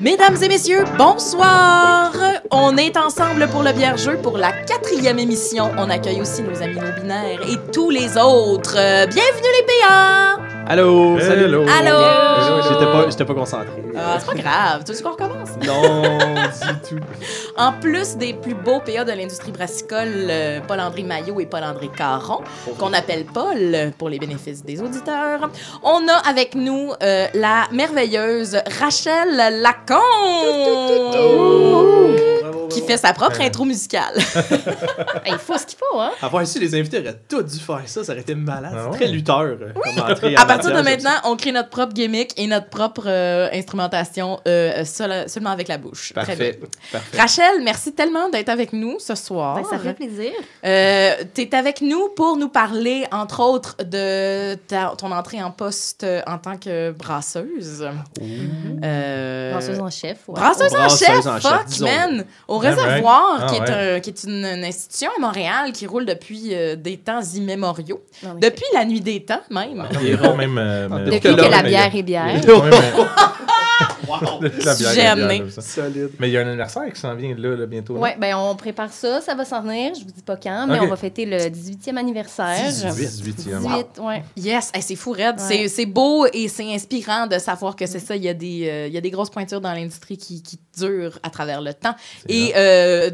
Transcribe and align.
Mesdames 0.00 0.36
et 0.42 0.48
messieurs, 0.48 0.84
bonsoir! 0.96 2.10
On 2.50 2.74
est 2.78 2.96
ensemble 2.96 3.46
pour 3.48 3.62
le 3.62 3.72
bière 3.72 3.98
jeu 3.98 4.16
pour 4.22 4.38
la 4.38 4.50
quatrième 4.50 5.18
émission. 5.18 5.70
On 5.76 5.90
accueille 5.90 6.22
aussi 6.22 6.42
nos 6.42 6.62
amis 6.62 6.76
non-binaires 6.76 7.40
et 7.46 7.70
tous 7.70 7.90
les 7.90 8.16
autres. 8.16 8.76
Euh, 8.78 9.06
Bienvenue 9.06 9.48
les 9.58 9.66
PA! 9.66 10.40
Allô, 10.68 11.18
salut. 11.20 11.44
Hello. 11.44 11.64
Allô! 11.68 12.62
J'étais 12.62 12.84
pas, 12.86 13.10
j'étais 13.10 13.24
pas 13.26 13.34
concentré. 13.34 13.68
Ah, 13.94 14.16
c'est 14.18 14.26
pas 14.26 14.34
grave, 14.40 14.84
tu 14.86 14.92
veux 14.92 15.02
qu'on 15.02 15.10
recommence? 15.10 15.29
Non, 15.66 16.18
du 16.18 16.88
tout. 16.88 17.00
En 17.56 17.72
plus 17.72 18.16
des 18.16 18.34
plus 18.34 18.54
beaux 18.54 18.80
PA 18.80 19.04
de 19.04 19.12
l'industrie 19.12 19.52
brassicole, 19.52 20.26
euh, 20.30 20.60
Paul-André 20.66 21.02
Maillot 21.02 21.40
et 21.40 21.46
Paul-André 21.46 21.90
Caron, 21.96 22.40
qu'on 22.78 22.92
appelle 22.92 23.24
Paul 23.24 23.92
pour 23.98 24.08
les 24.08 24.18
bénéfices 24.18 24.64
des 24.64 24.80
auditeurs, 24.80 25.50
on 25.82 26.06
a 26.08 26.28
avec 26.28 26.54
nous 26.54 26.92
euh, 27.02 27.26
la 27.34 27.68
merveilleuse 27.72 28.58
Rachel 28.78 29.60
Lacombe! 29.60 30.00
Qui 32.70 32.82
fait 32.82 32.96
sa 32.96 33.12
propre 33.12 33.40
intro 33.40 33.64
musicale. 33.64 34.14
Il 35.26 35.38
faut 35.38 35.58
ce 35.58 35.66
qu'il 35.66 35.78
faut, 35.78 35.98
hein? 36.00 36.10
Avoir 36.22 36.42
ici, 36.42 36.58
les 36.58 36.74
invités 36.74 37.00
auraient 37.00 37.20
tous 37.28 37.42
dû 37.42 37.58
faire 37.58 37.80
ça, 37.86 38.04
ça 38.04 38.12
aurait 38.12 38.20
été 38.22 38.34
malade. 38.34 38.72
Ah 38.74 38.78
c'est 38.84 38.90
ouais. 38.90 38.96
très 38.96 39.08
lutteur. 39.08 39.40
euh, 39.40 39.72
comme 39.74 40.34
À 40.36 40.46
partir 40.46 40.70
de 40.74 40.80
maintenant, 40.82 41.10
on 41.24 41.36
crée 41.36 41.52
notre 41.52 41.68
propre 41.70 41.92
gimmick 41.92 42.32
et 42.36 42.46
notre 42.46 42.68
propre 42.68 43.04
euh, 43.06 43.48
instrumentation 43.52 44.40
euh, 44.46 44.84
seul- 44.84 45.28
seulement 45.28 45.50
avec 45.50 45.68
la 45.68 45.78
bouche. 45.78 46.12
Très 46.14 46.36
bien. 46.36 46.52
Parfait. 46.92 47.18
Rachel, 47.18 47.62
merci 47.62 47.92
tellement 47.92 48.28
d'être 48.28 48.48
avec 48.48 48.72
nous 48.72 48.98
ce 48.98 49.14
soir. 49.14 49.56
Ben, 49.56 49.64
ça 49.68 49.78
fait 49.78 49.94
plaisir. 49.94 50.32
Euh, 50.64 51.12
tu 51.34 51.42
es 51.42 51.54
avec 51.54 51.80
nous 51.80 52.08
pour 52.16 52.36
nous 52.36 52.48
parler, 52.48 53.04
entre 53.12 53.40
autres, 53.40 53.76
de 53.84 54.54
ta- 54.66 54.92
ton 54.96 55.10
entrée 55.12 55.42
en 55.42 55.50
poste 55.50 56.06
en 56.26 56.38
tant 56.38 56.56
que 56.56 56.90
brasseuse. 56.92 57.86
Euh, 58.82 59.52
Brasseuse 59.52 59.80
en 59.80 59.90
chef, 59.90 60.18
ouais. 60.28 60.34
Brasseuse 60.40 60.72
en 60.74 60.78
Brasseuse 60.78 60.98
chef, 61.06 61.26
en 61.26 61.40
chef, 61.40 61.50
fuck, 61.50 61.66
disons. 61.66 61.86
man! 61.86 62.24
Au 62.48 62.58
Réservoir, 62.60 63.40
ouais. 63.40 63.46
qui, 63.48 63.54
Ah, 63.60 63.64
est 63.64 63.96
un- 63.96 64.00
qui 64.00 64.10
est 64.10 64.24
une, 64.24 64.44
une 64.44 64.64
institution 64.64 65.10
à 65.16 65.20
Montréal 65.20 65.72
qui 65.72 65.86
roule 65.86 66.06
depuis 66.06 66.54
euh, 66.54 66.76
des 66.76 66.96
temps 66.96 67.20
immémoriaux. 67.34 68.02
Effet. 68.22 68.32
Depuis 68.40 68.64
la 68.74 68.84
nuit 68.84 69.00
des 69.00 69.24
temps, 69.24 69.40
même. 69.50 69.86
Environ 69.94 70.36
même. 70.36 70.58
euh, 70.58 70.88
Depuis 70.88 71.20
Depuis 71.20 71.36
que 71.36 71.50
la 71.50 71.62
bière 71.62 71.94
est 71.94 72.02
bière. 72.02 72.26
Ouais, 74.08 74.40
mais- 74.40 74.50
J'ai 74.94 75.06
amené. 75.06 75.42
Solide. 75.60 76.10
Il 76.20 76.28
y 76.28 76.36
a 76.36 76.40
un 76.40 76.48
anniversaire 76.48 76.92
qui 76.92 77.00
s'en 77.00 77.14
vient 77.14 77.34
là, 77.36 77.56
là, 77.56 77.66
bientôt. 77.66 77.94
Ouais, 77.96 78.16
ben 78.18 78.34
on 78.36 78.54
prépare 78.56 78.92
ça, 78.92 79.20
ça 79.20 79.34
va 79.34 79.44
s'en 79.44 79.62
venir, 79.62 79.92
je 79.94 80.00
vous 80.04 80.10
dis 80.10 80.22
pas 80.22 80.36
quand, 80.36 80.66
mais 80.68 80.80
on 80.80 80.88
va 80.88 80.96
fêter 80.96 81.26
le 81.26 81.36
18e 81.48 81.96
anniversaire. 81.96 82.56
18e. 82.68 82.94
18, 82.94 83.86
ouais. 84.02 84.24
Yes, 84.36 84.70
Hey, 84.74 84.82
c'est 84.82 84.96
fou, 84.96 85.12
Red. 85.12 85.20
Ouais. 85.20 85.34
C'est- 85.38 85.68
C'est 85.68 85.86
beau 85.86 86.26
et 86.32 86.48
c'est 86.48 86.74
inspirant 86.74 87.26
de 87.26 87.38
savoir 87.38 87.76
que 87.76 87.86
c'est 87.86 87.98
ça. 88.00 88.16
Il 88.16 88.24
y, 88.24 88.28
a 88.28 88.34
des, 88.34 88.68
euh, 88.68 88.86
il 88.88 88.92
y 88.92 88.98
a 88.98 89.00
des 89.00 89.10
grosses 89.10 89.30
pointures 89.30 89.60
dans 89.60 89.72
l'industrie 89.72 90.16
qui, 90.18 90.42
qui 90.42 90.58
à 91.22 91.30
travers 91.30 91.60
le 91.60 91.74
temps. 91.74 91.94
Et 92.28 92.52
euh, 92.56 93.10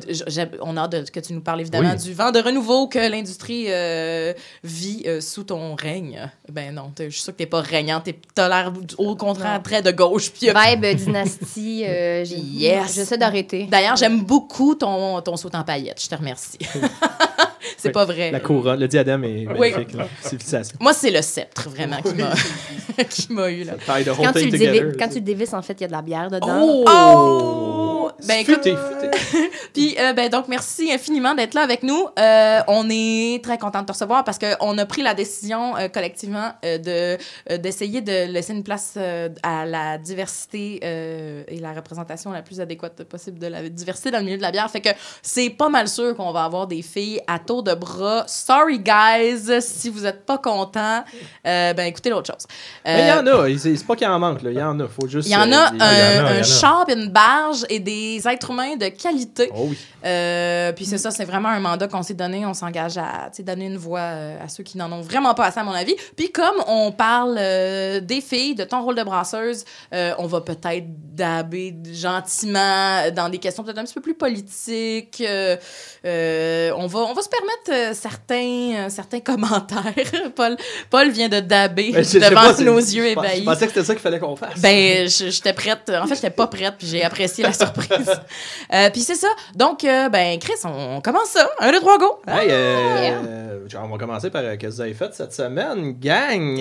on 0.63 0.77
a 0.77 0.83
hâte 0.83 0.93
de- 0.93 1.11
que 1.11 1.21
tu 1.21 1.33
nous 1.33 1.41
parles 1.41 1.61
évidemment 1.61 1.93
Oui. 1.97 2.03
du 2.03 2.15
vent 2.15 2.31
de 2.31 2.39
renouveau 2.41 2.89
que 2.89 2.99
l'industrie 2.99 3.67
euh, 3.69 4.33
vit 4.65 5.03
euh, 5.07 5.21
sous 5.21 5.45
ton 5.45 5.75
règne. 5.75 6.31
Ben 6.51 6.75
non, 6.75 6.93
je 6.99 7.09
suis 7.11 7.21
sûre 7.23 7.33
que 7.33 7.39
t'es 7.39 7.47
pas 7.47 7.61
régnante. 7.61 8.05
T'es- 8.05 8.19
T'as 8.35 8.49
l'air 8.49 8.73
au 8.99 9.17
contraire 9.17 9.63
très 9.63 9.83
de 9.83 9.91
gauche. 9.91 10.31
Vibe 10.41 10.85
dynastie, 10.97 11.85
euh, 11.87 12.25
Yes. 12.27 12.95
j'essaie 12.95 13.19
d'arrêter. 13.19 13.67
D'ailleurs, 13.71 13.97
j'aime 13.97 14.23
beaucoup 14.25 14.75
ton, 14.75 15.21
ton 15.23 15.37
saut 15.37 15.51
en 15.55 15.65
paillettes. 15.65 16.03
Je 16.03 16.09
te 16.09 16.15
remercie. 16.15 16.59
c'est 17.77 17.89
Oui, 17.89 17.93
pas 17.93 18.05
vrai. 18.05 18.31
La 18.31 18.41
couronne, 18.41 18.81
le 18.81 18.89
diadème 18.89 19.25
est 19.25 19.47
Oui. 19.49 19.71
magnifique. 19.73 19.95
là. 19.95 20.07
Civilisation. 20.23 20.77
Moi, 20.81 20.93
c'est 20.93 21.11
le 21.11 21.23
sceptre, 21.23 21.69
vraiment, 21.69 22.01
qui 22.03 22.15
m'a 22.15 22.33
qui 23.09 23.33
m'a 23.33 23.51
eu. 23.51 23.65
Là. 23.65 23.75
Quand 23.87 24.33
tu, 24.33 24.45
le 24.51 24.51
dévis, 24.59 24.97
quand 24.99 25.09
tu 25.09 25.15
le 25.17 25.21
dévisses, 25.21 25.55
en 25.55 25.63
fait, 25.63 25.75
il 25.75 25.83
y 25.83 25.85
a 25.85 25.89
de 25.89 25.93
la 25.93 26.03
bière 26.03 26.31
dedans. 26.31 26.61
Oh! 26.63 26.85
Oh! 26.89 27.96
Ben, 28.27 28.41
écoute, 28.41 28.57
Futé, 28.57 28.77
futé. 28.77 29.51
Puis, 29.75 29.97
euh, 29.99 30.13
ben, 30.13 30.29
donc, 30.29 30.49
merci 30.49 30.93
infiniment 30.93 31.35
d'être 31.35 31.55
là 31.55 31.63
avec 31.63 31.83
nous. 31.83 32.09
Euh, 32.19 32.61
on 32.69 32.87
est 32.91 33.43
très 33.43 33.59
content 33.59 33.81
de 33.81 33.87
te 33.87 33.93
recevoir 33.93 34.25
parce 34.25 34.39
qu'on 34.39 34.79
a 34.79 34.87
pris 34.87 35.03
la 35.03 35.15
décision 35.15 35.77
euh, 35.77 35.89
collectivement 35.89 36.53
euh, 36.65 36.79
de, 37.49 37.57
d'essayer 37.57 38.01
de 38.01 38.27
laisser 38.33 38.53
une 38.53 38.63
place 38.63 38.99
à 39.43 39.67
la 39.67 39.99
diversité 39.99 40.81
et 41.49 41.59
la 41.61 41.73
représentation 41.73 42.31
la 42.33 42.43
plus 42.43 42.61
adéquate 42.61 43.05
possible 43.05 43.39
de 43.39 43.47
la 43.47 43.69
diversité 43.69 44.11
dans 44.11 44.19
le 44.19 44.25
milieu 44.25 44.37
de 44.37 44.43
la 44.43 44.51
bière. 44.51 44.71
Fait 44.71 44.81
que 44.81 44.91
c'est 45.23 45.51
pas 45.51 45.69
mal 45.69 45.89
sûr 45.89 46.15
qu'on 46.17 46.33
va 46.33 46.45
avoir 46.45 46.67
des 46.67 46.83
filles 46.83 47.21
à 47.27 47.39
tour 47.39 47.63
de 47.63 47.75
bras. 47.75 48.25
Sorry, 48.27 48.79
guys, 48.79 49.61
si 49.61 49.91
vous 49.91 50.07
êtes 50.07 50.25
pas 50.25 50.39
contents, 50.39 51.05
ben, 51.45 51.81
écoutez 51.81 52.11
l'autre 52.11 52.33
chose. 52.33 52.47
Mais 52.85 53.03
il 53.03 53.09
y 53.09 53.13
en 53.13 53.27
a. 53.27 53.59
C'est 53.59 53.87
pas 53.87 53.97
qu'il 53.97 54.07
en 54.07 54.19
manque. 54.19 54.43
là. 54.43 54.51
Il 54.51 54.59
y 54.59 54.63
en 54.63 54.79
a. 54.81 54.89
Faut 54.89 55.09
juste. 55.09 55.29
il 55.29 55.33
y 55.33 55.37
en 55.37 55.53
a 55.53 55.73
un, 55.73 56.25
un 56.39 56.43
char, 56.43 56.85
une 56.89 57.09
barge 57.09 57.65
et 57.69 57.81
des 57.81 57.96
êtres 58.27 58.51
humains 58.51 58.77
de 58.77 58.89
qualité. 58.89 59.51
Oh 59.55 59.67
oui. 59.69 59.79
Euh, 60.05 60.73
puis 60.73 60.85
c'est 60.85 60.99
ça, 60.99 61.11
c'est 61.11 61.25
vraiment 61.25 61.49
un 61.49 61.61
mandat 61.61 61.89
qu'on 61.89 62.03
s'est 62.03 62.15
donné. 62.15 62.47
On 62.47 62.55
s'engage 62.55 62.99
à 62.99 63.31
donner 63.47 63.67
une 63.67 63.79
voix 63.79 64.01
euh, 64.01 64.45
à 64.45 64.49
ceux 64.49 64.63
qui 64.63 64.77
n'en 64.77 64.91
ont 64.93 65.01
vraiment 65.01 65.35
pas 65.35 65.47
assez, 65.47 65.61
à 65.61 65.65
mon 65.65 65.73
avis. 65.73 65.95
Puis 66.17 66.31
comme 66.31 66.57
on 66.67 66.93
parle 66.93 67.37
euh, 67.39 68.01
des 68.01 68.21
filles, 68.21 68.55
de 68.55 68.65
ton 68.65 68.83
rôle 68.83 68.97
de 68.97 69.03
brasseuse, 69.03 69.65
euh, 69.95 70.13
on 70.19 70.27
va 70.27 70.41
peut-être 70.41 70.87
daber 71.15 71.75
gentiment 71.93 73.11
dans 73.15 73.29
des 73.29 73.39
questions 73.39 73.63
peut-être 73.63 73.79
un 73.79 73.85
petit 73.85 73.95
peu 73.95 74.01
plus 74.01 74.15
politiques. 74.15 75.23
On, 75.25 76.87
va, 76.87 76.99
on 76.99 77.15
va 77.15 77.23
se 77.23 77.29
permettre 77.29 77.97
certains, 77.97 78.89
certains 78.91 79.21
commentaires. 79.21 79.95
Paul, 80.37 80.57
Paul 80.91 81.11
vient 81.11 81.29
de 81.29 81.41
daber 81.41 81.93
Ben, 81.93 82.03
devant 82.03 82.55
pas, 82.55 82.63
nos 82.63 82.79
yeux 82.79 83.09
ébahis. 83.09 83.41
Je 83.41 83.45
pensais 83.45 83.67
que 83.67 83.73
c'était 83.73 83.85
ça 83.85 83.95
qu'il 83.95 84.03
fallait 84.03 84.19
qu'on 84.19 84.37
fasse. 84.37 84.59
Ben, 84.61 85.09
j'étais 85.09 85.53
prête. 85.53 85.91
En 85.91 86.07
fait, 86.07 86.17
j'étais 86.17 86.31
pas 86.31 86.47
prête, 86.49 86.75
puis 86.79 86.87
j'ai 86.87 87.03
apprécié 87.03 87.45
la 87.45 87.53
surprise. 87.53 87.86
Euh, 88.73 88.91
puis 88.91 89.03
c'est 89.03 89.15
ça. 89.15 89.29
Donc, 89.55 89.85
euh, 89.85 90.09
ben, 90.09 90.39
Chris, 90.41 90.55
on, 90.65 90.97
on 90.97 91.01
commence 91.01 91.29
ça. 91.29 91.49
Un, 91.61 91.71
deux, 91.71 91.79
trois, 91.81 91.99
go! 91.99 92.21
Hey, 92.27 92.49
euh, 92.51 93.59
on 93.81 93.89
va 93.89 93.99
commencer 93.99 94.31
par 94.31 94.43
euh, 94.43 94.57
qu'est-ce 94.57 94.71
que 94.71 94.75
vous 94.77 94.81
avez 94.81 94.95
fait 94.95 95.15
cette 95.15 95.33
semaine, 95.33 95.93
gang? 95.93 96.57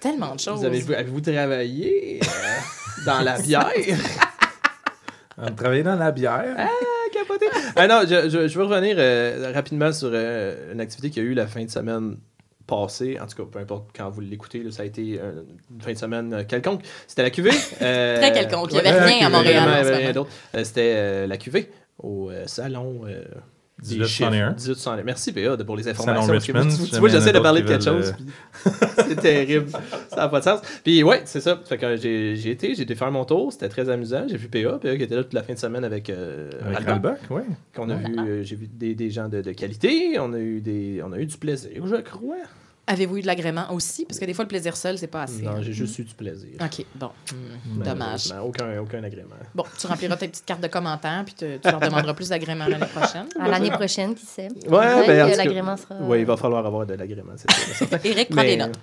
Tellement 0.00 0.34
de 0.34 0.40
choses. 0.40 0.60
Vous 0.60 0.64
avez, 0.64 0.94
avez-vous 0.94 1.20
travaillé 1.20 2.20
euh, 2.22 3.04
dans 3.06 3.20
la 3.20 3.38
bière? 3.38 3.70
On 5.38 5.50
travaillait 5.52 5.82
dans 5.82 5.96
la 5.96 6.12
bière. 6.12 6.54
Ah, 6.56 6.68
capoté. 7.12 7.46
Ah 7.74 7.88
non, 7.88 8.02
je, 8.02 8.28
je, 8.28 8.46
je 8.46 8.58
veux 8.58 8.64
revenir 8.64 8.96
euh, 8.98 9.50
rapidement 9.52 9.92
sur 9.92 10.10
euh, 10.12 10.72
une 10.72 10.80
activité 10.80 11.10
qu'il 11.10 11.24
y 11.24 11.26
a 11.26 11.28
eu 11.28 11.34
la 11.34 11.46
fin 11.48 11.64
de 11.64 11.70
semaine 11.70 12.16
passée. 12.66 13.18
En 13.20 13.26
tout 13.26 13.36
cas, 13.36 13.48
peu 13.50 13.58
importe 13.58 13.90
quand 13.96 14.08
vous 14.10 14.20
l'écoutez, 14.20 14.62
là, 14.62 14.70
ça 14.70 14.82
a 14.82 14.86
été 14.86 15.18
euh, 15.20 15.42
une 15.72 15.80
fin 15.80 15.92
de 15.92 15.98
semaine 15.98 16.32
euh, 16.32 16.44
quelconque. 16.44 16.82
C'était 17.06 17.22
la 17.22 17.30
cuvée. 17.30 17.50
euh, 17.82 18.16
Très 18.18 18.32
quelconque. 18.32 18.72
Il 18.72 18.76
y 18.76 18.80
avait 18.80 19.04
rien 19.04 19.26
à 19.26 19.30
Montréal. 19.30 19.64
Il 19.66 19.72
y 19.72 19.84
ce 19.84 19.88
avait 19.88 19.96
rien 19.96 20.12
d'autre. 20.12 20.30
C'était 20.62 21.26
la 21.26 21.36
cuvée 21.36 21.70
au 21.98 22.30
salon. 22.46 23.02
Euh, 23.84 23.88
des 23.88 23.94
1861. 23.96 24.06
chiffres. 24.06 24.30
1861. 24.30 25.04
Merci, 25.04 25.32
PA, 25.32 25.56
de- 25.56 25.62
pour 25.62 25.76
les 25.76 25.88
informations. 25.88 26.32
Richmond, 26.32 26.68
tu, 26.68 26.90
tu 26.90 26.96
vois, 26.98 27.08
j'essaie 27.08 27.32
de 27.32 27.38
parler 27.38 27.62
de 27.62 27.68
quelque 27.68 27.84
chose. 27.84 28.14
c'est 28.96 29.16
terrible. 29.20 29.66
Ça 30.10 30.16
n'a 30.16 30.28
pas 30.28 30.38
de 30.40 30.44
sens. 30.44 30.60
Puis 30.82 31.02
ouais, 31.02 31.22
c'est 31.24 31.40
ça. 31.40 31.60
Fait 31.64 31.78
que 31.78 31.96
j'ai 31.96 32.36
j'ai 32.36 32.50
été, 32.50 32.74
j'ai 32.74 32.82
été 32.82 32.94
faire 32.94 33.10
mon 33.10 33.24
tour. 33.24 33.52
C'était 33.52 33.68
très 33.68 33.88
amusant. 33.88 34.24
J'ai 34.28 34.36
vu 34.36 34.48
PA, 34.48 34.78
PA 34.78 34.96
qui 34.96 35.02
était 35.02 35.16
là 35.16 35.22
toute 35.22 35.34
la 35.34 35.42
fin 35.42 35.54
de 35.54 35.58
semaine 35.58 35.84
avec, 35.84 36.10
euh, 36.10 36.50
Avec 36.64 36.88
oui. 37.30 37.42
qu'on 37.74 37.90
a 37.90 37.94
vu, 37.96 38.16
euh, 38.18 38.42
j'ai 38.42 38.56
vu 38.56 38.68
des, 38.72 38.94
des 38.94 39.10
gens 39.10 39.28
de, 39.28 39.42
de 39.42 39.52
qualité, 39.52 40.16
on 40.18 40.32
a 40.32 40.38
eu 40.38 40.60
des, 40.60 41.00
on 41.04 41.12
a 41.12 41.18
eu 41.18 41.26
du 41.26 41.36
plaisir, 41.36 41.86
je 41.86 41.96
crois. 41.96 42.36
Avez-vous 42.86 43.16
eu 43.16 43.22
de 43.22 43.26
l'agrément 43.26 43.72
aussi? 43.72 44.04
Parce 44.04 44.18
que 44.18 44.26
des 44.26 44.34
fois, 44.34 44.44
le 44.44 44.48
plaisir 44.48 44.76
seul, 44.76 44.98
c'est 44.98 45.06
pas 45.06 45.22
assez. 45.22 45.40
Non, 45.42 45.52
hein. 45.52 45.62
j'ai 45.62 45.72
juste 45.72 45.98
eu 45.98 46.04
du 46.04 46.12
plaisir. 46.14 46.50
OK, 46.60 46.84
bon. 46.94 47.10
Hum, 47.32 47.82
dommage. 47.82 48.32
Aucun, 48.44 48.78
aucun 48.78 49.02
agrément. 49.02 49.36
Bon, 49.54 49.64
tu 49.78 49.86
rempliras 49.86 50.16
tes 50.16 50.28
petites 50.28 50.44
cartes 50.44 50.60
de 50.60 50.66
commentaires, 50.68 51.22
puis 51.24 51.34
te- 51.34 51.56
tu 51.56 51.70
leur 51.70 51.80
demanderas 51.80 52.12
plus 52.12 52.28
d'agrément 52.28 52.66
l'année 52.66 52.84
prochaine. 52.86 53.26
À 53.40 53.48
l'année 53.48 53.70
prochaine, 53.70 54.14
qui 54.14 54.26
sait? 54.26 54.48
Ouais, 54.68 55.06
ben, 55.06 55.30
que 55.30 55.36
l'agrément 55.36 55.76
sera... 55.78 55.94
Oui, 56.02 56.20
il 56.20 56.26
va 56.26 56.36
falloir 56.36 56.66
avoir 56.66 56.84
de 56.84 56.92
l'agrément, 56.94 57.32
c'est 57.36 57.50
sûr. 57.74 57.86
Éric, 58.04 58.28
prends 58.28 58.42
Mais, 58.42 58.56
des 58.56 58.62
notes. 58.62 58.78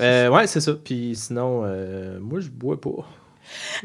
euh, 0.00 0.28
ouais, 0.30 0.46
c'est 0.48 0.60
ça. 0.60 0.72
Puis 0.72 1.14
sinon, 1.14 1.62
euh, 1.64 2.18
moi, 2.20 2.40
je 2.40 2.48
bois 2.48 2.80
pas. 2.80 3.06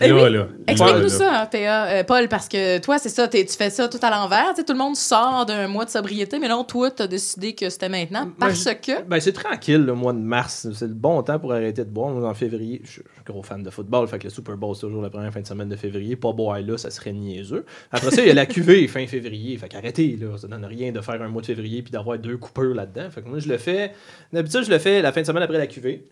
Eh 0.00 0.12
oui. 0.12 0.20
Là, 0.20 0.30
là. 0.30 0.48
Explique-nous 0.66 1.08
ça, 1.08 1.42
hein, 1.42 1.46
PA, 1.46 1.86
euh, 1.86 2.04
Paul, 2.04 2.28
parce 2.28 2.48
que 2.48 2.78
toi, 2.78 2.98
c'est 2.98 3.08
ça, 3.08 3.26
tu 3.26 3.44
fais 3.46 3.70
ça 3.70 3.88
tout 3.88 3.98
à 4.02 4.10
l'envers. 4.10 4.54
Tout 4.54 4.72
le 4.72 4.78
monde 4.78 4.96
sort 4.96 5.46
d'un 5.46 5.66
mois 5.66 5.84
de 5.84 5.90
sobriété, 5.90 6.38
mais 6.38 6.48
non, 6.48 6.64
toi, 6.64 6.90
tu 6.90 7.02
as 7.02 7.06
décidé 7.06 7.54
que 7.54 7.68
c'était 7.70 7.88
maintenant 7.88 8.24
Moi, 8.24 8.34
parce 8.38 8.64
que. 8.64 9.02
Ben, 9.02 9.20
c'est 9.20 9.32
tranquille, 9.32 9.84
le 9.84 9.94
mois 9.94 10.12
de 10.12 10.18
mars. 10.18 10.68
C'est 10.72 10.86
le 10.86 10.94
bon 10.94 11.22
temps 11.22 11.38
pour 11.38 11.52
arrêter 11.52 11.84
de 11.84 11.90
boire. 11.90 12.08
En 12.08 12.34
février, 12.34 12.80
je 12.84 12.90
suis 12.90 13.02
gros 13.26 13.42
fan 13.42 13.62
de 13.62 13.70
football, 13.70 14.08
fait 14.08 14.18
que 14.18 14.24
le 14.24 14.30
Super 14.30 14.56
Bowl, 14.56 14.74
c'est 14.74 14.82
toujours 14.82 15.02
la 15.02 15.10
première 15.10 15.32
fin 15.32 15.40
de 15.40 15.46
semaine 15.46 15.68
de 15.68 15.76
février. 15.76 16.16
Pas 16.16 16.32
boire 16.32 16.60
là, 16.60 16.78
ça 16.78 16.90
serait 16.90 17.12
niaiseux. 17.12 17.64
Après 17.90 18.10
ça, 18.10 18.22
il 18.22 18.28
y 18.28 18.30
a 18.30 18.34
la 18.34 18.46
cuvée 18.46 18.86
fin 18.88 19.06
février. 19.06 19.56
Fait 19.56 19.68
qu'arrêtez, 19.68 20.16
là. 20.20 20.36
Ça 20.38 20.48
donne 20.48 20.64
rien 20.64 20.92
de 20.92 21.00
faire 21.00 21.20
un 21.20 21.28
mois 21.28 21.42
de 21.42 21.46
février 21.46 21.82
puis 21.82 21.90
d'avoir 21.90 22.18
deux 22.18 22.36
coupeurs 22.36 22.74
là-dedans. 22.74 23.10
Fait 23.10 23.22
que 23.22 23.28
moi, 23.28 23.38
je 23.38 23.48
le 23.48 23.58
fais. 23.58 23.92
D'habitude, 24.32 24.64
je 24.64 24.70
le 24.70 24.78
fais 24.78 25.02
la 25.02 25.12
fin 25.12 25.22
de 25.22 25.26
semaine 25.26 25.42
après 25.42 25.58
la 25.58 25.66
cuvée. 25.66 26.06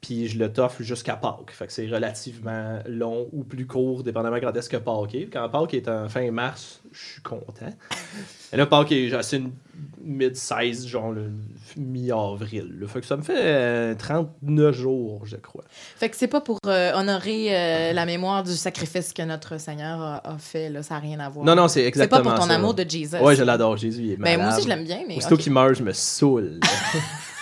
Puis 0.00 0.28
je 0.28 0.38
le 0.38 0.50
t'offre 0.50 0.82
jusqu'à 0.82 1.14
Pâques. 1.16 1.50
Fait 1.50 1.66
que 1.66 1.72
c'est 1.72 1.86
relativement 1.86 2.78
long 2.86 3.28
ou 3.32 3.44
plus 3.44 3.66
court, 3.66 4.02
dépendamment 4.02 4.38
quand 4.40 4.56
est-ce 4.56 4.70
que 4.70 4.78
Pâques 4.78 5.14
est. 5.14 5.26
Quand 5.30 5.48
Pâques 5.50 5.74
est 5.74 5.88
en 5.88 6.08
fin 6.08 6.30
mars, 6.30 6.80
je 6.92 6.98
suis 7.12 7.22
content. 7.22 7.72
Et 8.52 8.56
là, 8.56 8.66
Pâques 8.66 8.92
est 8.92 9.22
c'est 9.22 9.36
une 9.36 9.52
mid-size, 10.02 10.86
genre 10.86 11.12
le 11.12 11.30
mi-avril. 11.76 12.82
Fait 12.88 13.00
que 13.00 13.06
ça 13.06 13.16
me 13.16 13.22
fait 13.22 13.36
euh, 13.36 13.94
39 13.94 14.74
jours, 14.74 15.22
je 15.24 15.36
crois. 15.36 15.64
Fait 15.70 16.08
que 16.08 16.16
c'est 16.16 16.26
pas 16.28 16.40
pour 16.40 16.58
euh, 16.66 16.92
honorer 16.94 17.48
euh, 17.54 17.92
la 17.92 18.06
mémoire 18.06 18.42
du 18.42 18.52
sacrifice 18.52 19.12
que 19.12 19.22
notre 19.22 19.58
Seigneur 19.60 20.00
a, 20.00 20.32
a 20.32 20.38
fait, 20.38 20.70
là, 20.70 20.82
ça 20.82 20.94
n'a 20.94 21.00
rien 21.00 21.20
à 21.20 21.28
voir. 21.28 21.44
Non, 21.44 21.54
non, 21.54 21.68
c'est 21.68 21.80
C'est 21.82 21.88
exactement 21.88 22.22
pas 22.22 22.30
pour 22.30 22.40
ton 22.40 22.48
ça. 22.48 22.54
amour 22.54 22.74
de 22.74 22.84
Jesus. 22.88 23.16
Ouais, 23.18 23.36
je 23.36 23.42
l'adore, 23.44 23.76
Jésus, 23.76 24.02
il 24.02 24.12
est 24.12 24.16
Ben, 24.16 24.40
moi 24.40 24.52
aussi, 24.52 24.62
je 24.62 24.68
l'aime 24.68 24.84
bien, 24.84 25.02
mais. 25.06 25.16
Aussitôt 25.16 25.34
ok. 25.34 25.42
qu'il 25.42 25.52
meurt, 25.52 25.74
je 25.74 25.82
me 25.82 25.92
saoule. 25.92 26.58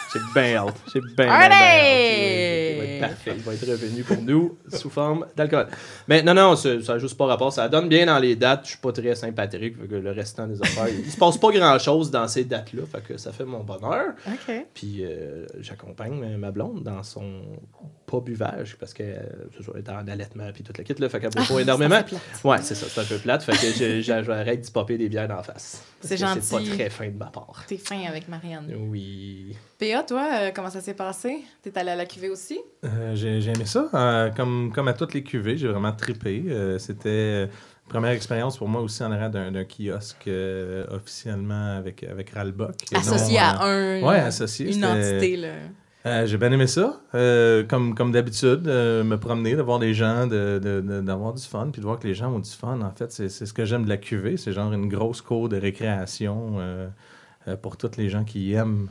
J'ai 0.08 0.20
bien 0.20 0.56
hâte. 0.56 0.82
J'ai 0.86 1.00
bien, 1.02 1.38
bien, 1.38 2.57
Il 2.98 3.08
parfait. 3.08 3.32
Il 3.36 3.42
va 3.42 3.54
être 3.54 3.66
revenu 3.66 4.02
pour 4.02 4.20
nous 4.22 4.58
sous 4.72 4.90
forme 4.90 5.26
d'alcool. 5.36 5.66
Mais 6.06 6.22
non, 6.22 6.34
non, 6.34 6.56
ça 6.56 6.76
n'a 6.76 6.98
juste 6.98 7.16
pas 7.16 7.26
rapport. 7.26 7.52
Ça 7.52 7.68
donne 7.68 7.88
bien 7.88 8.06
dans 8.06 8.18
les 8.18 8.36
dates. 8.36 8.62
Je 8.64 8.70
suis 8.70 8.78
pas 8.78 8.92
très 8.92 9.14
sympathique. 9.14 9.78
fait 9.80 9.86
que 9.88 9.94
le 9.94 10.10
restant 10.10 10.46
des 10.46 10.60
affaires, 10.60 10.88
il 10.88 11.10
se 11.10 11.16
passe 11.16 11.38
pas 11.38 11.50
grand-chose 11.50 12.10
dans 12.10 12.28
ces 12.28 12.44
dates-là. 12.44 12.82
Fait 12.90 13.02
que 13.02 13.16
ça 13.16 13.32
fait 13.32 13.44
mon 13.44 13.64
bonheur. 13.64 14.12
OK. 14.26 14.54
Puis 14.74 15.04
euh, 15.04 15.46
j'accompagne 15.60 16.22
euh, 16.22 16.36
ma 16.36 16.50
blonde 16.50 16.82
dans 16.82 17.02
son 17.02 17.42
pas 18.06 18.20
buvage 18.20 18.76
parce 18.78 18.94
que 18.94 19.02
euh, 19.02 19.78
est 19.78 19.88
en 19.90 20.06
allaitement 20.08 20.50
puis 20.52 20.62
toute 20.62 20.78
la 20.78 20.84
kit 20.84 20.94
là, 20.98 21.08
fait 21.08 21.20
qu'elle 21.20 21.30
boit 21.30 21.44
pas 21.44 21.60
énormément. 21.60 21.96
Ah, 21.98 22.04
c'est 22.08 22.16
plate. 22.16 22.44
Ouais, 22.44 22.58
c'est 22.62 22.74
ça, 22.74 22.86
c'est 22.88 23.00
un 23.00 23.04
peu 23.04 23.18
plate. 23.18 23.42
Fait 23.42 23.52
que 23.52 24.00
j'arrête 24.00 24.60
d'y 24.60 24.70
popper 24.70 24.96
des 24.98 25.08
bières 25.08 25.28
d'en 25.28 25.42
face. 25.42 25.82
C'est 26.00 26.10
que 26.10 26.16
C'est 26.16 26.16
gentil. 26.16 26.68
pas 26.68 26.74
très 26.76 26.90
fin 26.90 27.08
de 27.08 27.16
ma 27.16 27.26
part. 27.26 27.64
T'es 27.66 27.76
fin 27.76 28.00
avec 28.06 28.28
Marianne. 28.28 28.72
Oui. 28.88 29.56
P.A., 29.78 30.02
toi, 30.02 30.28
euh, 30.32 30.50
comment 30.54 30.70
ça 30.70 30.80
s'est 30.80 30.94
passé? 30.94 31.44
T'es 31.62 31.76
allé 31.78 31.90
à 31.90 31.96
la 31.96 32.06
cuvée 32.06 32.30
aussi? 32.30 32.58
Euh, 32.88 33.14
j'ai 33.14 33.46
aimé 33.50 33.64
ça. 33.64 33.88
Euh, 33.94 34.30
comme, 34.30 34.72
comme 34.74 34.88
à 34.88 34.92
toutes 34.92 35.14
les 35.14 35.22
cuvées, 35.22 35.56
j'ai 35.58 35.68
vraiment 35.68 35.92
trippé. 35.92 36.44
Euh, 36.48 36.78
C'était 36.78 37.44
une 37.44 37.48
première 37.88 38.10
expérience 38.12 38.56
pour 38.56 38.68
moi 38.68 38.80
aussi 38.80 39.02
en 39.04 39.12
arrière 39.12 39.30
d'un 39.30 39.64
kiosque 39.64 40.28
officiellement 40.90 41.76
avec, 41.76 42.04
avec 42.04 42.30
Ralbock. 42.30 42.74
Non, 42.92 43.00
Associé 43.00 43.38
à 43.38 43.62
un. 43.64 44.02
Ouais, 44.02 44.18
associé. 44.20 44.74
Une 44.74 44.84
entité, 44.84 45.36
là. 45.36 45.48
Euh, 46.06 46.26
j'ai 46.26 46.38
bien 46.38 46.52
aimé 46.52 46.66
ça. 46.68 47.00
Euh, 47.14 47.64
comme 47.64 47.94
comme 47.94 48.12
d'habitude, 48.12 48.66
euh, 48.68 49.02
me 49.04 49.18
promener, 49.18 49.56
de 49.56 49.62
voir 49.62 49.78
des 49.80 49.94
gens, 49.94 50.26
de- 50.26 50.60
de- 50.62 50.80
de- 50.80 51.00
d'avoir 51.00 51.34
du 51.34 51.42
fun, 51.42 51.68
puis 51.72 51.80
de 51.80 51.86
voir 51.86 51.98
que 51.98 52.06
les 52.06 52.14
gens 52.14 52.32
ont 52.32 52.38
du 52.38 52.48
fun. 52.50 52.80
En 52.80 52.92
fait, 52.92 53.10
c'est 53.12 53.28
ce 53.28 53.52
que 53.52 53.64
j'aime 53.64 53.84
de 53.84 53.88
la 53.88 53.96
cuvée. 53.96 54.36
C'est 54.36 54.52
genre 54.52 54.72
une 54.72 54.88
grosse 54.88 55.20
cour 55.20 55.48
de 55.48 55.56
récréation 55.56 56.56
pour 57.62 57.76
tous 57.76 57.96
les 57.98 58.08
gens 58.08 58.24
qui 58.24 58.52
aiment 58.52 58.88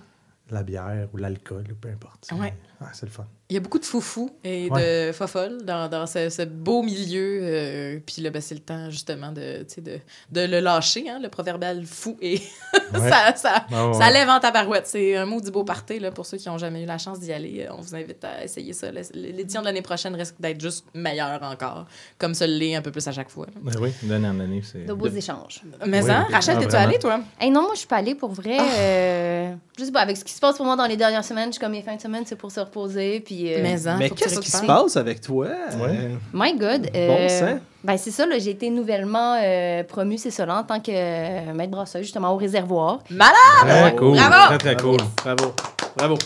la 0.51 0.63
bière 0.63 1.07
ou 1.13 1.17
l'alcool, 1.17 1.63
ou 1.71 1.75
peu 1.75 1.89
importe. 1.89 2.27
Ouais. 2.33 2.53
Ouais, 2.81 2.88
c'est 2.93 3.05
le 3.05 3.11
fun. 3.11 3.25
Il 3.49 3.53
y 3.53 3.57
a 3.57 3.61
beaucoup 3.61 3.79
de 3.79 3.85
foufous 3.85 4.29
et 4.44 4.69
Ouais. 4.69 5.07
de 5.07 5.11
fofolles 5.13 5.63
dans, 5.63 5.88
dans 5.88 6.05
ce, 6.05 6.29
ce 6.29 6.41
beau 6.41 6.83
milieu. 6.83 7.39
euh, 7.41 7.99
puis 8.05 8.21
là, 8.21 8.29
ben, 8.29 8.41
c'est 8.41 8.55
le 8.55 8.59
temps, 8.61 8.89
justement, 8.89 9.31
de, 9.31 9.59
tu 9.59 9.75
sais, 9.75 9.81
de, 9.81 9.99
de 10.31 10.41
le 10.45 10.59
lâcher, 10.59 11.09
hein, 11.09 11.19
le 11.23 11.29
proverbial 11.29 11.85
fou. 11.85 12.17
Et 12.21 12.41
Ouais. 12.94 13.09
ça, 13.09 13.33
ça, 13.35 13.65
Ah 13.71 13.88
ouais. 13.88 13.94
ça 13.94 14.09
lève 14.11 14.27
en 14.29 14.39
tabarouette. 14.41 14.88
C'est 14.88 15.15
un 15.15 15.25
mot 15.25 15.39
du 15.39 15.49
beau 15.51 15.63
party, 15.63 15.99
là, 15.99 16.11
pour 16.11 16.25
ceux 16.25 16.38
qui 16.38 16.49
n'ont 16.49 16.57
jamais 16.57 16.83
eu 16.83 16.85
la 16.85 16.97
chance 16.97 17.19
d'y 17.21 17.31
aller. 17.31 17.65
Euh, 17.69 17.73
On 17.77 17.81
vous 17.81 17.95
invite 17.95 18.21
à 18.25 18.44
essayer 18.44 18.73
ça. 18.73 18.88
L'édition 19.13 19.61
de 19.61 19.65
l'année 19.67 19.81
prochaine 19.81 20.13
risque 20.15 20.35
d'être 20.39 20.59
juste 20.59 20.85
meilleure 20.93 21.41
encore, 21.43 21.85
comme 22.17 22.33
ça 22.33 22.45
l'est 22.47 22.75
un 22.75 22.81
peu 22.81 22.91
plus 22.91 23.07
à 23.07 23.11
chaque 23.13 23.29
fois. 23.29 23.47
Ben 23.61 23.73
oui, 23.79 23.91
d'année 24.03 24.27
en 24.27 24.39
année, 24.41 24.61
c'est... 24.69 24.85
De 24.85 24.93
beaux 24.93 25.07
échanges. 25.07 25.61
Mais 25.85 26.03
Oui, 26.03 26.11
hein. 26.11 26.27
Rachel, 26.31 26.55
Ah, 26.57 26.61
t'es-tu 26.61 26.75
allée, 26.75 27.00
toi? 27.00 27.21
Hey, 27.39 27.50
non, 27.50 27.61
moi, 27.61 27.71
je 27.73 27.79
suis 27.79 27.88
pas 27.88 27.97
allée 27.97 28.15
pour 28.15 28.31
vrai. 28.33 28.57
euh, 28.59 29.53
je 29.79 29.85
sais 29.85 29.91
pas, 29.91 30.01
avec 30.01 30.17
ce 30.17 30.23
qui 30.25 30.33
se 30.33 30.39
passe 30.39 30.57
pour 30.57 30.65
moi 30.65 30.75
dans 30.75 30.85
les 30.88 30.97
dernières 30.97 31.23
semaines, 31.25 31.47
je 31.47 31.53
suis 31.53 31.61
comme 31.61 31.71
mes 31.71 31.81
fins 31.81 31.95
de 31.95 32.01
semaine, 32.01 32.23
c'est 32.25 32.35
pour 32.35 32.51
se 32.51 32.59
reposer. 32.59 33.19
Puis, 33.21 33.37
euh, 33.45 33.60
Mais, 33.62 33.88
hein, 33.88 33.95
Mais 34.00 34.10
qu'est-ce 34.10 34.39
qui 34.39 34.51
se 34.51 34.66
passe 34.66 34.98
avec 34.98 35.22
toi? 35.22 35.48
Ouais. 35.80 36.12
My 36.34 36.57
God. 36.57 36.84
Bon 36.84 36.89
euh, 36.95 37.30
sang. 37.30 37.60
Ben, 37.84 37.95
c'est 37.95 38.12
ça, 38.12 38.25
là, 38.25 38.38
j'ai 38.38 38.50
été 38.50 38.69
nouvellement 38.69 39.39
euh, 39.42 39.81
promue, 39.84 40.18
c'est 40.18 40.31
ça, 40.31 40.45
là, 40.45 40.57
en 40.60 40.63
tant 40.63 40.80
que 40.81 40.92
euh, 40.92 41.54
maître 41.54 41.72
brasseuse, 41.72 42.01
justement, 42.01 42.34
au 42.34 42.38
réservoir. 42.38 43.00
Malade! 43.10 43.34
Très 43.62 43.84
ouais. 43.84 43.95
cool. 43.95 44.18
Bravo! 44.18 44.48
Très, 44.48 44.57
très 44.57 44.75
cool. 44.75 44.98
Bravo. 45.24 45.54
Bravo. 45.95 46.18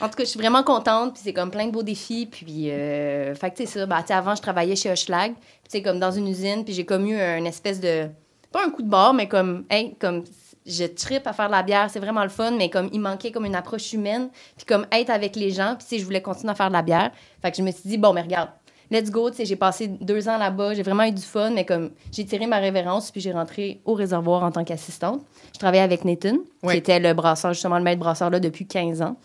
En 0.00 0.08
tout 0.08 0.14
cas, 0.16 0.24
je 0.24 0.28
suis 0.30 0.38
vraiment 0.38 0.62
contente, 0.62 1.14
puis 1.14 1.22
c'est 1.24 1.32
comme 1.32 1.50
plein 1.50 1.66
de 1.66 1.70
beaux 1.70 1.82
défis. 1.82 2.26
Puis, 2.30 2.70
euh, 2.70 3.34
fait 3.34 3.50
que, 3.50 3.56
tu 3.56 3.66
sais, 3.66 3.80
ça, 3.80 3.86
ben, 3.86 4.00
tu 4.00 4.08
sais, 4.08 4.14
avant, 4.14 4.34
je 4.34 4.42
travaillais 4.42 4.74
chez 4.74 4.90
Hochelag, 4.90 5.34
puis, 5.34 5.44
tu 5.64 5.70
sais, 5.70 5.82
comme 5.82 6.00
dans 6.00 6.12
une 6.12 6.28
usine, 6.28 6.64
puis 6.64 6.72
j'ai 6.72 6.86
comme 6.86 7.06
eu 7.06 7.20
un 7.20 7.44
espèce 7.44 7.78
de. 7.78 8.06
Pas 8.50 8.64
un 8.66 8.70
coup 8.70 8.82
de 8.82 8.88
barre, 8.88 9.12
mais 9.12 9.28
comme, 9.28 9.64
hey, 9.70 9.94
comme, 10.00 10.24
je 10.66 10.84
tripe 10.84 11.26
à 11.26 11.32
faire 11.32 11.46
de 11.48 11.52
la 11.52 11.62
bière, 11.62 11.88
c'est 11.90 11.98
vraiment 12.00 12.22
le 12.22 12.28
fun, 12.28 12.52
mais 12.52 12.70
comme, 12.70 12.88
il 12.92 13.00
manquait 13.00 13.30
comme 13.32 13.44
une 13.44 13.54
approche 13.54 13.92
humaine, 13.92 14.28
puis 14.56 14.64
comme 14.66 14.86
être 14.92 15.10
avec 15.10 15.36
les 15.36 15.50
gens, 15.50 15.74
puis, 15.78 15.86
sais, 15.88 15.98
je 15.98 16.04
voulais 16.04 16.22
continuer 16.22 16.52
à 16.52 16.54
faire 16.54 16.68
de 16.68 16.72
la 16.74 16.82
bière. 16.82 17.10
Fait 17.40 17.50
que 17.50 17.56
je 17.56 17.62
me 17.62 17.70
suis 17.70 17.88
dit, 17.88 17.98
bon, 17.98 18.12
mais 18.12 18.22
regarde, 18.22 18.50
let's 18.90 19.10
go, 19.10 19.30
tu 19.30 19.36
sais, 19.36 19.44
j'ai 19.44 19.56
passé 19.56 19.88
deux 19.88 20.28
ans 20.28 20.38
là-bas, 20.38 20.74
j'ai 20.74 20.82
vraiment 20.82 21.04
eu 21.04 21.12
du 21.12 21.22
fun, 21.22 21.50
mais 21.50 21.64
comme, 21.64 21.90
j'ai 22.12 22.24
tiré 22.24 22.46
ma 22.46 22.58
révérence, 22.58 23.10
puis 23.10 23.20
j'ai 23.20 23.32
rentré 23.32 23.80
au 23.84 23.94
réservoir 23.94 24.42
en 24.44 24.50
tant 24.52 24.64
qu'assistante. 24.64 25.22
Je 25.54 25.58
travaillais 25.58 25.82
avec 25.82 26.04
Nathan, 26.04 26.36
Oui. 26.62 26.72
qui 26.74 26.78
était 26.78 27.00
le 27.00 27.12
brasseur, 27.14 27.52
justement, 27.54 27.78
le 27.78 27.84
maître 27.84 28.00
brasseur 28.00 28.30
là 28.30 28.38
depuis 28.38 28.66
15 28.66 29.02
ans. 29.02 29.16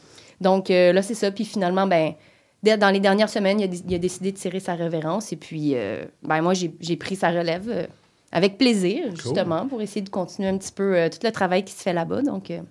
Donc 0.41 0.69
euh, 0.71 0.93
là, 0.93 1.01
c'est 1.01 1.15
ça. 1.15 1.31
Puis 1.31 1.45
finalement, 1.45 1.87
ben, 1.87 2.13
dans 2.63 2.89
les 2.93 2.99
dernières 2.99 3.29
semaines, 3.29 3.59
il 3.59 3.63
a, 3.63 3.67
dé- 3.67 3.81
il 3.87 3.95
a 3.95 3.97
décidé 3.97 4.31
de 4.31 4.37
tirer 4.37 4.59
sa 4.59 4.75
révérence. 4.75 5.31
Et 5.31 5.35
puis, 5.35 5.71
euh, 5.75 6.05
ben, 6.23 6.41
moi, 6.41 6.53
j'ai 6.53 6.73
j'ai 6.79 6.95
pris 6.95 7.15
sa 7.15 7.29
relève 7.29 7.69
euh, 7.69 7.87
avec 8.31 8.57
plaisir, 8.57 9.15
justement, 9.15 9.67
pour 9.67 9.81
essayer 9.81 10.01
de 10.01 10.09
continuer 10.09 10.49
un 10.49 10.57
petit 10.57 10.71
peu 10.71 10.95
euh, 10.95 11.09
tout 11.09 11.19
le 11.23 11.31
travail 11.31 11.63
qui 11.63 11.73
se 11.73 11.81
fait 11.81 11.93
là-bas. 11.93 12.21
Donc, 12.21 12.51
euh, 12.51 12.61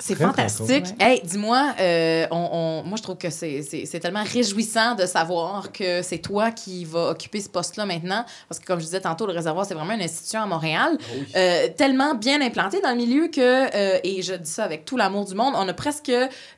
C'est 0.00 0.16
fantastique. 0.16 0.86
cool. 0.86 1.06
Hey, 1.06 1.20
dis-moi, 1.22 1.72
euh, 1.78 2.26
on, 2.32 2.48
on- 2.52 2.82
moi, 2.82 2.96
je 2.98 3.02
trouve 3.04 3.16
que 3.16 3.30
c'est- 3.30 3.62
c'est 3.62 3.86
c'est 3.86 4.00
tellement 4.00 4.24
réjouissant 4.24 4.96
de 4.96 5.06
savoir 5.06 5.70
que 5.72 6.02
c'est 6.02 6.18
toi 6.18 6.50
qui 6.50 6.84
vas 6.84 7.10
occuper 7.10 7.40
ce 7.40 7.48
poste-là 7.48 7.86
maintenant. 7.86 8.24
Parce 8.48 8.58
que, 8.58 8.66
comme 8.66 8.80
je 8.80 8.86
disais 8.86 9.00
tantôt, 9.00 9.24
le 9.26 9.32
réservoir, 9.32 9.64
c'est 9.66 9.74
vraiment 9.74 9.94
une 9.94 10.02
institution 10.02 10.40
à 10.42 10.46
Montréal. 10.46 10.98
euh, 11.36 11.68
tellement 11.76 12.14
bien 12.14 12.40
implantée 12.42 12.80
dans 12.80 12.90
le 12.90 12.96
milieu 12.96 13.28
que, 13.28 13.40
euh, 13.40 13.98
et 14.02 14.20
je 14.22 14.34
dis 14.34 14.50
ça 14.50 14.64
avec 14.64 14.84
tout 14.84 14.96
l'amour 14.96 15.26
du 15.26 15.34
monde, 15.36 15.54
on 15.56 15.66
a 15.68 15.72
presque 15.72 16.10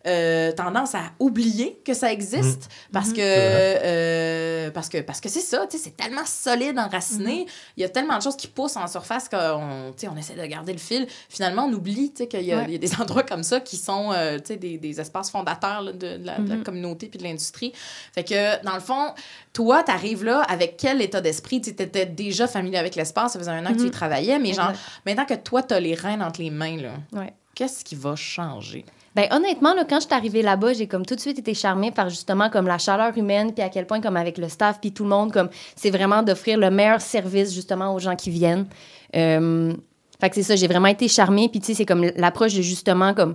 euh, 0.07 0.53
tendance 0.53 0.95
à 0.95 1.03
oublier 1.19 1.79
que 1.85 1.93
ça 1.93 2.11
existe. 2.11 2.69
Parce 2.93 3.13
que 3.13 3.21
euh, 3.21 4.71
parce 4.71 4.89
que 4.89 4.99
parce 5.03 5.21
que 5.21 5.29
c'est 5.29 5.41
ça, 5.41 5.67
tu 5.71 5.77
sais, 5.77 5.85
c'est 5.85 5.97
tellement 5.97 6.25
solide, 6.25 6.79
enraciné. 6.79 7.47
Il 7.77 7.83
y 7.83 7.85
a 7.85 7.89
tellement 7.89 8.17
de 8.19 8.23
choses 8.23 8.37
qui 8.37 8.49
poussent 8.49 8.77
en 8.77 8.87
surface 8.89 9.29
qu'on 9.29 9.93
tu 9.97 10.07
sais, 10.07 10.09
on 10.09 10.17
essaie 10.17 10.35
de 10.35 10.47
garder 10.47 10.73
le 10.73 10.79
fil. 10.79 11.07
Finalement, 11.29 11.65
on 11.67 11.73
oublie 11.73 12.11
tu 12.13 12.23
sais, 12.23 12.29
qu'il 12.29 12.43
y, 12.43 12.53
a- 12.53 12.59
Ouais. 12.59 12.73
y 12.73 12.75
a 12.77 12.79
des 12.79 12.95
endroits 13.01 13.23
comme 13.27 13.43
ça 13.43 13.61
qui 13.61 13.77
sont 13.77 14.13
euh, 14.13 14.39
des, 14.39 14.79
des 14.79 15.01
espaces 15.01 15.31
fondateurs 15.31 15.83
là, 15.83 15.93
de, 15.93 15.99
de 16.17 16.25
la, 16.27 16.39
de 16.39 16.49
la 16.49 16.57
Mhm. 16.57 16.63
communauté 16.63 17.07
puis 17.09 17.19
de 17.19 17.25
l'industrie. 17.25 17.73
Fait 18.15 18.25
que, 18.25 18.63
dans 18.65 18.75
le 18.75 18.81
fond, 18.81 19.13
toi, 19.53 19.83
tu 19.83 19.91
arrives 19.93 20.25
là 20.25 20.43
avec 20.49 20.77
quel 20.79 21.03
état 21.03 21.21
d'esprit? 21.21 21.61
Tu 21.61 21.71
étais 21.71 22.07
déjà 22.07 22.47
familier 22.47 22.79
avec 22.79 22.95
l'espace, 22.95 23.33
ça 23.35 23.39
faisait 23.39 23.51
un 23.51 23.67
an 23.67 23.73
que 23.73 23.79
tu 23.79 23.83
y 23.83 23.87
Mhm. 23.87 23.91
travaillais, 23.91 24.39
mais 24.39 24.53
genre, 24.55 24.73
maintenant 25.05 25.27
que 25.27 25.35
toi, 25.35 25.63
tu 25.63 25.75
as 25.75 25.81
les 25.81 25.95
rênes 25.95 26.23
entre 26.23 26.41
les 26.41 26.51
mains, 26.51 26.77
là, 26.81 26.93
ouais. 27.13 27.33
qu'est-ce 27.55 27.85
qui 27.85 27.95
va 27.95 28.17
changer? 28.17 28.85
Ben, 29.15 29.29
honnêtement, 29.31 29.73
là, 29.73 29.85
quand 29.89 29.99
je 30.01 30.05
suis 30.07 30.15
arrivée 30.15 30.43
là-bas, 30.43 30.75
j'ai 30.75 30.87
comme 30.87 31.07
tout 31.07 31.15
de 31.15 31.21
suite 31.21 31.39
été 31.39 31.55
charmée 31.55 31.91
par 31.91 32.11
justement 32.11 32.51
comme 32.51 32.67
la 32.67 32.77
chaleur 32.77 33.17
humaine, 33.17 33.55
puis 33.55 33.63
à 33.65 33.71
quel 33.71 33.87
point, 33.87 34.03
comme 34.03 34.19
avec 34.19 34.37
le 34.37 34.47
staff, 34.51 34.79
puis 34.79 34.93
tout 34.93 35.05
le 35.05 35.09
monde, 35.09 35.33
comme 35.33 35.49
c'est 35.75 35.89
vraiment 35.89 36.23
d'offrir 36.23 36.59
le 36.59 36.71
meilleur 36.71 37.01
service 37.01 37.55
justement 37.55 37.95
aux 37.95 37.99
gens 37.99 38.15
qui 38.15 38.29
viennent. 38.29 38.67
Euh, 39.15 39.73
fait 40.21 40.29
que 40.31 40.35
c'est 40.37 40.43
ça, 40.43 40.57
j'ai 40.57 40.69
vraiment 40.69 40.89
été 40.89 41.09
charmée, 41.09 41.49
puis 41.49 41.61
tu 41.61 41.67
sais, 41.67 41.75
c'est 41.75 41.87
comme 41.87 42.05
l'approche 42.17 42.55
de 42.55 42.63
justement 42.63 43.15
comme 43.15 43.35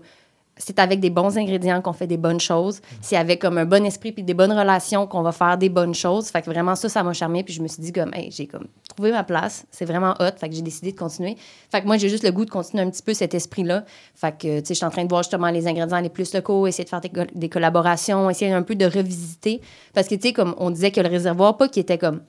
c'est 0.57 0.77
avec 0.79 0.99
des 0.99 1.09
bons 1.09 1.37
ingrédients 1.37 1.81
qu'on 1.81 1.93
fait 1.93 2.05
des 2.05 2.17
bonnes 2.17 2.39
choses. 2.39 2.81
C'est 2.99 3.15
avec 3.15 3.41
comme 3.41 3.57
un 3.57 3.65
bon 3.65 3.83
esprit 3.85 4.11
puis 4.11 4.21
des 4.21 4.33
bonnes 4.33 4.51
relations 4.51 5.07
qu'on 5.07 5.21
va 5.23 5.31
faire 5.31 5.57
des 5.57 5.69
bonnes 5.69 5.95
choses. 5.95 6.27
Fait 6.27 6.41
que 6.41 6.49
vraiment 6.51 6.75
ça, 6.75 6.87
ça 6.89 7.01
m'a 7.03 7.13
charmé. 7.13 7.43
Puis 7.43 7.53
je 7.53 7.63
me 7.63 7.67
suis 7.67 7.81
dit 7.81 7.91
comme, 7.91 8.13
hey, 8.13 8.29
j'ai 8.31 8.45
comme 8.47 8.67
trouvé 8.89 9.11
ma 9.11 9.23
place. 9.23 9.65
C'est 9.71 9.85
vraiment 9.85 10.11
hot. 10.19 10.37
Fait 10.37 10.49
que 10.49 10.53
j'ai 10.53 10.61
décidé 10.61 10.91
de 10.91 10.97
continuer. 10.99 11.35
Fait 11.71 11.81
que 11.81 11.87
moi, 11.87 11.97
j'ai 11.97 12.09
juste 12.09 12.23
le 12.23 12.31
goût 12.31 12.45
de 12.45 12.51
continuer 12.51 12.83
un 12.83 12.89
petit 12.91 13.01
peu 13.01 13.13
cet 13.13 13.33
esprit-là. 13.33 13.85
Fait 14.13 14.33
que, 14.37 14.59
tu 14.59 14.65
sais, 14.65 14.73
je 14.73 14.73
suis 14.73 14.85
en 14.85 14.91
train 14.91 15.05
de 15.05 15.09
voir 15.09 15.23
justement 15.23 15.49
les 15.49 15.65
ingrédients 15.67 16.01
les 16.01 16.09
plus 16.09 16.31
locaux, 16.33 16.67
essayer 16.67 16.83
de 16.83 16.89
faire 16.89 17.01
des, 17.01 17.09
co- 17.09 17.21
des 17.33 17.49
collaborations, 17.49 18.29
essayer 18.29 18.51
un 18.51 18.61
peu 18.61 18.75
de 18.75 18.85
revisiter. 18.85 19.61
Parce 19.93 20.07
que, 20.09 20.15
tu 20.15 20.27
sais, 20.27 20.33
comme 20.33 20.53
on 20.57 20.69
disait 20.69 20.91
que 20.91 21.01
le 21.01 21.09
réservoir, 21.09 21.57
pas 21.57 21.69
qu'il 21.69 21.81
était 21.81 21.97
comme 21.97 22.21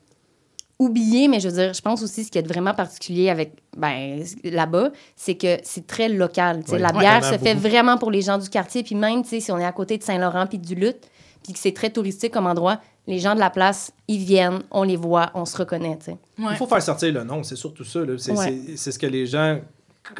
oublié, 0.85 1.29
mais 1.29 1.41
je 1.41 1.49
veux 1.49 1.55
dire, 1.55 1.73
je 1.73 1.81
pense 1.81 2.03
aussi 2.03 2.25
ce 2.25 2.31
qui 2.31 2.39
est 2.39 2.47
vraiment 2.47 2.75
particulier 2.75 3.31
avec 3.31 3.53
ben, 3.77 4.23
là-bas, 4.45 4.91
c'est 5.17 5.35
que 5.37 5.59
c'est 5.63 5.87
très 5.87 6.09
local. 6.09 6.63
la 6.71 6.93
bière 6.93 7.25
se 7.25 7.39
fait 7.39 7.55
beaucoup. 7.55 7.69
vraiment 7.69 7.99
pour 7.99 8.11
les 8.11 8.23
gens 8.23 8.39
du 8.39 8.49
quartier. 8.49 8.83
Puis 8.83 8.95
même, 8.95 9.23
tu 9.23 9.29
sais, 9.31 9.41
si 9.41 9.53
on 9.53 9.59
est 9.59 9.65
à 9.65 9.73
côté 9.73 9.99
de 9.99 10.03
Saint-Laurent 10.03 10.47
puis 10.47 10.59
du 10.59 10.75
Lutte, 10.75 11.09
puis 11.43 11.53
que 11.53 11.59
c'est 11.59 11.73
très 11.73 11.91
touristique 11.91 12.33
comme 12.33 12.47
endroit, 12.47 12.81
les 13.09 13.19
gens 13.19 13.35
de 13.35 13.41
la 13.41 13.51
place, 13.51 13.93
ils 14.07 14.19
viennent, 14.25 14.61
on 14.71 14.85
les 14.85 14.97
voit, 14.97 15.31
on 15.35 15.45
se 15.45 15.57
reconnaît. 15.57 15.99
Ouais. 16.07 16.17
Il 16.51 16.57
faut 16.57 16.67
faire 16.67 16.83
sortir 16.83 17.13
le 17.13 17.25
nom, 17.25 17.43
c'est 17.43 17.57
surtout 17.57 17.85
ça. 17.85 18.01
C'est 18.19 18.33
Ouais. 18.33 18.77
ce 18.77 18.97
que 18.99 19.07
les 19.07 19.27
gens 19.27 19.59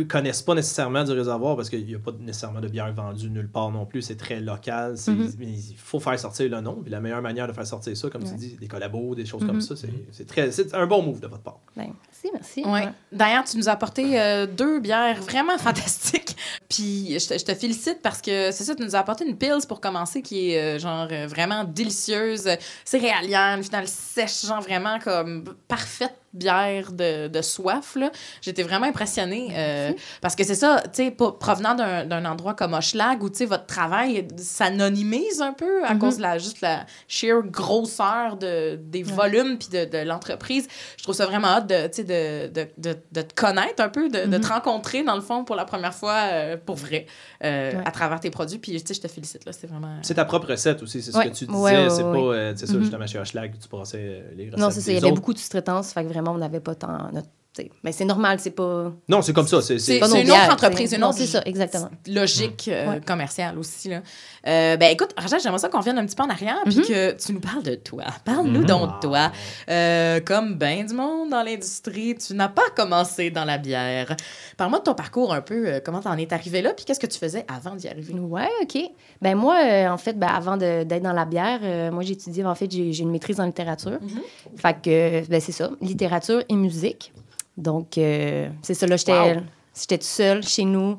connaissent 0.09 0.43
pas 0.43 0.55
nécessairement 0.55 1.05
du 1.05 1.13
réservoir 1.13 1.57
parce 1.57 1.69
qu'il 1.69 1.85
n'y 1.85 1.95
a 1.95 1.99
pas 1.99 2.13
nécessairement 2.21 2.61
de 2.61 2.69
bière 2.69 2.93
vendue 2.93 3.29
nulle 3.31 3.49
part 3.49 3.71
non 3.71 3.85
plus. 3.85 4.03
C'est 4.03 4.17
très 4.17 4.41
local. 4.41 4.97
c'est- 4.97 5.11
Mhm. 5.11 5.33
mais 5.39 5.47
il 5.47 5.77
faut 5.77 5.99
faire 6.01 6.19
sortir 6.19 6.49
le 6.51 6.61
nom. 6.61 6.75
Puis 6.83 6.91
la 6.91 7.01
meilleure 7.01 7.23
manière 7.23 7.47
de 7.49 7.53
faire 7.53 7.67
sortir 7.67 7.97
ça, 7.97 8.09
comme 8.11 8.23
Ouais. 8.23 8.29
tu 8.31 8.37
dis, 8.37 8.57
des 8.61 8.69
collabos, 8.69 9.15
des 9.15 9.27
choses 9.27 9.43
Mhm. 9.43 9.49
comme 9.49 9.61
ça, 9.61 9.75
c'est 9.77 9.91
c'est 10.13 10.27
très 10.27 10.51
c'est 10.53 10.75
un 10.75 10.87
bon 10.87 11.03
move 11.03 11.21
de 11.21 11.27
votre 11.27 11.43
part. 11.43 11.59
Ben, 11.77 11.93
merci, 12.07 12.31
merci. 12.33 12.65
Ouais. 12.65 12.87
Ouais. 12.87 12.93
D'ailleurs, 13.11 13.45
tu 13.45 13.57
nous 13.57 13.69
as 13.69 13.73
apporté 13.73 14.21
euh, 14.21 14.47
deux 14.47 14.81
bières 14.81 15.21
vraiment 15.21 15.59
fantastiques. 15.59 16.37
Puis 16.69 17.19
je 17.19 17.29
te, 17.29 17.39
je 17.39 17.45
te 17.45 17.55
félicite 17.55 17.99
parce 18.03 18.21
que 18.23 18.51
c'est 18.53 18.65
ça, 18.65 18.75
tu 18.75 18.83
nous 18.83 18.95
as 18.97 18.99
apporté 19.01 19.27
une 19.27 19.37
Pils 19.37 19.67
pour 19.69 19.81
commencer 19.81 20.23
qui 20.23 20.51
est 20.53 20.77
euh, 20.77 20.79
genre 20.79 21.09
euh, 21.11 21.27
vraiment 21.27 21.65
délicieuse, 21.65 22.49
céréalière, 22.85 23.57
une 23.57 23.63
finale 23.65 23.89
sèche, 23.89 24.47
genre 24.47 24.61
vraiment 24.63 24.99
comme 25.01 25.45
parfaite 25.69 26.15
bière 26.33 26.93
de, 26.93 27.29
de 27.29 27.43
soif. 27.43 27.97
là. 27.97 28.11
J'étais 28.41 28.63
vraiment 28.63 28.87
impressionnée 28.87 29.49
euh, 29.53 29.93
parce 30.21 30.35
que 30.37 30.45
c'est 30.45 30.55
ça, 30.55 30.83
tu 30.85 31.05
sais, 31.05 31.11
pas- 31.11 31.33
provenant 31.33 31.75
d'un 31.75 32.05
d'un 32.07 32.25
endroit 32.25 32.55
comme 32.55 32.75
Hochelag 32.75 33.23
où, 33.23 33.29
tu 33.31 33.39
sais, 33.39 33.45
votre 33.47 33.67
travail 33.67 34.27
s'anonymise 34.37 35.41
un 35.43 35.53
peu 35.53 35.85
à 35.85 35.95
Mhm. 35.95 35.99
cause 36.01 36.17
de 36.17 36.23
la, 36.23 36.39
juste 36.39 36.61
la 36.61 36.87
sheer 37.09 37.43
grosseur 37.45 38.37
de, 38.37 38.77
des 38.77 39.03
volumes 39.03 39.59
puis 39.59 39.69
de, 39.69 39.85
de 39.85 39.99
l'entreprise. 39.99 40.67
Je 40.97 41.03
trouve 41.03 41.15
ça 41.15 41.27
vraiment 41.27 41.49
hâte 41.49 41.67
de, 41.69 41.87
tu 41.89 41.95
sais, 41.97 42.05
de, 42.05 42.49
de, 42.53 42.69
de, 42.79 42.97
de 43.13 43.23
te 43.23 43.35
connaître 43.35 43.83
un 43.83 43.89
peu, 43.89 44.09
de, 44.09 44.27
de 44.27 44.39
te 44.39 44.47
Mhm. 44.47 44.53
rencontrer, 44.53 45.03
dans 45.03 45.15
le 45.15 45.21
fond, 45.21 45.45
pour 45.45 45.57
la 45.57 45.65
première 45.65 45.95
fois, 45.95 46.15
euh, 46.33 46.57
pour 46.57 46.77
vrai, 46.77 47.07
euh, 47.45 47.73
Ouais. 47.73 47.83
à 47.85 47.91
travers 47.91 48.21
tes 48.21 48.31
produits. 48.31 48.59
Puis, 48.59 48.73
tu 48.81 48.87
sais, 48.87 48.95
je 48.95 49.01
te 49.01 49.09
félicite, 49.09 49.45
là, 49.45 49.53
c'est 49.53 49.67
vraiment... 49.67 49.97
C'est 50.03 50.15
ta 50.15 50.25
propre 50.25 50.49
recette 50.49 50.83
aussi, 50.83 51.03
c'est 51.03 51.13
ce 51.13 51.17
Ouais. 51.19 51.31
que 51.31 51.35
tu 51.35 51.47
disais. 51.47 51.59
Ouais, 51.59 51.73
ouais, 51.85 51.91
c'est 51.91 52.03
ouais, 52.03 52.13
pas, 52.13 52.27
ouais. 52.27 52.37
euh, 52.37 52.53
c'est 52.57 52.67
ça, 52.67 52.75
Mhm. 52.75 52.81
justement, 52.83 53.07
chez 53.07 53.19
Hochelag, 53.19 53.53
tu 53.61 53.69
brassais 53.69 53.99
euh, 53.99 54.21
les 54.37 54.47
recettes 54.47 54.59
Non, 54.61 54.71
c'est 54.71 54.81
ça. 54.81 54.91
Il 54.91 54.95
y 54.95 54.99
avait 54.99 55.13
beaucoup 55.13 55.33
de 55.35 55.39
sous-traitance, 55.39 55.93
fait 55.93 56.03
que 56.05 56.09
vraiment, 56.09 56.22
on 56.31 56.39
n'avait 56.39 56.61
pas 56.61 56.75
tant. 56.75 57.11
Notre... 57.13 57.29
t'sais, 57.53 57.71
Mais 57.85 57.93
c'est 57.93 58.05
normal, 58.05 58.39
c'est 58.41 58.51
pas. 58.51 58.93
Non, 59.09 59.23
c'est 59.23 59.33
comme 59.33 59.47
ça. 59.47 59.61
C'est 59.63 59.99
une 59.99 60.05
autre 60.31 60.53
entreprise, 60.53 60.93
une 60.93 61.01
Non, 61.01 61.09
autre 61.09 61.19
c'est 61.19 61.27
ça, 61.27 61.43
exactement. 61.45 61.91
logique 62.07 62.69
euh, 62.73 62.93
Ouais. 62.95 63.01
commerciale 63.01 63.59
aussi. 63.59 63.89
Là. 63.89 64.03
Euh, 64.47 64.77
ben 64.77 64.91
écoute, 64.93 65.11
Rachel, 65.17 65.41
j'aimerais 65.41 65.59
ça 65.59 65.69
qu'on 65.69 65.81
vienne 65.81 65.99
un 65.99 66.07
petit 66.07 66.17
peu 66.17 66.23
en 66.23 66.31
arrière 66.31 66.59
puis 66.65 66.77
Mhm. 66.79 66.83
que 66.85 67.13
tu 67.13 67.33
nous 67.33 67.41
parles 67.41 67.63
de 67.63 67.75
toi. 67.75 68.05
Parle-nous 68.25 68.65
donc 68.65 68.95
de 68.97 69.07
toi. 69.07 69.31
Euh, 69.69 70.21
comme 70.21 70.55
ben 70.57 70.87
du 70.87 70.95
monde 70.95 71.31
dans 71.31 71.43
l'industrie, 71.43 72.15
tu 72.17 72.35
n'as 72.35 72.49
pas 72.49 72.69
commencé 72.77 73.31
dans 73.31 73.45
la 73.45 73.59
bière. 73.59 74.17
Parle-moi 74.57 74.81
de 74.81 74.85
ton 74.85 74.95
parcours 74.95 75.33
un 75.33 75.41
peu, 75.43 75.67
euh, 75.69 75.81
comment 75.85 76.01
t'en 76.01 76.17
es 76.17 76.33
arrivé 76.33 76.63
là 76.63 76.73
puis 76.75 76.85
qu'est-ce 76.85 77.01
que 77.01 77.07
tu 77.07 77.19
faisais 77.19 77.45
avant 77.49 77.75
d'y 77.77 77.89
arriver? 77.89 78.15
Ouais, 78.15 78.49
OK. 78.63 78.79
Ben 79.21 79.35
moi, 79.37 79.57
euh, 79.65 79.89
en 79.89 79.99
fait, 79.99 80.19
ben, 80.19 80.29
avant 80.29 80.57
d'être 80.57 81.03
dans 81.03 81.13
la 81.13 81.25
bière, 81.25 81.61
euh, 81.63 81.91
moi, 81.91 82.03
j'ai 82.03 82.13
étudié, 82.15 82.45
en 82.45 82.55
fait, 82.55 82.71
j'ai 82.71 82.99
une 83.01 83.11
maîtrise 83.11 83.39
en 83.41 83.47
littérature. 83.47 83.99
Mhm. 84.01 84.21
Fait 84.57 84.75
que, 84.75 84.91
euh, 84.91 85.23
ben, 85.29 85.41
c'est 85.41 85.53
ça, 85.53 85.71
littérature 85.81 86.43
et 86.49 86.55
musique. 86.55 87.13
Donc, 87.57 87.99
euh, 87.99 88.49
c'est 88.63 88.75
ça, 88.75 88.87
là, 88.87 88.97
j'étais 88.97 89.13
Wow. 89.37 89.43
toute 89.89 90.03
seule 90.03 90.43
chez 90.43 90.65
nous, 90.65 90.99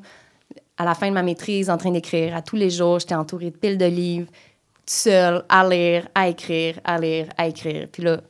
à 0.76 0.84
la 0.84 0.94
fin 0.94 1.08
de 1.08 1.14
ma 1.14 1.22
maîtrise, 1.22 1.70
en 1.70 1.76
train 1.76 1.90
d'écrire. 1.90 2.34
À 2.36 2.42
tous 2.42 2.56
les 2.56 2.70
jours, 2.70 2.98
j'étais 3.00 3.14
entourée 3.14 3.50
de 3.50 3.56
piles 3.56 3.78
de 3.78 3.84
livres, 3.86 4.28
toute 4.74 4.90
seule, 4.90 5.44
à 5.48 5.68
lire, 5.68 6.08
à 6.14 6.28
écrire, 6.28 6.78
à 6.84 6.98
lire, 6.98 7.28
à 7.36 7.46
écrire. 7.46 7.88
Puis 7.90 8.02
là, 8.02 8.20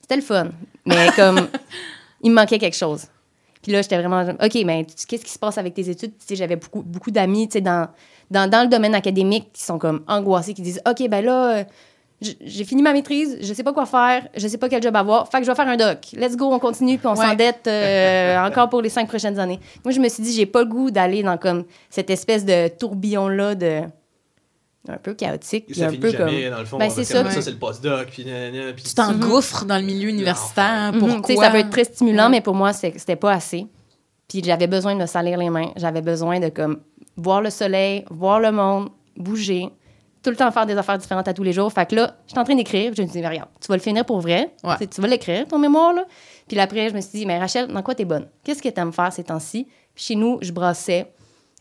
c'était 0.00 0.16
le 0.16 0.22
fun. 0.22 0.48
Mais 0.86 1.08
comme, 1.16 1.48
il 2.22 2.30
me 2.30 2.36
manquait 2.36 2.58
quelque 2.58 2.76
chose. 2.76 3.06
Puis 3.62 3.72
là, 3.72 3.82
j'étais 3.82 3.98
vraiment, 3.98 4.22
OK, 4.42 4.58
mais 4.64 4.84
tu- 4.84 5.06
qu'est-ce 5.06 5.24
qui 5.24 5.32
se 5.32 5.38
passe 5.38 5.58
avec 5.58 5.74
tes 5.74 5.88
études? 5.90 6.12
Tu 6.18 6.26
sais, 6.26 6.36
j'avais 6.36 6.56
beaucoup, 6.56 6.82
beaucoup 6.82 7.10
d'amis, 7.10 7.48
tu 7.48 7.54
sais, 7.54 7.60
dans, 7.60 7.88
dans, 8.30 8.48
dans 8.48 8.62
le 8.62 8.68
domaine 8.68 8.94
académique 8.94 9.52
qui 9.52 9.62
sont 9.64 9.78
comme 9.78 10.04
angoissés, 10.06 10.54
qui 10.54 10.62
disent, 10.62 10.80
OK, 10.88 11.06
ben 11.08 11.24
là, 11.24 11.58
euh, 11.58 11.64
j'ai 12.20 12.64
fini 12.64 12.82
ma 12.82 12.92
maîtrise, 12.92 13.38
je 13.40 13.52
sais 13.54 13.62
pas 13.62 13.72
quoi 13.72 13.86
faire, 13.86 14.26
je 14.36 14.48
sais 14.48 14.58
pas 14.58 14.68
quel 14.68 14.82
job 14.82 14.96
avoir, 14.96 15.28
fait 15.30 15.38
que 15.38 15.44
je 15.44 15.50
vais 15.50 15.54
faire 15.54 15.68
un 15.68 15.76
doc. 15.76 15.98
Let's 16.14 16.36
go, 16.36 16.52
on 16.52 16.58
continue, 16.58 16.98
puis 16.98 17.06
on 17.06 17.14
Ouais. 17.14 17.24
s'endette 17.26 17.66
euh, 17.68 18.38
encore 18.44 18.68
pour 18.68 18.82
les 18.82 18.88
cinq 18.88 19.06
prochaines 19.08 19.38
années. 19.38 19.60
Moi, 19.84 19.92
je 19.92 20.00
me 20.00 20.08
suis 20.08 20.22
dit, 20.24 20.32
j'ai 20.32 20.46
pas 20.46 20.60
le 20.60 20.66
goût 20.68 20.90
d'aller 20.90 21.22
dans 21.22 21.38
comme 21.38 21.64
cette 21.90 22.10
espèce 22.10 22.44
de 22.44 22.68
tourbillon-là 22.68 23.54
de 23.54 23.82
un 24.88 24.96
peu 24.96 25.12
chaotique, 25.14 25.66
puis 25.66 25.74
Ça 25.76 25.86
un 25.86 25.88
finit 25.90 26.00
peu 26.00 26.10
jamais, 26.10 26.42
comme... 26.44 26.50
dans 26.52 26.58
le 26.60 26.64
fond. 26.64 26.78
Ben, 26.78 26.88
c'est 26.90 27.04
ça. 27.04 27.22
c'est 27.30 27.50
le 27.50 27.58
postdoc, 27.58 28.06
puis 28.10 28.24
puis 28.74 28.82
Tu 28.84 28.94
t'engouffres 28.94 29.64
dans 29.66 29.76
le 29.76 29.82
milieu 29.84 30.08
universitaire. 30.08 30.92
Mhm, 30.94 30.98
Pourquoi? 31.00 31.20
tu 31.26 31.34
sais, 31.34 31.40
ça 31.40 31.50
peut 31.50 31.58
être 31.58 31.70
très 31.70 31.84
stimulant, 31.84 32.24
Ouais. 32.24 32.30
mais 32.30 32.40
pour 32.40 32.54
moi, 32.54 32.72
c'était 32.72 33.16
pas 33.16 33.32
assez. 33.32 33.66
Puis 34.28 34.42
j'avais 34.44 34.66
besoin 34.66 34.94
de 34.94 35.00
me 35.00 35.06
salir 35.06 35.36
les 35.38 35.50
mains. 35.50 35.70
J'avais 35.76 36.00
besoin 36.00 36.40
de 36.40 36.48
comme 36.48 36.80
voir 37.16 37.42
le 37.42 37.50
soleil, 37.50 38.04
voir 38.10 38.40
le 38.40 38.50
monde, 38.50 38.88
bouger, 39.16 39.68
tout 40.28 40.32
le 40.32 40.36
temps 40.36 40.50
faire 40.50 40.66
des 40.66 40.76
affaires 40.76 40.98
différentes 40.98 41.26
à 41.26 41.32
tous 41.32 41.42
les 41.42 41.54
jours. 41.54 41.72
Fait 41.72 41.88
que 41.88 41.94
là, 41.94 42.16
j'étais 42.26 42.38
en 42.38 42.44
train 42.44 42.54
d'écrire. 42.54 42.92
Je 42.94 43.00
me 43.00 43.06
dis, 43.06 43.20
mais 43.20 43.28
regarde, 43.28 43.48
tu 43.60 43.68
vas 43.68 43.76
le 43.76 43.80
finir 43.80 44.04
pour 44.04 44.20
vrai. 44.20 44.50
Ouais. 44.62 44.76
Tu 44.78 44.86
Tu 44.86 45.00
vas 45.00 45.08
l'écrire, 45.08 45.46
ton 45.46 45.58
mémoire. 45.58 45.94
Là. 45.94 46.04
Puis 46.46 46.58
après, 46.60 46.90
je 46.90 46.94
me 46.94 47.00
suis 47.00 47.20
dit, 47.20 47.26
mais 47.26 47.38
Rachel, 47.38 47.66
dans 47.66 47.82
quoi 47.82 47.94
t'es 47.94 48.04
bonne? 48.04 48.28
Qu'est-ce 48.44 48.62
que 48.62 48.68
t'aimes 48.68 48.92
faire 48.92 49.10
ces 49.10 49.24
temps-ci? 49.24 49.66
Chez 49.96 50.16
nous, 50.16 50.38
je 50.42 50.52
brassais 50.52 51.10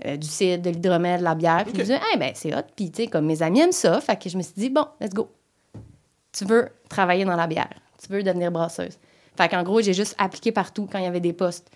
euh, 0.05 0.17
du 0.17 0.27
cidre, 0.27 0.63
de 0.63 0.69
l'hydromel, 0.69 1.19
de 1.19 1.23
la 1.23 1.35
bière. 1.35 1.63
Puis 1.63 1.73
je 1.73 1.77
me 1.77 1.83
disais, 1.83 1.99
eh 2.13 2.17
ben, 2.17 2.31
c'est 2.35 2.53
hot. 2.53 2.63
Puis 2.75 2.91
tu 2.91 3.03
sais, 3.03 3.07
comme 3.07 3.25
mes 3.25 3.41
amis 3.41 3.61
aiment 3.61 3.71
ça. 3.71 4.01
Fait 4.01 4.21
que 4.21 4.29
je 4.29 4.37
me 4.37 4.43
suis 4.43 4.53
dit, 4.57 4.69
bon, 4.69 4.85
let's 4.99 5.13
go. 5.13 5.29
Tu 6.33 6.43
veux 6.43 6.67
travailler 6.89 7.23
dans 7.23 7.37
la 7.37 7.47
bière. 7.47 7.73
Tu 8.05 8.11
veux 8.11 8.21
devenir 8.21 8.51
brasseuse. 8.51 8.97
Fait 9.37 9.47
qu'en 9.47 9.63
gros, 9.63 9.81
j'ai 9.81 9.93
juste 9.93 10.15
appliqué 10.17 10.51
partout 10.51 10.89
quand 10.91 10.97
il 10.97 11.05
y 11.05 11.07
avait 11.07 11.21
des 11.21 11.33
postes. 11.33 11.71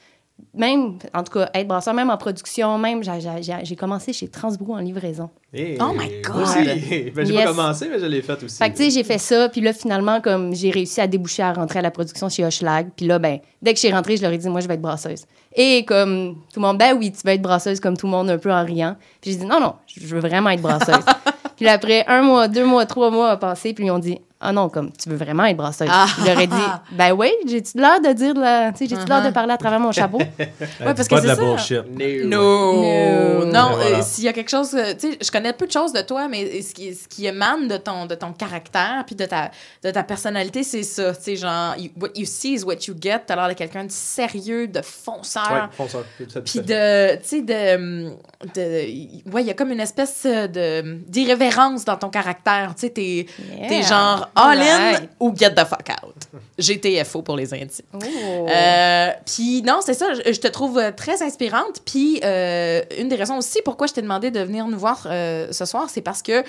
Même, 0.53 0.97
en 1.13 1.23
tout 1.23 1.31
cas, 1.31 1.49
être 1.53 1.67
brasseur, 1.67 1.93
même 1.93 2.09
en 2.09 2.17
production, 2.17 2.77
même, 2.77 3.01
j'ai- 3.03 3.41
j'ai 3.41 3.53
j'ai 3.63 3.75
commencé 3.77 4.11
chez 4.11 4.27
Transbrou 4.27 4.73
en 4.73 4.79
livraison. 4.79 5.29
Hey, 5.53 5.77
Oh 5.79 5.93
my 5.97 6.09
God! 6.23 6.35
moi 6.35 6.43
aussi. 6.43 6.57
Ben, 7.15 7.25
j'ai 7.25 7.33
Yes. 7.33 7.43
pas 7.45 7.49
commencé, 7.51 7.87
mais 7.89 7.99
je 7.99 8.05
l'ai 8.05 8.21
fait 8.21 8.43
aussi. 8.43 8.57
Fait 8.57 8.69
que, 8.69 8.75
tu 8.75 8.83
sais, 8.83 8.89
j'ai 8.89 9.03
fait 9.05 9.17
ça, 9.17 9.47
puis 9.47 9.61
là, 9.61 9.71
finalement, 9.71 10.19
comme 10.19 10.53
j'ai 10.53 10.69
réussi 10.71 10.99
à 10.99 11.07
déboucher 11.07 11.43
à 11.43 11.53
rentrer 11.53 11.79
à 11.79 11.81
la 11.83 11.91
production 11.91 12.27
chez 12.27 12.43
Hochelag, 12.43 12.89
puis 12.97 13.05
là, 13.05 13.17
ben, 13.19 13.37
dès 13.61 13.71
que 13.73 13.77
je 13.79 13.85
suis 13.85 13.93
rentrée, 13.93 14.17
je 14.17 14.23
leur 14.23 14.31
ai 14.31 14.37
dit, 14.37 14.49
moi, 14.49 14.59
je 14.61 14.67
vais 14.67 14.73
être 14.73 14.81
brasseuse. 14.81 15.23
Et 15.55 15.85
comme 15.85 16.35
tout 16.53 16.59
le 16.59 16.65
monde, 16.67 16.77
ben 16.79 16.97
oui, 16.97 17.11
tu 17.13 17.19
vas 17.23 17.33
être 17.33 17.41
brasseuse 17.41 17.79
comme 17.79 17.95
tout 17.95 18.07
le 18.07 18.11
monde, 18.11 18.29
un 18.29 18.37
peu 18.37 18.51
en 18.51 18.65
riant. 18.65 18.97
Puis 19.21 19.31
j'ai 19.31 19.37
dit, 19.37 19.45
non, 19.45 19.59
non, 19.61 19.75
je 19.87 20.05
veux 20.07 20.19
vraiment 20.21 20.49
être 20.49 20.61
brasseuse. 20.61 21.05
puis 21.55 21.65
là, 21.65 21.73
après 21.73 22.03
un 22.07 22.23
mois, 22.23 22.47
deux 22.49 22.65
mois, 22.65 22.85
trois 22.85 23.09
mois 23.11 23.29
a 23.29 23.37
passé, 23.37 23.73
puis 23.73 23.85
ils 23.85 23.91
ont 23.91 23.99
dit, 23.99 24.17
ah 24.41 24.51
non, 24.51 24.69
comme, 24.69 24.91
tu 24.91 25.07
veux 25.09 25.15
vraiment 25.15 25.45
être 25.45 25.57
brasseuse. 25.57 25.87
Ah. 25.91 26.07
Ai 26.25 26.47
dit, 26.47 26.55
ben 26.91 27.11
oui, 27.13 27.29
j'ai-tu 27.47 27.77
l'air 27.77 28.01
de 28.01 28.11
dire, 28.13 28.33
la... 28.33 28.71
tu 28.71 28.79
sais, 28.79 28.87
j'ai-tu 28.95 29.07
l'air 29.07 29.21
de 29.21 29.27
Uh-huh. 29.27 29.33
parler 29.33 29.53
à 29.53 29.57
travers 29.57 29.79
mon 29.79 29.91
chapeau? 29.91 30.17
Ouais, 30.39 30.93
parce 30.95 31.07
pas 31.07 31.17
que 31.17 31.21
de 31.21 31.27
la 31.27 31.35
c'est 31.35 31.41
ça. 31.41 31.81
bullshit. 31.81 32.25
No. 32.25 32.81
No. 32.81 33.45
Non, 33.45 33.69
voilà. 33.75 33.97
euh, 33.97 34.01
s'il 34.03 34.23
y 34.23 34.27
a 34.27 34.33
quelque 34.33 34.49
chose, 34.49 34.73
euh, 34.73 34.93
tu 34.99 35.11
sais, 35.11 35.17
je 35.21 35.31
connais 35.31 35.53
peu 35.53 35.67
de 35.67 35.71
choses 35.71 35.93
de 35.93 36.01
toi, 36.01 36.27
mais 36.27 36.61
ce 36.61 36.73
qui, 36.73 36.93
ce 36.95 37.07
qui 37.07 37.25
émane 37.27 37.67
de 37.67 37.77
ton, 37.77 38.05
de 38.05 38.15
ton 38.15 38.31
caractère 38.33 39.03
puis 39.05 39.15
de 39.15 39.25
ta, 39.25 39.51
de 39.83 39.91
ta 39.91 40.03
personnalité, 40.03 40.63
c'est 40.63 40.83
ça. 40.83 41.13
Tu 41.13 41.21
sais, 41.21 41.35
genre, 41.35 41.75
you- 41.77 41.91
what 41.99 42.09
you 42.15 42.25
see 42.25 42.53
is 42.55 42.63
what 42.63 42.75
you 42.87 42.95
get. 42.99 43.21
T'as 43.27 43.35
l'air 43.35 43.47
de 43.49 43.53
quelqu'un 43.53 43.83
de 43.85 43.91
sérieux, 43.91 44.67
de 44.67 44.81
fonceur. 44.81 45.51
Ouais, 45.51 45.59
fonceur. 45.71 46.03
Puis 46.45 46.59
de, 46.61 47.15
tu 47.17 47.21
sais, 47.27 47.41
de, 47.41 48.09
de, 48.55 49.31
ouais, 49.31 49.41
il 49.43 49.47
y 49.47 49.51
a 49.51 49.53
comme 49.53 49.71
une 49.71 49.79
espèce 49.79 50.23
de 50.25 50.97
d'irrévérence 51.07 51.85
dans 51.85 51.97
ton 51.97 52.09
caractère. 52.09 52.73
Tu 52.75 52.81
sais, 52.81 52.89
t'es, 52.89 53.25
t'es 53.67 53.79
Yeah. 53.81 53.81
genre 53.87 54.29
all 54.35 54.59
in 54.59 55.07
ou 55.19 55.33
get 55.35 55.51
the 55.51 55.65
fuck 55.65 55.87
out. 56.03 56.13
GTFO 56.57 57.21
pour 57.21 57.35
les 57.35 57.53
intimes. 57.53 57.85
Oh. 57.93 58.47
Euh, 58.49 59.09
puis 59.25 59.61
non, 59.63 59.79
c'est 59.83 59.93
ça, 59.93 60.13
je, 60.13 60.31
je 60.33 60.39
te 60.39 60.47
trouve 60.47 60.77
euh, 60.77 60.91
très 60.91 61.21
inspirante. 61.23 61.81
Puis 61.85 62.19
euh, 62.23 62.81
une 62.99 63.09
des 63.09 63.15
raisons 63.15 63.37
aussi 63.37 63.59
pourquoi 63.63 63.87
je 63.87 63.93
t'ai 63.93 64.01
demandé 64.01 64.31
de 64.31 64.39
venir 64.41 64.67
nous 64.67 64.77
voir 64.77 65.07
euh, 65.07 65.51
ce 65.51 65.65
soir, 65.65 65.89
c'est 65.89 66.01
parce 66.01 66.21
que 66.21 66.43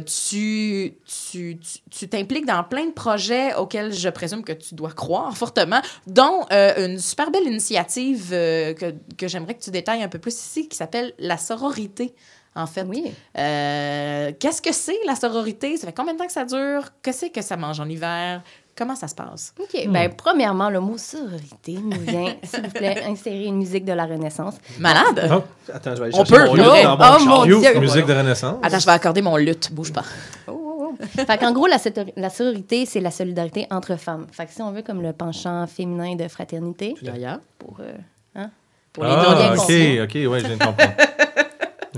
tu, 0.00 0.94
tu, 1.30 1.58
tu- 1.90 2.08
t'impliques 2.08 2.46
dans 2.46 2.62
plein 2.64 2.86
de 2.86 2.92
projets 2.92 3.54
auxquels 3.54 3.92
je 3.92 4.08
présume 4.08 4.42
que 4.44 4.52
tu 4.52 4.74
dois 4.74 4.92
croire 4.92 5.36
fortement, 5.36 5.80
dont 6.06 6.46
une 6.50 6.98
super 6.98 7.30
belle 7.30 7.46
initiative 7.46 8.30
que, 8.30 8.94
que 9.16 9.28
j'aimerais 9.28 9.54
que 9.54 9.62
tu 9.62 9.70
détailles 9.70 10.02
un 10.02 10.08
peu 10.08 10.18
plus 10.18 10.34
ici, 10.34 10.68
qui 10.68 10.76
s'appelle 10.76 11.12
la 11.18 11.36
sororité. 11.36 12.14
En 12.56 12.66
fait, 12.66 12.82
Oui. 12.88 13.12
Euh, 13.38 14.32
qu'est-ce 14.40 14.62
que 14.62 14.72
c'est 14.72 14.98
la 15.06 15.14
sororité? 15.14 15.76
Ça 15.76 15.86
fait 15.86 15.92
combien 15.92 16.14
de 16.14 16.18
temps 16.18 16.26
que 16.26 16.32
ça 16.32 16.44
dure? 16.44 16.82
Qu'est-ce 17.02 17.26
que 17.26 17.42
ça 17.42 17.56
mange 17.56 17.78
en 17.80 17.88
hiver? 17.88 18.42
Comment 18.76 18.94
ça 18.96 19.08
se 19.08 19.14
passe? 19.14 19.54
OK. 19.58 19.88
Ben, 19.88 20.10
premièrement, 20.14 20.68
le 20.68 20.80
mot 20.80 20.98
sororité 20.98 21.72
nous 21.82 21.98
vient, 22.00 22.34
s'il 22.42 22.62
vous 22.62 22.70
plaît, 22.70 23.02
insérer 23.06 23.44
une 23.44 23.56
musique 23.56 23.84
de 23.86 23.92
la 23.92 24.04
Renaissance. 24.04 24.54
Malade? 24.78 25.30
Oh, 25.32 25.42
Attends, 25.72 25.94
je 25.96 26.02
vais 26.02 26.06
aller 26.08 26.14
On 26.18 26.24
peut, 26.24 26.44
mon 26.46 26.54
luth 26.54 26.82
dans 26.82 27.16
Oh, 27.18 27.24
mon. 27.24 27.44
Dieu. 27.44 27.80
musique 27.80 28.04
de 28.06 28.12
Renaissance. 28.14 28.56
Attends, 28.62 28.78
je 28.78 28.84
vais 28.86 28.92
accorder 28.92 29.22
mon 29.22 29.36
lutte. 29.36 29.72
Bouge 29.72 29.92
pas. 29.94 30.04
Oh, 30.46 30.52
oh, 30.52 30.94
oh. 31.00 31.04
fait 31.26 31.38
qu'en 31.38 31.52
gros, 31.52 31.66
la, 31.66 31.78
la 32.16 32.28
sororité, 32.30 32.84
c'est 32.84 33.00
la 33.00 33.10
solidarité 33.10 33.66
entre 33.70 33.96
femmes. 33.96 34.26
Fait 34.30 34.44
que 34.46 34.52
si 34.52 34.60
on 34.60 34.72
veut 34.72 34.82
comme 34.82 35.00
le 35.00 35.12
penchant 35.14 35.66
féminin 35.66 36.14
de 36.14 36.28
fraternité, 36.28 36.94
D'ailleurs. 37.00 37.38
pour, 37.58 37.78
euh, 37.80 37.92
hein, 38.34 38.50
Pour 38.92 39.04
les 39.04 39.10
Ah, 39.10 39.34
bien 39.38 39.52
ok, 39.52 39.56
conscients. 39.56 40.04
ok, 40.04 40.14
ouais, 40.32 40.40
je 40.40 40.46
viens 40.46 40.56
de 40.56 40.64
comprendre. 40.64 40.92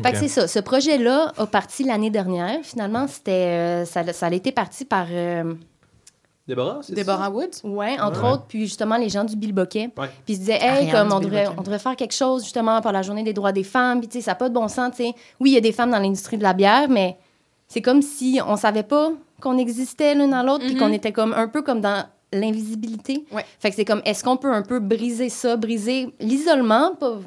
Fait 0.02 0.08
Ok. 0.08 0.12
que 0.14 0.18
c'est 0.20 0.28
ça. 0.28 0.48
Ce 0.48 0.58
projet-là 0.58 1.32
a 1.36 1.46
parti 1.46 1.84
l'année 1.84 2.10
dernière. 2.10 2.58
Finalement, 2.62 3.06
c'était, 3.08 3.32
euh, 3.32 3.84
ça, 3.84 4.10
ça 4.12 4.26
a 4.26 4.32
été 4.32 4.52
parti 4.52 4.84
par, 4.84 5.06
euh, 5.10 5.54
Déborah, 6.46 6.78
c'est? 6.82 6.94
Déborah 6.94 7.28
Woods? 7.30 7.60
ouais, 7.64 8.00
entre 8.00 8.22
Ouais. 8.24 8.30
autres, 8.30 8.44
puis 8.48 8.60
justement 8.60 8.96
les 8.96 9.10
gens 9.10 9.24
du 9.24 9.36
Bilboquet. 9.36 9.90
Ouais. 9.98 10.08
Puis 10.24 10.32
ils 10.32 10.34
se 10.36 10.40
disaient, 10.40 10.54
hey, 10.58 10.88
Ariane 10.90 10.90
comme 10.92 11.12
on 11.12 11.20
devrait, 11.20 11.46
on 11.58 11.60
devrait 11.60 11.78
faire 11.78 11.94
quelque 11.94 12.14
chose 12.14 12.42
justement 12.42 12.80
pour 12.80 12.90
la 12.90 13.02
journée 13.02 13.22
des 13.22 13.34
droits 13.34 13.52
des 13.52 13.64
femmes. 13.64 13.98
Puis 14.00 14.08
tu 14.08 14.18
sais, 14.18 14.24
ça 14.24 14.30
n'a 14.30 14.34
pas 14.36 14.48
de 14.48 14.54
bon 14.54 14.66
sens. 14.68 14.92
tu 14.96 15.02
sais. 15.04 15.12
Oui, 15.40 15.50
il 15.50 15.54
y 15.54 15.58
a 15.58 15.60
des 15.60 15.72
femmes 15.72 15.90
dans 15.90 15.98
l'industrie 15.98 16.38
de 16.38 16.42
la 16.42 16.54
bière, 16.54 16.88
mais 16.88 17.18
c'est 17.66 17.82
comme 17.82 18.00
si 18.00 18.40
on 18.46 18.56
savait 18.56 18.82
pas 18.82 19.10
qu'on 19.42 19.58
existait 19.58 20.14
l'un 20.14 20.28
dans 20.28 20.42
l'autre, 20.42 20.64
puis 20.64 20.72
Mhm. 20.74 20.80
qu'on 20.80 20.92
était 20.92 21.12
comme 21.12 21.34
un 21.34 21.48
peu 21.48 21.60
comme 21.60 21.82
dans 21.82 22.04
l'invisibilité. 22.32 23.24
Ouais. 23.30 23.44
Fait 23.60 23.68
que 23.68 23.76
c'est 23.76 23.84
comme, 23.84 24.00
est-ce 24.06 24.24
qu'on 24.24 24.36
peut 24.38 24.52
un 24.52 24.62
peu 24.62 24.80
briser 24.80 25.28
ça, 25.28 25.56
briser 25.56 26.14
l'isolement, 26.18 26.94
pas... 26.94 27.18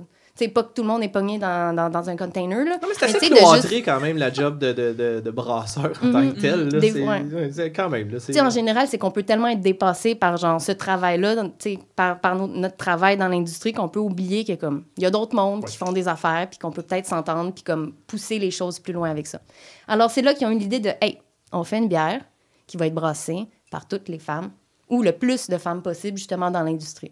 C'est 0.41 0.48
pas 0.48 0.63
que 0.63 0.74
tout 0.74 0.81
le 0.81 0.88
monde 0.88 1.03
est 1.03 1.10
pogné 1.10 1.38
dans, 1.38 1.75
dans, 1.75 1.88
dans 1.88 2.10
un 2.10 2.15
container, 2.17 2.65
là. 2.65 2.79
Non, 2.81 2.88
mais 2.89 2.95
c'est 2.98 3.05
assez 3.15 3.29
cloîtré 3.29 3.69
juste- 3.69 3.86
quand 3.86 4.00
même, 4.00 4.17
la 4.17 4.33
job 4.33 4.57
de, 4.57 4.74
de, 4.74 4.91
de, 4.93 5.19
de 5.24 5.29
brasseur 5.31 5.91
en 6.01 6.07
Mhm. 6.07 6.12
tant 6.13 6.29
que 6.31 6.39
tel. 6.41 6.67
Des- 6.69 6.91
C'est 6.91 7.07
ouais. 7.07 7.71
quand 7.75 7.89
même. 7.89 8.10
Là, 8.10 8.43
en 8.45 8.50
général, 8.50 8.88
c'est 8.88 8.98
qu'on 8.98 9.12
peut 9.12 9.21
tellement 9.21 9.50
être 9.50 9.62
dépassé 9.62 10.15
par 10.15 10.38
genre 10.38 10.60
ce 10.60 10.71
travail-là, 10.71 11.36
dans- 11.36 11.50
tu 11.50 11.53
sais, 11.60 11.79
par, 11.95 12.19
par 12.19 12.36
no- 12.36 12.48
notre 12.48 12.75
travail 12.75 13.17
dans 13.17 13.27
l'industrie, 13.27 13.71
qu'on 13.71 13.88
peut 13.88 14.00
oublier 14.00 14.43
qu'il 14.43 14.55
y 14.55 14.57
a 14.57 14.60
comme 14.60 14.83
il 14.98 15.03
y 15.03 15.05
a 15.05 15.12
d'autres 15.12 15.36
mondes 15.36 15.63
qui 15.65 15.77
font 15.77 15.91
des 15.91 16.07
affaires, 16.07 16.48
puis 16.50 16.57
qu'on 16.57 16.71
peut 16.71 16.81
peut-être 16.81 17.05
s'entendre, 17.05 17.51
puis 17.53 17.63
comme 17.63 17.93
pousser 18.07 18.39
les 18.39 18.50
choses 18.50 18.79
plus 18.79 18.93
loin 18.93 19.12
avec 19.12 19.27
ça. 19.27 19.41
Alors 19.88 20.10
c'est 20.10 20.24
là 20.24 20.33
qu'ils 20.33 20.48
ont 20.48 20.51
eu 20.51 20.57
l'idée 20.57 20.79
de 20.79 20.89
hey, 21.01 21.19
on 21.51 21.63
fait 21.63 21.77
une 21.77 21.88
bière 21.88 22.21
qui 22.65 22.77
va 22.77 22.88
être 22.88 22.95
brassée 22.95 23.45
par 23.69 23.88
toutes 23.88 24.10
les 24.10 24.17
femmes 24.19 24.50
ou 24.89 25.03
le 25.03 25.12
plus 25.12 25.50
de 25.50 25.57
femmes 25.57 25.83
possible 25.83 26.17
justement 26.17 26.50
dans 26.50 26.63
l'industrie. 26.63 27.12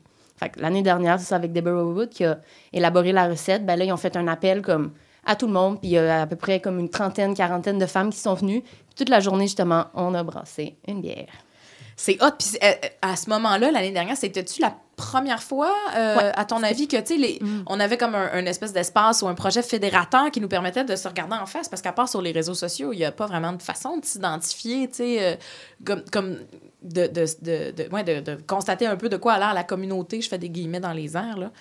L'année 0.57 0.81
dernière, 0.81 1.19
c'est 1.19 1.25
ça 1.25 1.35
avec 1.35 1.53
Deborah 1.53 1.83
Wood 1.83 2.09
qui 2.09 2.25
a 2.25 2.39
élaboré 2.73 3.11
la 3.11 3.27
recette. 3.27 3.65
Ben 3.65 3.75
là, 3.77 3.85
ils 3.85 3.91
ont 3.91 3.97
fait 3.97 4.15
un 4.15 4.27
appel 4.27 4.61
comme 4.61 4.91
à 5.25 5.35
tout 5.35 5.47
le 5.47 5.53
monde, 5.53 5.79
puis 5.79 5.89
il 5.89 5.93
y 5.93 5.97
a 5.97 6.21
à 6.21 6.27
peu 6.27 6.35
près 6.35 6.59
comme 6.59 6.79
une 6.79 6.89
trentaine, 6.89 7.33
quarantaine 7.35 7.77
de 7.77 7.85
femmes 7.85 8.09
qui 8.09 8.19
sont 8.19 8.33
venues. 8.33 8.61
Puis 8.61 8.95
toute 8.95 9.09
la 9.09 9.19
journée, 9.19 9.45
justement, 9.45 9.85
on 9.93 10.13
a 10.13 10.23
brassé 10.23 10.77
une 10.87 11.01
bière. 11.01 11.27
C'est 11.95 12.21
hot. 12.23 12.31
Puis 12.37 12.57
euh, 12.63 12.71
à 13.01 13.15
ce 13.15 13.29
moment-là, 13.29 13.71
l'année 13.71 13.91
dernière, 13.91 14.15
c'était-tu 14.15 14.61
la 14.61 14.73
première 14.99 15.41
fois, 15.41 15.73
euh, 15.95 16.17
Ouais. 16.17 16.31
à 16.35 16.45
ton 16.45 16.61
avis, 16.61 16.87
que, 16.87 16.97
tu 16.97 17.05
sais, 17.07 17.17
les- 17.17 17.39
Mm. 17.41 17.63
on 17.67 17.79
avait 17.79 17.97
comme 17.97 18.13
un, 18.15 18.29
un 18.33 18.45
espèce 18.45 18.73
d'espace 18.73 19.21
ou 19.21 19.27
un 19.27 19.33
projet 19.33 19.63
fédérateur 19.63 20.29
qui 20.31 20.39
nous 20.41 20.47
permettait 20.47 20.83
de 20.83 20.95
se 20.95 21.07
regarder 21.07 21.35
en 21.35 21.45
face? 21.45 21.67
Parce 21.69 21.81
qu'à 21.81 21.91
part 21.93 22.07
sur 22.09 22.21
les 22.21 22.31
réseaux 22.31 22.53
sociaux, 22.53 22.93
il 22.93 22.97
n'y 22.97 23.05
a 23.05 23.11
pas 23.11 23.25
vraiment 23.25 23.53
de 23.53 23.61
façon 23.61 23.97
de 23.97 24.05
s'identifier, 24.05 24.87
tu 24.89 24.95
sais, 24.97 25.17
euh, 25.23 25.35
comme, 25.85 26.03
comme 26.11 26.37
de, 26.83 27.07
de, 27.07 27.25
de, 27.41 27.71
de- 27.83 27.89
ouais, 27.93 28.03
de- 28.03 28.19
de 28.19 28.37
constater 28.45 28.85
un 28.85 28.95
peu 28.95 29.09
de 29.09 29.17
quoi 29.17 29.33
a 29.33 29.39
l'air 29.39 29.53
la 29.53 29.63
communauté. 29.63 30.21
Je 30.21 30.29
fais 30.29 30.37
des 30.37 30.49
guillemets 30.49 30.79
dans 30.79 30.93
les 30.93 31.15
airs, 31.17 31.37
là. 31.37 31.51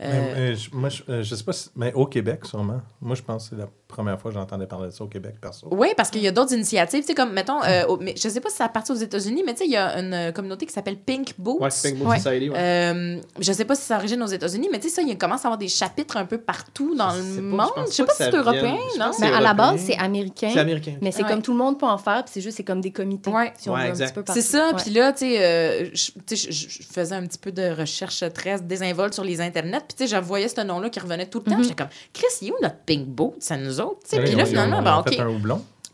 Euh, 0.00 0.10
Mais, 0.10 0.34
mais 0.34 0.54
je- 0.56 0.70
moi, 0.74 0.88
je, 0.88 1.02
euh, 1.08 1.22
je 1.22 1.34
sais 1.34 1.44
pas 1.44 1.52
si. 1.52 1.68
Mais 1.76 1.92
au 1.92 2.06
Québec, 2.06 2.44
sûrement. 2.44 2.80
Moi, 3.00 3.14
je 3.14 3.22
pense 3.22 3.44
que 3.50 3.56
c'est 3.56 3.60
la 3.62 3.68
première 3.92 4.20
fois 4.20 4.30
que 4.30 4.36
j'entendais 4.36 4.66
parler 4.66 4.86
de 4.88 4.92
ça 4.92 5.04
au 5.04 5.06
Québec, 5.06 5.36
perso. 5.40 5.68
Oui, 5.70 5.88
parce 5.96 6.10
qu'il 6.10 6.22
y 6.22 6.28
a 6.28 6.32
d'autres 6.32 6.52
initiatives, 6.52 7.00
tu 7.02 7.06
sais, 7.06 7.14
comme, 7.14 7.32
mettons, 7.32 7.62
euh, 7.62 7.86
au- 7.86 7.96
mais 7.98 8.14
je 8.16 8.28
sais 8.28 8.40
pas 8.40 8.48
si 8.50 8.56
ça 8.56 8.68
parti 8.68 8.90
aux 8.92 8.96
États-Unis, 8.96 9.42
mais 9.46 9.52
tu 9.52 9.60
sais, 9.60 9.64
il 9.66 9.72
y 9.72 9.76
a 9.76 9.98
une 10.00 10.12
euh, 10.14 10.32
communauté 10.32 10.66
qui 10.66 10.72
s'appelle 10.72 10.96
Pink 10.96 11.34
Boots. 11.38 11.60
Ouais, 11.60 11.70
c'est 11.70 11.90
Pink 11.90 12.00
Boot 12.00 12.08
Ouais. 12.10 12.18
Society. 12.18 12.50
ouais. 12.50 12.56
Euh, 12.58 13.20
je 13.38 13.52
sais 13.52 13.64
pas 13.64 13.74
si 13.74 13.82
ça 13.82 13.96
origine 13.96 14.22
aux 14.22 14.26
États-Unis, 14.26 14.68
mais 14.72 14.80
tu 14.80 14.88
sais, 14.88 14.94
ça, 14.96 15.02
il 15.02 15.16
commence 15.18 15.44
à 15.44 15.48
avoir 15.48 15.58
des 15.58 15.68
chapitres 15.68 16.16
un 16.16 16.24
peu 16.24 16.38
partout 16.38 16.94
dans 16.94 17.12
le 17.12 17.20
sais 17.22 17.28
pas, 17.28 17.34
je 17.36 17.40
monde. 17.42 17.58
pense 17.74 17.90
Je 17.90 17.94
sais 17.94 18.04
pas 18.04 18.12
si 18.12 18.18
ça 18.18 18.30
c'est 18.30 18.36
européen, 18.36 18.76
non? 18.98 19.06
Mais 19.20 19.26
C'est 19.28 19.32
à 19.32 19.40
la 19.40 19.54
base, 19.54 19.80
c'est 19.80 19.96
américain. 19.98 20.50
C'est 20.52 20.60
américain. 20.60 20.94
Mais 21.00 21.12
c'est 21.12 21.22
Ouais. 21.22 21.28
comme 21.30 21.42
tout 21.42 21.52
le 21.52 21.58
monde 21.58 21.78
peut 21.78 21.86
en 21.86 21.98
faire, 21.98 22.24
puis 22.24 22.32
c'est 22.34 22.40
juste 22.40 22.56
c'est 22.56 22.64
comme 22.64 22.80
des 22.80 22.90
comités. 22.92 23.30
Si 23.58 23.68
on 23.68 23.74
Ouais, 23.74 23.80
veut 23.82 23.86
un 23.86 23.88
exact. 23.90 24.14
petit 24.14 24.24
peu 24.24 24.32
C'est 24.32 24.40
ça, 24.40 24.72
puis 24.76 24.90
là, 24.92 25.12
tu 25.12 25.18
sais, 25.20 25.44
euh, 25.44 25.90
je 25.94 26.82
faisais 26.92 27.14
un 27.14 27.26
petit 27.26 27.38
peu 27.38 27.52
de 27.52 27.70
recherche 27.78 28.24
très 28.34 28.60
désinvolte 28.60 29.14
sur 29.14 29.24
les 29.24 29.40
internets, 29.40 29.80
puis 29.86 29.96
tu 29.96 30.06
sais, 30.06 30.16
je 30.16 30.20
voyais 30.20 30.48
ce 30.48 30.60
nom-là 30.60 30.88
qui 30.90 31.00
revenait 31.00 31.26
tout 31.26 31.38
le 31.44 31.44
temps, 31.50 31.56
Mhm. 31.58 31.62
j'étais 31.64 31.74
comme, 31.74 31.88
Chris, 32.12 32.26
il 32.42 32.48
est 32.48 32.50
où 32.52 32.56
notre 32.62 32.76
Pink 32.86 33.06
Boot? 33.06 33.34
C'est 33.40 33.54
à 33.54 33.56
nous 33.56 33.80
autres, 33.82 33.98
Oui, 34.12 34.34
là, 34.34 34.44
finalement, 34.46 34.82
ben, 34.82 34.98
OK, 34.98 35.08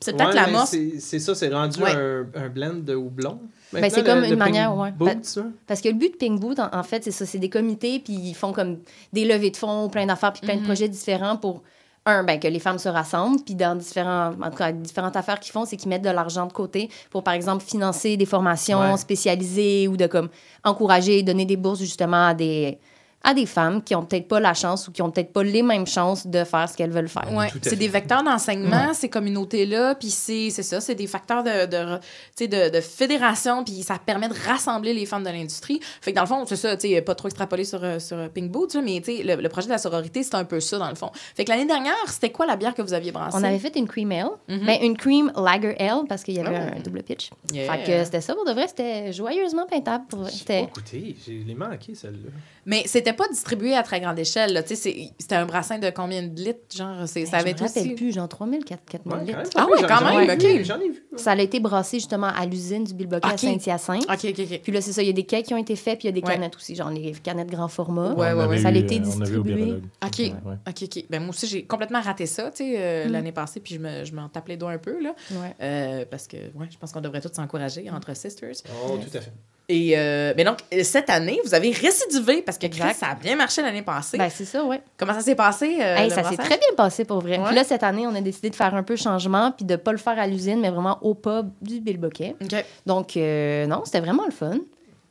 c'est 0.00 0.12
peut-être 0.16 0.28
Ouais, 0.28 0.34
la 0.34 0.66
c'est- 0.66 1.18
ça, 1.18 1.34
c'est 1.34 1.48
rendu 1.52 1.82
Ouais. 1.82 1.90
un, 1.92 2.24
un 2.36 2.48
blend 2.48 2.74
de 2.74 2.94
houblon. 2.94 3.40
Ben, 3.72 3.90
c'est 3.90 4.04
comme 4.04 4.20
le- 4.20 4.24
une 4.26 4.30
le 4.30 4.36
manière, 4.36 4.74
ouais. 4.76 4.92
Boot, 4.92 5.24
ça. 5.24 5.42
Parce 5.66 5.80
que 5.80 5.88
le 5.88 5.94
but 5.94 6.12
de 6.12 6.16
Pink 6.16 6.38
Boot, 6.40 6.58
en, 6.60 6.68
en 6.72 6.82
fait, 6.84 7.02
c'est 7.04 7.10
ça, 7.10 7.26
c'est 7.26 7.38
des 7.38 7.50
comités, 7.50 7.98
puis 7.98 8.14
ils 8.14 8.34
font 8.34 8.52
comme 8.52 8.78
des 9.12 9.24
levées 9.24 9.50
de 9.50 9.56
fonds, 9.56 9.88
plein 9.88 10.06
d'affaires, 10.06 10.32
puis 10.32 10.42
plein 10.42 10.54
Mhm. 10.54 10.60
de 10.60 10.64
projets 10.66 10.88
différents 10.88 11.36
pour, 11.36 11.62
un, 12.06 12.22
ben, 12.24 12.38
que 12.40 12.48
les 12.48 12.60
femmes 12.60 12.78
se 12.78 12.88
rassemblent, 12.88 13.42
puis 13.44 13.54
dans 13.54 13.76
différents, 13.76 14.30
en 14.40 14.50
tout 14.50 14.56
cas, 14.56 14.72
différentes 14.72 15.16
affaires 15.16 15.38
qu'ils 15.40 15.52
font, 15.52 15.66
c'est 15.66 15.76
qu'ils 15.76 15.90
mettent 15.90 16.00
de 16.04 16.08
l'argent 16.08 16.46
de 16.46 16.52
côté 16.54 16.88
pour, 17.10 17.22
par 17.22 17.34
exemple, 17.34 17.62
financer 17.62 18.16
des 18.16 18.24
formations 18.24 18.80
Ouais. 18.92 18.96
spécialisées 18.96 19.88
ou 19.88 19.96
de, 19.98 20.06
comme, 20.06 20.28
encourager, 20.64 21.22
donner 21.22 21.44
des 21.44 21.56
bourses, 21.58 21.80
justement, 21.80 22.28
à 22.28 22.34
des, 22.34 22.78
à 23.24 23.34
des 23.34 23.46
femmes 23.46 23.82
qui 23.82 23.94
ont 23.94 24.04
peut-être 24.04 24.28
pas 24.28 24.38
la 24.40 24.54
chance 24.54 24.86
ou 24.88 24.92
qui 24.92 25.02
ont 25.02 25.10
peut-être 25.10 25.32
pas 25.32 25.42
les 25.42 25.62
mêmes 25.62 25.86
chances 25.86 26.26
de 26.26 26.44
faire 26.44 26.68
ce 26.68 26.76
qu'elles 26.76 26.92
veulent 26.92 27.08
faire. 27.08 27.30
Ouais, 27.32 27.50
Tout 27.50 27.58
à 27.64 27.68
c'est 27.68 27.76
des 27.76 27.88
vecteurs 27.88 28.22
d'enseignement, 28.22 28.94
ces 28.94 29.08
communautés-là, 29.08 29.96
puis 29.96 30.08
c'est 30.10 30.50
c'est 30.50 30.62
ça, 30.62 30.80
c'est 30.80 30.94
des 30.94 31.06
facteurs 31.08 31.42
de, 31.42 31.66
de, 31.66 31.96
tu 31.96 32.02
sais, 32.36 32.48
de, 32.48 32.70
de 32.74 32.80
fédération, 32.80 33.64
puis 33.64 33.82
ça 33.82 33.98
permet 33.98 34.28
de 34.28 34.34
rassembler 34.46 34.94
les 34.94 35.04
femmes 35.04 35.24
de 35.24 35.30
l'industrie. 35.30 35.80
Fait 36.00 36.12
que 36.12 36.16
dans 36.16 36.22
le 36.22 36.28
fond, 36.28 36.44
c'est 36.46 36.56
ça, 36.56 36.76
tu 36.76 36.88
sais, 36.88 37.02
pas 37.02 37.14
trop 37.16 37.28
extrapolé 37.28 37.64
sur, 37.64 37.82
euh, 37.82 37.98
sur 37.98 38.16
Pink 38.30 38.50
Boots, 38.50 38.74
là, 38.74 38.80
mais 38.82 39.00
tu 39.04 39.16
sais, 39.16 39.22
le, 39.24 39.34
le 39.42 39.48
projet 39.48 39.66
de 39.66 39.72
la 39.72 39.78
sororité, 39.78 40.22
c'est 40.22 40.34
un 40.36 40.44
peu 40.44 40.60
ça, 40.60 40.78
dans 40.78 40.88
le 40.88 40.94
fond. 40.94 41.10
Fait 41.34 41.44
que 41.44 41.50
l'année 41.50 41.66
dernière, 41.66 41.94
c'était 42.06 42.30
quoi 42.30 42.46
la 42.46 42.56
bière 42.56 42.74
que 42.74 42.82
vous 42.82 42.94
aviez 42.94 43.10
brassée? 43.12 43.36
On 43.38 43.42
avait 43.42 43.58
fait 43.58 43.74
une 43.76 43.88
cream 43.88 44.12
ale, 44.12 44.28
Mhm. 44.48 44.64
ben, 44.66 44.78
une 44.82 44.96
cream 44.96 45.32
lager 45.36 45.76
ale 45.80 46.04
parce 46.08 46.22
qu'il 46.22 46.34
y 46.34 46.40
avait 46.40 46.48
Oh. 46.72 46.76
un 46.76 46.80
double 46.80 47.02
pitch. 47.02 47.30
Yeah. 47.52 47.72
Fait 47.72 47.84
que 47.84 48.04
c'était 48.04 48.20
ça 48.20 48.34
pour 48.34 48.44
de 48.44 48.52
vrai, 48.52 48.68
c'était 48.68 49.12
joyeusement 49.12 49.66
peintable. 49.66 50.04
Pour. 50.08 50.26
J'ai 50.28 50.44
pas 50.44 50.70
goûté, 50.72 51.16
je 51.26 51.32
l'ai 51.32 51.54
manqué 51.54 51.94
celle-là. 51.94 52.30
Mais 52.64 52.82
c'était 52.86 53.07
pas 53.12 53.28
distribué 53.28 53.74
à 53.76 53.82
très 53.82 54.00
grande 54.00 54.18
échelle, 54.18 54.52
là, 54.52 54.62
tu 54.62 54.70
sais, 54.70 54.74
c'est- 54.76 55.10
c'était 55.18 55.34
un 55.36 55.46
brassin 55.46 55.78
de 55.78 55.90
combien 55.90 56.22
de 56.22 56.34
litres, 56.40 56.60
genre, 56.76 57.06
c'est- 57.06 57.26
ça 57.26 57.38
avait 57.38 57.50
je 57.50 57.54
été 57.54 57.62
me 57.64 57.68
rappelle 57.68 57.82
aussi... 57.86 57.94
plus, 57.94 58.12
genre 58.12 58.28
3000, 58.28 58.64
4000 58.64 59.14
Ouais, 59.14 59.24
litres. 59.24 59.50
Ah 59.56 59.66
pire, 59.76 59.86
quand 59.86 59.98
j'en 60.00 60.18
ai 60.20 60.26
même, 60.26 60.38
ok. 60.38 60.64
J'en 60.64 60.80
ai 60.80 60.88
vu. 60.90 61.02
Ça 61.16 61.32
a 61.32 61.38
été 61.38 61.60
brassé 61.60 61.98
justement 61.98 62.28
à 62.28 62.46
l'usine 62.46 62.84
du 62.84 62.94
Bilboquet 62.94 63.28
à. 63.28 63.36
Saint-Hyacinthe. 63.36 64.04
OK, 64.04 64.24
OK, 64.24 64.38
OK. 64.40 64.60
Puis 64.62 64.72
là, 64.72 64.80
c'est 64.80 64.92
ça, 64.92 65.02
il 65.02 65.06
y 65.06 65.10
a 65.10 65.12
des 65.12 65.24
cakes 65.24 65.46
qui 65.46 65.54
ont 65.54 65.58
été 65.58 65.76
faits, 65.76 65.98
puis 65.98 66.08
il 66.08 66.14
y 66.14 66.18
a 66.18 66.20
des 66.20 66.26
Ouais. 66.26 66.34
canettes 66.34 66.56
aussi, 66.56 66.74
genre 66.74 66.90
les 66.90 67.12
canettes 67.12 67.50
grand 67.50 67.68
format. 67.68 68.12
Ouais, 68.14 68.32
ouais, 68.32 68.46
ouais. 68.46 68.58
Ça 68.58 68.68
a 68.68 68.72
eu, 68.72 68.76
été 68.78 68.96
euh, 68.96 68.98
au 68.98 69.02
distribué. 69.20 69.74
OK. 70.04 70.32
OK, 70.66 70.82
OK. 70.82 71.04
Ben, 71.10 71.20
moi 71.20 71.30
aussi, 71.30 71.46
j'ai 71.46 71.64
complètement 71.64 72.00
raté 72.00 72.26
ça, 72.26 72.50
tu 72.50 72.58
sais, 72.64 72.74
euh, 72.78 73.08
Mm. 73.08 73.12
l'année 73.12 73.32
passée, 73.32 73.60
puis 73.60 73.74
je 73.74 73.80
me- 73.80 74.04
je 74.04 74.14
m'en 74.14 74.28
tape 74.28 74.48
les 74.48 74.56
doigts 74.56 74.72
un 74.72 74.78
peu, 74.78 75.02
là. 75.02 75.14
Ouais. 75.32 75.54
Euh, 75.60 76.04
parce 76.10 76.26
que, 76.26 76.36
ouais, 76.36 76.66
je 76.70 76.76
pense 76.78 76.92
qu'on 76.92 77.00
devrait 77.00 77.20
tous 77.20 77.32
s'encourager 77.32 77.88
entre 77.90 78.14
sisters. 78.16 78.52
Oh, 78.86 78.96
tout 78.96 79.16
à 79.16 79.20
fait. 79.20 79.32
Et, 79.70 79.98
euh, 79.98 80.32
mais 80.34 80.44
donc, 80.44 80.58
euh, 80.72 80.82
cette 80.82 81.10
année, 81.10 81.38
vous 81.44 81.52
avez 81.54 81.70
récidivé 81.70 82.40
parce 82.40 82.56
que 82.56 82.66
Chris, 82.68 82.94
ça 82.94 83.08
a 83.08 83.14
bien 83.14 83.36
marché 83.36 83.60
l'année 83.60 83.82
passée. 83.82 84.16
Ben, 84.16 84.30
c'est 84.30 84.46
ça, 84.46 84.64
ouais. 84.64 84.80
Comment 84.96 85.12
ça 85.12 85.20
s'est 85.20 85.34
passé? 85.34 85.76
euh, 85.80 85.96
Hey, 85.96 86.08
le 86.08 86.14
ça 86.14 86.22
s'est 86.24 86.38
très 86.38 86.56
bien 86.56 86.74
passé 86.74 87.04
pour 87.04 87.20
vrai. 87.20 87.36
Ouais. 87.38 87.44
Puis 87.46 87.54
là, 87.54 87.64
cette 87.64 87.82
année, 87.82 88.06
on 88.06 88.14
a 88.14 88.20
décidé 88.22 88.48
de 88.48 88.56
faire 88.56 88.74
un 88.74 88.82
peu 88.82 88.96
changement, 88.96 89.52
puis 89.52 89.66
de 89.66 89.76
pas 89.76 89.92
le 89.92 89.98
faire 89.98 90.18
à 90.18 90.26
l'usine, 90.26 90.60
mais 90.60 90.70
vraiment 90.70 90.98
au 91.02 91.14
pub 91.14 91.50
du 91.60 91.80
Bilboquet. 91.80 92.34
Donc, 92.86 93.16
euh, 93.18 93.66
non, 93.66 93.82
c'était 93.84 94.00
vraiment 94.00 94.24
le 94.24 94.32
fun. 94.32 94.56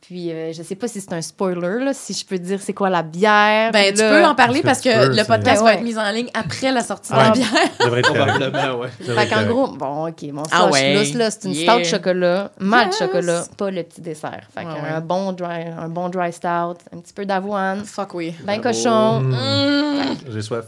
Puis, 0.08 0.32
euh, 0.32 0.54
je 0.54 0.62
sais 0.62 0.74
pas 0.74 0.88
si 0.88 1.02
c'est 1.02 1.12
un 1.12 1.20
spoiler, 1.20 1.84
là, 1.84 1.92
si 1.92 2.14
je 2.14 2.24
peux 2.24 2.38
dire 2.38 2.62
c'est 2.62 2.72
quoi 2.72 2.88
la 2.88 3.02
bière. 3.02 3.70
Ben, 3.72 3.92
tu 3.92 4.00
là- 4.00 4.08
peux 4.08 4.24
en 4.26 4.34
parler 4.34 4.62
parce 4.62 4.80
Parce 4.80 4.80
que 4.80 4.88
que, 4.88 5.04
tu 5.04 5.10
peux, 5.10 5.16
le 5.18 5.24
podcast 5.26 5.62
va 5.62 5.74
être 5.74 5.82
mis 5.82 5.98
en 5.98 6.10
ligne 6.10 6.30
après 6.32 6.72
la 6.72 6.80
sortie 6.82 7.10
Ah, 7.14 7.24
de 7.24 7.24
la 7.24 7.30
bière. 7.32 7.48
Ça 7.78 7.84
devrait 7.84 8.00
être. 8.00 8.14
Probablement, 8.14 8.78
ouais. 8.80 8.88
Fait 8.88 9.28
qu'en 9.28 9.44
gros, 9.46 9.66
bon, 9.76 10.08
OK, 10.08 10.22
mon 10.32 10.44
Ah 10.50 10.62
sauce 10.62 10.72
ouais. 10.72 10.94
lousse, 10.94 11.12
là, 11.12 11.30
c'est 11.30 11.44
une 11.44 11.52
Yeah. 11.52 11.74
stout 11.74 11.84
chocolat, 11.84 12.52
mal 12.58 12.86
Yes. 12.86 12.98
chocolat, 12.98 13.44
pas 13.58 13.70
le 13.70 13.82
petit 13.82 14.00
dessert. 14.00 14.48
Fait 14.54 14.60
Ouais, 14.64 14.72
qu'un 14.72 14.94
ouais. 14.96 15.00
bon 15.02 15.32
dry, 15.32 15.64
un 15.78 15.88
bon 15.90 16.08
dry 16.08 16.32
stout, 16.32 16.78
un 16.90 17.00
petit 17.02 17.12
peu 17.12 17.26
d'avoine, 17.26 17.84
Fuck 17.84 18.14
oui. 18.14 18.32
ben 18.44 18.62
cochon. 18.62 19.20
Mm. 19.20 19.32
Mmh. 19.34 20.16
J'ai 20.32 20.40
soif. 20.40 20.64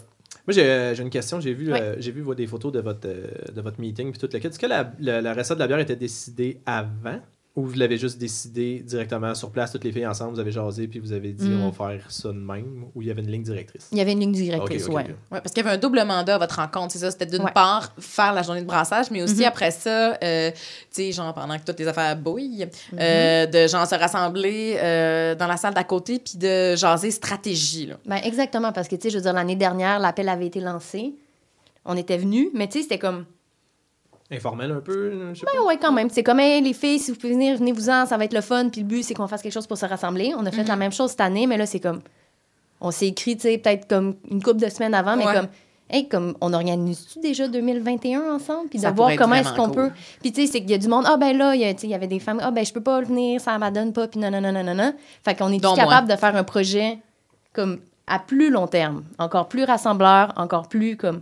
Moi, 0.46 0.52
j'ai 0.54 0.64
euh, 0.64 0.94
j'ai 0.94 1.02
une 1.02 1.08
question. 1.08 1.40
J'ai 1.40 1.54
vu, 1.54 1.72
euh, 1.72 1.94
j'ai 1.98 2.10
vu 2.12 2.22
des 2.34 2.46
photos 2.46 2.72
de 2.72 2.80
votre, 2.80 3.06
euh, 3.08 3.26
de 3.54 3.60
votre 3.62 3.80
meeting 3.80 4.10
puis 4.10 4.18
tout 4.20 4.28
le 4.30 4.38
kit. 4.38 4.46
Est-ce 4.48 4.58
que 4.58 4.66
la, 4.66 4.90
la, 5.00 5.22
la 5.22 5.32
recette 5.32 5.56
de 5.56 5.60
la 5.62 5.66
bière 5.66 5.78
était 5.78 5.96
décidée 5.96 6.60
avant? 6.66 7.20
Ou 7.56 7.66
vous 7.66 7.74
l'avez 7.74 7.98
juste 7.98 8.16
décidé 8.18 8.78
directement 8.78 9.34
sur 9.34 9.50
place, 9.50 9.72
toutes 9.72 9.82
les 9.82 9.90
filles 9.90 10.06
ensemble, 10.06 10.34
vous 10.34 10.38
avez 10.40 10.52
jasé 10.52 10.86
puis 10.86 11.00
vous 11.00 11.12
avez 11.12 11.32
dit 11.32 11.48
Mm. 11.48 11.62
on 11.62 11.70
va 11.70 11.88
faire 11.96 12.10
ça 12.10 12.28
de 12.28 12.34
même 12.34 12.84
ou 12.94 13.02
il 13.02 13.08
y 13.08 13.10
avait 13.10 13.22
une 13.22 13.30
ligne 13.30 13.42
directrice? 13.42 13.88
Il 13.90 13.98
y 13.98 14.00
avait 14.00 14.12
une 14.12 14.20
ligne 14.20 14.30
directrice, 14.32 14.86
Ok, 14.86 14.92
ok, 14.94 14.96
ouais. 14.98 15.14
parce 15.30 15.48
qu'il 15.52 15.64
y 15.64 15.66
avait 15.66 15.74
un 15.74 15.78
double 15.80 16.04
mandat 16.04 16.36
à 16.36 16.38
votre 16.38 16.54
rencontre, 16.56 16.92
c'est 16.92 17.00
ça? 17.00 17.10
C'était 17.10 17.26
d'une 17.26 17.42
Ouais. 17.42 17.50
part 17.52 17.92
faire 17.98 18.32
la 18.32 18.42
journée 18.42 18.60
de 18.62 18.66
brassage, 18.66 19.10
mais 19.10 19.20
aussi 19.22 19.40
Mhm. 19.40 19.44
après 19.46 19.72
ça, 19.72 20.16
euh, 20.22 20.50
tu 20.52 20.58
sais, 20.90 21.12
genre 21.12 21.34
pendant 21.34 21.58
que 21.58 21.64
toutes 21.64 21.80
les 21.80 21.88
affaires 21.88 22.16
bouillent, 22.16 22.66
Mhm. 22.92 22.98
euh, 23.00 23.46
de 23.46 23.66
genre 23.66 23.86
se 23.86 23.96
rassembler 23.96 24.76
euh, 24.78 25.34
dans 25.34 25.48
la 25.48 25.56
salle 25.56 25.74
d'à 25.74 25.82
côté 25.84 26.20
puis 26.20 26.38
de 26.38 26.76
jaser 26.76 27.10
stratégie. 27.10 27.86
Là. 27.86 27.96
Ben, 28.06 28.20
exactement, 28.22 28.70
parce 28.72 28.86
que, 28.86 28.94
tu 28.94 29.02
sais, 29.02 29.10
je 29.10 29.16
veux 29.16 29.22
dire, 29.22 29.32
l'année 29.32 29.56
dernière, 29.56 29.98
l'appel 29.98 30.28
avait 30.28 30.46
été 30.46 30.60
lancé. 30.60 31.14
On 31.84 31.96
était 31.96 32.18
venus, 32.18 32.48
mais 32.54 32.68
tu 32.68 32.74
sais, 32.78 32.82
c'était 32.84 32.98
comme, 32.98 33.24
Informel 34.32 34.70
un 34.70 34.80
peu, 34.80 35.32
je 35.34 35.40
sais 35.40 35.44
pas. 35.46 35.52
ben 35.54 35.64
ouais, 35.66 35.76
quand 35.76 35.92
même. 35.92 36.08
C'est 36.10 36.22
comme, 36.22 36.38
hey, 36.38 36.60
les 36.62 36.72
filles, 36.72 36.98
si 37.00 37.10
vous 37.10 37.16
pouvez 37.18 37.32
venir, 37.32 37.56
venez-vous-en, 37.58 38.06
ça 38.06 38.16
va 38.16 38.24
être 38.24 38.32
le 38.34 38.40
fun. 38.40 38.68
Puis 38.68 38.82
le 38.82 38.86
but, 38.86 39.02
c'est 39.02 39.14
qu'on 39.14 39.26
fasse 39.26 39.42
quelque 39.42 39.52
chose 39.52 39.66
pour 39.66 39.76
se 39.78 39.86
rassembler. 39.86 40.32
On 40.36 40.46
a 40.46 40.50
fait 40.52 40.62
Mhm. 40.62 40.68
la 40.68 40.76
même 40.76 40.92
chose 40.92 41.10
cette 41.10 41.20
année, 41.20 41.46
mais 41.48 41.56
là, 41.56 41.66
c'est 41.66 41.80
comme, 41.80 42.00
on 42.80 42.90
s'est 42.92 43.08
écrit, 43.08 43.34
tu 43.36 43.42
sais, 43.42 43.58
peut-être 43.58 43.88
comme 43.88 44.14
une 44.30 44.42
couple 44.42 44.60
de 44.60 44.68
semaines 44.68 44.94
avant, 44.94 45.16
mais 45.16 45.26
Ouais. 45.26 45.34
comme, 45.34 45.48
hey, 45.90 46.08
comme, 46.08 46.36
on 46.40 46.52
organise-tu 46.52 47.18
déjà 47.18 47.48
2021 47.48 48.22
ensemble? 48.36 48.68
Puis 48.68 48.78
de 48.78 48.86
voir 48.88 49.10
comment 49.16 49.34
est-ce 49.34 49.52
qu'on 49.52 49.64
cool. 49.66 49.74
peut. 49.74 49.90
Puis 50.22 50.30
tu 50.32 50.42
sais, 50.42 50.52
c'est 50.52 50.60
qu'il 50.60 50.70
y 50.70 50.74
a 50.74 50.78
du 50.78 50.86
monde, 50.86 51.04
ah 51.08 51.16
ben 51.16 51.36
là, 51.36 51.56
il 51.56 51.60
y 51.60 51.64
a, 51.64 51.74
tu 51.74 51.80
sais, 51.80 51.86
il 51.88 51.90
y 51.90 51.94
avait 51.94 52.06
des 52.06 52.20
femmes, 52.20 52.38
ah 52.40 52.52
ben 52.52 52.64
je 52.64 52.72
peux 52.72 52.80
pas 52.82 53.00
venir, 53.02 53.40
ça 53.40 53.58
m'adonne 53.58 53.92
pas, 53.92 54.06
puis 54.06 54.20
non, 54.20 54.30
non, 54.30 54.40
non, 54.40 54.52
non, 54.52 54.62
non, 54.62 54.74
non. 54.76 54.94
Fait 55.24 55.34
qu'on 55.36 55.50
est 55.52 55.60
tous 55.60 55.74
capable 55.74 56.08
de 56.08 56.14
faire 56.16 56.36
un 56.36 56.44
projet 56.44 56.98
comme 57.52 57.80
à 58.06 58.20
plus 58.20 58.50
long 58.50 58.68
terme, 58.68 59.02
encore 59.18 59.48
plus 59.48 59.64
rassembleur, 59.64 60.32
encore 60.36 60.68
plus 60.68 60.96
comme 60.96 61.20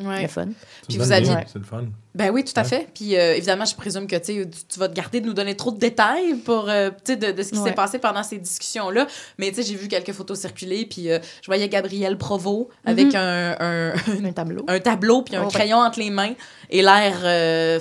Ouais. 0.00 0.22
le 0.22 0.28
fun. 0.28 0.48
Puis 0.88 0.98
vous 0.98 1.10
aviez- 1.12 1.32
C'est 1.46 1.58
le 1.58 1.64
fun. 1.64 1.84
Ben 2.14 2.30
oui, 2.30 2.44
tout 2.44 2.52
à 2.56 2.64
fait. 2.64 2.88
Puis 2.94 3.16
euh, 3.16 3.34
évidemment, 3.36 3.64
je 3.64 3.74
présume 3.74 4.06
que 4.06 4.16
tu, 4.16 4.46
tu 4.68 4.78
vas 4.78 4.88
te 4.88 4.94
garder 4.94 5.20
de 5.22 5.26
nous 5.26 5.32
donner 5.32 5.56
trop 5.56 5.70
de 5.70 5.78
détails 5.78 6.34
pour, 6.44 6.68
euh, 6.68 6.90
de, 7.08 7.14
de 7.32 7.42
ce 7.42 7.50
qui 7.52 7.58
Ouais. 7.58 7.70
s'est 7.70 7.74
passé 7.74 7.98
pendant 7.98 8.22
ces 8.22 8.36
discussions-là. 8.38 9.06
Mais 9.38 9.48
tu 9.50 9.56
sais, 9.56 9.62
j'ai 9.62 9.74
vu 9.76 9.88
quelques 9.88 10.12
photos 10.12 10.38
circuler, 10.40 10.84
puis 10.84 11.10
euh, 11.10 11.18
je 11.40 11.46
voyais 11.46 11.68
Gabrielle 11.70 12.18
Provost 12.18 12.68
avec 12.84 13.06
Mhm. 13.06 13.16
un, 13.16 13.56
un, 13.60 13.92
Un 14.28 14.32
tableau. 14.32 14.64
un 14.68 14.78
tableau 14.80 15.22
puis 15.22 15.36
un 15.36 15.42
Oh, 15.42 15.44
ouais. 15.46 15.50
crayon 15.52 15.78
entre 15.78 16.00
les 16.00 16.10
mains 16.10 16.34
et 16.70 16.82
l'air 16.82 17.14
euh, 17.24 17.78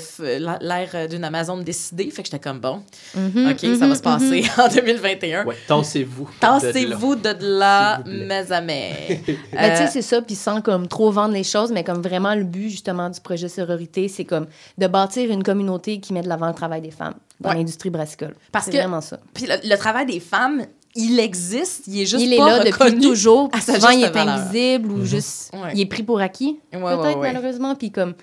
l'air 0.62 1.08
d'une 1.10 1.24
Amazone 1.24 1.64
décidée. 1.64 2.10
Fait 2.12 2.24
que 2.24 2.30
j'étais 2.32 2.40
comme, 2.40 2.60
bon, 2.60 2.84
Mhm, 3.16 3.52
OK, 3.52 3.78
ça 3.78 3.88
va 3.88 3.96
se 3.96 4.02
passer 4.02 4.44
en 4.58 4.68
2021. 4.70 5.46
Ouais, 5.46 5.56
tassez-vous. 5.68 6.30
Tassez-vous 6.40 7.16
de 7.16 7.36
là, 7.42 7.98
vous 7.98 8.04
plaît. 8.06 8.26
mais 8.28 8.46
jamais. 8.48 9.22
Ben, 9.54 9.72
tu 9.72 9.78
sais, 9.78 9.88
c'est 9.88 10.02
ça, 10.02 10.22
puis 10.22 10.36
sans 10.36 10.62
comme 10.62 10.88
trop 10.88 11.12
vendre 11.12 11.34
les 11.34 11.44
choses, 11.44 11.72
mais 11.72 11.84
comme 11.84 12.02
vraiment 12.02 12.34
le 12.36 12.44
but 12.44 12.70
justement 12.70 13.10
du 13.10 13.20
projet 13.20 13.50
sororité, 13.50 14.08
c'est 14.08 14.21
comme 14.26 14.48
de 14.78 14.88
bâtir 14.88 15.30
une 15.32 15.44
communauté 15.44 16.00
qui 16.00 16.14
met 16.14 16.22
de 16.22 16.30
l'avant 16.30 16.48
le 16.48 16.54
travail 16.54 16.82
des 16.82 16.92
femmes 16.92 17.16
dans 17.40 17.50
Ouais. 17.50 17.56
l'industrie 17.58 17.90
brassicole. 17.90 18.36
Parce 18.52 18.66
c'est 18.66 18.72
que- 18.72 18.78
vraiment 18.78 19.02
ça. 19.02 19.20
Puis 19.34 19.46
le, 19.48 19.56
le 19.68 19.76
travail 19.78 20.06
des 20.06 20.20
femmes, 20.20 20.66
il 20.96 21.20
existe, 21.20 21.88
il 21.88 22.02
est 22.02 22.06
juste 22.06 22.24
il 22.24 22.34
est 22.34 22.38
pas 22.38 22.60
là 22.60 22.64
reconnu. 22.72 22.96
depuis 22.98 23.08
toujours, 23.10 23.50
à 23.54 23.62
souvent 23.62 23.90
il 23.90 24.02
juste 24.02 24.08
est 24.08 24.12
valeur. 24.14 24.36
invisible 24.36 24.92
ou 24.92 25.06
juste 25.06 25.52
Ouais. 25.54 25.72
il 25.74 25.80
est 25.82 25.86
pris 25.86 26.04
pour 26.04 26.20
acquis, 26.20 26.60
Ouais, 26.74 26.80
peut-être 26.80 27.02
ouais, 27.02 27.16
ouais. 27.16 27.34
malheureusement, 27.34 27.76
puis 27.76 27.92
comme 27.92 28.14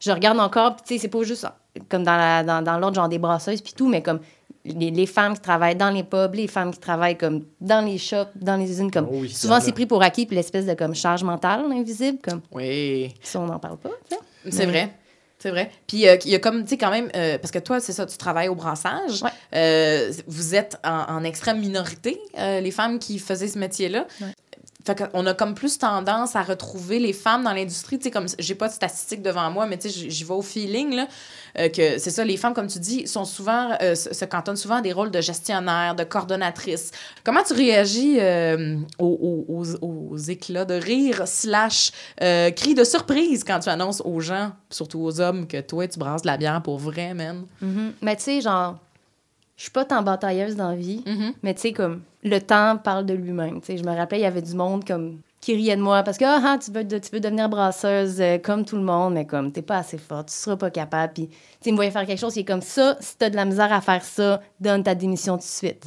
je 0.00 0.10
regarde 0.10 0.38
encore, 0.40 0.76
puis 0.76 0.84
tu 0.86 0.94
sais, 0.94 1.00
c'est 1.02 1.08
pas 1.08 1.22
juste 1.22 1.46
comme 1.88 2.02
dans 2.04 2.16
la- 2.16 2.42
dans, 2.42 2.62
dans 2.62 2.78
l'autre 2.78 2.94
genre 2.94 3.08
des 3.08 3.18
brasseuses 3.18 3.60
puis 3.60 3.72
tout, 3.76 3.88
mais 3.88 4.02
comme 4.02 4.20
les, 4.64 4.90
les 4.90 5.04
femmes 5.06 5.34
qui 5.34 5.40
travaillent 5.42 5.76
dans 5.76 5.90
les 5.90 6.02
pubs, 6.04 6.34
les 6.34 6.46
femmes 6.46 6.70
qui 6.72 6.78
travaillent 6.80 7.18
comme 7.18 7.42
dans 7.60 7.84
les 7.84 7.98
shops, 7.98 8.28
dans 8.36 8.56
les 8.56 8.70
usines, 8.70 8.90
comme 8.90 9.06
Oh 9.10 9.16
oui, 9.20 9.28
souvent 9.28 9.60
c'est 9.60 9.72
pris 9.72 9.84
pour 9.84 10.02
acquis, 10.02 10.24
puis 10.24 10.34
l'espèce 10.36 10.64
de 10.64 10.72
comme 10.72 10.94
charge 10.94 11.22
mentale 11.22 11.64
invisible, 11.70 12.18
comme 12.22 12.40
Oui. 12.52 13.12
ça 13.20 13.38
on 13.40 13.46
n'en 13.46 13.58
parle 13.58 13.76
pas. 13.76 13.90
C'est 14.48 14.64
Mais- 14.64 14.72
vrai. 14.72 14.96
C'est 15.44 15.50
vrai. 15.50 15.70
Puis 15.86 16.08
euh, 16.08 16.16
il 16.24 16.30
y 16.30 16.34
a 16.34 16.38
comme, 16.38 16.62
tu 16.62 16.70
sais, 16.70 16.78
quand 16.78 16.90
même, 16.90 17.10
euh, 17.14 17.36
parce 17.36 17.50
que 17.50 17.58
toi, 17.58 17.78
c'est 17.78 17.92
ça, 17.92 18.06
tu 18.06 18.16
travailles 18.16 18.48
au 18.48 18.54
brassage. 18.54 19.22
Ouais. 19.22 19.28
Euh, 19.54 20.10
vous 20.26 20.54
êtes 20.54 20.78
en, 20.82 21.16
en 21.16 21.22
extrême 21.22 21.60
minorité, 21.60 22.18
les 22.38 22.70
femmes 22.70 22.98
qui 22.98 23.18
faisaient 23.18 23.48
ce 23.48 23.58
métier-là. 23.58 24.06
Ouais. 24.22 24.28
Fait 24.86 25.10
qu'on 25.10 25.24
a 25.26 25.32
comme 25.32 25.54
plus 25.54 25.78
tendance 25.78 26.36
à 26.36 26.42
retrouver 26.42 26.98
les 26.98 27.12
femmes 27.14 27.42
dans 27.44 27.52
l'industrie. 27.54 27.98
Tu 27.98 28.04
sais, 28.04 28.10
comme, 28.10 28.26
j'ai 28.38 28.54
pas 28.54 28.68
de 28.68 28.72
statistiques 28.74 29.22
devant 29.22 29.50
moi, 29.50 29.64
mais 29.66 29.78
tu 29.78 29.88
sais, 29.88 30.08
j'y- 30.10 30.24
vais 30.24 30.34
au 30.34 30.42
feeling, 30.42 30.94
là. 30.94 31.06
euh, 31.58 31.68
que 31.68 31.98
c'est 31.98 32.10
ça, 32.10 32.24
les 32.24 32.36
femmes, 32.36 32.52
comme 32.52 32.66
tu 32.66 32.78
dis, 32.78 33.06
sont 33.06 33.24
souvent, 33.24 33.70
euh, 33.80 33.94
se, 33.94 34.24
cantonnent 34.26 34.56
souvent 34.56 34.76
à 34.76 34.80
des 34.82 34.92
rôles 34.92 35.10
de 35.10 35.20
gestionnaire, 35.20 35.94
de 35.94 36.04
coordonnatrice. 36.04 36.90
Comment 37.24 37.42
tu 37.42 37.54
réagis 37.54 38.16
euh, 38.20 38.76
aux, 38.98 39.44
aux- 39.48 39.74
aux- 39.82 40.16
éclats 40.18 40.64
de 40.64 40.74
rire 40.74 41.22
slash 41.26 41.92
cris 42.56 42.74
de 42.74 42.84
surprise 42.84 43.42
quand 43.44 43.60
tu 43.60 43.68
annonces 43.68 44.02
aux 44.04 44.20
gens, 44.20 44.52
surtout 44.70 45.00
aux 45.00 45.20
hommes, 45.20 45.46
que 45.46 45.60
toi, 45.60 45.86
tu 45.88 45.98
brasses 45.98 46.22
de 46.22 46.26
la 46.26 46.36
bière 46.36 46.60
pour 46.62 46.78
vrai, 46.78 47.14
man? 47.14 47.46
Mhm. 47.62 47.92
Mais 48.02 48.16
tu 48.16 48.22
sais, 48.24 48.40
genre, 48.40 48.76
je 49.56 49.62
suis 49.62 49.70
pas 49.70 49.84
tant 49.84 50.02
batailleuse 50.02 50.56
dans 50.56 50.70
la 50.70 50.76
vie, 50.76 51.02
Mhm. 51.06 51.32
mais 51.42 51.54
tu 51.54 51.60
sais, 51.62 51.72
comme, 51.72 52.02
le 52.22 52.38
temps 52.40 52.76
parle 52.76 53.06
de 53.06 53.14
lui-même. 53.14 53.60
Tu 53.60 53.66
sais, 53.66 53.76
je 53.78 53.84
me 53.84 53.94
rappelais, 53.94 54.18
il 54.20 54.22
y 54.22 54.26
avait 54.26 54.42
du 54.42 54.54
monde 54.54 54.84
comme 54.84 55.20
qui 55.40 55.54
riait 55.54 55.76
de 55.76 55.82
moi 55.82 56.02
parce 56.02 56.16
que 56.16 56.24
ah, 56.24 56.40
ah, 56.42 56.58
tu, 56.58 56.70
veux, 56.70 56.84
de- 56.84 56.96
tu 56.98 57.10
veux 57.12 57.20
devenir 57.20 57.50
brasseuse 57.50 58.18
euh, 58.18 58.38
comme 58.38 58.64
tout 58.64 58.76
le 58.76 58.82
monde, 58.82 59.12
mais 59.12 59.26
comme 59.26 59.52
t'es 59.52 59.60
pas 59.60 59.76
assez 59.76 59.98
forte, 59.98 60.28
tu 60.28 60.34
seras 60.34 60.56
pas 60.56 60.70
capable. 60.70 61.12
Puis, 61.12 61.28
tu 61.28 61.36
sais, 61.60 61.70
me 61.70 61.76
voyait 61.76 61.90
faire 61.90 62.06
quelque 62.06 62.18
chose 62.18 62.32
qui 62.32 62.40
est 62.40 62.44
comme 62.46 62.62
ça, 62.62 62.96
si 63.00 63.18
t'as 63.18 63.28
de 63.28 63.36
la 63.36 63.44
misère 63.44 63.70
à 63.70 63.82
faire 63.82 64.02
ça, 64.02 64.40
donne 64.58 64.82
ta 64.82 64.94
démission 64.94 65.34
tout 65.34 65.40
de 65.42 65.48
suite. 65.48 65.86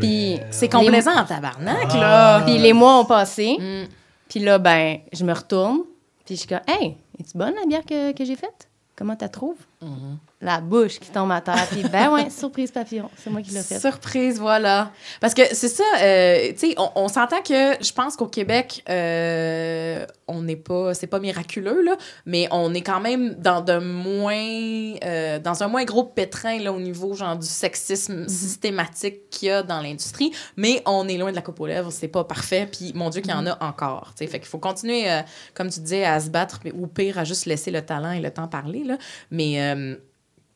Puis, 0.00 0.38
C'est 0.50 0.68
complaisant 0.68 1.16
en 1.16 1.24
tabarnak, 1.24 1.92
là! 1.94 2.42
Puis 2.44 2.58
les 2.58 2.72
mois 2.72 3.00
ont 3.00 3.04
passé, 3.04 3.56
Mm. 3.58 3.88
puis 4.28 4.40
là, 4.40 4.58
ben, 4.58 4.98
je 5.12 5.24
me 5.24 5.32
retourne, 5.32 5.80
puis 6.24 6.36
je 6.36 6.40
suis 6.40 6.48
comme, 6.48 6.60
hey, 6.68 6.96
es-tu 7.18 7.36
bonne 7.36 7.54
la 7.54 7.66
bière 7.66 7.84
que, 7.84 8.12
que 8.12 8.24
j'ai 8.24 8.36
faite? 8.36 8.68
Comment 8.96 9.16
t'as 9.16 9.28
trouves? 9.28 9.58
Mhm. 9.82 10.18
La 10.40 10.60
bouche 10.60 11.00
qui 11.00 11.10
tombe 11.10 11.32
à 11.32 11.40
terre, 11.40 11.66
puis 11.68 11.82
ben 11.82 12.12
ouais, 12.12 12.30
surprise 12.30 12.70
papillon, 12.70 13.10
c'est 13.16 13.28
moi 13.28 13.42
qui 13.42 13.50
l'ai 13.50 13.60
fait. 13.60 13.80
Surprise, 13.80 14.38
voilà. 14.38 14.92
Parce 15.20 15.34
que 15.34 15.42
c'est 15.52 15.68
ça, 15.68 15.82
euh, 16.00 16.52
tu 16.52 16.58
sais, 16.58 16.74
on, 16.78 16.92
on 16.94 17.08
s'entend 17.08 17.42
que 17.42 17.74
je 17.82 17.92
pense 17.92 18.14
qu'au 18.14 18.28
Québec, 18.28 18.84
euh, 18.88 20.06
on 20.28 20.42
n'est 20.42 20.54
pas, 20.54 20.94
c'est 20.94 21.08
pas 21.08 21.18
miraculeux, 21.18 21.82
là, 21.82 21.96
mais 22.24 22.46
on 22.52 22.72
est 22.72 22.82
quand 22.82 23.00
même 23.00 23.34
dans 23.34 23.62
de 23.62 23.78
moins, 23.78 24.94
euh, 25.04 25.40
dans 25.40 25.64
un 25.64 25.66
moins 25.66 25.84
gros 25.84 26.04
pétrin, 26.04 26.60
là, 26.60 26.72
au 26.72 26.78
niveau, 26.78 27.14
genre, 27.14 27.36
du 27.36 27.48
sexisme 27.48 28.28
systématique 28.28 29.30
qu'il 29.30 29.48
y 29.48 29.50
a 29.50 29.64
dans 29.64 29.80
l'industrie, 29.80 30.30
mais 30.56 30.82
on 30.86 31.08
est 31.08 31.18
loin 31.18 31.32
de 31.32 31.36
la 31.36 31.42
coupe 31.42 31.58
aux 31.58 31.66
lèvres, 31.66 31.90
c'est 31.90 32.06
pas 32.06 32.22
parfait, 32.22 32.68
puis 32.70 32.92
mon 32.94 33.10
Dieu 33.10 33.22
qu'il 33.22 33.32
y 33.32 33.34
en 33.34 33.46
a 33.48 33.60
encore, 33.60 34.12
tu 34.16 34.24
sais. 34.24 34.30
Fait 34.30 34.38
qu'il 34.38 34.48
faut 34.48 34.58
continuer, 34.58 35.10
euh, 35.10 35.20
comme 35.54 35.68
tu 35.68 35.80
disais, 35.80 36.04
à 36.04 36.20
se 36.20 36.30
battre, 36.30 36.60
ou 36.74 36.86
pire, 36.86 37.18
à 37.18 37.24
juste 37.24 37.46
laisser 37.46 37.72
le 37.72 37.82
talent 37.82 38.12
et 38.12 38.20
le 38.20 38.30
temps 38.30 38.46
parler, 38.46 38.84
là. 38.84 38.98
Mais, 39.32 39.60
euh, 39.60 39.96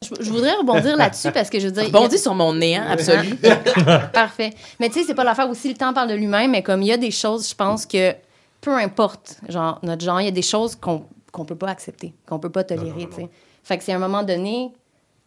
Je, 0.03 0.25
je 0.25 0.31
voudrais 0.31 0.55
rebondir 0.55 0.97
là-dessus 0.97 1.31
parce 1.33 1.49
que 1.51 1.59
je 1.61 1.67
veux 1.67 1.73
dire. 1.73 1.83
y 1.83 1.87
a- 1.87 1.89
rebondis 1.89 2.19
sur 2.19 2.35
mon 2.35 2.53
néant 2.55 2.85
absolu. 2.89 3.37
Parfait. 4.13 4.51
Mais 4.81 4.89
tu 4.89 5.01
sais, 5.01 5.05
c'est 5.07 5.15
pas 5.15 5.25
l'affaire 5.25 5.49
aussi, 5.49 5.69
le 5.69 5.75
temps 5.77 5.93
parle 5.93 6.09
de 6.09 6.15
lui-même, 6.15 6.51
mais 6.51 6.63
comme 6.63 6.83
il 6.83 6.89
y 6.89 6.93
a 6.93 6.97
des 6.97 7.11
choses, 7.11 7.49
je 7.49 7.55
pense 7.55 7.87
que 7.87 8.15
peu 8.61 8.75
importe, 8.77 9.39
genre, 9.49 9.79
notre 9.83 10.05
genre, 10.05 10.21
il 10.21 10.25
y 10.25 10.29
a 10.29 10.33
des 10.33 10.43
choses 10.43 10.77
qu'on 10.77 11.05
qu'on 11.33 11.47
peut 11.47 11.57
pas 11.57 11.69
accepter, 11.71 12.13
qu'on 12.29 12.39
peut 12.39 12.51
pas 12.51 12.63
tolérer, 12.63 13.09
tu 13.09 13.17
sais. 13.23 13.29
Fait 13.65 13.79
que 13.79 13.85
c'est 13.85 13.93
à 13.93 13.97
un 13.97 13.99
moment 13.99 14.23
donné, 14.23 14.71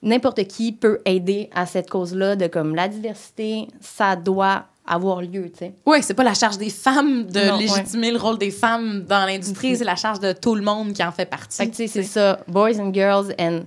n'importe 0.03 0.43
qui 0.45 0.71
peut 0.71 1.01
aider 1.05 1.49
à 1.55 1.65
cette 1.65 1.89
cause-là 1.89 2.35
de 2.35 2.45
comme 2.45 2.75
la 2.75 2.87
diversité, 2.87 3.67
ça 3.81 4.15
doit 4.15 4.65
avoir 4.85 5.21
lieu, 5.23 5.49
tu 5.51 5.57
sais. 5.57 5.73
Oui, 5.87 5.97
c'est 6.03 6.13
pas 6.13 6.23
la 6.23 6.35
charge 6.35 6.59
des 6.59 6.69
femmes 6.69 7.25
de 7.25 7.39
Non, 7.47 7.57
légitimer 7.57 8.11
le 8.11 8.19
rôle 8.19 8.37
des 8.37 8.51
femmes 8.51 9.03
dans 9.09 9.25
l'industrie, 9.25 9.71
Mhm. 9.71 9.75
c'est 9.77 9.83
la 9.83 9.95
charge 9.95 10.19
de 10.19 10.31
tout 10.31 10.53
le 10.53 10.61
monde 10.61 10.93
qui 10.93 11.03
en 11.03 11.11
fait 11.11 11.25
partie. 11.25 11.57
Fait 11.57 11.65
que 11.67 11.75
tu 11.75 11.77
sais, 11.77 11.87
c'est 11.87 12.03
ça, 12.03 12.39
boys 12.47 12.79
and 12.79 12.93
girls 12.93 13.33
and 13.39 13.61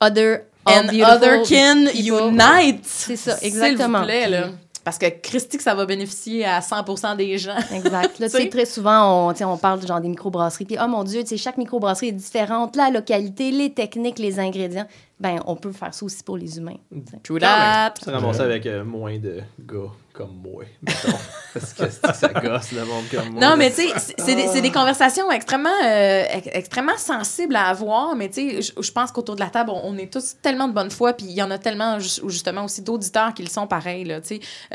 other 0.00 0.44
And 0.66 0.88
other 1.04 1.42
kin 1.42 1.86
unite. 1.94 2.84
C'est 2.84 3.16
ça, 3.16 3.36
S'il 3.36 3.48
exactement. 3.48 4.00
vous 4.00 4.04
plaît, 4.04 4.28
là. 4.28 4.42
Puis- 4.48 4.56
Parce 4.84 4.98
que 4.98 5.06
Christy, 5.22 5.56
que 5.58 5.62
ça 5.62 5.74
va 5.74 5.86
bénéficier 5.86 6.44
à 6.44 6.60
100% 6.60 7.16
des 7.16 7.38
gens. 7.38 7.56
Exact. 7.72 8.18
Là, 8.18 8.28
tu 8.30 8.36
sais. 8.36 8.48
très 8.48 8.64
souvent, 8.64 9.28
on, 9.30 9.44
on 9.44 9.56
parle 9.56 9.86
genre 9.86 10.00
des 10.00 10.08
microbrasseries. 10.08 10.64
Puis, 10.64 10.76
oh 10.82 10.88
mon 10.88 11.04
Dieu, 11.04 11.22
tu 11.22 11.28
sais, 11.28 11.36
chaque 11.36 11.56
microbrasserie 11.56 12.08
est 12.08 12.12
différente. 12.12 12.74
La 12.76 12.90
localité, 12.90 13.50
les 13.52 13.72
techniques, 13.72 14.18
les 14.18 14.40
ingrédients. 14.40 14.86
Ben, 15.20 15.38
on 15.46 15.54
peut 15.54 15.70
faire 15.72 15.94
ça 15.94 16.04
aussi 16.04 16.22
pour 16.24 16.36
les 16.36 16.58
humains. 16.58 16.78
même. 16.90 17.04
that. 17.40 17.94
Ça 18.04 18.10
ramassé 18.10 18.40
avec 18.40 18.66
euh, 18.66 18.82
moins 18.84 19.18
de 19.18 19.40
gars 19.60 19.90
comme 20.12 20.36
moi. 20.42 20.64
mettons. 20.82 21.16
Parce 21.54 21.74
que 21.74 21.90
ça 21.90 22.28
gosse 22.28 22.72
le 22.72 22.84
monde 22.84 23.04
comme 23.10 23.30
moi. 23.30 23.40
Non, 23.40 23.56
mais 23.56 23.70
tu 23.70 23.82
sais, 23.88 24.14
c'est- 24.16 24.60
des, 24.60 24.70
conversations 24.70 25.30
extrêmement, 25.30 25.68
euh, 25.84 26.24
ex- 26.32 26.48
extrêmement 26.52 26.96
sensibles 26.96 27.56
à 27.56 27.66
avoir, 27.66 28.14
mais 28.16 28.30
tu 28.30 28.62
sais, 28.62 28.72
je- 28.80 28.92
pense 28.92 29.10
qu'autour 29.12 29.34
de 29.34 29.40
la 29.40 29.50
table, 29.50 29.70
on, 29.70 29.96
est 29.98 30.10
tous 30.12 30.36
tellement 30.40 30.68
de 30.68 30.72
bonne 30.72 30.90
foi, 30.90 31.12
puis 31.12 31.26
il 31.26 31.32
y 31.32 31.42
en 31.42 31.50
a 31.50 31.58
tellement, 31.58 31.98
ju- 31.98 32.22
justement, 32.28 32.64
aussi 32.64 32.80
d'auditeurs 32.82 33.34
qui 33.34 33.42
le 33.42 33.48
sont 33.50 33.66
pareils, 33.66 34.04
là, 34.04 34.20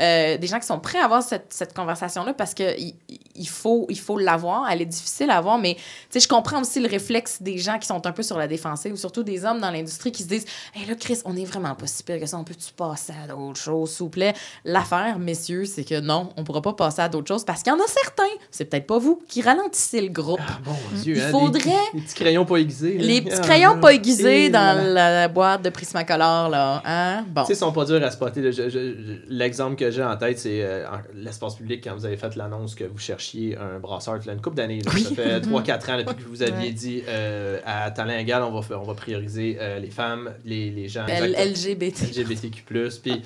euh, 0.00 0.36
des 0.38 0.46
gens 0.46 0.58
qui 0.60 0.66
sont 0.66 0.78
prêts 0.78 0.98
à 0.98 1.04
avoir 1.04 1.22
cette, 1.22 1.52
cette 1.52 1.74
conversation-là 1.74 2.34
parce 2.34 2.54
qu'il 2.54 2.94
il 3.34 3.48
faut 3.48 3.86
il 3.88 3.98
faut 3.98 4.18
l'avoir, 4.18 4.68
elle 4.70 4.82
est 4.82 4.86
difficile 4.86 5.30
à 5.30 5.36
avoir, 5.36 5.58
mais 5.58 5.74
tu 5.74 5.80
sais, 6.10 6.20
je 6.20 6.28
comprends 6.28 6.60
aussi 6.60 6.80
le 6.80 6.88
réflexe 6.88 7.40
des 7.42 7.58
gens 7.58 7.78
qui 7.78 7.86
sont 7.86 8.04
un 8.06 8.12
peu 8.12 8.22
sur 8.22 8.38
la 8.38 8.46
défensive, 8.48 8.92
ou 8.92 8.96
surtout 8.96 9.22
des 9.22 9.44
hommes 9.44 9.60
dans 9.60 9.70
l'industrie 9.70 10.12
qui 10.12 10.22
se 10.22 10.28
disent, 10.28 10.46
hé 10.74 10.84
là, 10.86 10.94
Chris, 10.94 11.20
on 11.24 11.36
est 11.36 11.44
vraiment 11.44 11.74
pas 11.74 11.86
si 11.86 12.02
pire 12.02 12.18
que 12.20 12.26
ça, 12.26 12.36
on 12.38 12.44
peut-tu 12.44 12.72
passer 12.72 13.12
à 13.24 13.26
d'autres 13.28 13.60
choses, 13.60 13.90
s'il 13.90 14.04
vous 14.04 14.10
plaît? 14.10 14.34
L'affaire, 14.64 15.18
messieurs, 15.28 15.64
c'est 15.66 15.84
que 15.84 16.00
non, 16.00 16.30
on 16.36 16.44
pourra 16.44 16.62
pas 16.62 16.72
passer 16.72 17.02
à 17.02 17.08
d'autres 17.08 17.28
choses 17.28 17.44
parce 17.44 17.62
qu'il 17.62 17.70
y 17.72 17.76
en 17.76 17.78
a 17.78 17.86
certains, 17.86 18.22
c'est 18.50 18.64
peut-être 18.64 18.86
pas 18.86 18.98
vous, 18.98 19.22
qui 19.28 19.42
ralentissez 19.42 20.00
le 20.00 20.08
groupe. 20.08 20.40
Ah, 20.42 20.58
bon 20.64 20.72
Dieu, 21.02 21.16
Il 21.16 21.22
hein, 21.22 21.28
faudrait- 21.30 21.60
des 21.94 22.00
petits 22.00 22.14
crayons 22.14 22.44
pas 22.46 22.56
aiguisés. 22.56 22.96
là. 22.98 23.04
Les 23.04 23.20
petits 23.22 23.36
Ah, 23.38 23.42
crayons 23.42 23.78
pas 23.80 23.92
aiguisés 23.92 24.48
dans 24.48 24.92
la 24.94 25.28
boîte 25.28 25.62
de 25.62 25.68
Prismacolor, 25.70 26.48
là. 26.48 26.82
Hein? 26.86 27.24
Bon. 27.28 27.42
Tu 27.42 27.48
sais, 27.48 27.52
ils 27.52 27.56
sont 27.56 27.72
pas 27.72 27.84
durs 27.84 28.02
à 28.02 28.10
spotter. 28.10 28.40
là. 28.40 28.50
L'exemple 29.28 29.76
que 29.76 29.90
j'ai 29.90 30.02
en 30.02 30.16
tête, 30.16 30.38
c'est 30.38 30.62
euh, 30.62 30.86
l'espace 31.14 31.56
public 31.56 31.82
quand 31.84 31.94
vous 31.94 32.06
avez 32.06 32.16
fait 32.16 32.34
l'annonce 32.36 32.74
que 32.74 32.84
vous 32.84 32.98
cherchiez 32.98 33.56
un 33.56 33.78
brasseur. 33.78 34.14
A 34.26 34.32
une 34.32 34.40
couple 34.40 34.56
d'années. 34.56 34.80
là. 34.80 34.90
Ça 34.92 35.14
fait 35.14 35.40
3-4 35.40 35.90
ans 35.92 35.98
depuis 35.98 36.24
que 36.24 36.28
vous 36.28 36.42
aviez 36.42 36.68
Ouais. 36.68 36.72
dit 36.72 37.02
euh, 37.08 37.58
à 37.66 37.90
talent 37.90 38.16
égal, 38.18 38.42
on 38.42 38.52
va, 38.52 38.62
faire- 38.62 38.80
on 38.80 38.84
va 38.84 38.94
prioriser 38.94 39.58
euh, 39.60 39.78
les 39.78 39.90
femmes, 39.90 40.32
les, 40.44 40.70
les 40.70 40.88
gens. 40.88 41.04
LGBT. 41.06 42.02
LGBTQ+. 42.10 42.62
Puis, 43.02 43.22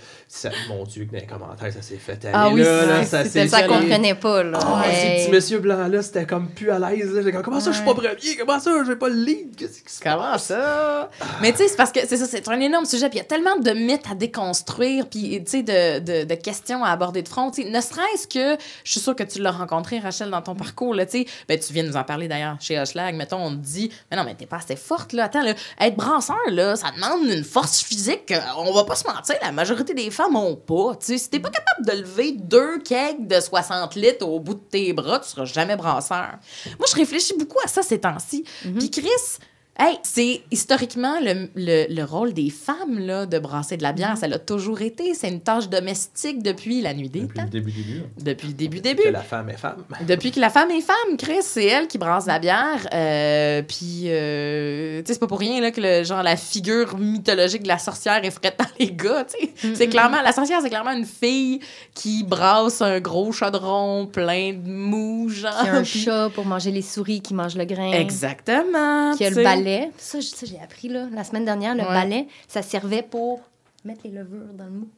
mon 0.68 0.84
Dieu, 0.84 1.04
que 1.04 1.12
dans 1.12 1.18
les 1.18 1.26
commentaires, 1.26 1.72
ça 1.72 1.82
s'est 1.94 1.98
fait 1.98 2.24
aller. 2.26 2.32
Ah 2.34 2.48
oui, 2.50 2.60
là, 2.62 2.80
c'est- 2.80 2.86
là, 2.86 3.04
ça 3.04 3.24
s'est 3.24 3.48
Ça 3.48 3.62
comprenait 3.62 4.14
pas, 4.14 4.42
là. 4.42 4.58
Ah, 4.62 4.82
Hey. 4.86 4.94
Ces 5.18 5.24
petits 5.26 5.30
monsieur 5.34 5.58
blancs-là, 5.58 6.02
c'était 6.02 6.26
comme 6.26 6.48
plus 6.48 6.70
à 6.70 6.78
l'aise. 6.78 7.12
là. 7.12 7.22
J'ai 7.22 7.32
comme, 7.32 7.42
comment 7.42 7.60
ça, 7.60 7.70
je 7.70 7.76
suis 7.76 7.84
pas 7.84 7.94
premier? 7.94 8.36
Comment 8.38 8.58
ça, 8.60 8.70
je 8.84 8.88
vais 8.88 8.96
pas 8.96 9.08
le 9.08 9.14
lead? 9.22 9.56
Qu'est-ce 9.56 9.82
qui 9.82 9.92
se 9.92 10.00
Comment 10.00 10.38
ça? 10.38 11.10
Mais 11.40 11.52
tu 11.52 11.58
sais, 11.58 11.68
c'est 11.68 11.76
parce 11.76 11.92
que 11.92 12.00
c'est 12.06 12.16
ça, 12.16 12.26
c'est 12.26 12.46
un 12.48 12.60
énorme 12.60 12.84
sujet. 12.84 13.08
Puis 13.08 13.18
il 13.18 13.22
y 13.22 13.24
a 13.24 13.28
tellement 13.28 13.56
de 13.56 13.70
mythes 13.72 14.06
à 14.10 14.14
déconstruire, 14.14 15.06
puis 15.08 15.42
tu 15.44 15.50
sais, 15.50 15.62
de, 15.62 15.98
de, 16.00 16.24
de 16.24 16.34
questions 16.34 16.84
à 16.84 16.90
aborder 16.90 17.22
de 17.22 17.28
front. 17.28 17.50
Tu 17.50 17.62
sais, 17.62 17.68
ne 17.70 17.80
serait-ce 17.80 18.26
que, 18.26 18.60
je 18.84 18.90
suis 18.92 19.00
sûre 19.00 19.14
que 19.16 19.22
tu 19.22 19.40
l'as 19.40 19.50
rencontré, 19.52 19.98
Rachel, 19.98 20.30
dans 20.30 20.42
ton 20.42 20.54
parcours, 20.54 20.94
là, 20.94 21.06
tu 21.06 21.20
sais. 21.20 21.26
Ben, 21.48 21.58
tu 21.58 21.72
viens 21.72 21.82
nous 21.84 21.96
en 21.96 22.04
parler 22.04 22.28
d'ailleurs 22.28 22.56
chez 22.60 22.78
Hochelag. 22.78 23.14
Mettons, 23.14 23.38
on 23.44 23.50
te 23.50 23.56
dit, 23.56 23.90
mais 24.10 24.16
non, 24.16 24.24
mais 24.24 24.34
t'es 24.34 24.46
pas 24.46 24.56
assez 24.56 24.76
forte, 24.76 25.12
là. 25.12 25.24
Attends, 25.24 25.42
là, 25.42 25.54
être 25.80 25.96
brasseur, 25.96 26.36
là, 26.50 26.76
ça 26.76 26.88
demande 26.94 27.26
une 27.30 27.44
force 27.44 27.82
physique. 27.82 28.26
que 28.26 28.34
On 28.56 28.72
va 28.72 28.84
pas 28.84 28.94
se 28.96 29.06
mentir, 29.06 29.36
la 29.42 29.52
majorité 29.52 29.94
des 29.94 30.10
femmes 30.10 30.36
ont 30.36 30.56
pas. 30.56 30.96
Tu 31.00 31.06
sais, 31.06 31.18
si 31.18 31.30
t'es 31.30 31.40
pas 31.40 31.50
capable 31.50 31.81
de 31.82 31.92
lever 31.92 32.32
deux 32.32 32.78
kegs 32.78 33.26
de 33.26 33.40
60 33.40 33.94
litres 33.94 34.26
au 34.26 34.40
bout 34.40 34.54
de 34.54 34.60
tes 34.60 34.92
bras, 34.92 35.20
tu 35.20 35.28
seras 35.28 35.44
jamais 35.44 35.76
brasseur. 35.76 36.38
Moi, 36.78 36.86
je 36.90 36.96
réfléchis 36.96 37.34
beaucoup 37.38 37.58
à 37.64 37.68
ça 37.68 37.82
ces 37.82 38.00
temps-ci. 38.00 38.44
Puis 38.78 38.90
Chris, 38.90 39.38
Hey, 39.78 39.96
c'est 40.02 40.42
historiquement 40.50 41.14
le, 41.20 41.48
le, 41.56 41.86
le 41.88 42.04
rôle 42.04 42.34
des 42.34 42.50
femmes 42.50 42.98
là, 42.98 43.24
de 43.24 43.38
brasser 43.38 43.78
de 43.78 43.82
la 43.82 43.92
bière. 43.92 44.18
Ça 44.18 44.28
l'a 44.28 44.38
toujours 44.38 44.82
été. 44.82 45.14
C'est 45.14 45.28
une 45.30 45.40
tâche 45.40 45.70
domestique 45.70 46.42
depuis 46.42 46.82
la 46.82 46.92
nuit 46.92 47.08
des 47.08 47.20
Depuis 47.20 47.34
temps. 47.38 47.44
le 47.44 47.48
début 47.50 47.70
lieu. 47.70 48.02
Depuis 48.22 48.48
le 48.48 48.52
début, 48.54 48.76
Que 48.78 48.82
début. 48.82 49.10
la 49.10 49.22
femme 49.22 49.48
est 49.48 49.56
femme. 49.56 49.82
Depuis 50.06 50.30
que 50.30 50.40
la 50.40 50.50
femme 50.50 50.70
est 50.70 50.82
femme, 50.82 51.16
Chris, 51.16 51.38
c'est 51.40 51.64
elle 51.64 51.88
qui 51.88 51.96
brasse 51.96 52.26
la 52.26 52.38
bière. 52.38 52.86
Euh, 52.92 53.62
puis, 53.62 54.02
euh, 54.08 55.00
tu 55.00 55.06
sais, 55.06 55.14
c'est 55.14 55.18
pas 55.20 55.26
pour 55.26 55.38
rien 55.40 55.60
là, 55.62 55.70
que 55.70 55.80
le, 55.80 56.04
genre, 56.04 56.22
la 56.22 56.36
figure 56.36 56.98
mythologique 56.98 57.62
de 57.62 57.68
la 57.68 57.78
sorcière 57.78 58.22
est 58.24 58.30
frette 58.30 58.58
dans 58.58 58.66
les 58.78 58.92
gars. 58.92 59.26
C'est 59.74 59.88
clairement, 59.88 60.20
la 60.22 60.32
sorcière, 60.32 60.60
c'est 60.62 60.68
clairement 60.68 60.92
une 60.92 61.06
fille 61.06 61.60
qui 61.94 62.24
brasse 62.24 62.82
un 62.82 63.00
gros 63.00 63.32
chaudron 63.32 64.06
plein 64.06 64.52
de 64.52 64.70
mou, 64.70 65.30
genre. 65.30 65.58
Qui 65.62 65.68
a 65.68 65.74
un 65.76 65.84
chat 65.84 66.28
pour 66.34 66.44
manger 66.44 66.70
les 66.72 66.82
souris 66.82 67.22
qui 67.22 67.32
mangent 67.32 67.56
le 67.56 67.64
grain. 67.64 67.90
Exactement. 67.92 69.14
Qui 69.16 69.24
a 69.24 69.30
le 69.30 69.34
sais. 69.36 69.42
Balai. 69.64 69.90
Ça, 69.98 70.18
j'ai 70.20 70.58
appris 70.60 70.88
là, 70.88 71.06
la 71.12 71.24
semaine 71.24 71.44
dernière. 71.44 71.74
Le 71.74 71.82
Ouais. 71.82 71.88
balai, 71.88 72.28
ça 72.48 72.62
servait 72.62 73.02
pour 73.02 73.40
mettre 73.84 74.00
les 74.04 74.10
levures 74.10 74.52
dans 74.54 74.64
le 74.64 74.70
mou. 74.70 74.88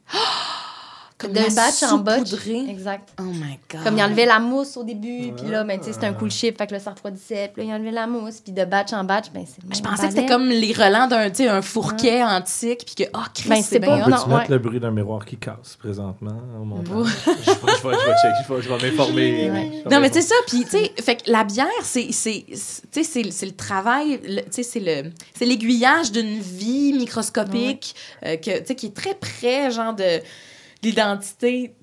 Comme 1.17 1.31
de 1.31 1.37
la 1.39 1.43
batch 1.49 1.81
en 1.83 1.99
batch. 1.99 2.27
saupoudrée. 2.27 2.69
Exact. 2.69 3.07
Oh 3.19 3.23
my 3.23 3.57
God. 3.71 3.83
Comme 3.85 3.97
il 3.97 4.03
enlevait 4.03 4.25
la 4.25 4.39
mousse 4.39 4.75
au 4.75 4.83
début, 4.83 5.31
puis 5.37 5.47
là, 5.49 5.63
ben, 5.63 5.79
tu 5.79 5.85
sais, 5.85 5.93
c'était 5.93 6.07
un 6.07 6.13
cool 6.13 6.29
chip, 6.29 6.57
fait 6.57 6.67
que 6.67 6.73
là, 6.73 6.79
ça 6.81 6.91
refroidissait, 6.91 7.51
puis 7.53 7.63
là, 7.65 7.69
il 7.71 7.73
enlevait 7.73 7.91
la 7.93 8.05
mousse, 8.05 8.41
puis 8.41 8.51
de 8.51 8.65
batch 8.65 8.91
en 8.91 9.05
batch, 9.05 9.31
ben, 9.33 9.45
c'est 9.47 9.61
Je 9.77 9.81
pensais 9.81 10.07
que 10.07 10.13
c'était 10.13 10.25
comme 10.25 10.49
les 10.49 10.73
relents 10.73 11.07
d'un, 11.07 11.29
tu 11.29 11.37
sais, 11.43 11.47
un 11.47 11.61
fourquet 11.61 12.21
antique, 12.21 12.83
puis 12.85 13.05
que, 13.05 13.09
oh, 13.15 13.21
Chris, 13.33 13.47
Ben, 13.47 13.61
c'est 13.63 13.79
bien 13.79 14.05
hot. 14.05 14.09
non, 14.09 14.17
Peux-tu 14.17 14.29
ouais. 14.29 14.37
mettre 14.39 14.51
le 14.51 14.59
bruit 14.59 14.79
d'un 14.81 14.91
miroir 14.91 15.23
qui 15.23 15.37
casse 15.37 15.77
présentement 15.79 16.37
au 16.61 16.65
montage? 16.65 16.87
Je 17.25 17.31
vais, 17.31 17.35
je 17.45 17.61
vais, 17.61 17.73
je 17.81 17.87
vais 17.87 17.93
checker, 17.93 18.43
je 18.49 18.53
vais, 18.53 18.61
je 18.61 18.69
vais 18.69 18.89
m'informer. 18.91 19.49
Ouais. 19.55 19.83
Non, 19.89 20.01
mais 20.01 20.09
c'est 20.11 20.21
ça. 20.21 20.35
Puis, 20.47 20.65
tu 20.65 20.71
sais, 20.71 20.91
fait 21.01 21.15
que 21.15 21.31
la 21.31 21.45
bière, 21.45 21.67
c'est, 21.83 22.11
c'est, 22.11 22.45
c'est- 22.53 22.81
tu 22.91 23.03
sais, 23.03 23.03
c'est, 23.03 23.31
c'est 23.31 23.45
le 23.45 23.53
travail, 23.55 24.19
le- 24.27 24.41
tu 24.41 24.47
sais, 24.51 24.63
c'est 24.63 24.79
le, 24.81 25.11
c'est 25.33 25.45
l'aiguillage 25.45 26.11
d'une 26.11 26.39
vie 26.39 26.91
microscopique, 26.93 27.95
euh, 28.25 28.35
que, 28.37 28.59
tu 28.59 28.65
sais, 28.65 28.75
qui 28.75 28.87
est 28.87 28.95
très 28.95 29.13
près, 29.13 29.71
genre, 29.71 29.93
de 29.93 30.03
l'identité 30.85 31.75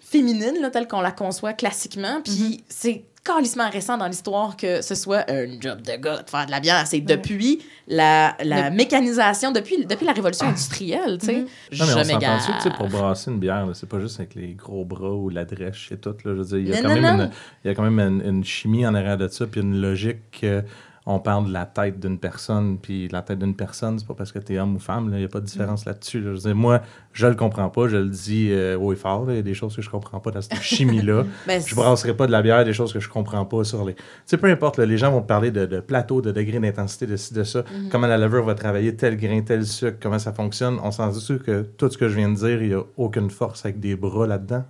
féminine, 0.00 0.54
là, 0.60 0.70
telle 0.70 0.88
qu'on 0.88 1.00
la 1.00 1.12
conçoit 1.12 1.52
classiquement. 1.52 2.20
Puis, 2.22 2.64
c'est 2.68 3.04
calissement 3.26 3.68
récent 3.68 3.98
dans 3.98 4.06
l'histoire 4.06 4.56
que 4.56 4.82
ce 4.82 4.94
soit 4.94 5.28
un 5.28 5.60
job 5.60 5.82
de 5.82 5.96
gars 5.96 6.22
de 6.22 6.30
faire 6.30 6.46
de 6.46 6.50
la 6.50 6.60
bière. 6.60 6.86
C'est 6.86 7.00
depuis 7.00 7.60
la, 7.88 8.36
la 8.44 8.70
mécanisation, 8.70 9.50
depuis, 9.50 9.84
depuis 9.84 10.06
la 10.06 10.12
révolution 10.12 10.46
industrielle, 10.46 11.18
tu 11.18 11.26
sais. 11.26 11.44
Non, 11.72 11.86
mais 12.06 12.14
on 12.14 12.70
pour 12.76 12.88
brasser 12.88 13.30
une 13.30 13.40
bière, 13.40 13.66
c'est 13.74 13.88
pas 13.88 14.00
juste 14.00 14.20
avec 14.20 14.34
les 14.34 14.54
gros 14.54 14.84
bras 14.84 15.12
ou 15.12 15.28
la 15.28 15.44
drèche 15.44 15.90
et 15.92 15.96
tout. 15.96 16.10
Là, 16.10 16.16
je 16.24 16.30
veux 16.30 16.44
dire, 16.44 16.58
il 16.58 16.68
y 16.68 16.74
a 16.74 16.82
Non, 16.82 16.88
quand 16.88 16.94
non, 16.94 17.00
même. 17.00 17.20
Une, 17.20 17.30
il 17.64 17.68
y 17.68 17.70
a 17.70 17.74
quand 17.74 17.90
même 17.90 17.98
une, 17.98 18.22
une 18.24 18.44
chimie 18.44 18.86
en 18.86 18.94
arrière 18.94 19.18
de 19.18 19.28
ça, 19.28 19.46
puis 19.46 19.60
une 19.60 19.80
logique 19.80 20.40
que 20.40 20.62
on 21.08 21.20
parle 21.20 21.46
de 21.46 21.52
la 21.52 21.66
tête 21.66 22.00
d'une 22.00 22.18
personne, 22.18 22.78
puis 22.78 23.06
la 23.08 23.22
tête 23.22 23.38
d'une 23.38 23.54
personne, 23.54 23.96
c'est 23.98 24.06
pas 24.08 24.14
parce 24.14 24.32
que 24.32 24.40
t'es 24.40 24.58
homme 24.58 24.74
ou 24.74 24.78
femme, 24.80 25.08
il 25.12 25.18
n'y 25.18 25.24
a 25.24 25.28
pas 25.28 25.38
de 25.38 25.44
différence 25.46 25.84
là-dessus. 25.84 26.20
là. 26.20 26.34
Je 26.34 26.40
dire, 26.40 26.56
moi, 26.56 26.82
je 27.12 27.26
le 27.28 27.36
comprends 27.36 27.68
pas, 27.70 27.86
je 27.86 27.96
le 27.96 28.08
dis 28.08 28.48
euh, 28.50 28.76
haut 28.76 28.92
et 28.92 28.96
fort, 28.96 29.24
il 29.30 29.36
y 29.36 29.38
a 29.38 29.42
des 29.42 29.54
choses 29.54 29.76
que 29.76 29.82
je 29.82 29.88
comprends 29.88 30.18
pas 30.18 30.32
dans 30.32 30.42
cette 30.42 30.60
chimie-là. 30.62 31.24
Ben, 31.46 31.62
je 31.64 31.74
brasserai 31.76 32.14
pas 32.16 32.26
de 32.26 32.32
la 32.32 32.42
bière, 32.42 32.64
des 32.64 32.72
choses 32.72 32.92
que 32.92 32.98
je 33.00 33.08
comprends 33.08 33.44
pas 33.44 33.62
sur 33.62 33.84
les. 33.84 33.94
Tu 33.94 34.02
sais, 34.26 34.36
peu 34.36 34.48
importe, 34.48 34.78
là, 34.78 34.84
les 34.86 34.98
gens 34.98 35.12
vont 35.12 35.22
te 35.22 35.28
parler 35.28 35.52
de, 35.52 35.64
de 35.64 35.78
plateau, 35.80 36.20
de 36.20 36.32
degré 36.32 36.58
d'intensité, 36.58 37.06
de 37.06 37.16
ci, 37.16 37.32
de 37.34 37.44
ça, 37.44 37.60
Mhm. 37.62 37.88
comment 37.90 38.06
la 38.08 38.18
levure 38.18 38.44
va 38.44 38.54
travailler, 38.56 38.96
tel 38.96 39.16
grain, 39.16 39.40
tel 39.42 39.64
sucre, 39.64 39.98
comment 40.02 40.18
ça 40.18 40.32
fonctionne. 40.32 40.78
On 40.82 40.90
s'en 40.90 41.08
dit 41.08 41.24
que 41.44 41.62
tout 41.76 41.88
ce 41.88 41.96
que 41.98 42.08
je 42.08 42.16
viens 42.16 42.28
de 42.30 42.34
dire, 42.36 42.60
il 42.62 42.70
y 42.70 42.74
a 42.74 42.82
aucune 42.96 43.30
force 43.30 43.64
avec 43.64 43.78
des 43.78 43.94
bras 43.94 44.26
là-dedans. 44.26 44.64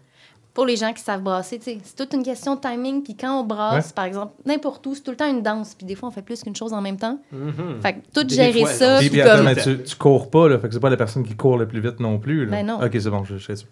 Pour 0.56 0.64
les 0.66 0.76
gens 0.76 0.92
qui 0.94 1.02
savent 1.02 1.20
brasser, 1.20 1.58
tu 1.58 1.64
sais, 1.66 1.78
c'est 1.84 1.94
toute 1.96 2.14
une 2.14 2.22
question 2.22 2.54
de 2.56 2.60
timing. 2.60 3.02
Puis 3.02 3.14
quand 3.14 3.40
on 3.40 3.44
brasse, 3.44 3.88
Ouais. 3.88 3.92
par 3.94 4.06
exemple, 4.06 4.32
n'importe 4.46 4.86
où, 4.86 4.94
c'est 4.94 5.02
tout 5.02 5.10
le 5.10 5.16
temps 5.18 5.30
une 5.30 5.42
danse. 5.42 5.74
Puis 5.74 5.86
des 5.86 5.94
fois, 5.94 6.08
on 6.08 6.12
fait 6.12 6.22
plus 6.22 6.42
qu'une 6.42 6.56
chose 6.56 6.72
en 6.72 6.80
même 6.80 6.96
temps. 6.96 7.18
Mhm. 7.30 7.80
Fait 7.82 7.92
que 7.92 7.98
tout 8.14 8.24
Des 8.24 8.34
gérer 8.34 8.60
fois, 8.60 8.72
ça. 8.72 8.96
Puis, 8.98 9.10
puis 9.10 9.18
puis 9.18 9.20
attends, 9.20 9.44
comme... 9.44 9.44
mais 9.44 9.56
tu, 9.62 9.82
tu 9.82 9.96
cours 9.96 10.30
pas, 10.30 10.48
là, 10.48 10.58
fait 10.58 10.68
que 10.68 10.72
c'est 10.74 10.80
pas 10.80 10.88
la 10.90 10.96
personne 10.96 11.24
qui 11.24 11.36
court 11.36 11.58
le 11.58 11.68
plus 11.68 11.80
vite 11.80 12.00
non 12.00 12.18
plus. 12.18 12.46
Là. 12.46 12.50
Ben 12.52 12.66
non. 12.66 12.82
Ok, 12.82 12.90
c'est 12.98 13.10
bon, 13.10 13.22
je, 13.24 13.36
je 13.36 13.44
sais 13.44 13.56
ça. 13.56 13.64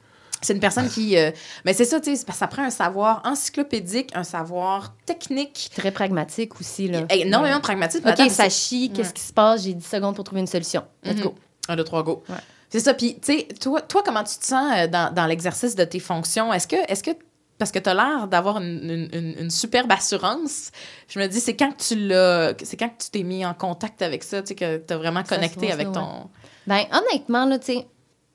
C'est 0.43 0.53
une 0.53 0.61
personne 0.61 0.89
qui. 0.91 1.17
euh, 1.17 1.31
mais 1.65 1.73
c'est 1.73 1.87
ça, 1.87 2.01
tu 2.01 2.11
sais, 2.11 2.17
c'est 2.17 2.27
parce 2.27 2.37
que 2.39 2.41
ça 2.41 2.49
prend 2.49 2.65
un 2.65 2.69
savoir 2.71 3.23
encyclopédique, 3.25 4.11
un 4.15 4.25
savoir 4.25 4.93
technique. 5.07 5.71
Très 5.75 5.91
pragmatique 5.91 6.61
aussi, 6.61 6.87
là. 6.89 7.07
Énormément 7.09 7.57
de 7.57 7.63
pragmatisme. 7.63 8.07
OK, 8.07 8.31
ça 8.31 8.51
chie, 8.51 8.91
qu'est-ce 8.95 9.09
Ouais. 9.09 9.15
qui 9.15 9.23
se 9.23 9.33
passe? 9.33 9.63
J'ai 9.65 9.73
10 9.73 9.87
secondes 9.87 10.15
pour 10.15 10.25
trouver 10.25 10.43
une 10.43 10.47
solution. 10.47 10.83
Let's 11.03 11.17
Mhm. 11.17 11.23
go. 11.23 11.35
Un, 11.71 11.77
deux, 11.77 11.85
trois, 11.85 12.03
go. 12.03 12.23
Ouais. 12.29 12.35
C'est 12.75 12.81
ça. 12.81 12.93
Puis, 12.93 13.21
tu 13.21 13.39
sais, 13.39 13.47
toi, 13.61 13.81
toi, 13.83 14.03
comment 14.05 14.25
tu 14.25 14.37
te 14.37 14.45
sens 14.45 14.73
euh, 14.77 14.89
dans, 14.89 15.15
dans 15.15 15.27
l'exercice 15.27 15.77
de 15.77 15.85
tes 15.85 16.01
fonctions? 16.01 16.53
Est-ce 16.53 16.67
que. 16.67 16.75
Est-ce 16.91 17.05
que 17.05 17.13
parce 17.57 17.71
que 17.71 17.79
tu 17.79 17.89
as 17.89 17.95
l'air 17.95 18.27
d'avoir 18.27 18.57
une, 18.57 19.09
une, 19.13 19.49
superbe 19.49 19.93
assurance. 19.93 20.73
Je 21.07 21.21
me 21.21 21.29
dis, 21.29 21.39
c'est 21.39 21.55
quand 21.55 21.71
que 21.71 21.81
tu 21.81 21.95
l'as. 21.95 22.53
C'est 22.65 22.77
quand 22.77 22.89
que 22.89 23.01
tu 23.01 23.11
t'es 23.13 23.23
mis 23.23 23.47
en 23.47 23.55
contact 23.55 24.03
avec 24.03 24.25
ça, 24.25 24.43
tu 24.43 24.49
sais, 24.49 24.55
que 24.57 24.79
tu 24.79 24.93
as 24.93 24.97
vraiment 24.97 25.23
connecté 25.23 25.69
ça, 25.69 25.75
avec 25.75 25.93
ton. 25.93 26.29
Ben, 26.67 26.85
honnêtement, 26.91 27.45
là, 27.45 27.61
tu 27.61 27.67
sais, 27.67 27.87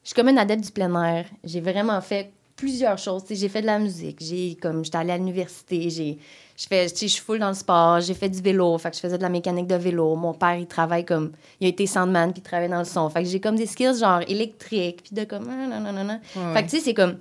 je 0.03 0.07
suis 0.07 0.15
comme 0.15 0.29
une 0.29 0.39
adepte 0.39 0.63
du 0.63 0.71
plein 0.71 1.03
air. 1.03 1.25
J'ai 1.43 1.59
vraiment 1.59 1.99
fait 1.99 2.31
plusieurs 2.59 2.97
choses. 2.97 3.23
Tu 3.23 3.29
sais, 3.29 3.35
j'ai 3.35 3.49
fait 3.49 3.61
de 3.61 3.67
la 3.67 3.79
musique. 3.79 4.17
J'ai, 4.19 4.57
comme, 4.61 4.83
j'étais 4.83 4.97
allée 4.97 5.11
à 5.11 5.17
l'université. 5.17 5.89
J'ai, 5.89 6.17
je 6.57 6.67
fais, 6.67 6.89
tu 6.89 6.97
sais, 6.97 7.07
je 7.07 7.13
suis 7.13 7.21
full 7.21 7.39
dans 7.39 7.47
le 7.47 7.53
sport. 7.53 8.01
J'ai 8.01 8.13
fait 8.13 8.29
du 8.29 8.41
vélo. 8.41 8.77
Fait 8.77 8.89
que 8.89 8.95
je 8.97 9.01
faisais 9.01 9.17
de 9.17 9.23
la 9.23 9.29
mécanique 9.29 9.67
de 9.67 9.75
vélo. 9.75 10.15
Mon 10.15 10.33
père, 10.33 10.55
il 10.55 10.67
travaille 10.67 11.05
comme, 11.05 11.31
il 11.61 11.65
a 11.65 11.69
été 11.69 11.87
soundman 11.87 12.33
puis 12.33 12.41
il 12.41 12.43
travaille 12.43 12.69
dans 12.69 12.79
le 12.79 12.85
son. 12.85 13.09
Fait 13.09 13.23
que 13.23 13.29
j'ai 13.29 13.39
comme 13.39 13.55
des 13.55 13.65
skills 13.65 13.99
genre 13.99 14.21
électriques 14.27 15.03
puis 15.03 15.15
de 15.15 15.23
comme, 15.23 15.49
ah, 15.49 15.67
non, 15.67 15.79
non, 15.79 16.03
non, 16.03 16.19
Fait 16.53 16.63
que 16.63 16.69
tu 16.69 16.77
sais, 16.77 16.83
c'est 16.83 16.93
comme, 16.93 17.17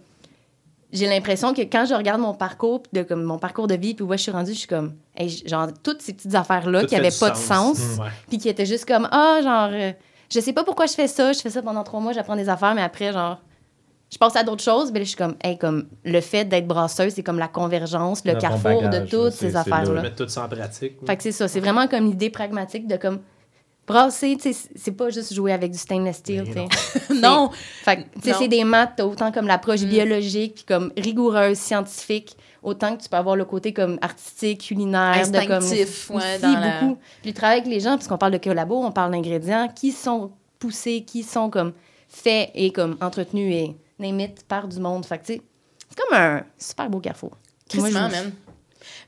j'ai 0.92 1.06
l'impression 1.06 1.54
que 1.54 1.62
quand 1.62 1.84
je 1.84 1.94
regarde 1.94 2.20
mon 2.20 2.34
parcours, 2.34 2.82
de 2.92 3.02
comme 3.02 3.22
mon 3.22 3.38
parcours 3.38 3.66
de 3.66 3.74
vie, 3.74 3.94
puis 3.94 4.04
où 4.04 4.12
je 4.12 4.16
suis 4.16 4.32
rendue, 4.32 4.52
je 4.52 4.58
suis 4.60 4.68
comme, 4.68 4.94
hey, 5.16 5.28
genre, 5.46 5.68
toutes 5.82 6.02
ces 6.02 6.14
petites 6.14 6.34
affaires-là 6.34 6.80
Tout 6.80 6.86
qui 6.88 6.94
n'avaient 6.94 7.10
pas 7.10 7.30
de 7.30 7.36
sens. 7.36 7.78
Ouais. 7.98 8.06
puis 8.28 8.38
qui 8.38 8.48
étaient 8.48 8.66
juste 8.66 8.86
comme, 8.86 9.06
ah, 9.12 9.40
genre, 9.42 9.70
euh, 9.72 9.92
je 10.32 10.40
sais 10.40 10.52
pas 10.52 10.64
pourquoi 10.64 10.86
je 10.86 10.94
fais 10.94 11.08
ça, 11.08 11.32
je 11.32 11.40
fais 11.40 11.50
ça 11.50 11.62
pendant 11.62 11.84
trois 11.84 12.00
mois, 12.00 12.12
j'apprends 12.12 12.36
des 12.36 12.48
affaires, 12.48 12.74
mais 12.74 12.82
après, 12.82 13.12
genre, 13.12 13.38
je 14.10 14.18
passe 14.18 14.36
à 14.36 14.42
d'autres 14.42 14.62
choses, 14.64 14.90
mais 14.92 15.00
là, 15.00 15.04
je 15.04 15.08
suis 15.10 15.18
comme, 15.18 15.34
hey, 15.44 15.58
comme, 15.58 15.86
le 16.04 16.20
fait 16.20 16.44
d'être 16.44 16.66
brasseuse, 16.66 17.12
c'est 17.14 17.22
comme 17.22 17.38
la 17.38 17.48
convergence, 17.48 18.24
le 18.24 18.34
carrefour 18.34 18.82
bagage, 18.82 19.04
de 19.10 19.16
toutes 19.16 19.32
ces 19.34 19.54
affaires-là. 19.56 19.92
là. 19.94 20.02
Mettre 20.02 20.24
tout 20.24 20.28
ça 20.28 20.44
en 20.44 20.48
pratique. 20.48 20.94
Fait 21.06 21.16
que 21.16 21.22
c'est 21.22 21.32
ça, 21.32 21.46
c'est 21.48 21.60
vraiment 21.60 21.86
comme 21.88 22.06
l'idée 22.06 22.30
pragmatique 22.30 22.86
de 22.86 22.96
comme, 22.96 23.20
brasser, 23.86 24.36
tu 24.40 24.52
sais, 24.52 24.68
c'est 24.76 24.92
pas 24.92 25.08
juste 25.10 25.32
jouer 25.32 25.52
avec 25.52 25.70
du 25.72 25.78
stainless 25.78 26.16
steel, 26.18 26.44
tu 26.44 26.52
sais. 26.52 26.68
non. 27.14 27.20
non! 27.20 27.50
Fait 27.52 27.96
que, 27.96 28.02
tu 28.02 28.20
sais, 28.22 28.30
Non. 28.32 28.36
c'est 28.38 28.48
des 28.48 28.64
maths, 28.64 28.92
t'as 28.96 29.04
autant 29.04 29.32
comme 29.32 29.46
l'approche 29.46 29.80
Mm. 29.82 29.88
biologique, 29.88 30.54
puis 30.56 30.64
comme 30.64 30.92
rigoureuse, 30.96 31.56
scientifique, 31.58 32.36
autant 32.62 32.96
que 32.96 33.02
tu 33.02 33.08
peux 33.08 33.16
avoir 33.16 33.34
le 33.36 33.44
côté 33.46 33.72
comme 33.72 33.98
artistique, 34.02 34.66
culinaire, 34.66 35.26
de 35.30 35.38
comme 35.46 35.52
Instinctif, 35.52 36.10
ouais, 36.10 36.16
aussi 36.16 36.42
dans 36.42 36.60
la- 36.60 36.80
beaucoup. 36.80 36.98
Puis 37.22 37.30
le 37.30 37.34
travail 37.34 37.60
avec 37.60 37.70
les 37.72 37.80
gens, 37.80 37.96
puisqu'on 37.96 38.18
parle 38.18 38.32
de 38.32 38.38
collabo, 38.38 38.76
on 38.82 38.90
parle 38.92 39.12
d'ingrédients 39.12 39.68
qui 39.74 39.92
sont 39.92 40.32
poussés, 40.58 41.02
qui 41.06 41.22
sont 41.22 41.48
comme 41.50 41.72
faits 42.08 42.50
et 42.54 42.72
comme 42.72 42.96
entretenus 43.00 43.54
et 43.54 43.76
name 43.98 44.20
it, 44.20 44.44
par 44.46 44.68
du 44.68 44.80
monde. 44.80 45.04
Fait 45.06 45.18
que, 45.18 45.26
tu 45.26 45.34
sais, 45.34 45.42
c'est 45.88 45.98
comme 45.98 46.16
un 46.16 46.44
super 46.58 46.88
beau 46.88 47.00
carrefour. 47.00 47.36
Moi, 47.74 47.90
man. 47.90 48.32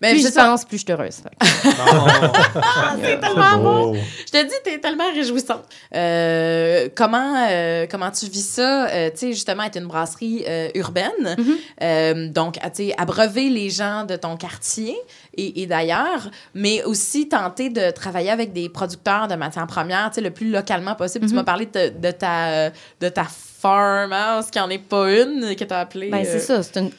Mais 0.00 0.12
Plus 0.12 0.26
je 0.26 0.32
pense, 0.34 0.64
plus 0.64 0.78
je 0.78 0.84
suis 0.84 0.92
heureuse. 0.92 1.18
Ah, 1.82 2.96
c'est 3.02 3.20
tellement 3.20 3.58
bon! 3.58 3.92
Oh. 3.94 3.96
Je 4.26 4.32
te 4.32 4.42
dis, 4.44 4.54
t'es 4.64 4.78
tellement 4.78 5.10
réjouissante. 5.12 5.64
Euh, 5.94 6.88
comment, 6.94 7.46
euh, 7.48 7.86
comment 7.90 8.10
tu 8.10 8.26
vis 8.26 8.46
ça? 8.48 8.88
Euh, 8.88 9.10
tu 9.10 9.16
sais, 9.18 9.32
justement, 9.32 9.64
être 9.64 9.76
une 9.78 9.86
brasserie 9.86 10.44
euh, 10.48 10.68
urbaine. 10.74 11.36
Mhm. 11.38 11.56
Euh, 11.82 12.28
donc, 12.28 12.56
à- 12.62 12.70
tu 12.70 12.88
sais, 12.88 12.94
abreuver 12.98 13.48
les 13.48 13.70
gens 13.70 14.04
de 14.04 14.16
ton 14.16 14.36
quartier 14.36 14.96
et, 15.36 15.62
et 15.62 15.66
d'ailleurs, 15.66 16.30
mais 16.54 16.82
aussi 16.84 17.28
tenter 17.28 17.68
de 17.70 17.90
travailler 17.90 18.30
avec 18.30 18.52
des 18.52 18.68
producteurs 18.68 19.28
de 19.28 19.34
matières 19.34 19.66
premières, 19.66 20.08
tu 20.10 20.16
sais, 20.16 20.20
le 20.20 20.30
plus 20.30 20.50
localement 20.50 20.94
possible. 20.94 21.26
Tu 21.26 21.32
Mhm. 21.32 21.36
m'as 21.40 21.44
parlé 21.44 21.66
de, 21.66 21.88
de 21.98 22.10
ta, 22.10 22.70
de 22.70 23.08
ta 23.08 23.24
farmhouse, 23.24 24.50
qui 24.50 24.58
en 24.60 24.70
est 24.70 24.78
pas 24.78 25.10
une, 25.10 25.54
que 25.56 25.64
t'as 25.64 25.80
appelée. 25.80 26.08
Ben, 26.10 26.18
euh, 26.24 26.24
c'est 26.24 26.38
ça. 26.40 26.62
C'est 26.62 26.76
une... 26.80 26.90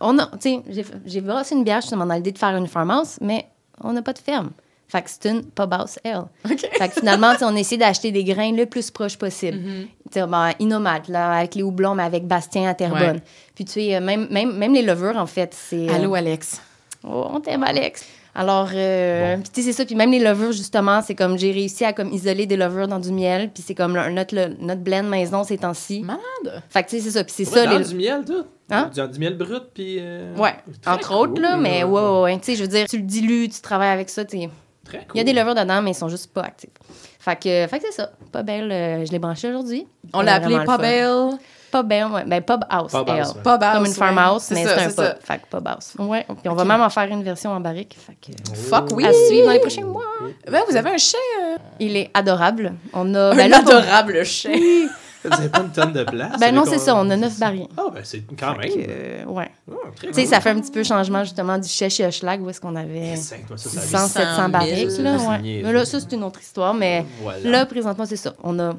On 0.00 0.18
a, 0.18 0.26
tu 0.38 0.62
sais, 0.72 0.84
j'ai, 1.04 1.20
brassé 1.20 1.54
une 1.54 1.64
bière 1.64 1.80
justement 1.80 2.06
dans 2.06 2.14
l'idée 2.14 2.32
de 2.32 2.38
faire 2.38 2.56
une 2.56 2.66
farmhouse, 2.66 3.18
mais 3.20 3.46
on 3.82 3.92
n'a 3.92 4.02
pas 4.02 4.12
de 4.12 4.18
ferme. 4.18 4.50
Fait 4.88 5.02
que 5.02 5.10
c'est 5.10 5.30
une 5.30 5.44
pub 5.44 5.72
house 5.72 5.98
ale. 6.04 6.24
OK. 6.50 6.58
Fait 6.58 6.88
que 6.88 6.94
finalement, 6.94 7.32
on 7.42 7.54
essaie 7.54 7.76
d'acheter 7.76 8.10
des 8.10 8.24
grains 8.24 8.52
le 8.52 8.66
plus 8.66 8.90
proche 8.90 9.16
possible. 9.16 9.58
Tu 9.58 9.88
sais, 10.10 10.26
ben, 10.26 10.50
Inomat, 10.58 11.02
là, 11.08 11.32
avec 11.32 11.54
les 11.54 11.62
houblons, 11.62 11.94
mais 11.94 12.02
avec 12.02 12.26
Bastien 12.26 12.68
à 12.68 12.74
Terrebonne. 12.74 13.16
Ouais. 13.16 13.22
Puis 13.54 13.64
tu 13.66 13.72
sais, 13.72 13.94
euh, 13.94 14.00
même, 14.00 14.26
même, 14.30 14.56
même 14.56 14.74
les 14.74 14.82
levures, 14.82 15.16
en 15.16 15.26
fait, 15.26 15.54
c'est... 15.54 15.88
euh, 15.88 15.94
Allô, 15.94 16.14
Alex. 16.14 16.60
Oh, 17.04 17.28
on 17.30 17.40
t'aime, 17.40 17.62
Alex. 17.62 18.04
Alors, 18.34 18.68
euh, 18.74 19.36
puis 19.38 19.50
tu 19.52 19.62
sais, 19.62 19.68
c'est 19.72 19.76
ça. 19.76 19.84
Puis 19.84 19.94
même 19.96 20.10
les 20.12 20.20
levures, 20.20 20.52
justement, 20.52 21.02
c'est 21.02 21.14
comme 21.14 21.36
j'ai 21.38 21.50
réussi 21.50 21.84
à 21.84 21.92
comme 21.92 22.12
isoler 22.12 22.46
des 22.46 22.56
levures 22.56 22.86
dans 22.88 22.98
du 23.00 23.10
miel. 23.12 23.50
Puis 23.52 23.62
c'est 23.66 23.74
comme 23.74 23.96
le- 23.96 24.10
notre, 24.10 24.34
le- 24.34 24.54
notre 24.60 24.80
blend 24.82 25.02
maison 25.02 25.42
ces 25.44 25.58
temps-ci. 25.58 26.00
Malade. 26.02 26.62
Fait 26.68 26.84
que 26.84 26.90
tu 26.90 26.96
sais, 26.98 27.02
c'est 27.02 27.10
ça. 27.10 27.24
Puis 27.24 27.34
c'est 27.36 27.44
ça. 27.44 27.64
dans 27.66 27.78
les... 27.78 27.84
du 27.84 27.94
miel, 27.96 28.24
tout. 28.24 28.44
Hein? 28.70 28.88
Du, 28.94 29.08
du 29.12 29.18
miel 29.18 29.36
brut, 29.36 29.64
puis. 29.74 29.96
euh, 30.00 30.34
Ouais, 30.36 30.54
entre 30.86 31.16
autres, 31.16 31.40
là, 31.40 31.56
mais 31.56 31.82
ouais, 31.82 32.00
ouais, 32.00 32.20
ouais. 32.22 32.38
Tu 32.38 32.44
sais, 32.52 32.54
je 32.56 32.62
veux 32.62 32.68
dire, 32.68 32.86
tu 32.88 32.98
le 32.98 33.02
dilues, 33.04 33.48
tu 33.48 33.60
travailles 33.60 33.90
avec 33.90 34.08
ça, 34.08 34.24
tu 34.24 34.38
sais. 34.38 34.50
Très 34.84 34.98
cool. 34.98 35.06
Il 35.14 35.18
y 35.18 35.20
a 35.20 35.24
des 35.24 35.32
levures 35.32 35.54
dedans, 35.56 35.82
mais 35.82 35.90
ils 35.90 35.94
sont 35.94 36.08
juste 36.08 36.32
pas 36.32 36.42
actifs. 36.42 36.70
Fait 37.18 37.34
que, 37.36 37.66
fait 37.68 37.78
que 37.80 37.84
c'est 37.90 37.92
ça. 38.00 38.12
Pas 38.32 38.42
belle, 38.42 38.70
euh, 38.72 39.04
je 39.04 39.10
l'ai 39.12 39.18
branché 39.18 39.48
aujourd'hui. 39.48 39.86
On 40.14 40.20
l'a 40.22 40.34
Euh, 40.34 40.36
appelé 40.36 40.54
vraiment 40.54 40.60
le 40.60 40.66
fun. 40.66 40.76
Pabelle. 40.76 41.38
Pub 41.70 41.90
ouais. 41.90 42.24
Ben, 42.26 42.42
pub 42.42 42.64
house. 42.68 42.92
Pub 42.92 43.08
ale. 43.08 43.20
house, 43.20 43.28
ouais. 43.34 43.42
Pub 43.42 43.62
house, 43.62 43.72
Comme 43.74 43.84
une 43.84 43.90
ouais. 43.90 43.96
farmhouse, 43.96 44.50
mais 44.50 44.64
c'est 44.64 44.72
un 44.84 44.90
ça. 44.90 45.10
pub. 45.12 45.22
Fait 45.22 45.38
que 45.38 45.56
pub 45.56 45.68
house. 45.68 45.92
Ouais. 45.98 46.26
Puis 46.28 46.48
on 46.48 46.54
va 46.54 46.64
même 46.64 46.80
en 46.80 46.90
faire 46.90 47.04
une 47.08 47.22
version 47.22 47.50
en 47.52 47.60
barrique. 47.60 47.96
Fait 47.98 48.14
que... 48.20 48.36
Fuck 48.54 48.88
oui. 48.92 49.04
À 49.06 49.12
suivre 49.12 49.46
dans 49.46 49.52
les 49.52 49.60
prochains 49.60 49.84
mois. 49.84 50.02
Ben, 50.50 50.62
vous 50.68 50.76
avez 50.76 50.90
un 50.90 50.98
chien. 50.98 51.18
euh, 51.44 51.56
Il 51.78 51.96
est 51.96 52.10
adorable. 52.14 52.74
On 52.92 53.14
a. 53.14 53.30
un 53.32 53.36
Ben, 53.36 53.50
là, 53.50 53.62
pour- 53.62 53.74
adorable 53.74 54.24
chien. 54.24 54.52
Vous 55.22 55.28
n'avez 55.28 55.50
pas 55.50 55.60
une 55.60 55.70
tonne 55.70 55.92
de 55.92 56.02
place? 56.02 56.40
Ben 56.40 56.54
non, 56.54 56.64
c'est 56.66 56.78
ça. 56.78 56.96
On 56.96 57.10
a 57.10 57.14
neuf 57.14 57.38
barils. 57.38 57.68
Ah, 57.76 57.82
ben 57.92 58.00
c'est 58.02 58.22
quand 58.38 58.56
même. 58.56 58.70
Euh, 58.74 59.24
ouais. 59.26 59.50
Ah, 59.70 59.74
Tu 60.00 60.14
sais, 60.14 60.24
ça 60.24 60.40
fait 60.40 60.48
un 60.48 60.58
petit 60.58 60.70
peu 60.70 60.82
changement 60.82 61.22
justement 61.24 61.58
du 61.58 61.68
chèche 61.68 61.96
chez 61.96 62.06
Hochelag 62.06 62.40
où 62.42 62.48
est-ce 62.48 62.58
qu'on 62.58 62.74
avait 62.74 63.16
Cinq, 63.16 63.46
toi, 63.46 63.58
ça, 63.58 63.68
ça 63.68 63.80
600, 63.82 63.98
800 63.98 64.08
700 64.08 64.48
barriques. 64.48 64.98
Là, 64.98 65.16
ouais. 65.18 65.60
Mais 65.62 65.72
là, 65.74 65.84
ça, 65.84 66.00
c'est 66.00 66.12
une 66.16 66.24
autre 66.24 66.40
histoire. 66.40 66.72
Mais 66.72 67.04
Voilà. 67.20 67.38
là, 67.50 67.66
présentement, 67.66 68.06
c'est 68.06 68.16
ça. 68.16 68.32
On 68.42 68.58
a, 68.60 68.72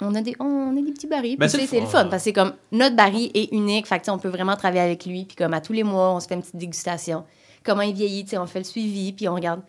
on 0.00 0.14
a, 0.14 0.22
des, 0.22 0.34
on 0.38 0.76
a 0.76 0.82
des 0.82 0.92
petits 0.92 1.06
barils. 1.06 1.36
Ben, 1.36 1.48
c'est 1.48 1.60
le 1.60 1.66
c'est 1.66 1.80
le 1.80 1.86
fun. 1.86 2.04
parce 2.04 2.22
que 2.22 2.24
c'est 2.24 2.32
comme 2.32 2.52
notre 2.72 2.94
baril 2.96 3.30
est 3.34 3.52
unique. 3.52 3.86
Fait 3.86 3.98
que, 4.00 4.10
on 4.10 4.18
peut 4.18 4.28
vraiment 4.28 4.56
travailler 4.56 4.82
avec 4.82 5.04
lui. 5.06 5.24
Puis 5.24 5.36
comme 5.36 5.54
à 5.54 5.60
tous 5.60 5.72
les 5.72 5.82
mois, 5.82 6.14
on 6.14 6.20
se 6.20 6.26
fait 6.28 6.34
une 6.34 6.42
petite 6.42 6.56
dégustation. 6.56 7.24
Comment 7.64 7.82
il 7.82 7.94
vieillit, 7.94 8.24
tu 8.24 8.30
sais, 8.30 8.38
on 8.38 8.46
fait 8.46 8.60
le 8.60 8.64
suivi. 8.64 9.12
Puis 9.12 9.28
on 9.28 9.34
regarde. 9.34 9.60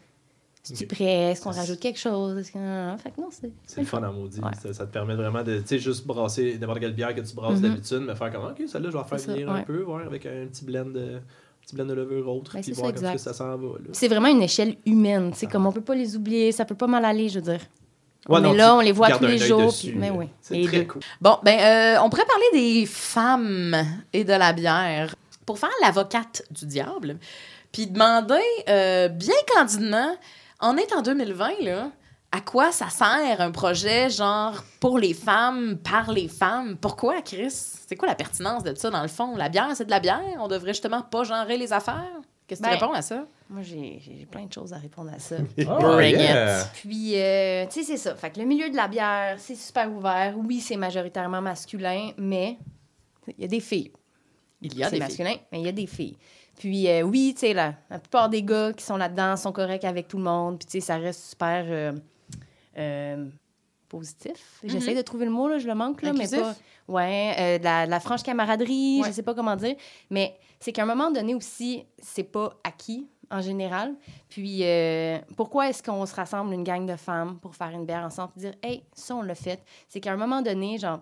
Ok. 0.72 0.88
prêt? 0.88 1.32
Est-ce 1.32 1.42
qu'on 1.42 1.52
rajoute 1.52 1.80
quelque 1.80 1.98
chose? 1.98 2.38
Est-ce 2.38 2.52
que... 2.52 3.02
Fait 3.02 3.10
que 3.10 3.20
non, 3.22 3.30
c'est... 3.32 3.50
C'est 3.66 3.80
le 3.82 3.88
fun 3.88 4.04
en 4.04 4.14
maudit. 4.14 4.40
Ouais. 4.40 4.52
Ça, 4.62 4.72
ça 4.74 4.86
te 4.86 4.92
permet 4.92 5.16
vraiment 5.16 5.42
de, 5.42 5.60
tu 5.60 5.68
sais, 5.68 5.80
juste 5.80 6.06
brasser 6.06 6.58
n'importe 6.60 6.80
quelle 6.82 6.94
bière 6.94 7.16
que 7.16 7.22
tu 7.22 7.34
brasses 7.34 7.56
Mhm. 7.60 7.62
d'habitude, 7.62 8.04
mais 8.06 8.14
faire 8.16 8.32
comme, 8.32 8.44
ok, 8.46 8.62
celle-là, 8.68 8.90
je 8.92 8.98
vais 8.98 9.04
faire 9.04 9.20
C'est 9.20 9.32
venir 9.32 9.50
un 9.50 9.64
peu, 9.64 9.82
voir, 9.82 10.06
avec 10.06 10.26
un 10.28 10.46
petit 10.46 10.66
blend 10.66 10.86
de, 10.86 11.20
blend 11.74 11.86
de 11.86 11.94
levure 11.94 12.28
autre, 12.30 12.54
Ben, 12.54 12.62
puis 12.62 12.76
c'est 12.76 12.80
voir 12.82 12.96
ça, 12.96 13.08
comme 13.10 13.18
ça, 13.18 13.34
s'en 13.34 13.58
va. 13.58 13.68
C'est 13.94 14.10
vraiment 14.10 14.28
une 14.28 14.44
échelle 14.44 14.76
humaine. 14.86 15.32
Tu 15.32 15.40
sais, 15.40 15.48
comme 15.48 15.66
on 15.66 15.72
peut 15.72 15.82
pas 15.82 15.96
les 15.96 16.16
oublier, 16.16 16.52
ça 16.52 16.66
peut 16.66 16.76
pas 16.76 16.88
mal 16.88 17.04
aller, 17.06 17.30
je 17.30 17.40
veux 17.40 17.46
dire. 17.46 17.62
Ouais, 18.28 18.38
on 18.38 18.42
non, 18.42 18.54
est 18.54 18.58
là, 18.58 18.76
on 18.76 18.80
les 18.82 18.92
voit 18.92 19.10
tous 19.12 19.26
les 19.26 19.38
jours. 19.38 19.68
dessus, 19.68 19.90
puis- 19.92 19.98
mais 20.00 20.10
là. 20.10 20.16
oui. 20.16 20.30
C'est 20.42 20.56
les 20.56 20.66
très 20.68 20.78
deux. 20.80 20.86
cool. 20.86 21.02
Bon, 21.22 21.38
ben, 21.42 21.60
euh, 21.60 22.02
on 22.04 22.10
pourrait 22.10 22.26
parler 22.26 22.46
des 22.54 22.86
femmes 22.86 23.76
et 24.14 24.24
de 24.24 24.34
la 24.34 24.54
bière. 24.54 25.16
Pour 25.46 25.58
faire 25.58 25.70
l'avocate 25.82 26.44
du 26.52 26.68
diable, 26.68 27.18
puis 27.72 27.88
demander 27.88 28.36
euh, 28.68 29.08
bien 29.08 29.34
candidement, 29.56 30.16
on 30.62 30.78
est 30.78 30.94
en 30.94 31.02
2020, 31.02 31.62
là, 31.62 31.90
à 32.32 32.42
quoi 32.42 32.72
ça 32.72 32.90
sert 32.90 33.42
un 33.42 33.50
projet 33.50 34.12
genre 34.12 34.64
pour 34.80 35.00
les 35.00 35.16
femmes, 35.16 35.78
par 35.78 36.12
les 36.12 36.28
femmes? 36.28 36.78
Pourquoi, 36.80 37.22
Chris? 37.24 37.50
C'est 37.52 37.96
quoi 37.96 38.08
la 38.08 38.14
pertinence 38.16 38.64
de 38.64 38.76
ça, 38.76 38.92
dans 38.92 39.02
le 39.02 39.08
fond? 39.08 39.36
La 39.36 39.50
bière, 39.50 39.70
c'est 39.74 39.86
de 39.86 39.90
la 39.90 40.00
bière? 40.00 40.22
On 40.40 40.48
devrait 40.48 40.74
justement 40.74 41.02
pas 41.02 41.24
genrer 41.24 41.58
les 41.58 41.74
affaires? 41.74 42.04
Qu'est-ce 42.46 42.62
que 42.62 42.68
tu 42.68 42.72
Ben, 42.72 42.78
réponds 42.80 42.94
à 42.94 43.02
ça? 43.02 43.24
Moi, 43.50 43.62
j'ai 43.64 44.00
j'ai 44.00 44.26
plein 44.28 44.46
de 44.46 44.54
choses 44.54 44.74
à 44.74 44.78
répondre 44.78 45.12
à 45.12 45.18
ça. 45.20 45.38
Oh, 45.68 45.80
Bring 45.80 46.16
it. 46.16 46.22
yeah. 46.22 46.64
Puis, 46.74 47.14
euh, 47.20 47.66
tu 47.66 47.80
sais, 47.80 47.84
c'est 47.84 47.98
ça. 47.98 48.16
Fait 48.16 48.30
que 48.30 48.40
le 48.40 48.46
milieu 48.46 48.70
de 48.70 48.76
la 48.76 48.88
bière, 48.88 49.36
c'est 49.40 49.56
super 49.56 49.92
ouvert. 49.92 50.36
Oui, 50.38 50.60
c'est 50.60 50.78
majoritairement 50.78 51.42
masculin, 51.42 52.12
mais 52.18 52.58
il 53.28 53.42
y 53.42 53.46
a 53.46 53.48
des 53.48 53.60
filles. 53.60 53.92
Il 54.62 54.78
y 54.78 54.84
a 54.84 54.90
C'est 54.90 54.98
des 54.98 55.00
masculin, 55.00 55.36
mais 55.52 55.62
il 55.62 55.66
y 55.66 55.70
a 55.70 55.72
des 55.72 55.88
filles. 55.88 56.18
Puis, 56.58 56.88
euh, 56.90 57.02
oui, 57.04 57.32
tu 57.34 57.40
sais, 57.42 57.54
la, 57.54 57.74
la 57.90 57.98
plupart 58.00 58.30
des 58.30 58.44
gars 58.44 58.72
qui 58.74 58.84
sont 58.84 58.98
là-dedans 58.98 59.36
sont 59.38 59.52
corrects 59.54 59.86
avec 59.86 60.08
tout 60.10 60.18
le 60.18 60.24
monde. 60.26 60.60
Puis, 60.60 60.66
tu 60.68 60.72
sais, 60.74 60.82
ça 60.86 60.98
reste 60.98 61.30
super 61.30 61.64
euh, 61.68 61.94
euh, 62.78 63.26
positif. 63.88 64.60
J'essaie 64.64 64.94
de 64.94 65.02
trouver 65.02 65.26
le 65.26 65.32
mot, 65.32 65.48
là, 65.48 65.58
je 65.58 65.68
le 65.68 65.74
manque, 65.76 66.02
là, 66.02 66.14
mais 66.14 66.28
pas. 66.28 66.56
Ouais, 66.88 67.34
euh, 67.40 67.58
de 67.60 67.64
la, 67.64 67.86
de 67.86 67.92
la 67.92 68.00
franche 68.00 68.22
camaraderie, 68.24 69.00
Ouais. 69.02 69.08
je 69.08 69.14
sais 69.14 69.24
pas 69.24 69.34
comment 69.34 69.56
dire. 69.56 69.76
Mais 70.10 70.36
c'est 70.60 70.72
qu'à 70.72 70.84
un 70.84 70.86
moment 70.86 71.10
donné 71.12 71.34
aussi, 71.36 71.86
c'est 72.02 72.24
pas 72.24 72.54
acquis 72.64 73.08
en 73.32 73.42
général. 73.42 73.96
Puis 74.30 74.60
euh, 74.64 75.20
pourquoi 75.36 75.70
est-ce 75.70 75.84
qu'on 75.84 76.06
se 76.06 76.16
rassemble 76.16 76.54
une 76.54 76.64
gang 76.64 76.86
de 76.86 76.96
femmes 76.96 77.38
pour 77.42 77.56
faire 77.56 77.70
une 77.70 77.86
bière 77.86 78.04
ensemble? 78.04 78.32
Et 78.38 78.40
dire 78.40 78.54
hey 78.64 78.84
ça 78.94 79.16
on 79.16 79.22
l'a 79.22 79.36
fait. 79.36 79.64
C'est 79.88 80.00
qu'à 80.00 80.14
un 80.14 80.18
moment 80.18 80.42
donné 80.42 80.78
genre 80.78 81.00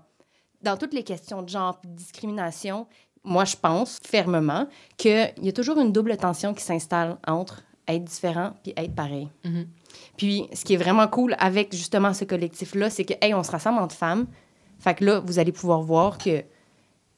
dans 0.62 0.78
toutes 0.78 0.94
les 0.94 1.04
questions 1.04 1.42
de 1.42 1.50
genre 1.50 1.80
de 1.84 1.90
discrimination 1.90 2.88
moi 3.24 3.46
je 3.46 3.56
pense 3.56 4.00
fermement 4.04 4.68
qu'il 4.98 5.34
y 5.42 5.50
a 5.50 5.52
toujours 5.52 5.80
une 5.80 5.92
double 5.92 6.18
tension 6.18 6.54
qui 6.54 6.64
s'installe 6.64 7.18
entre 7.28 7.64
être 7.88 8.04
différent 8.04 8.54
puis 8.64 8.74
être 8.76 8.96
pareil. 8.96 9.30
Mhm. 9.46 9.68
puis 10.18 10.48
ce 10.54 10.66
qui 10.66 10.74
est 10.74 10.78
vraiment 10.78 11.08
cool 11.08 11.36
avec 11.40 11.74
justement 11.74 12.14
ce 12.14 12.26
collectif 12.26 12.76
là 12.76 12.90
c'est 12.90 13.06
que 13.06 13.14
hey 13.22 13.34
on 13.34 13.44
se 13.44 13.52
rassemble 13.52 13.80
entre 13.80 13.96
femmes. 13.96 14.28
Fait 14.80 14.94
que 14.94 15.06
là 15.06 15.20
vous 15.20 15.40
allez 15.40 15.52
pouvoir 15.52 15.82
voir 15.82 16.18
que 16.18 16.44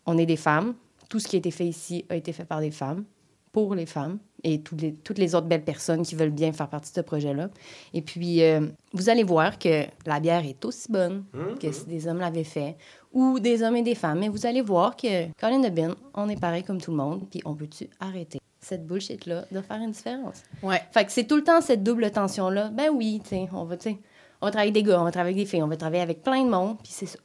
on 0.05 0.17
est 0.17 0.25
des 0.25 0.37
femmes. 0.37 0.75
Tout 1.09 1.19
ce 1.19 1.27
qui 1.27 1.35
a 1.35 1.39
été 1.39 1.51
fait 1.51 1.65
ici 1.65 2.05
a 2.09 2.15
été 2.15 2.33
fait 2.33 2.45
par 2.45 2.59
des 2.59 2.71
femmes 2.71 3.03
pour 3.51 3.73
les 3.73 3.85
femmes 3.87 4.19
et 4.43 4.61
toutes 4.61 4.81
les, 4.81 4.93
toutes 4.93 5.17
les 5.17 5.35
autres 5.35 5.47
belles 5.47 5.63
personnes 5.63 6.03
qui 6.03 6.15
veulent 6.15 6.29
bien 6.29 6.51
faire 6.51 6.69
partie 6.69 6.91
de 6.91 6.95
ce 6.95 7.01
projet-là. 7.01 7.49
Et 7.93 8.01
puis, 8.01 8.43
euh, 8.43 8.67
vous 8.93 9.09
allez 9.09 9.23
voir 9.23 9.59
que 9.59 9.85
la 10.05 10.19
bière 10.19 10.45
est 10.45 10.63
aussi 10.65 10.91
bonne 10.91 11.25
que 11.59 11.71
si 11.71 11.85
des 11.85 12.07
hommes 12.07 12.19
l'avaient 12.19 12.43
fait, 12.43 12.77
ou 13.11 13.39
des 13.39 13.63
hommes 13.63 13.75
et 13.75 13.81
des 13.81 13.95
femmes. 13.95 14.19
Mais 14.19 14.29
vous 14.29 14.45
allez 14.45 14.61
voir 14.61 14.95
que, 14.95 15.31
Colin 15.39 15.59
de 15.59 15.69
Bin, 15.69 15.95
on 16.13 16.29
est 16.29 16.39
pareil 16.39 16.63
comme 16.63 16.81
tout 16.81 16.91
le 16.91 16.97
monde, 16.97 17.27
puis 17.29 17.41
on 17.45 17.55
peut-tu 17.55 17.89
arrêter 17.99 18.39
cette 18.61 18.85
bullshit-là 18.85 19.45
de 19.51 19.61
faire 19.61 19.77
une 19.77 19.91
différence? 19.91 20.43
Ouais. 20.61 20.81
Fait 20.91 21.05
que 21.05 21.11
c'est 21.11 21.25
tout 21.25 21.37
le 21.37 21.43
temps 21.43 21.61
cette 21.61 21.83
double 21.83 22.11
tension-là. 22.11 22.69
Ben 22.69 22.89
oui, 22.93 23.21
tu 23.23 23.29
sais, 23.29 23.49
on 23.53 23.63
va, 23.63 23.77
tu 23.77 23.89
sais, 23.89 23.97
on 24.41 24.47
va 24.47 24.51
travailler 24.51 24.71
avec 24.71 24.83
des 24.83 24.89
gars, 24.89 25.01
on 25.01 25.05
va 25.05 25.11
travailler 25.11 25.35
avec 25.35 25.45
des 25.45 25.49
filles, 25.49 25.63
on 25.63 25.67
va 25.67 25.77
travailler 25.77 26.03
avec 26.03 26.23
plein 26.23 26.43
de 26.43 26.49
monde, 26.49 26.77
puis 26.83 26.91
c'est 26.91 27.05
ça. 27.05 27.19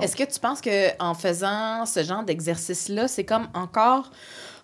Est-ce 0.00 0.14
que 0.14 0.24
tu 0.24 0.38
penses 0.38 0.60
que 0.60 1.02
en 1.02 1.14
faisant 1.14 1.86
ce 1.86 2.02
genre 2.02 2.22
d'exercice-là, 2.22 3.08
c'est 3.08 3.24
comme 3.24 3.48
encore 3.54 4.10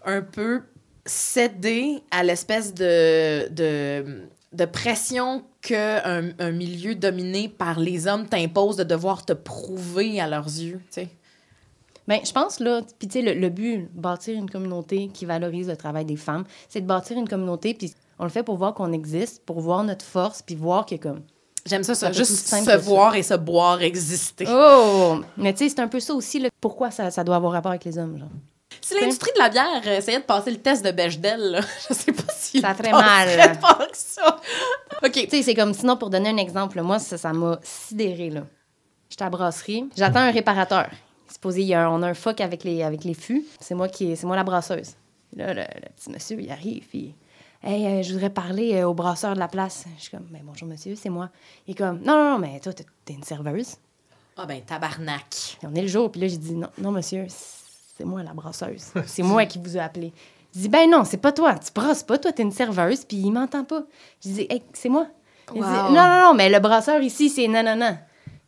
un 0.05 0.21
peu 0.21 0.63
céder 1.05 2.03
à 2.11 2.23
l'espèce 2.23 2.75
de, 2.75 3.49
de, 3.49 4.29
de 4.53 4.65
pression 4.65 5.45
qu'un 5.61 6.33
un 6.39 6.51
milieu 6.53 6.95
dominé 6.95 7.49
par 7.49 7.79
les 7.79 8.07
hommes 8.07 8.27
t'impose 8.27 8.77
de 8.77 8.85
devoir 8.85 9.25
te 9.25 9.33
prouver 9.33 10.21
à 10.21 10.29
leurs 10.29 10.47
yeux, 10.47 10.81
tu 10.91 11.03
sais? 11.03 11.09
Ben, 12.09 12.19
je 12.25 12.33
pense, 12.33 12.59
là, 12.59 12.83
puis 12.99 13.07
tu 13.07 13.21
sais, 13.21 13.23
le, 13.23 13.41
le 13.41 13.49
but, 13.49 13.89
bâtir 13.95 14.37
une 14.37 14.51
communauté 14.51 15.09
qui 15.09 15.25
valorise 15.25 15.69
le 15.69 15.77
travail 15.77 16.05
des 16.05 16.17
femmes, 16.17 16.45
c'est 16.69 16.81
de 16.81 16.87
bâtir 16.87 17.17
une 17.17 17.29
communauté, 17.29 17.75
puis 17.75 17.95
on 18.19 18.25
le 18.25 18.31
fait 18.31 18.43
pour 18.43 18.57
voir 18.57 18.75
qu'on 18.75 18.93
existe, 18.93 19.45
pour 19.45 19.61
voir 19.61 19.85
notre 19.85 20.05
force, 20.05 20.43
puis 20.43 20.57
voir 20.57 20.85
que 20.85 20.97
comme... 20.97 21.21
J'aime 21.65 21.85
ça, 21.85 21.95
ça. 21.95 22.11
Juste 22.11 22.33
se 22.33 22.57
ça. 22.65 22.77
voir 22.77 23.15
et 23.15 23.23
se 23.23 23.35
boire 23.35 23.83
exister. 23.83 24.47
Oh! 24.49 25.21
Mais 25.37 25.53
tu 25.53 25.61
sais, 25.61 25.69
c'est 25.69 25.81
un 25.81 25.87
peu 25.87 26.01
ça 26.01 26.13
aussi, 26.13 26.41
là, 26.41 26.49
pourquoi 26.61 26.91
ça, 26.91 27.13
ça 27.13 27.23
doit 27.23 27.37
avoir 27.37 27.53
rapport 27.53 27.71
avec 27.71 27.85
les 27.85 27.97
hommes, 27.99 28.19
genre? 28.19 28.29
Si 28.83 28.95
l'industrie 29.01 29.31
de 29.35 29.39
la 29.39 29.49
bière 29.49 29.83
euh, 29.87 29.97
essayait 29.99 30.19
de 30.19 30.25
passer 30.25 30.51
le 30.51 30.59
test 30.59 30.85
de 30.85 30.91
Bechdel, 30.91 31.41
là, 31.53 31.61
je 31.89 31.95
sais 31.95 32.13
pas 32.13 32.33
si 32.37 32.61
Ça 32.61 32.75
ferait 32.75 32.91
mal. 32.93 33.59
pas 33.61 33.87
que 33.91 33.97
ça. 33.97 34.41
OK. 35.05 35.13
Tu 35.13 35.29
sais, 35.31 35.43
c'est 35.43 35.55
comme, 35.55 35.73
sinon, 35.73 35.97
pour 35.97 36.11
donner 36.11 36.31
un 36.31 36.37
exemple, 36.37 36.81
moi, 36.83 36.99
ça 36.99 37.33
m'a 37.33 37.59
sidéré, 37.63 38.31
là. 38.31 38.43
J'étais 39.09 39.25
à 39.25 39.31
brasserie, 39.31 39.89
j'attends 39.97 40.21
un 40.21 40.31
réparateur. 40.31 40.89
Supposé, 41.31 41.61
il 41.63 41.69
y 41.69 41.75
a 41.75 41.87
un- 41.87 41.91
on 41.91 42.03
a 42.03 42.09
un 42.09 42.15
fuck 42.15 42.41
avec 42.41 42.65
les, 42.65 42.83
avec 42.83 43.05
les 43.05 43.15
fûts. 43.15 43.45
C'est 43.61 43.75
moi 43.75 43.89
qui 43.89 44.17
c'est 44.17 44.27
moi 44.27 44.37
la 44.37 44.45
brasseuse. 44.45 44.93
Là, 45.37 45.55
le, 45.55 45.61
le 45.63 45.89
petit 45.97 46.11
monsieur, 46.11 46.41
il 46.41 46.51
arrive, 46.51 46.87
puis... 46.89 47.15
Hey, 47.65 47.87
euh, 47.87 48.03
je 48.03 48.13
voudrais 48.13 48.29
parler 48.31 48.75
euh, 48.75 48.89
au 48.89 48.93
brasseur 48.95 49.35
de 49.35 49.39
la 49.39 49.47
place. 49.47 49.85
Je 49.97 50.03
suis 50.03 50.11
comme, 50.11 50.27
ben, 50.31 50.41
bonjour 50.43 50.67
monsieur, 50.67 50.97
c'est 50.97 51.11
moi. 51.11 51.29
Il 51.69 51.73
est 51.73 51.75
comme, 51.79 52.01
non, 52.01 52.15
non, 52.17 52.31
non, 52.33 52.39
mais 52.39 52.59
toi, 52.59 52.73
t'es 52.73 53.13
une 53.13 53.23
serveuse. 53.23 53.77
Ah 54.37 54.47
ben, 54.47 54.61
tabarnak. 54.63 55.27
Puis 55.31 55.69
on 55.71 55.75
est 55.77 55.83
le 55.83 55.87
jour, 55.89 56.11
puis 56.11 56.21
là, 56.23 56.27
j'ai 56.27 56.39
dit, 56.39 56.55
non, 56.55 56.69
non, 56.79 56.91
monsieur, 56.91 57.27
c'est 57.97 58.05
moi 58.05 58.23
la 58.23 58.33
brasseuse. 58.33 58.93
C'est 59.07 59.23
moi 59.23 59.45
qui 59.47 59.59
vous 59.59 59.77
ai 59.77 59.81
appelé. 59.81 60.13
Il 60.55 60.63
dit, 60.63 60.69
ben 60.69 60.89
non, 60.91 61.05
c'est 61.05 61.17
pas 61.17 61.33
toi, 61.33 61.55
tu 61.55 61.71
brasses 61.75 62.03
pas, 62.03 62.19
toi, 62.19 62.31
t'es 62.33 62.43
une 62.43 62.53
serveuse, 62.53 63.05
puis 63.05 63.17
il 63.17 63.31
m'entend 63.31 63.65
pas. 63.65 63.83
Je 64.23 64.29
dis, 64.31 64.47
hey, 64.51 64.63
c'est 64.75 64.89
moi. 64.91 65.07
Il 65.55 65.63
Wow. 65.63 65.67
dit, 65.67 65.95
non, 65.95 66.03
non, 66.03 66.21
non, 66.29 66.35
mais 66.35 66.51
le 66.51 66.59
brasseur 66.61 67.01
ici, 67.01 67.31
c'est 67.31 67.49
non, 67.49 67.63
non, 67.63 67.75
non. 67.77 67.97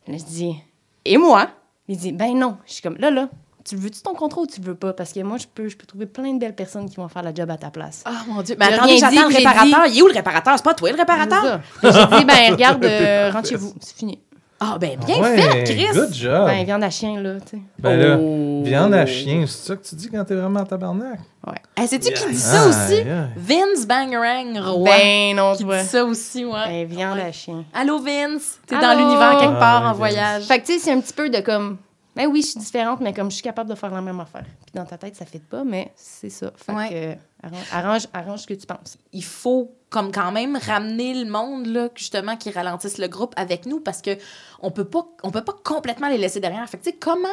Là, 0.07 0.17
je 0.17 0.23
dis, 0.23 0.55
et 1.03 1.17
moi? 1.17 1.47
Il 1.87 1.97
dit, 1.97 2.11
ben 2.11 2.37
non. 2.37 2.57
Je 2.67 2.73
suis 2.73 2.81
comme, 2.83 2.97
là, 2.99 3.09
là, 3.09 3.27
tu 3.67 3.75
veux-tu 3.75 4.01
ton 4.03 4.13
contrat 4.13 4.41
ou 4.41 4.45
tu 4.47 4.61
le 4.61 4.67
veux 4.67 4.75
pas? 4.75 4.93
Parce 4.93 5.11
que 5.13 5.19
moi, 5.21 5.37
je 5.39 5.47
peux, 5.47 5.67
je 5.67 5.75
peux 5.75 5.87
trouver 5.87 6.05
plein 6.05 6.31
de 6.33 6.39
belles 6.39 6.53
personnes 6.55 6.87
qui 6.87 6.97
vont 6.97 7.07
faire 7.07 7.23
la 7.23 7.33
job 7.33 7.49
à 7.49 7.57
ta 7.57 7.71
place. 7.71 8.03
Ah, 8.05 8.21
mon 8.27 8.43
Dieu. 8.43 8.55
Mais 8.59 8.65
attendez, 8.71 8.97
j'attends 8.99 9.27
dit, 9.27 9.33
le 9.33 9.37
réparateur. 9.37 9.85
Il 9.87 9.97
est 9.97 10.01
où 10.03 10.07
le 10.07 10.13
réparateur? 10.13 10.53
C'est 10.57 10.63
pas 10.63 10.73
toi 10.75 10.91
le 10.91 10.97
réparateur? 10.97 11.59
J'ai 11.81 11.89
dit, 12.17 12.25
ben 12.25 12.51
regarde, 12.53 12.85
euh, 12.85 13.31
rentre 13.33 13.49
chez 13.49 13.55
vous, 13.55 13.73
c'est 13.81 13.97
fini. 13.97 14.19
Ah, 14.59 14.77
ben, 14.79 14.97
bien 15.05 15.17
Ouais, 15.19 15.37
fait, 15.37 15.63
Chris. 15.65 15.87
Good 15.93 16.13
job. 16.13 16.45
Ben, 16.47 16.63
viande 16.65 16.83
à 16.83 16.89
chien, 16.89 17.21
là, 17.21 17.33
tu 17.41 17.57
sais. 17.57 17.61
Ben 17.77 17.97
là, 17.99 18.17
Oh. 18.17 18.61
viande 18.63 18.93
à 18.93 19.05
chien, 19.05 19.43
c'est 19.47 19.67
ça 19.67 19.75
que 19.75 19.83
tu 19.85 19.95
dis 19.95 20.09
quand 20.09 20.23
t'es 20.23 20.33
vraiment 20.35 20.61
en 20.61 20.65
tabarnak? 20.65 21.19
Ouais. 21.45 21.53
Hey, 21.75 21.87
sais-tu 21.89 22.13
qui 22.13 22.25
dit 22.31 22.41
Ah, 22.51 22.61
ça 22.61 22.67
aussi? 22.67 22.95
yeah. 23.03 23.27
Vince 23.35 23.85
Bangarang 23.85 24.57
Roy. 24.59 24.85
Ben 24.89 25.35
non, 25.35 25.51
qui 25.51 25.57
tu 25.57 25.63
dit 25.63 25.69
vois. 25.69 25.83
ça 25.83 26.05
aussi, 26.05 26.45
ouais. 26.45 26.51
Ben, 26.67 26.85
viande 26.87 27.19
à 27.19 27.31
chien. 27.33 27.65
Allô, 27.73 27.99
Vince? 27.99 28.59
T'es 28.65 28.79
dans 28.79 28.97
l'univers 28.97 29.37
quelque 29.39 29.59
part 29.59 29.83
Ah, 29.83 29.87
en 29.89 29.91
ouais, 29.91 29.97
voyage. 29.97 30.43
Fait 30.45 30.59
que, 30.59 30.65
tu 30.65 30.73
sais, 30.73 30.79
c'est 30.79 30.91
un 30.93 31.01
petit 31.01 31.13
peu 31.13 31.29
de 31.29 31.39
comme. 31.41 31.77
Ben 32.15 32.27
oui, 32.27 32.41
je 32.41 32.47
suis 32.47 32.59
différente, 32.59 33.01
mais 33.01 33.13
comme 33.13 33.29
je 33.29 33.35
suis 33.35 33.43
capable 33.43 33.69
de 33.69 33.75
faire 33.75 33.91
la 33.91 34.01
même 34.01 34.19
affaire. 34.19 34.45
Puis 34.65 34.71
dans 34.73 34.85
ta 34.85 34.97
tête, 34.97 35.15
ça 35.15 35.25
fait 35.25 35.39
pas, 35.43 35.63
mais 35.65 35.91
c'est 35.95 36.29
ça. 36.29 36.51
Fait 36.55 36.71
Ouais. 36.73 36.89
que, 36.89 37.45
arrange, 37.47 37.65
arrange, 37.73 38.07
arrange 38.13 38.39
ce 38.41 38.47
que 38.47 38.53
tu 38.53 38.65
penses. 38.65 38.97
il 39.11 39.23
faut 39.23 39.75
comme 39.89 40.11
quand 40.11 40.31
même 40.31 40.57
ramener 40.57 41.13
le 41.23 41.29
monde 41.29 41.67
là 41.67 41.87
justement 41.95 42.35
qui 42.35 42.51
ralentisse 42.51 42.97
le 42.97 43.07
groupe 43.07 43.33
avec 43.37 43.65
nous 43.65 43.79
parce 43.79 44.01
que 44.01 44.17
on 44.61 44.69
peut 44.71 44.83
pas 44.83 45.05
on 45.23 45.31
peut 45.31 45.43
pas 45.43 45.55
complètement 45.63 46.09
les 46.09 46.17
laisser 46.17 46.39
derrière. 46.41 46.67
Fait 46.67 46.77
que 46.77 46.83
tu 46.83 46.89
sais 46.89 46.97
comment 46.97 47.27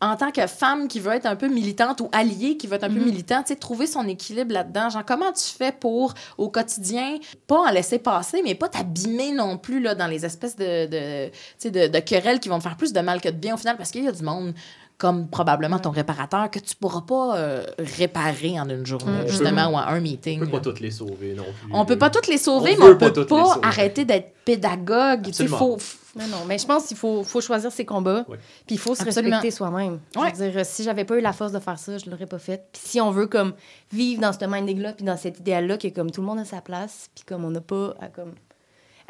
en 0.00 0.16
tant 0.16 0.30
que 0.30 0.46
femme 0.46 0.86
qui 0.86 1.00
veut 1.00 1.12
être 1.12 1.26
un 1.26 1.34
peu 1.34 1.48
militante 1.48 2.00
ou 2.00 2.08
alliée 2.12 2.56
qui 2.56 2.66
veut 2.68 2.76
être 2.76 2.84
un 2.84 2.90
peu 2.90 3.00
militante, 3.00 3.46
tu 3.46 3.52
sais 3.54 3.58
trouver 3.58 3.86
son 3.86 4.06
équilibre 4.06 4.52
là-dedans. 4.52 4.90
Genre 4.90 5.04
comment 5.04 5.32
tu 5.32 5.44
fais 5.44 5.72
pour 5.72 6.14
au 6.36 6.48
quotidien 6.48 7.16
pas 7.46 7.58
en 7.68 7.70
laisser 7.70 7.98
passer 7.98 8.42
mais 8.44 8.54
pas 8.54 8.68
t'abîmer 8.68 9.32
non 9.32 9.58
plus 9.58 9.80
là 9.80 9.94
dans 9.94 10.06
les 10.06 10.24
espèces 10.24 10.56
de 10.56 10.86
de 10.86 11.26
tu 11.28 11.32
sais 11.58 11.70
de, 11.70 11.88
de 11.88 11.98
querelles 11.98 12.38
qui 12.38 12.48
vont 12.48 12.58
te 12.58 12.62
faire 12.62 12.76
plus 12.76 12.92
de 12.92 13.00
mal 13.00 13.20
que 13.20 13.28
de 13.28 13.36
bien 13.36 13.54
au 13.54 13.58
final 13.58 13.76
parce 13.76 13.90
qu'il 13.90 14.04
y 14.04 14.08
a 14.08 14.12
du 14.12 14.22
monde 14.22 14.54
comme 14.98 15.28
probablement 15.28 15.78
ton 15.78 15.90
réparateur, 15.90 16.50
que 16.50 16.58
tu 16.58 16.74
pourras 16.74 17.02
pas 17.02 17.38
euh, 17.38 17.64
réparer 17.78 18.58
en 18.58 18.68
une 18.68 18.84
journée, 18.84 19.28
justement, 19.28 19.68
ou 19.68 19.74
en 19.76 19.78
un 19.78 20.00
meeting. 20.00 20.38
On 20.42 20.46
peut 20.46 20.46
là. 20.46 20.58
pas 20.58 20.60
toutes 20.60 20.80
les 20.80 20.90
sauver 20.90 21.34
non 21.34 21.44
plus. 21.44 21.70
On 21.72 21.84
peut 21.84 21.96
pas 21.98 22.10
toutes 22.10 22.26
les 22.26 22.36
sauver, 22.36 22.74
On 22.76 22.80
mais 22.84 22.90
on 22.94 22.96
pas 22.96 23.10
peut 23.12 23.24
pas 23.24 23.44
sauver. 23.44 23.60
arrêter 23.62 24.04
d'être 24.04 24.34
pédagogue. 24.44 25.22
Tu 25.26 25.32
sais, 25.32 25.44
Absolument. 25.44 25.56
faut, 25.56 25.78
Non, 26.16 26.26
non, 26.28 26.44
mais 26.46 26.58
je 26.58 26.66
pense 26.66 26.86
qu'il 26.86 26.96
faut, 26.96 27.22
faut 27.22 27.40
choisir 27.40 27.70
ses 27.70 27.84
combats. 27.84 28.24
Puis 28.66 28.76
il 28.76 28.78
faut 28.78 28.94
se 28.94 29.02
Absolument. 29.02 29.36
respecter 29.36 29.54
soi-même. 29.56 30.00
Je 30.14 30.20
Ouais. 30.20 30.32
veux 30.32 30.50
dire, 30.50 30.66
si 30.66 30.82
j'avais 30.82 31.04
pas 31.04 31.16
eu 31.16 31.20
la 31.20 31.32
force 31.32 31.52
de 31.52 31.58
faire 31.58 31.78
ça, 31.78 31.98
je 31.98 32.08
l'aurais 32.10 32.26
pas 32.26 32.38
fait. 32.38 32.66
Puis 32.72 32.82
si 32.84 33.00
on 33.00 33.10
veut 33.10 33.26
comme 33.26 33.52
vivre 33.92 34.20
dans 34.20 34.32
ce 34.32 34.44
minding-là, 34.44 34.94
puis 34.94 35.04
dans 35.04 35.16
cet 35.16 35.38
idéal-là, 35.40 35.76
que 35.78 35.88
comme 35.88 36.10
tout 36.10 36.20
le 36.22 36.26
monde 36.26 36.38
a 36.38 36.44
sa 36.44 36.60
place, 36.60 37.10
puis 37.14 37.24
comme 37.24 37.44
on 37.44 37.50
n'a 37.50 37.60
pas 37.60 37.94
à 38.00 38.08
comme 38.08 38.32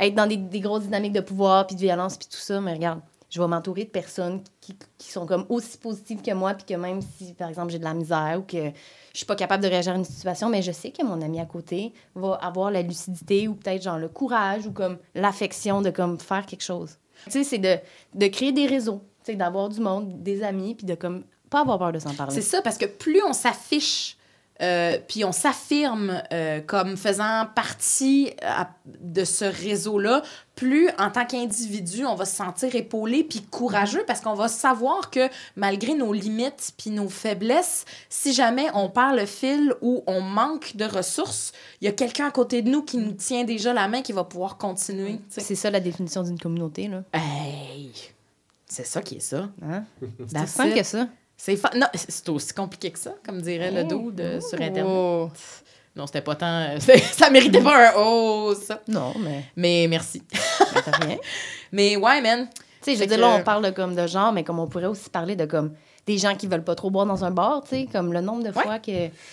être 0.01 0.14
dans 0.14 0.26
des, 0.26 0.36
des 0.36 0.61
grosses 0.61 0.82
dynamiques 0.84 1.12
de 1.12 1.20
pouvoir, 1.20 1.66
puis 1.66 1.76
de 1.76 1.80
violence, 1.80 2.16
puis 2.16 2.28
tout 2.30 2.36
ça, 2.38 2.61
mais 2.61 2.72
regarde, 2.74 3.01
je 3.31 3.41
vais 3.41 3.47
m'entourer 3.47 3.85
de 3.85 3.91
personnes 3.91 4.43
qui, 4.61 4.76
sont 4.99 5.26
comme 5.26 5.45
aussi 5.49 5.76
positives 5.79 6.22
que 6.22 6.33
moi, 6.33 6.55
puis 6.55 6.64
que 6.64 6.74
même 6.74 7.01
si, 7.03 7.35
par 7.35 7.49
exemple, 7.49 7.70
j'ai 7.70 7.79
de 7.79 7.85
la 7.85 7.95
misère 7.95 8.39
ou 8.39 8.43
que 8.43 8.70
je 9.12 9.16
suis 9.16 9.26
pas 9.26 9.37
capable 9.37 9.62
de 9.62 9.68
réagir 9.68 9.93
à 9.93 9.97
une 9.97 10.05
situation, 10.05 10.49
mais 10.49 10.62
je 10.62 10.72
sais 10.72 10.91
que 10.91 11.05
mon 11.05 11.20
ami 11.20 11.41
à 11.41 11.47
côté 11.47 11.93
va 12.14 12.35
avoir 12.35 12.70
la 12.70 12.83
lucidité 12.83 13.49
ou 13.49 13.55
peut-être 13.55 13.83
genre 13.83 13.99
le 13.99 14.09
courage 14.09 14.66
ou 14.66 14.72
comme 14.72 14.99
l'affection 15.14 15.83
de 15.83 15.91
comme 15.91 16.18
faire 16.18 16.47
quelque 16.47 16.62
chose. 16.62 16.99
Tu 17.24 17.33
sais, 17.33 17.45
c'est 17.45 17.59
de, 17.59 17.76
de 18.14 18.26
créer 18.29 18.53
des 18.53 18.66
réseaux, 18.66 19.03
tu 19.24 19.35
d'avoir 19.37 19.68
du 19.68 19.81
monde, 19.81 20.22
des 20.22 20.43
amis, 20.43 20.74
puis 20.74 20.87
de 20.87 20.95
comme 20.95 21.24
pas 21.51 21.61
avoir 21.61 21.79
peur 21.79 21.93
de 21.93 21.99
s'en 21.99 22.14
parler. 22.14 22.35
C'est 22.35 22.43
ça, 22.43 22.62
parce 22.62 22.79
que 22.79 22.87
plus 22.87 23.22
on 23.22 23.33
s'affiche, 23.33 24.17
euh, 24.61 24.98
puis 25.06 25.24
on 25.24 25.32
s'affirme 25.32 26.22
euh, 26.32 26.61
comme 26.61 26.96
faisant 26.96 27.46
partie 27.54 28.32
euh, 28.42 28.64
de 28.86 29.24
ce 29.24 29.44
réseau-là, 29.44 30.22
plus 30.56 30.88
en 30.98 31.11
tant 31.11 31.24
qu'individu, 31.24 32.04
on 32.04 32.16
va 32.16 32.24
se 32.24 32.34
sentir 32.34 32.74
épaulé 32.74 33.22
puis 33.22 33.42
courageux 33.42 34.02
parce 34.06 34.20
qu'on 34.20 34.34
va 34.34 34.48
savoir 34.48 35.11
que 35.11 35.28
malgré 35.54 35.94
nos 35.94 36.12
limites 36.12 36.72
puis 36.76 36.90
nos 36.90 37.09
faiblesses, 37.09 37.84
si 38.09 38.32
jamais 38.32 38.66
on 38.74 38.88
perd 38.88 39.16
le 39.16 39.26
fil 39.26 39.74
ou 39.80 40.02
on 40.09 40.20
manque 40.20 40.74
de 40.74 40.84
ressources, 40.84 41.52
il 41.80 41.84
y 41.84 41.88
a 41.88 41.92
quelqu'un 41.92 42.26
à 42.26 42.32
côté 42.32 42.62
de 42.62 42.70
nous 42.70 42.82
qui 42.82 42.96
nous 42.96 43.12
tient 43.12 43.44
déjà 43.44 43.72
la 43.72 43.86
main 43.86 44.02
qui 44.02 44.12
va 44.12 44.24
pouvoir 44.24 44.56
continuer. 44.56 45.20
C'est 45.28 45.54
ça 45.54 45.70
la 45.70 45.80
définition 45.80 46.22
d'une 46.24 46.38
communauté, 46.38 46.88
là. 46.88 47.04
Hey! 47.12 47.92
C'est 48.66 48.84
ça 48.84 49.00
qui 49.00 49.16
est 49.16 49.20
ça. 49.20 49.48
Hein? 49.62 49.84
C'est 50.26 50.46
simple 50.46 50.74
que 50.74 50.82
ça. 50.82 51.09
C'est 51.41 51.57
fa- 51.57 51.70
non, 51.76 51.86
c'est 51.95 52.28
aussi 52.30 52.53
compliqué 52.53 52.91
que 52.91 52.99
ça, 52.99 53.14
comme 53.24 53.41
dirait 53.41 53.70
le 53.70 53.84
dude 53.84 54.20
euh, 54.20 54.41
sur 54.41 54.61
Internet. 54.61 54.84
Oh. 54.86 55.30
Non, 55.97 56.07
c'était 56.07 56.20
pas 56.20 56.34
tant. 56.34 56.47
euh, 56.47 56.78
ça 57.12 57.30
méritait 57.30 57.61
pas 57.62 57.91
un 57.91 57.93
oh, 57.97 58.55
ça. 58.61 58.82
Non, 58.89 59.14
mais 59.18 59.45
Mais 59.57 59.86
merci. 59.89 60.22
t'as 60.84 60.97
rien. 60.99 61.16
Mais 61.72 61.97
ouais, 61.97 62.20
man. 62.20 62.49
Tu 62.51 62.57
sais, 62.82 62.95
je 62.97 63.01
veux 63.01 63.07
dire, 63.07 63.16
que- 63.16 63.20
là, 63.22 63.36
on 63.39 63.43
parle 63.45 63.64
de, 63.64 63.70
comme, 63.70 63.95
de 63.95 64.07
genre, 64.07 64.32
mais 64.32 64.43
comme 64.45 64.59
on 64.59 64.66
pourrait 64.66 64.86
aussi 64.86 65.11
parler 65.11 65.36
de 65.36 65.45
comme 65.47 65.74
des 66.09 66.18
gens 66.18 66.34
qui 66.34 66.46
veulent 66.46 66.64
pas 66.64 66.74
trop 66.74 66.90
boire 66.90 67.06
dans 67.06 67.24
un 67.24 67.30
bar, 67.30 67.62
tu 67.62 67.68
sais, 67.68 67.86
comme 67.92 68.12
le 68.12 68.20
nombre 68.20 68.42
de 68.42 68.50
fois 68.50 68.78
que 68.80 68.90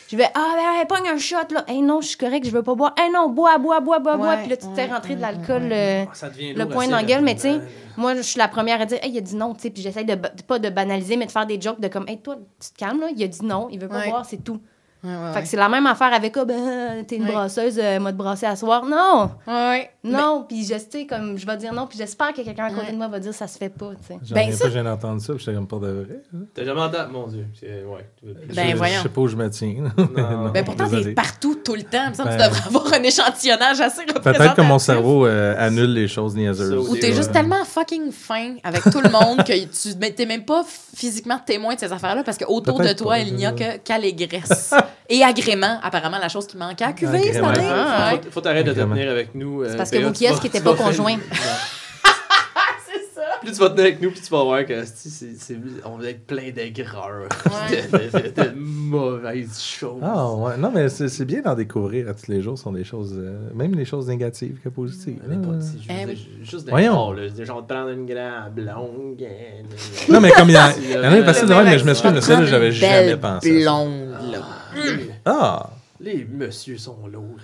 je 0.09 0.15
vais 0.17 0.27
Ah, 0.35 0.53
ben, 0.55 0.79
hey, 0.81 0.85
pogne 0.85 1.07
un 1.09 1.17
shot, 1.17 1.37
là. 1.51 1.63
Hey, 1.67 1.81
non, 1.81 2.01
je 2.01 2.07
suis 2.09 2.17
correct, 2.17 2.45
je 2.45 2.51
veux 2.51 2.61
pas 2.63 2.75
boire. 2.75 2.93
Hey, 2.97 3.09
non, 3.11 3.29
bois, 3.29 3.57
bois, 3.57 3.79
bois, 3.79 3.99
bois, 3.99 4.17
bois. 4.17 4.37
Puis 4.37 4.49
là, 4.49 4.57
tu 4.57 4.67
te 4.67 4.73
fais 4.75 4.85
rentrer 4.87 5.15
de 5.15 5.21
l'alcool. 5.21 5.63
euh, 5.71 6.05
le 6.53 6.65
point 6.65 6.87
dans 6.87 6.97
la 6.97 7.03
gueule, 7.03 7.23
mais 7.23 7.35
tu 7.35 7.41
sais, 7.41 7.61
moi, 7.97 8.13
je 8.15 8.21
suis 8.21 8.37
la 8.37 8.47
première 8.49 8.81
à 8.81 8.85
dire, 8.85 8.99
hey, 9.01 9.11
il 9.11 9.17
a 9.17 9.21
dit 9.21 9.35
non, 9.35 9.53
tu 9.55 9.61
sais, 9.61 9.69
puis 9.69 9.81
j'essaie 9.81 10.03
de, 10.03 10.15
pas 10.47 10.59
de 10.59 10.69
banaliser, 10.69 11.15
mais 11.17 11.25
de 11.25 11.31
faire 11.31 11.45
des 11.47 11.59
jokes 11.59 11.79
de 11.79 11.87
comme, 11.87 12.07
hey, 12.09 12.19
toi, 12.19 12.35
tu 12.61 12.69
te 12.71 12.77
calmes, 12.77 12.99
là, 12.99 13.07
il 13.15 13.23
a 13.23 13.27
dit 13.27 13.45
non, 13.45 13.67
il 13.71 13.79
veut 13.79 13.87
pas 13.87 13.99
Ouais. 13.99 14.09
boire, 14.09 14.25
c'est 14.25 14.43
tout. 14.43 14.59
Ouais, 15.05 15.11
ouais, 15.11 15.33
Fait 15.33 15.41
que 15.43 15.47
c'est 15.47 15.57
la 15.57 15.69
même 15.69 15.85
affaire 15.85 16.11
avec, 16.13 16.35
ah, 16.37 16.45
ben, 16.45 17.05
t'es 17.05 17.17
une 17.17 17.25
Ouais. 17.25 17.31
brasseuse, 17.31 17.77
euh, 17.81 17.99
moi, 17.99 18.11
de 18.11 18.17
brasser 18.17 18.45
à 18.47 18.55
soir. 18.55 18.83
Non, 18.85 19.29
ouais. 19.47 19.89
non, 20.03 20.45
puis 20.47 20.65
je 20.65 20.73
tu 20.75 20.81
sais, 20.89 21.05
comme, 21.05 21.37
je 21.37 21.45
vais 21.45 21.57
dire 21.57 21.73
non, 21.73 21.85
puis 21.87 21.97
j'espère 21.97 22.33
que 22.33 22.41
quelqu'un 22.41 22.65
à 22.65 22.69
côté 22.71 22.87
Ouais. 22.87 22.91
de 22.91 22.97
moi 22.97 23.07
va 23.07 23.19
dire, 23.19 23.33
ça 23.33 23.47
se 23.47 23.57
fait 23.57 23.69
pas, 23.69 23.91
tu 24.01 24.07
sais. 24.07 24.19
J'en 24.23 24.33
Ben, 24.35 24.41
reviens 24.45 24.55
ça- 24.57 24.63
pas, 24.63 24.69
je 24.69 24.73
viens 24.73 24.83
d'entendre 24.83 25.21
ça, 25.21 25.33
puis 25.33 25.43
j'étais 25.43 25.55
comme 25.55 25.67
pas 25.67 25.77
de 25.77 25.87
vrai. 25.91 26.21
T'as 26.53 26.63
jamais 26.65 26.81
entendu. 26.81 27.11
Mon 27.13 27.27
Dieu. 27.27 27.45
c'est- 27.59 27.83
Ouais. 27.83 28.09
Ben, 28.53 28.69
je, 28.71 28.75
voyons. 28.77 28.95
Je 28.97 29.01
sais 29.03 29.09
pas 29.09 29.21
où 29.21 29.27
je 29.27 29.35
me 29.35 29.49
tiens. 29.49 29.75
Non. 29.97 30.49
Ben 30.53 30.63
pourtant, 30.65 30.87
t'es 30.89 31.11
partout 31.13 31.55
tout 31.63 31.75
le 31.75 31.83
temps. 31.83 32.11
Que 32.11 32.17
Ben- 32.23 32.37
tu 32.37 32.43
devrais 32.43 32.67
avoir 32.67 32.93
un 32.93 33.03
échantillonnage 33.03 33.79
assez 33.81 34.01
représentatif. 34.01 34.37
Peut-être 34.37 34.55
que 34.55 34.61
mon 34.61 34.79
cerveau 34.79 35.25
euh, 35.25 35.55
annule 35.57 35.93
les 35.93 36.07
choses 36.07 36.35
niaiseuses. 36.35 36.85
Ça 36.85 36.91
Ou 36.91 36.95
t'es 36.95 37.13
juste 37.13 37.31
tellement 37.31 37.63
fucking 37.65 38.11
fin 38.11 38.55
avec 38.63 38.81
tout 38.83 39.01
le 39.01 39.09
monde 39.09 39.43
que 39.43 39.53
tu 39.65 39.95
mais 39.99 40.11
t'es 40.11 40.25
même 40.25 40.45
pas 40.45 40.63
physiquement 40.95 41.39
témoin 41.45 41.75
de 41.75 41.79
ces 41.79 41.91
affaires-là 41.91 42.23
parce 42.23 42.37
que 42.37 42.45
autour 42.45 42.79
de 42.79 42.93
toi, 42.93 43.19
il 43.19 43.35
n'y 43.35 43.45
a 43.45 43.51
que 43.51 43.77
qu'allégresse 43.77 44.73
et 45.09 45.23
agrément, 45.23 45.79
apparemment 45.83 46.17
la 46.19 46.29
chose 46.29 46.47
qui 46.47 46.57
manquait 46.57 46.85
à 46.85 46.93
cuver 46.93 47.31
cette 47.33 47.43
année. 47.43 47.59
Ah, 47.69 48.11
Ouais. 48.13 48.21
Faut, 48.25 48.31
faut 48.31 48.41
t'arrêter 48.41 48.69
de 48.69 48.73
te 48.73 48.79
tenir 48.79 49.09
avec 49.11 49.33
nous. 49.35 49.61
euh, 49.63 49.67
C'est 49.69 49.77
parce 49.77 49.91
que 49.91 49.97
vous 49.97 50.11
qui 50.11 50.25
était 50.25 50.61
pas 50.61 50.71
vas 50.71 50.75
faire- 50.77 50.85
conjoint. 50.87 51.15
Non. 51.17 51.19
C'est 52.87 53.19
ça. 53.19 53.21
Plus 53.41 53.51
tu 53.51 53.59
vas 53.59 53.69
tenir 53.69 53.83
avec 53.85 54.01
nous, 54.01 54.11
plus 54.11 54.21
tu 54.21 54.29
vas 54.29 54.43
voir 54.43 54.65
que 54.65 54.83
c'est- 54.85 55.09
c'est- 55.09 55.35
c'est- 55.37 55.57
on 55.85 55.97
va 55.97 56.09
être 56.09 56.25
plein 56.25 56.51
d'aigreur, 56.51 57.27
Ouais. 57.45 57.81
de, 57.91 57.97
de- 57.97 58.29
de- 58.29 58.49
de 58.49 58.53
mauvaises 58.55 59.61
choses. 59.61 60.01
Ah 60.03 60.31
ouais, 60.31 60.57
non 60.57 60.71
mais 60.73 60.89
c'est 60.89 61.07
c'est 61.09 61.25
bien 61.25 61.41
d'en 61.41 61.55
découvrir 61.55 62.09
à 62.09 62.13
tous 62.13 62.29
les 62.31 62.41
jours, 62.41 62.57
ce 62.57 62.63
sont 62.63 62.71
des 62.71 62.83
choses, 62.83 63.13
euh, 63.17 63.49
même 63.53 63.75
les 63.75 63.85
choses 63.85 64.07
négatives 64.07 64.57
que 64.63 64.69
positives. 64.69 65.19
Est 65.25 65.35
pas 65.35 65.59
je 65.59 66.11
Eh 66.11 66.45
juste 66.45 66.69
Voyons. 66.69 67.11
là. 67.13 67.21
Genre 67.43 67.61
de 67.61 67.67
prendre 67.67 67.89
une 67.89 68.05
grande 68.05 68.53
blonde. 68.55 69.21
euh, 69.21 70.11
Non 70.11 70.19
mais 70.21 70.31
comme 70.31 70.49
il 70.49 70.55
y, 70.55 70.57
en- 70.57 70.71
C'est 70.71 70.81
il 70.83 70.91
y 70.91 70.97
en 70.97 71.03
a 71.03 71.17
une 71.17 71.25
facile 71.25 71.47
de 71.47 71.53
mais 71.53 71.77
je 71.79 71.85
m'excuse, 71.85 72.11
mais 72.11 72.17
accent. 72.17 72.35
ça 72.37 72.45
j'avais 72.45 72.71
jamais 72.71 73.17
pensé. 73.17 73.51
blonde, 73.61 74.15
là. 74.31 74.39
Les- 74.75 75.09
Ah, 75.25 75.69
Les 75.99 76.25
messieurs 76.25 76.77
sont 76.77 77.07
lourds. 77.07 77.39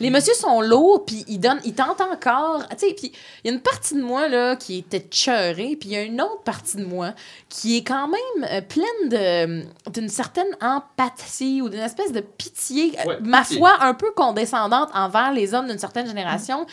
Les 0.00 0.08
messieurs 0.08 0.32
sont 0.34 0.62
lourds, 0.62 1.04
puis 1.04 1.24
ils 1.28 1.38
donnent, 1.38 1.60
ils 1.64 1.74
tentent 1.74 2.00
encore. 2.00 2.66
Tu 2.70 2.88
sais, 2.88 2.94
puis 2.94 3.12
il 3.44 3.48
y 3.48 3.50
a 3.50 3.54
une 3.54 3.60
partie 3.60 3.94
de 3.94 4.00
moi 4.02 4.28
là 4.28 4.56
qui 4.56 4.78
était 4.78 5.06
cheurée, 5.10 5.76
puis 5.78 5.90
il 5.90 5.92
y 5.92 5.96
a 5.96 6.02
une 6.02 6.20
autre 6.22 6.42
partie 6.42 6.78
de 6.78 6.84
moi 6.86 7.12
qui 7.50 7.76
est 7.76 7.84
quand 7.84 8.08
même 8.08 8.48
euh, 8.50 8.60
pleine 8.62 9.08
de 9.10 9.90
d'une 9.90 10.08
certaine 10.08 10.56
empathie 10.62 11.60
ou 11.60 11.68
d'une 11.68 11.80
espèce 11.80 12.12
de 12.12 12.20
pitié, 12.20 12.92
euh, 13.00 13.08
Ouais, 13.08 13.18
ma 13.20 13.42
pitié. 13.42 13.58
foi 13.58 13.76
un 13.82 13.92
peu 13.92 14.10
condescendante 14.12 14.88
envers 14.94 15.32
les 15.32 15.52
hommes 15.52 15.66
d'une 15.68 15.78
certaine 15.78 16.06
génération, 16.06 16.66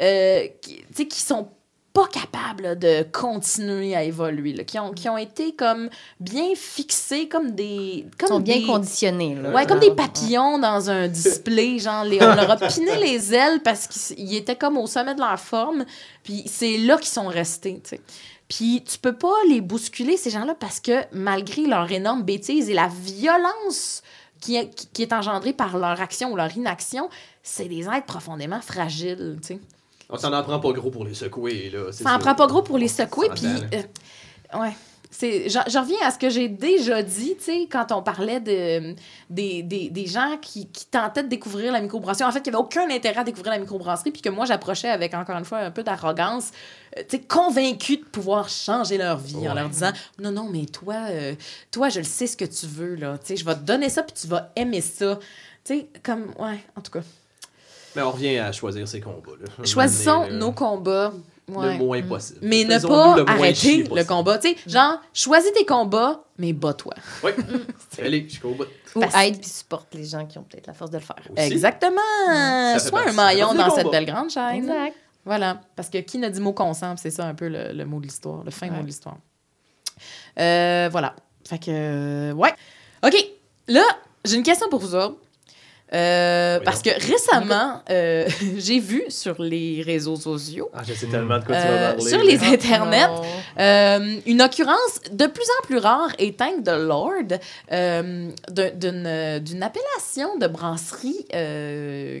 euh, 0.00 0.48
qui, 0.60 0.84
sais, 0.92 1.06
qui 1.06 1.20
sont 1.20 1.48
pas 1.94 2.06
capables 2.08 2.64
là, 2.64 2.74
de 2.74 3.04
continuer 3.10 3.94
à 3.96 4.02
évoluer, 4.02 4.52
là, 4.52 4.64
qui 4.64 4.78
ont 4.78 4.92
qui 4.92 5.08
ont 5.08 5.16
été 5.16 5.54
comme 5.54 5.88
bien 6.20 6.48
fixés 6.54 7.28
comme 7.28 7.52
des 7.52 8.04
Ils 8.04 8.10
comme 8.18 8.28
sont 8.28 8.40
bien 8.40 8.58
des- 8.58 8.66
conditionnés, 8.66 9.36
là. 9.36 9.50
Ouais, 9.52 9.64
comme 9.64 9.78
des 9.78 9.92
papillons 9.92 10.58
dans 10.58 10.90
un 10.90 11.08
display, 11.08 11.78
genre, 11.78 12.04
les, 12.04 12.20
on 12.22 12.34
leur 12.34 12.50
a 12.50 12.56
piné 12.56 12.96
les 12.98 13.32
ailes 13.32 13.60
parce 13.62 13.86
qu'ils 13.86 14.34
étaient 14.34 14.56
comme 14.56 14.76
au 14.76 14.86
sommet 14.88 15.14
de 15.14 15.20
leur 15.20 15.38
forme, 15.40 15.86
puis 16.22 16.42
c'est 16.46 16.76
là 16.78 16.96
qu'ils 16.98 17.06
sont 17.06 17.28
restés, 17.28 17.80
tu 17.82 17.90
sais. 17.90 18.00
Puis 18.48 18.82
tu 18.86 18.98
peux 18.98 19.14
pas 19.16 19.32
les 19.48 19.60
bousculer, 19.62 20.16
ces 20.18 20.28
gens-là, 20.30 20.54
parce 20.58 20.78
que 20.80 21.00
malgré 21.12 21.62
leur 21.66 21.90
énorme 21.90 22.24
bêtise 22.24 22.68
et 22.68 22.74
la 22.74 22.88
violence 22.88 24.02
qui 24.40 24.56
est, 24.56 24.68
qui- 24.74 24.86
qui 24.88 25.02
est 25.02 25.12
engendrée 25.12 25.52
par 25.52 25.78
leur 25.78 26.00
action 26.00 26.32
ou 26.32 26.36
leur 26.36 26.54
inaction, 26.56 27.08
c'est 27.42 27.64
des 27.68 27.84
êtres 27.86 28.04
profondément 28.06 28.60
fragiles, 28.60 29.38
tu 29.40 29.46
sais. 29.54 29.60
On 30.14 30.18
s'en 30.18 30.32
en 30.32 30.42
prend 30.42 30.60
pas 30.60 30.72
gros 30.72 30.90
pour 30.90 31.04
les 31.04 31.14
secouer, 31.14 31.70
là. 31.70 31.90
Ça 31.92 32.14
en 32.14 32.18
prend 32.18 32.34
pas 32.34 32.46
gros 32.46 32.62
pour 32.62 32.78
les 32.78 32.88
secouer, 32.88 33.28
puis... 33.34 33.46
euh, 33.46 34.58
ouais. 34.60 34.72
C'est, 35.16 35.48
je, 35.48 35.78
reviens 35.78 35.98
à 36.02 36.10
ce 36.10 36.18
que 36.18 36.28
j'ai 36.28 36.48
déjà 36.48 37.00
dit, 37.00 37.36
tu 37.36 37.44
sais, 37.44 37.68
quand 37.70 37.92
on 37.92 38.02
parlait 38.02 38.40
de, 38.40 38.96
des, 39.30 39.62
des, 39.62 39.88
des 39.88 40.06
gens 40.06 40.38
qui, 40.42 40.66
qui 40.66 40.86
tentaient 40.86 41.22
de 41.22 41.28
découvrir 41.28 41.72
la 41.72 41.80
microbrasserie. 41.80 42.28
En 42.28 42.32
fait, 42.32 42.40
qui 42.40 42.50
n'avaient 42.50 42.60
aucun 42.60 42.90
intérêt 42.90 43.20
à 43.20 43.24
découvrir 43.24 43.52
la 43.52 43.60
microbrasserie, 43.60 44.10
puis 44.10 44.22
que 44.22 44.28
moi, 44.28 44.44
j'approchais 44.44 44.88
avec, 44.88 45.14
encore 45.14 45.36
une 45.36 45.44
fois, 45.44 45.58
un 45.58 45.70
peu 45.70 45.84
d'arrogance, 45.84 46.50
euh, 46.98 47.02
tu 47.08 47.16
sais, 47.16 47.22
convaincus 47.22 48.00
de 48.00 48.04
pouvoir 48.06 48.48
changer 48.48 48.98
leur 48.98 49.18
vie 49.18 49.48
en 49.48 49.54
leur 49.54 49.68
disant 49.68 49.92
Non, 50.18 50.32
non, 50.32 50.48
mais 50.50 50.66
toi, 50.66 50.96
euh, 51.10 51.34
toi, 51.70 51.90
je 51.90 52.00
le 52.00 52.04
sais 52.04 52.26
ce 52.26 52.36
que 52.36 52.44
tu 52.44 52.66
veux, 52.66 52.96
là. 52.96 53.16
Tu 53.18 53.26
sais, 53.28 53.36
je 53.36 53.44
vais 53.44 53.54
te 53.54 53.60
donner 53.60 53.90
ça, 53.90 54.02
puis 54.02 54.16
tu 54.20 54.26
vas 54.26 54.50
aimer 54.56 54.80
ça. 54.80 55.20
Tu 55.62 55.78
sais, 55.78 55.88
comme, 56.02 56.34
ouais, 56.40 56.58
en 56.76 56.80
tout 56.80 56.90
cas. 56.90 57.02
Mais 57.96 58.02
on 58.02 58.10
revient 58.10 58.38
à 58.38 58.52
choisir 58.52 58.86
ses 58.88 59.00
combats, 59.00 59.32
là. 59.40 59.64
Choisissons 59.64 60.28
nos 60.30 60.52
combats. 60.52 61.12
Ouais. 61.46 61.76
Le 61.76 61.84
moins 61.84 62.00
possible. 62.02 62.38
Mais 62.42 62.64
ne 62.64 62.78
pas 62.78 63.16
le 63.16 63.28
arrêter 63.28 63.76
le 63.82 63.84
possible. 63.84 64.06
combat. 64.06 64.38
Tu 64.38 64.48
sais, 64.48 64.56
genre, 64.66 64.98
choisis 65.12 65.52
tes 65.52 65.66
combats, 65.66 66.24
mais 66.38 66.54
bats-toi. 66.54 66.94
Oui. 67.22 67.32
Allez, 68.02 68.26
jusqu'au 68.26 68.54
bout. 68.54 68.64
Ou 68.96 69.02
aide 69.02 69.38
puis 69.40 69.50
supporte 69.50 69.94
les 69.94 70.04
gens 70.06 70.24
qui 70.24 70.38
ont 70.38 70.42
peut-être 70.42 70.66
la 70.68 70.72
force 70.72 70.90
de 70.90 70.96
le 70.96 71.02
faire. 71.04 71.16
Aussi. 71.30 71.46
Exactement. 71.52 72.00
Ça 72.28 72.78
fait 72.78 72.88
Sois 72.88 73.08
un 73.08 73.12
maillon 73.12 73.48
ça 73.48 73.52
fait 73.52 73.58
dans 73.58 73.74
cette 73.74 73.90
belle 73.90 74.06
grande 74.06 74.30
chaîne. 74.30 74.54
Exact. 74.56 74.96
Voilà. 75.26 75.60
Parce 75.76 75.90
que 75.90 75.98
qui 75.98 76.16
n'a 76.16 76.30
dit 76.30 76.40
mot 76.40 76.54
consent, 76.54 76.96
c'est 76.96 77.10
ça 77.10 77.26
un 77.26 77.34
peu 77.34 77.48
le, 77.48 77.72
le 77.72 77.84
mot 77.84 77.98
de 78.00 78.06
l'histoire, 78.06 78.42
le 78.42 78.50
fin 78.50 78.68
Ouais. 78.70 78.76
mot 78.76 78.80
de 78.82 78.86
l'histoire. 78.86 79.18
Euh, 80.40 80.88
voilà. 80.90 81.14
Fait 81.46 81.58
que, 81.58 82.32
ouais. 82.32 82.54
OK. 83.04 83.14
Là, 83.68 83.84
j'ai 84.24 84.36
une 84.36 84.42
question 84.42 84.68
pour 84.70 84.80
vous 84.80 84.94
autres. 84.94 85.18
Euh, 85.94 86.54
Voyons. 86.56 86.64
parce 86.64 86.82
que 86.82 86.90
récemment, 86.90 87.82
euh, 87.90 88.26
j'ai 88.58 88.80
vu 88.80 89.04
sur 89.08 89.40
les 89.40 89.82
réseaux 89.86 90.16
sociaux, 90.16 90.68
Ah, 90.74 90.82
je 90.86 90.92
sais 90.92 91.06
tellement 91.06 91.38
de 91.38 91.44
quoi 91.44 91.54
tu 91.54 91.62
Euh, 91.66 91.70
vas 91.88 91.94
parler. 91.94 92.10
sur 92.10 92.22
les 92.22 92.42
internets. 92.44 93.08
Euh, 93.60 94.16
une 94.26 94.42
occurrence 94.42 95.00
de 95.12 95.26
plus 95.26 95.46
en 95.62 95.66
plus 95.66 95.78
rare 95.78 96.08
et 96.18 96.34
thank 96.34 96.64
the 96.64 96.70
Lord 96.76 97.38
euh, 97.72 98.28
d'un- 98.50 98.70
d'une 98.70 99.38
d'une 99.44 99.62
appellation 99.62 100.36
de 100.38 100.46
brasserie 100.48 101.24
euh, 101.34 102.20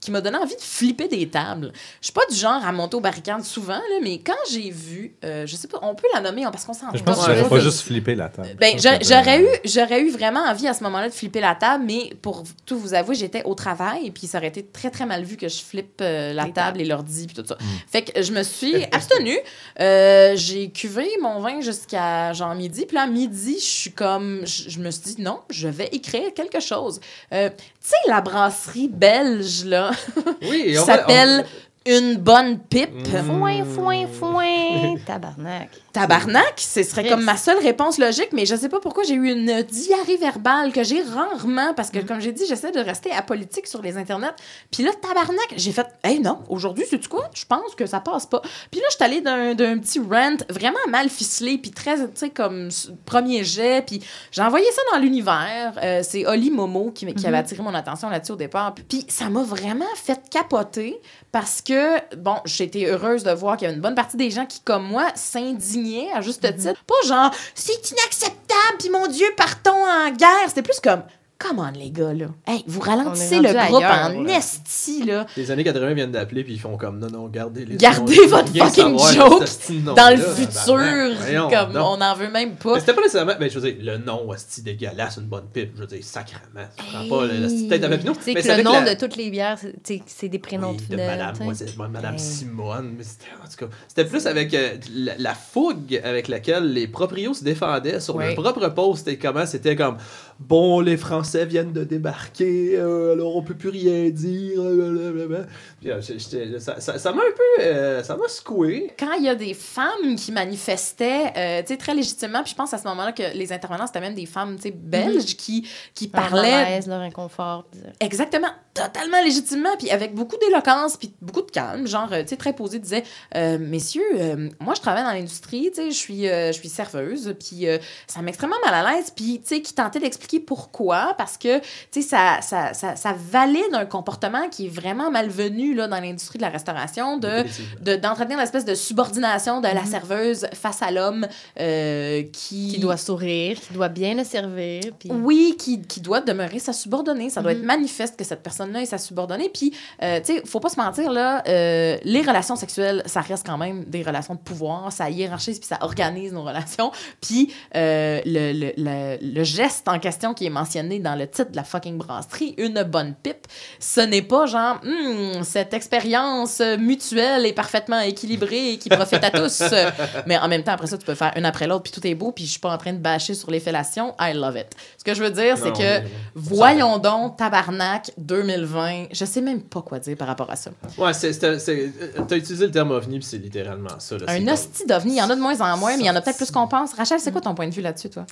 qui 0.00 0.10
m'a 0.10 0.20
donné 0.20 0.38
envie 0.38 0.54
de 0.54 0.60
flipper 0.60 1.08
des 1.08 1.28
tables. 1.28 1.72
Je 2.00 2.06
suis 2.06 2.12
pas 2.12 2.26
du 2.30 2.36
genre 2.36 2.64
à 2.64 2.72
monter 2.72 2.96
aux 2.96 3.00
barricades 3.00 3.44
souvent, 3.44 3.74
là, 3.74 3.98
mais 4.02 4.18
quand 4.18 4.32
j'ai 4.50 4.70
vu, 4.70 5.14
euh, 5.24 5.46
je 5.46 5.56
sais 5.56 5.68
pas, 5.68 5.78
on 5.82 5.94
peut 5.94 6.06
la 6.14 6.20
nommer 6.20 6.44
parce 6.44 6.64
qu'on 6.64 6.72
s'en 6.72 6.86
Je 6.94 7.02
pense 7.02 7.18
que 7.26 7.34
j'aurais 7.34 7.48
pas 7.48 7.60
juste 7.60 7.80
flippé 7.80 8.14
la 8.14 8.28
table. 8.28 8.56
Ben, 8.58 8.78
j'aurais 8.78 9.42
eu, 9.42 9.48
j'aurais 9.64 10.00
eu 10.00 10.10
vraiment 10.10 10.40
envie 10.40 10.68
à 10.68 10.74
ce 10.74 10.82
moment-là 10.84 11.08
de 11.08 11.14
flipper 11.14 11.40
la 11.40 11.54
table, 11.54 11.84
mais 11.86 12.12
pour 12.22 12.44
tout 12.66 12.78
vous 12.78 12.94
avouer, 12.94 13.14
j'étais 13.14 13.42
au 13.44 13.54
travail 13.54 14.06
et 14.06 14.10
puis 14.10 14.26
ça 14.26 14.38
aurait 14.38 14.48
été 14.48 14.64
très 14.64 14.90
très 14.90 15.06
mal 15.06 15.24
vu 15.24 15.36
que 15.36 15.48
je 15.48 15.60
flippe 15.62 16.00
euh, 16.00 16.32
la 16.32 16.44
Les 16.44 16.52
table 16.52 16.80
et 16.80 16.84
l'ordi 16.84 17.26
puis 17.26 17.34
tout 17.34 17.44
ça. 17.46 17.56
Mm. 17.56 17.66
Fait 17.88 18.02
que 18.02 18.22
je 18.22 18.32
me 18.32 18.42
suis 18.42 18.84
abstenue. 18.92 19.38
Euh, 19.80 20.34
j'ai 20.36 20.70
cuvé 20.70 21.08
mon 21.20 21.40
vin 21.40 21.60
jusqu'à 21.60 22.32
genre 22.32 22.54
midi, 22.54 22.86
puis 22.86 22.94
là 22.94 23.02
à 23.02 23.06
midi, 23.06 23.56
je 23.58 23.64
suis 23.64 23.92
comme, 23.92 24.42
je, 24.44 24.70
je 24.70 24.78
me 24.78 24.90
suis 24.90 25.14
dit 25.14 25.22
non, 25.22 25.40
je 25.50 25.68
vais 25.68 25.88
écrire 25.92 26.32
quelque 26.34 26.60
chose. 26.60 27.00
Euh, 27.32 27.50
tu 27.50 27.64
sais 27.80 27.96
la 28.08 28.20
brasserie 28.20 28.88
belge 28.88 29.64
là, 29.64 29.87
Oui, 30.42 30.72
qui 30.72 30.78
on 30.78 30.84
s'appelle 30.84 31.44
une 31.88 32.16
bonne 32.16 32.58
pipe. 32.58 33.08
Mm. 33.08 33.24
Foin, 33.24 33.64
foin, 33.64 34.06
foin. 34.06 34.96
Tabarnak. 35.06 35.70
Tabarnak, 35.92 36.54
ce 36.56 36.82
serait 36.82 37.02
Chris. 37.02 37.10
comme 37.10 37.24
ma 37.24 37.36
seule 37.36 37.58
réponse 37.58 37.98
logique, 37.98 38.28
mais 38.32 38.46
je 38.46 38.54
sais 38.54 38.68
pas 38.68 38.78
pourquoi 38.78 39.04
j'ai 39.04 39.14
eu 39.14 39.30
une 39.30 39.62
diarrhée 39.62 40.18
verbale 40.18 40.72
que 40.72 40.84
j'ai 40.84 41.02
rarement, 41.02 41.72
parce 41.74 41.90
que, 41.90 41.98
comme 42.00 42.20
j'ai 42.20 42.32
dit, 42.32 42.44
j'essaie 42.46 42.70
de 42.72 42.80
rester 42.80 43.10
apolitique 43.10 43.66
sur 43.66 43.80
les 43.82 43.96
internets. 43.96 44.34
Puis 44.70 44.82
là, 44.82 44.90
tabarnak, 45.00 45.54
j'ai 45.56 45.72
fait, 45.72 45.86
hey 46.04 46.20
non, 46.20 46.40
aujourd'hui, 46.48 46.84
c'est 46.88 46.98
tu 46.98 47.08
quoi? 47.08 47.30
Je 47.34 47.44
pense 47.44 47.74
que 47.74 47.86
ça 47.86 48.00
passe 48.00 48.26
pas. 48.26 48.42
Puis 48.70 48.80
là, 48.80 48.86
je 48.90 48.96
suis 48.96 49.04
allée 49.04 49.20
d'un 49.20 49.54
d'un 49.54 49.78
petit 49.78 49.98
rant 49.98 50.36
vraiment 50.50 50.78
mal 50.88 51.08
ficelé, 51.08 51.58
puis 51.58 51.70
très, 51.70 51.96
tu 51.96 52.10
sais, 52.14 52.30
comme 52.30 52.68
premier 53.06 53.44
jet, 53.44 53.84
puis 53.86 54.00
j'ai 54.30 54.42
envoyé 54.42 54.66
ça 54.72 54.82
dans 54.92 54.98
l'univers. 54.98 55.72
Euh, 55.82 56.00
c'est 56.02 56.26
Oli 56.26 56.50
Momo 56.50 56.90
qui, 56.90 57.12
qui 57.14 57.26
avait 57.26 57.38
attiré 57.38 57.62
mon 57.62 57.74
attention 57.74 58.08
là-dessus 58.08 58.32
au 58.32 58.36
départ. 58.36 58.74
Puis 58.74 59.06
ça 59.08 59.30
m'a 59.30 59.42
vraiment 59.42 59.84
fait 59.96 60.20
capoter 60.30 61.00
parce 61.32 61.62
que, 61.62 61.77
bon, 62.16 62.36
j'étais 62.44 62.86
heureuse 62.86 63.24
de 63.24 63.30
voir 63.32 63.56
qu'il 63.56 63.66
y 63.66 63.68
avait 63.68 63.76
une 63.76 63.82
bonne 63.82 63.94
partie 63.94 64.16
des 64.16 64.30
gens 64.30 64.46
qui, 64.46 64.60
comme 64.60 64.86
moi, 64.86 65.08
s'indignaient 65.14 66.10
à 66.12 66.20
juste 66.20 66.42
titre. 66.56 66.82
Pas 66.86 67.06
genre, 67.06 67.30
c'est 67.54 67.90
inacceptable, 67.90 68.78
puis 68.78 68.90
mon 68.90 69.06
Dieu, 69.06 69.26
partons 69.36 69.70
en 69.70 70.10
guerre. 70.10 70.48
C'était 70.48 70.62
plus 70.62 70.80
comme, 70.80 71.02
come 71.38 71.60
on, 71.60 71.70
les 71.78 71.90
gars, 71.90 72.12
là. 72.14 72.26
Hey, 72.46 72.64
vous 72.66 72.80
ralentissez 72.80 73.36
le 73.40 73.52
groupe 73.52 73.82
ailleurs, 73.82 74.10
en 74.16 74.26
esti, 74.26 75.04
là. 75.04 75.24
Les 75.36 75.50
années 75.50 75.62
80 75.64 75.94
viennent 75.94 76.10
d'appeler 76.10 76.42
puis 76.42 76.54
ils 76.54 76.58
font 76.58 76.76
comme 76.76 76.98
non, 76.98 77.06
non, 77.08 77.28
gardez 77.28 77.64
les 77.64 77.76
Gardez 77.76 78.16
noms, 78.16 78.26
votre 78.28 78.48
fucking 78.52 78.98
joke 78.98 79.94
Dans 79.94 80.10
le 80.10 80.22
futur, 80.22 81.48
comme 81.50 81.76
on 81.76 81.96
n'en 81.96 82.14
veut 82.14 82.30
même 82.30 82.56
pas. 82.56 82.74
Mais 82.74 82.80
c'était 82.80 82.94
pas 82.94 83.02
nécessairement. 83.02 83.34
Ben, 83.38 83.48
je 83.50 83.58
veux 83.58 83.72
dire, 83.72 83.80
le 83.84 83.98
nom, 83.98 84.28
c'est 84.36 84.64
dégueulasse, 84.64 85.18
une 85.18 85.26
bonne 85.26 85.46
pipe. 85.52 85.72
Je 85.76 85.80
veux 85.82 85.86
dire, 85.86 86.02
sacrement. 86.02 86.66
Tu 86.76 86.84
prends 86.84 87.08
pas 87.08 87.26
le- 87.26 87.38
la 87.40 87.46
petite 87.46 87.68
tête 87.68 87.84
à 87.84 87.88
Papineau. 87.88 88.12
Tu 88.14 88.22
sais 88.22 88.32
mais 88.32 88.34
que 88.34 88.42
c'est 88.42 88.48
le 88.48 88.52
avec 88.54 88.64
nom 88.66 88.72
la- 88.72 88.94
de 88.94 88.98
toutes 89.00 89.16
les 89.16 89.30
bières, 89.30 89.58
c'est- 90.06 90.28
des 90.28 90.38
prénoms 90.40 90.72
Oui, 90.72 90.86
de 90.90 90.96
neuves, 90.96 91.06
Madame, 91.06 91.34
moi, 91.40 91.54
c'est 91.54 91.76
Madame 91.78 92.14
Hey. 92.14 92.18
Simone. 92.20 92.94
Mais 92.98 93.04
c'était, 93.04 93.26
en 93.42 93.48
tout 93.48 93.64
cas, 93.66 93.72
c'était 93.86 94.04
plus 94.04 94.26
avec 94.26 94.52
euh, 94.54 94.76
la, 94.92 95.12
la 95.16 95.34
fougue 95.34 96.00
avec 96.02 96.26
laquelle 96.28 96.72
les 96.72 96.88
proprios 96.88 97.32
se 97.32 97.44
défendaient 97.44 98.00
sur 98.00 98.16
Oui. 98.16 98.24
leur 98.26 98.34
propre 98.34 98.68
post 98.68 99.06
et 99.08 99.16
comment 99.18 99.46
c'était 99.46 99.76
comme 99.76 99.96
bon, 100.40 100.80
les 100.80 100.96
Français 100.96 101.44
viennent 101.46 101.72
de 101.72 101.84
débarquer, 101.84 102.76
euh, 102.76 103.12
alors 103.14 103.36
on 103.36 103.42
peut 103.42 103.54
plus 103.54 103.68
rien 103.70 104.08
dire. 104.10 104.62
blablabla. 104.62 105.46
Puis, 105.80 105.90
euh, 105.90 106.00
j'étais- 106.00 106.58
ça, 106.58 106.80
ça, 106.80 106.98
ça 106.98 107.12
m'a 107.12 107.22
un 107.22 107.32
peu, 107.36 107.62
euh, 107.64 108.02
ça 108.02 108.16
m'a 108.16 108.28
secoué. 108.28 108.92
quand 108.98 109.12
il 109.18 109.24
y 109.24 109.28
a 109.28 109.34
des 109.34 109.54
femmes 109.54 110.16
qui 110.16 110.32
manifestaient, 110.32 111.32
euh, 111.36 111.60
tu 111.62 111.68
sais, 111.68 111.76
très 111.76 111.94
légitimement, 111.94 112.42
puis 112.42 112.50
je 112.50 112.56
pense 112.56 112.74
à 112.74 112.78
ce 112.78 112.86
moment-là 112.88 113.12
que 113.12 113.22
les 113.36 113.52
intervenants, 113.52 113.86
c'était 113.86 114.00
même 114.00 114.14
des 114.14 114.26
femmes, 114.26 114.56
tu 114.56 114.62
sais, 114.62 114.70
belges 114.70 115.36
qui, 115.36 115.66
qui 115.94 116.10
Leur 116.12 116.22
parlaient 116.22 116.50
malaise, 116.64 116.86
leur 116.88 117.00
inconfort. 117.00 117.66
exactement, 118.00 118.48
totalement 118.74 119.22
légitimement, 119.22 119.76
puis 119.78 119.90
avec 119.90 120.14
beaucoup 120.14 120.36
d'éloquence, 120.38 120.96
puis 120.96 121.12
beaucoup 121.20 121.42
de 121.42 121.50
calme, 121.50 121.86
genre, 121.86 122.12
euh, 122.12 122.22
tu 122.22 122.28
sais, 122.28 122.36
très 122.36 122.52
posé, 122.52 122.78
disait, 122.78 123.04
euh, 123.36 123.58
messieurs, 123.58 124.02
euh, 124.16 124.48
moi, 124.60 124.74
je 124.74 124.80
travaille 124.80 125.04
dans 125.04 125.12
l'industrie, 125.12 125.70
tu 125.74 125.82
sais, 125.82 125.90
je 125.90 125.96
suis, 125.96 126.28
euh, 126.28 126.48
je 126.52 126.58
suis 126.58 126.68
serveuse, 126.68 127.34
puis 127.38 127.66
euh, 127.68 127.78
ça 128.06 128.20
m'extrêmement 128.22 128.56
mal 128.64 128.74
à 128.86 128.96
l'aise, 128.96 129.10
puis, 129.14 129.40
tu 129.40 129.48
sais, 129.54 129.62
qui 129.62 129.74
tentait 129.74 130.00
d'expliquer 130.00 130.27
pourquoi, 130.36 131.14
parce 131.16 131.36
que, 131.38 131.58
tu 131.58 131.64
sais, 131.90 132.02
ça, 132.02 132.38
ça, 132.42 132.74
ça, 132.74 132.96
ça 132.96 133.14
valide 133.16 133.72
un 133.72 133.86
comportement 133.86 134.48
qui 134.50 134.66
est 134.66 134.68
vraiment 134.68 135.10
malvenu, 135.10 135.74
là, 135.74 135.88
dans 135.88 136.00
l'industrie 136.00 136.38
de 136.38 136.42
la 136.42 136.50
restauration, 136.50 137.16
de 137.16 137.44
de- 137.80 137.96
d'entretenir 137.96 138.38
l'espèce 138.38 138.64
de 138.64 138.74
subordination 138.74 139.60
de 139.60 139.68
la 139.68 139.84
serveuse 139.84 140.46
face 140.52 140.82
à 140.82 140.90
l'homme 140.90 141.26
euh, 141.60 142.22
qui... 142.32 142.72
Qui 142.74 142.80
doit 142.80 142.96
sourire, 142.96 143.58
qui 143.60 143.72
doit 143.72 143.88
bien 143.88 144.14
le 144.14 144.24
servir. 144.24 144.82
Puis... 144.98 145.10
Oui, 145.10 145.56
qui, 145.58 145.80
qui 145.82 146.00
doit 146.00 146.20
demeurer 146.20 146.58
sa 146.58 146.72
subordonnée. 146.72 147.30
Ça 147.30 147.40
doit 147.42 147.52
être 147.52 147.62
manifeste 147.62 148.16
que 148.16 148.24
cette 148.24 148.42
personne-là 148.42 148.82
est 148.82 148.86
sa 148.86 148.98
subordonnée. 148.98 149.48
Puis, 149.48 149.72
euh, 150.02 150.20
tu 150.20 150.34
sais, 150.34 150.42
faut 150.44 150.60
pas 150.60 150.68
se 150.68 150.80
mentir, 150.80 151.10
là, 151.12 151.42
euh, 151.48 151.96
les 152.02 152.22
relations 152.22 152.56
sexuelles, 152.56 153.02
ça 153.06 153.20
reste 153.20 153.46
quand 153.46 153.58
même 153.58 153.84
des 153.84 154.02
relations 154.02 154.34
de 154.34 154.40
pouvoir. 154.40 154.92
Ça 154.92 155.08
hiérarchise, 155.08 155.58
puis 155.58 155.68
ça 155.68 155.78
organise 155.82 156.32
nos 156.32 156.42
relations. 156.42 156.90
Puis, 157.20 157.52
euh, 157.76 158.20
le, 158.24 158.52
le, 158.52 158.72
le, 158.76 159.18
le 159.20 159.44
geste 159.44 159.86
en 159.88 159.98
question 159.98 160.17
qui 160.34 160.46
est 160.46 160.50
mentionné 160.50 160.98
dans 160.98 161.14
le 161.14 161.28
titre 161.28 161.50
de 161.50 161.56
la 161.56 161.64
fucking 161.64 161.98
brasserie, 161.98 162.54
une 162.58 162.82
bonne 162.82 163.14
pipe, 163.22 163.46
ce 163.80 164.00
n'est 164.00 164.22
pas 164.22 164.46
genre, 164.46 164.78
Hmm, 164.82 165.42
cette 165.42 165.74
expérience 165.74 166.62
mutuelle 166.78 167.46
est 167.46 167.52
parfaitement 167.52 168.00
équilibrée 168.00 168.72
et 168.72 168.78
qui 168.78 168.88
profite 168.88 169.22
à 169.22 169.30
tous. 169.30 169.62
Mais 170.26 170.38
en 170.38 170.48
même 170.48 170.62
temps, 170.62 170.72
après 170.72 170.86
ça, 170.86 170.96
tu 170.96 171.04
peux 171.04 171.14
faire 171.14 171.32
une 171.36 171.44
après 171.44 171.66
l'autre, 171.66 171.82
puis 171.82 171.92
tout 171.92 172.06
est 172.06 172.14
beau, 172.14 172.32
puis 172.32 172.44
je 172.44 172.50
suis 172.52 172.60
pas 172.60 172.70
en 172.72 172.78
train 172.78 172.92
de 172.92 172.98
bâcher 172.98 173.34
sur 173.34 173.50
les 173.50 173.60
fellations. 173.60 174.14
I 174.20 174.32
love 174.34 174.56
it. 174.56 174.68
Ce 174.96 175.04
que 175.04 175.14
je 175.14 175.22
veux 175.22 175.30
dire, 175.30 175.56
c'est 175.58 175.72
que 175.72 176.06
voyons 176.34 176.98
donc, 176.98 177.36
tabarnak 177.36 178.10
2020, 178.18 179.06
je 179.12 179.24
sais 179.24 179.40
même 179.40 179.60
pas 179.62 179.82
quoi 179.82 179.98
dire 179.98 180.16
par 180.16 180.28
rapport 180.28 180.50
à 180.50 180.56
ça. 180.56 180.70
Ouais, 180.96 181.12
t'as 181.12 182.36
utilisé 182.36 182.66
le 182.66 182.72
terme 182.72 182.90
ovni, 182.90 183.18
puis 183.18 183.28
c'est 183.28 183.38
littéralement 183.38 183.98
ça. 183.98 184.16
Là, 184.18 184.26
Un 184.28 184.48
hostie 184.48 184.86
d'ovni, 184.86 185.14
il 185.14 185.18
y 185.18 185.22
en 185.22 185.30
a 185.30 185.36
de 185.36 185.40
moins 185.40 185.60
en 185.60 185.76
moins, 185.76 185.96
mais 185.96 186.04
il 186.04 186.06
y 186.06 186.10
en 186.10 186.16
a 186.16 186.20
peut-être 186.20 186.36
plus 186.36 186.50
qu'on 186.50 186.68
pense. 186.68 186.94
Rachel, 186.94 187.20
c'est 187.20 187.32
quoi 187.32 187.40
ton 187.40 187.54
point 187.54 187.68
de 187.68 187.74
vue 187.74 187.82
là-dessus, 187.82 188.10
toi? 188.10 188.26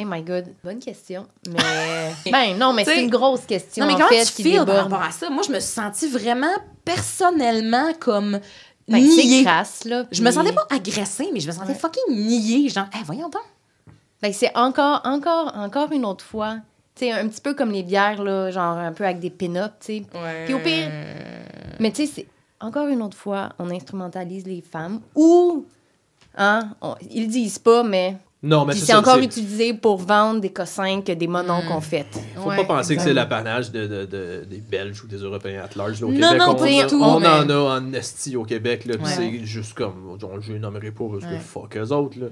Oh 0.00 0.04
my 0.06 0.22
God, 0.22 0.46
bonne 0.62 0.78
question. 0.78 1.26
Mais. 1.48 2.12
ben 2.32 2.56
non, 2.56 2.72
mais 2.72 2.84
T'sais- 2.84 2.94
c'est 2.96 3.02
une 3.04 3.10
grosse 3.10 3.44
question. 3.46 3.84
Non, 3.84 3.88
mais 3.88 3.94
en 4.02 4.06
comment 4.06 4.20
fait, 4.20 4.24
tu 4.26 4.42
qui 4.42 4.56
par 4.56 4.66
rapport 4.84 5.02
à 5.02 5.10
ça? 5.10 5.28
Moi, 5.30 5.42
je 5.46 5.52
me 5.52 5.58
suis 5.60 5.72
sentie 5.72 6.08
vraiment 6.08 6.46
personnellement 6.84 7.92
comme 7.98 8.38
Ben, 8.86 8.98
niée. 9.02 9.44
crasse, 9.44 9.84
là. 9.84 10.04
Je 10.12 10.22
me 10.22 10.30
sentais 10.30 10.52
pas 10.52 10.66
agressée, 10.70 11.28
mais 11.32 11.40
je 11.40 11.46
me 11.48 11.52
sentais 11.52 11.72
Ouais. 11.72 11.74
fucking 11.74 12.14
niée. 12.14 12.68
Genre, 12.68 12.86
hey, 12.92 13.02
voyons 13.04 13.28
donc. 13.28 13.42
Ben, 14.22 14.32
c'est 14.32 14.56
encore, 14.56 15.00
encore, 15.04 15.52
encore 15.56 15.92
une 15.92 16.04
autre 16.04 16.24
fois. 16.24 16.56
Tu 16.94 17.04
sais, 17.06 17.12
un 17.12 17.28
petit 17.28 17.40
peu 17.40 17.54
comme 17.54 17.70
les 17.70 17.82
bières, 17.84 18.22
là, 18.22 18.50
genre 18.50 18.76
un 18.76 18.92
peu 18.92 19.04
avec 19.04 19.20
des 19.20 19.30
pin-up, 19.30 19.72
tu 19.80 19.86
sais. 19.98 20.02
Puis 20.46 20.54
au 20.54 20.58
pire- 20.58 20.90
Mais 21.78 21.90
tu 21.92 22.06
sais, 22.06 22.12
c'est 22.14 22.26
encore 22.60 22.88
une 22.88 23.02
autre 23.02 23.16
fois, 23.16 23.50
on 23.58 23.70
instrumentalise 23.70 24.44
les 24.46 24.60
femmes 24.62 25.00
ou. 25.14 25.64
Hein, 26.36 26.70
on- 26.82 26.94
ils 27.10 27.22
le 27.22 27.28
disent 27.28 27.58
pas, 27.58 27.82
mais. 27.82 28.16
Non, 28.40 28.64
mais 28.64 28.72
Puis 28.72 28.82
c'est 28.82 28.94
encore 28.94 29.18
utilisé 29.18 29.74
pour 29.74 29.96
vendre 29.96 30.40
des 30.40 30.52
cossins 30.52 31.02
que 31.02 31.10
des 31.10 31.26
mononcles 31.26 31.66
Mm. 31.70 31.72
ont 31.72 31.80
fait. 31.80 32.06
Faut 32.36 32.48
Ouais, 32.50 32.56
pas 32.56 32.64
penser 32.64 32.94
que 32.94 33.02
c'est 33.02 33.12
l'apanage 33.12 33.72
de, 33.72 33.88
de, 33.88 34.04
de- 34.04 34.44
des 34.48 34.60
Belges 34.60 35.02
ou 35.02 35.08
des 35.08 35.16
Européens 35.16 35.64
at 35.64 35.76
large. 35.76 36.00
Là, 36.00 36.06
au 36.06 36.12
Non, 36.12 36.20
Québec, 36.30 36.38
non, 36.38 36.50
on, 36.50 36.86
tout, 36.88 37.02
on 37.02 37.18
mais- 37.18 37.26
en 37.26 37.50
a 37.50 37.54
en 37.80 37.92
esti 37.94 38.36
au 38.36 38.44
Québec. 38.44 38.84
Là, 38.84 38.94
Ouais. 38.94 39.10
c'est 39.10 39.44
juste 39.44 39.74
comme. 39.74 40.16
je 40.40 40.52
les 40.52 40.60
nommerai 40.60 40.92
pas 40.92 41.04
parce 41.10 41.24
que 41.24 41.30
Ouais. 41.30 41.40
fuck 41.40 41.76
eux 41.76 41.88
autres. 41.92 42.16
Là. 42.20 42.26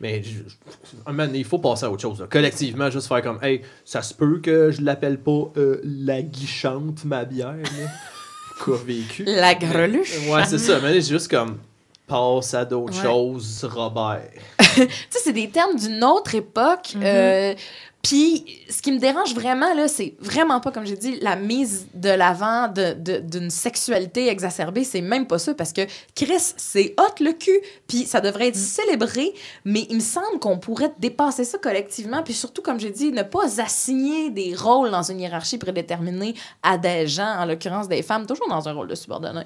Mais 0.00 0.22
je- 0.22 1.12
donné, 1.12 1.38
il 1.40 1.44
faut 1.44 1.58
passer 1.58 1.84
à 1.84 1.90
autre 1.90 2.00
chose. 2.00 2.20
là. 2.20 2.26
Collectivement, 2.30 2.88
juste 2.88 3.06
faire 3.08 3.20
comme 3.20 3.38
Hey, 3.42 3.60
ça 3.84 4.00
se 4.00 4.14
peut 4.14 4.40
que 4.42 4.70
je 4.70 4.80
l'appelle 4.80 5.18
pas 5.18 5.52
euh, 5.58 5.78
la 5.84 6.22
guichante, 6.22 7.04
ma 7.04 7.26
bière. 7.26 7.56
Là. 7.56 7.88
Quoi 8.64 8.78
vécu. 8.86 9.24
La 9.26 9.54
greluche. 9.54 10.26
Ouais, 10.30 10.44
c'est 10.46 10.56
ça. 10.58 10.78
Mais 10.82 11.00
c'est 11.02 11.10
juste 11.12 11.30
comme. 11.30 11.58
Passe 12.10 12.54
à 12.54 12.64
d'autres 12.64 12.96
Ouais. 12.96 13.02
choses, 13.04 13.64
Robert. 13.72 14.28
tu 14.58 14.82
sais, 14.82 15.18
c'est 15.24 15.32
des 15.32 15.48
termes 15.48 15.76
d'une 15.76 16.02
autre 16.04 16.34
époque. 16.34 16.94
Mhm. 16.96 17.02
euh, 17.04 17.54
Puis, 18.02 18.46
ce 18.70 18.80
qui 18.80 18.92
me 18.92 18.98
dérange 18.98 19.34
vraiment, 19.34 19.74
là, 19.74 19.86
c'est 19.86 20.14
vraiment 20.20 20.58
pas, 20.60 20.70
comme 20.72 20.86
j'ai 20.86 20.96
dit, 20.96 21.18
la 21.20 21.36
mise 21.36 21.86
de 21.92 22.08
l'avant 22.08 22.66
de- 22.68 22.94
de- 22.94 23.18
d'une 23.18 23.50
sexualité 23.50 24.28
exacerbée. 24.28 24.84
C'est 24.84 25.02
même 25.02 25.26
pas 25.26 25.38
ça, 25.38 25.52
parce 25.52 25.74
que 25.74 25.82
Chris, 26.14 26.54
c'est 26.56 26.94
hot 26.98 27.22
le 27.22 27.32
cul, 27.34 27.60
puis 27.86 28.06
ça 28.06 28.22
devrait 28.22 28.48
être 28.48 28.56
célébré, 28.56 29.34
mais 29.66 29.86
il 29.90 29.96
me 29.96 30.00
semble 30.00 30.38
qu'on 30.40 30.56
pourrait 30.58 30.92
dépasser 30.98 31.44
ça 31.44 31.58
collectivement, 31.58 32.22
puis 32.22 32.32
surtout, 32.32 32.62
comme 32.62 32.80
j'ai 32.80 32.88
dit, 32.90 33.12
ne 33.12 33.22
pas 33.22 33.60
assigner 33.60 34.30
des 34.30 34.54
rôles 34.56 34.90
dans 34.90 35.02
une 35.02 35.20
hiérarchie 35.20 35.58
prédéterminée 35.58 36.32
à 36.62 36.78
des 36.78 37.06
gens, 37.06 37.36
en 37.38 37.44
l'occurrence 37.44 37.86
des 37.86 38.02
femmes, 38.02 38.24
toujours 38.24 38.48
dans 38.48 38.66
un 38.66 38.72
rôle 38.72 38.88
de 38.88 38.94
subordonné. 38.94 39.42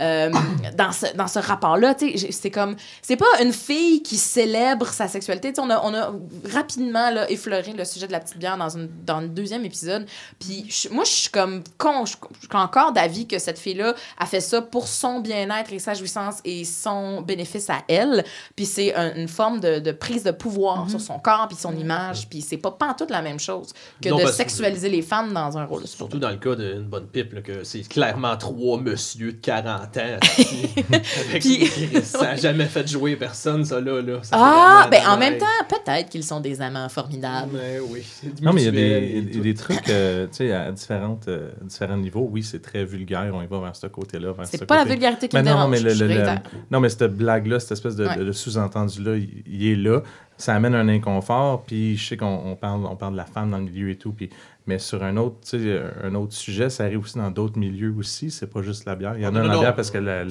Euh, 0.00 0.30
dans 0.76 0.90
ce, 0.92 1.06
dans 1.16 1.28
ce 1.28 1.38
rapport-là, 1.38 1.94
c'est 2.30 2.50
comme, 2.50 2.74
c'est 3.02 3.16
pas 3.16 3.26
une 3.42 3.52
fille 3.52 4.02
qui 4.02 4.16
célèbre 4.16 4.88
sa 4.88 5.06
sexualité. 5.08 5.52
On 5.58 5.70
a, 5.70 5.80
on 5.84 5.94
a 5.94 6.12
rapidement 6.52 7.10
là, 7.10 7.30
effleuré 7.30 7.72
le 7.72 7.84
sujet 7.84 8.06
de 8.06 8.12
la 8.12 8.20
petite 8.20 8.38
bière 8.38 8.56
dans, 8.56 8.70
une, 8.76 8.88
dans 9.06 9.20
le 9.20 9.28
deuxième 9.28 9.64
épisode. 9.64 10.06
Puis 10.40 10.66
moi, 10.90 11.04
je 11.04 11.10
suis 11.10 11.30
comme 11.30 11.62
con. 11.78 12.04
Je 12.06 12.12
suis 12.12 12.48
encore 12.52 12.92
d'avis 12.92 13.26
que 13.26 13.38
cette 13.38 13.58
fille-là 13.58 13.94
a 14.18 14.26
fait 14.26 14.40
ça 14.40 14.62
pour 14.62 14.88
son 14.88 15.20
bien-être 15.20 15.72
et 15.72 15.78
sa 15.78 15.94
jouissance 15.94 16.36
et 16.44 16.64
son 16.64 17.20
bénéfice 17.22 17.70
à 17.70 17.82
elle. 17.88 18.24
Puis 18.56 18.66
c'est 18.66 18.94
un- 18.94 19.14
une 19.14 19.28
forme 19.28 19.60
de, 19.60 19.78
de 19.78 19.92
prise 19.92 20.24
de 20.24 20.30
pouvoir 20.32 20.90
sur 20.90 21.00
son 21.00 21.18
corps 21.18 21.46
puis 21.48 21.56
son 21.56 21.76
image. 21.76 22.28
Puis 22.28 22.40
c'est 22.42 22.56
pas 22.56 22.70
pantoute 22.72 23.10
la 23.10 23.22
même 23.22 23.38
chose 23.38 23.72
que 24.02 24.08
Non, 24.08 24.18
de 24.18 24.26
sexualiser 24.26 24.88
les 24.88 25.02
femmes 25.02 25.32
dans 25.32 25.56
un 25.56 25.64
rôle. 25.64 25.86
Surtout 25.86 26.18
dans 26.18 26.30
le 26.30 26.36
cas 26.36 26.56
d'une 26.56 26.82
bonne 26.84 27.06
pipe, 27.06 27.32
là, 27.32 27.42
que 27.42 27.62
c'est 27.64 27.82
clairement 27.88 28.36
trois 28.36 28.78
monsieur 28.80 29.32
de 29.32 29.38
40 29.38 29.83
ans. 29.96 30.18
avec 31.30 31.40
Puis- 31.42 31.66
ça 32.02 32.22
n'a 32.22 32.36
jamais 32.36 32.66
fait 32.66 32.86
jouer 32.88 33.16
personne, 33.16 33.64
ça, 33.64 33.80
là. 33.80 34.00
là. 34.02 34.18
Ça 34.22 34.36
Ah, 34.38 34.88
ben 34.90 35.00
en 35.06 35.16
même 35.16 35.38
temps, 35.38 35.46
peut-être 35.68 36.08
qu'ils 36.10 36.24
sont 36.24 36.40
des 36.40 36.60
amants 36.60 36.88
formidables. 36.88 37.50
Mais 37.54 37.78
oui. 37.80 38.02
Non, 38.42 38.52
mais 38.52 38.62
il 38.62 38.64
y 38.64 38.68
a 38.68 38.70
des, 38.70 39.36
y 39.48 39.50
a 39.50 39.54
trucs, 39.54 39.88
euh, 39.88 40.26
tu 40.30 40.36
sais, 40.38 40.52
à 40.52 40.70
différentes, 40.72 41.28
euh, 41.28 41.50
différents 41.62 41.96
niveaux. 41.96 42.28
Oui, 42.30 42.42
c'est 42.42 42.62
très 42.62 42.84
vulgaire, 42.84 43.30
on 43.34 43.42
y 43.42 43.46
va 43.46 43.60
vers 43.60 43.76
ce 43.76 43.86
côté-là. 43.86 44.32
ce 44.44 44.56
C'est 44.58 44.66
pas 44.66 44.76
la 44.76 44.84
vulgarité 44.84 45.28
qui 45.28 45.36
Mais 45.36 45.42
me 45.42 45.48
non, 45.48 45.54
dérange. 45.68 45.70
mais 45.70 45.80
le- 45.80 46.06
le- 46.06 46.24
non, 46.70 46.80
mais 46.80 46.88
cette 46.88 47.16
blague-là, 47.16 47.60
cette 47.60 47.72
espèce 47.72 47.96
de, 47.96 48.06
Ouais. 48.06 48.16
de- 48.16 48.24
de 48.24 48.32
sous-entendu-là, 48.32 49.16
il, 49.16 49.42
il 49.46 49.66
est 49.68 49.76
là. 49.76 50.02
Ça 50.36 50.52
amène 50.54 50.74
un 50.74 50.88
inconfort, 50.88 51.62
puis 51.62 51.96
je 51.96 52.08
sais 52.08 52.16
qu'on 52.16 52.26
on 52.44 52.56
parle, 52.56 52.84
on 52.86 52.96
parle 52.96 53.12
de 53.12 53.18
la 53.18 53.24
femme 53.24 53.52
dans 53.52 53.58
le 53.58 53.64
milieu 53.64 53.90
et 53.90 53.96
tout, 53.96 54.12
puis, 54.12 54.30
mais 54.66 54.78
sur 54.78 55.02
un 55.04 55.16
autre, 55.18 55.36
tu 55.48 55.58
sais, 55.58 55.82
un 56.02 56.14
autre 56.14 56.32
sujet, 56.32 56.70
ça 56.70 56.84
arrive 56.84 57.00
aussi 57.00 57.18
dans 57.18 57.30
d'autres 57.30 57.58
milieux 57.58 57.94
aussi, 57.98 58.30
c'est 58.30 58.46
pas 58.46 58.62
juste 58.62 58.86
la 58.86 58.94
bière. 58.96 59.14
Il 59.16 59.22
y 59.22 59.26
en 59.26 59.32
Non, 59.32 59.40
a 59.40 59.42
non, 59.42 59.48
la 59.48 59.54
non, 59.54 59.60
bière 59.60 59.74
parce 59.74 59.90
que 59.90 59.98
la- 59.98 60.24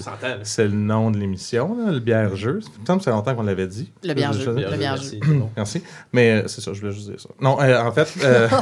c'est 0.43 0.65
le 0.65 0.71
nom 0.73 1.11
de 1.11 1.17
l'émission, 1.19 1.77
là, 1.77 1.91
le 1.91 1.99
bière-jeu. 1.99 2.59
Il 2.77 2.81
me 2.81 2.85
semble 2.85 2.99
que 2.99 3.03
c'est 3.05 3.11
longtemps 3.11 3.35
qu'on 3.35 3.43
l'avait 3.43 3.67
dit. 3.67 3.91
Le 4.03 4.13
bière-jeu. 4.13 4.55
Merci, 4.79 5.19
c'est 5.21 5.29
bon. 5.33 5.49
Merci. 5.55 5.83
Mais 6.13 6.31
euh, 6.43 6.47
c'est 6.47 6.61
ça, 6.61 6.73
je 6.73 6.79
voulais 6.81 6.93
juste 6.93 7.09
dire 7.09 7.19
ça. 7.19 7.29
Non, 7.41 7.61
euh, 7.61 7.79
en 7.81 7.91
fait, 7.91 8.11
euh. 8.23 8.47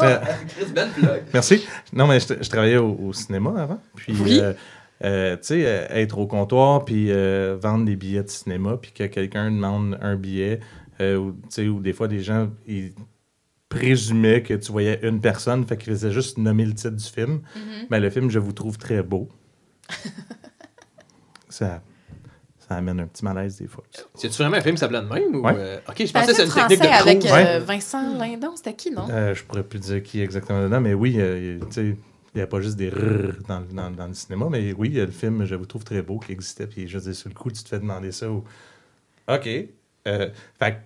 Merci. 1.34 1.64
Non, 1.92 2.06
mais 2.06 2.20
je, 2.20 2.34
je 2.40 2.48
travaillais 2.48 2.76
au, 2.76 2.92
au 2.94 3.12
cinéma 3.12 3.54
avant. 3.58 3.80
Puis, 3.96 4.14
Oui. 4.22 4.38
euh, 4.40 4.52
euh, 5.04 5.32
tu 5.36 5.42
sais, 5.42 5.62
euh, 5.66 5.86
être 5.90 6.18
au 6.18 6.26
comptoir, 6.26 6.84
puis 6.84 7.06
euh, 7.10 7.56
vendre 7.60 7.84
des 7.84 7.96
billets 7.96 8.22
de 8.22 8.28
cinéma, 8.28 8.76
puis 8.80 8.92
que 8.92 9.04
quelqu'un 9.04 9.50
demande 9.50 9.98
un 10.02 10.16
billet, 10.16 10.60
euh, 11.00 11.16
ou, 11.16 11.32
tu 11.32 11.38
sais, 11.48 11.68
ou 11.68 11.80
des 11.80 11.92
fois, 11.92 12.08
des 12.08 12.20
gens, 12.20 12.48
ils 12.66 12.92
présumaient 13.70 14.42
que 14.42 14.52
tu 14.54 14.70
voyais 14.72 15.00
une 15.02 15.20
personne, 15.22 15.64
fait 15.66 15.78
qu'ils 15.78 15.92
faisaient 15.94 16.12
juste 16.12 16.36
nommer 16.36 16.66
le 16.66 16.74
titre 16.74 16.90
du 16.96 17.04
film. 17.04 17.36
Mm-hmm. 17.56 17.86
Mais 17.90 18.00
le 18.00 18.10
film, 18.10 18.28
je 18.30 18.38
vous 18.38 18.52
trouve 18.52 18.76
très 18.76 19.02
beau. 19.02 19.28
ça, 21.48 21.82
ça 22.58 22.74
amène 22.76 23.00
un 23.00 23.06
petit 23.06 23.24
malaise 23.24 23.56
des 23.58 23.66
fois. 23.66 23.84
C'est-tu 24.14 24.36
vraiment 24.42 24.56
un 24.56 24.60
film 24.60 24.76
s'appelait 24.76 25.00
de 25.02 25.06
même? 25.06 25.34
Ou, 25.36 25.40
Ouais. 25.42 25.54
euh, 25.56 25.78
Ok, 25.88 25.96
je 26.00 26.06
C'est 26.06 26.16
un 26.16 26.20
pensais 26.20 26.32
que 26.32 26.48
c'était 26.48 26.50
film 26.50 26.62
une 26.62 26.68
technique 26.68 27.22
de 27.22 27.28
avec 27.28 27.46
euh, 27.46 27.58
Ouais. 27.58 27.64
Vincent 27.64 28.18
Lindon. 28.18 28.56
C'était 28.56 28.74
qui, 28.74 28.90
non? 28.90 29.06
Euh, 29.10 29.34
je 29.34 29.44
pourrais 29.44 29.62
plus 29.62 29.78
dire 29.80 30.02
qui 30.02 30.20
exactement 30.20 30.62
dedans, 30.62 30.80
mais 30.80 30.94
oui, 30.94 31.16
euh, 31.18 31.58
tu 31.66 31.72
sais, 31.72 31.84
il 31.86 32.36
n'y 32.36 32.42
a 32.42 32.46
pas 32.46 32.60
juste 32.60 32.76
des 32.76 32.88
rrr 32.90 33.34
dans, 33.48 33.60
le- 33.60 33.66
dans, 33.72 33.90
dans 33.90 34.06
le 34.06 34.14
cinéma, 34.14 34.46
mais 34.50 34.72
oui, 34.72 34.88
il 34.88 34.94
y 34.96 35.00
a 35.00 35.04
le 35.06 35.10
film 35.12 35.44
Je 35.44 35.54
vous 35.56 35.66
trouve 35.66 35.84
très 35.84 36.02
beau 36.02 36.18
qui 36.18 36.32
existait, 36.32 36.66
puis 36.66 36.86
je 36.86 36.98
veux 36.98 37.04
dire, 37.04 37.14
sur 37.14 37.28
le 37.28 37.34
coup, 37.34 37.50
tu 37.50 37.62
te 37.62 37.68
fais 37.68 37.78
demander 37.80 38.12
ça. 38.12 38.30
Ou... 38.30 38.44
OK. 39.28 39.44
Fait 39.44 40.32
que 40.60 40.76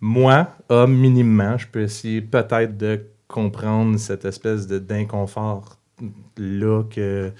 moi, 0.00 0.48
homme, 0.68 0.96
minimum, 0.96 1.58
je 1.58 1.66
peux 1.66 1.82
essayer 1.82 2.20
peut-être 2.20 2.76
de 2.76 3.00
comprendre 3.26 3.98
cette 3.98 4.24
espèce 4.24 4.66
de- 4.66 4.78
d'inconfort-là 4.78 6.82
que, 6.90 7.32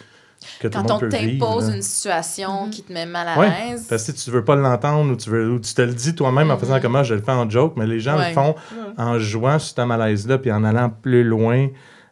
que 0.61 0.69
tout 0.69 0.73
Quand 0.73 0.83
le 0.83 0.89
monde 0.89 0.93
on 0.93 0.99
peut 0.99 1.09
vivre. 1.17 1.47
t'impose 1.47 1.69
une 1.75 1.83
situation 1.83 2.69
qui 2.71 2.83
te 2.83 2.93
met 2.93 3.07
mal 3.07 3.29
à 3.29 3.39
Ouais, 3.39 3.49
l'aise. 3.49 3.87
Parce 3.89 4.05
que 4.07 4.13
si 4.13 4.25
tu 4.25 4.31
veux 4.31 4.45
pas 4.45 4.57
l'entendre 4.57 5.13
ou 5.13 5.17
tu, 5.17 5.31
veux, 5.31 5.51
ou 5.53 5.59
tu 5.61 5.73
te 5.75 5.83
le 5.83 5.95
dis 5.95 6.15
toi-même 6.15 6.51
en 6.51 6.59
faisant 6.59 6.81
comme 6.81 6.93
moi, 6.93 7.03
je 7.03 7.15
le 7.15 7.23
fais 7.23 7.33
en 7.33 7.49
joke, 7.49 7.75
mais 7.77 7.87
les 7.87 8.01
gens. 8.01 8.17
Ouais. 8.19 8.29
le 8.29 8.35
font 8.35 8.55
en 8.97 9.19
jouant 9.19 9.59
sur 9.59 9.75
ta 9.75 9.87
malaise-là 9.87 10.39
puis 10.39 10.53
en 10.53 10.65
allant 10.65 10.91
plus 10.91 11.25
loin 11.25 11.69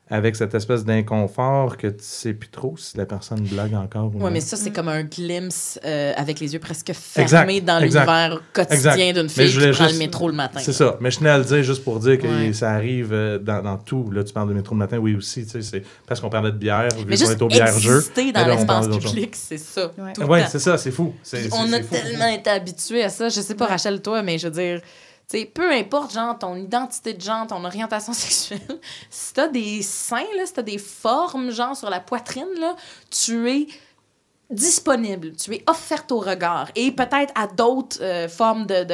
avec 0.08 0.36
cette 0.36 0.54
espèce 0.54 0.84
d'inconfort 0.84 1.76
que 1.76 1.88
tu 1.88 1.96
sais 2.04 2.32
plus 2.32 2.48
trop 2.48 2.76
si 2.76 2.96
la 2.96 3.06
personne 3.06 3.40
blague 3.40 3.74
encore 3.74 4.06
ou 4.06 4.10
Oui, 4.18 4.20
non. 4.24 4.30
mais 4.30 4.40
ça, 4.40 4.56
c'est 4.56 4.70
comme 4.70 4.88
un 4.88 5.02
glimpse 5.02 5.80
euh, 5.84 6.12
avec 6.16 6.38
les 6.38 6.52
yeux 6.54 6.60
presque 6.60 6.90
Exact, 6.90 7.26
fermés 7.38 7.60
dans 7.60 7.80
l'univers 7.80 8.40
quotidien 8.52 9.12
d'une 9.12 9.28
fille 9.28 9.48
je 9.48 9.60
qui 9.60 9.70
prend 9.76 9.86
le 9.88 9.98
métro 9.98 10.28
le 10.28 10.34
matin. 10.34 10.60
C'est 10.62 10.72
ça. 10.72 10.96
Mais 11.00 11.10
je 11.10 11.18
tenais 11.18 11.30
à 11.30 11.38
le 11.38 11.44
dire 11.44 11.62
juste 11.64 11.82
pour 11.82 11.98
dire 11.98 12.18
que 12.18 12.26
Ouais. 12.26 12.52
ça 12.52 12.70
arrive 12.70 13.12
euh, 13.12 13.38
dans, 13.38 13.62
dans 13.62 13.78
tout. 13.78 14.10
Là, 14.12 14.22
tu 14.22 14.32
parles 14.32 14.48
de 14.48 14.54
métro 14.54 14.74
le 14.74 14.78
matin, 14.78 14.98
oui 14.98 15.16
aussi. 15.16 15.44
tu 15.44 15.50
sais, 15.50 15.62
C'est 15.62 15.82
parce 16.06 16.20
qu'on 16.20 16.30
parlait 16.30 16.52
de 16.52 16.56
bière, 16.56 16.88
Mais 17.06 17.16
qu'on 17.16 17.26
juste 17.26 17.42
au 17.42 17.48
bière-jeu. 17.48 17.96
exister 17.96 18.30
dans 18.32 18.44
eh 18.46 18.50
l'espace 18.56 18.88
public, 18.88 19.34
c'est 19.34 19.58
ça. 19.58 19.90
Le 20.18 20.24
Ouais, 20.24 20.44
c'est 20.48 20.58
ça, 20.60 20.78
c'est 20.78 20.90
fou. 20.92 21.14
On 21.52 21.72
a 21.72 21.82
fou. 21.82 21.88
tellement 21.94 22.26
été 22.28 22.50
habitués 22.50 23.02
à 23.02 23.08
ça. 23.08 23.28
Je 23.28 23.40
sais 23.40 23.54
pas, 23.54 23.66
Rachel, 23.66 24.00
toi, 24.02 24.22
mais 24.22 24.38
je 24.38 24.46
veux 24.48 24.52
dire, 24.54 24.80
sais, 25.26 25.44
peu 25.46 25.72
importe, 25.72 26.12
genre, 26.12 26.38
ton 26.38 26.56
identité 26.56 27.14
de 27.14 27.20
genre, 27.20 27.46
ton 27.46 27.64
orientation 27.64 28.12
sexuelle, 28.14 28.80
si 29.10 29.34
t'as 29.34 29.48
des 29.48 29.82
seins, 29.82 30.26
là, 30.36 30.46
si 30.46 30.52
t'as 30.52 30.62
des 30.62 30.78
formes, 30.78 31.50
genre, 31.50 31.76
sur 31.76 31.90
la 31.90 32.00
poitrine, 32.00 32.48
là, 32.58 32.74
tu 33.10 33.50
es 33.50 33.66
disponible, 34.50 35.32
tu 35.32 35.54
es 35.54 35.64
offerte 35.66 36.12
au 36.12 36.20
regard 36.20 36.70
et 36.76 36.92
peut-être 36.92 37.32
à 37.34 37.48
d'autres 37.48 38.00
euh, 38.00 38.28
formes 38.28 38.66
de, 38.66 38.84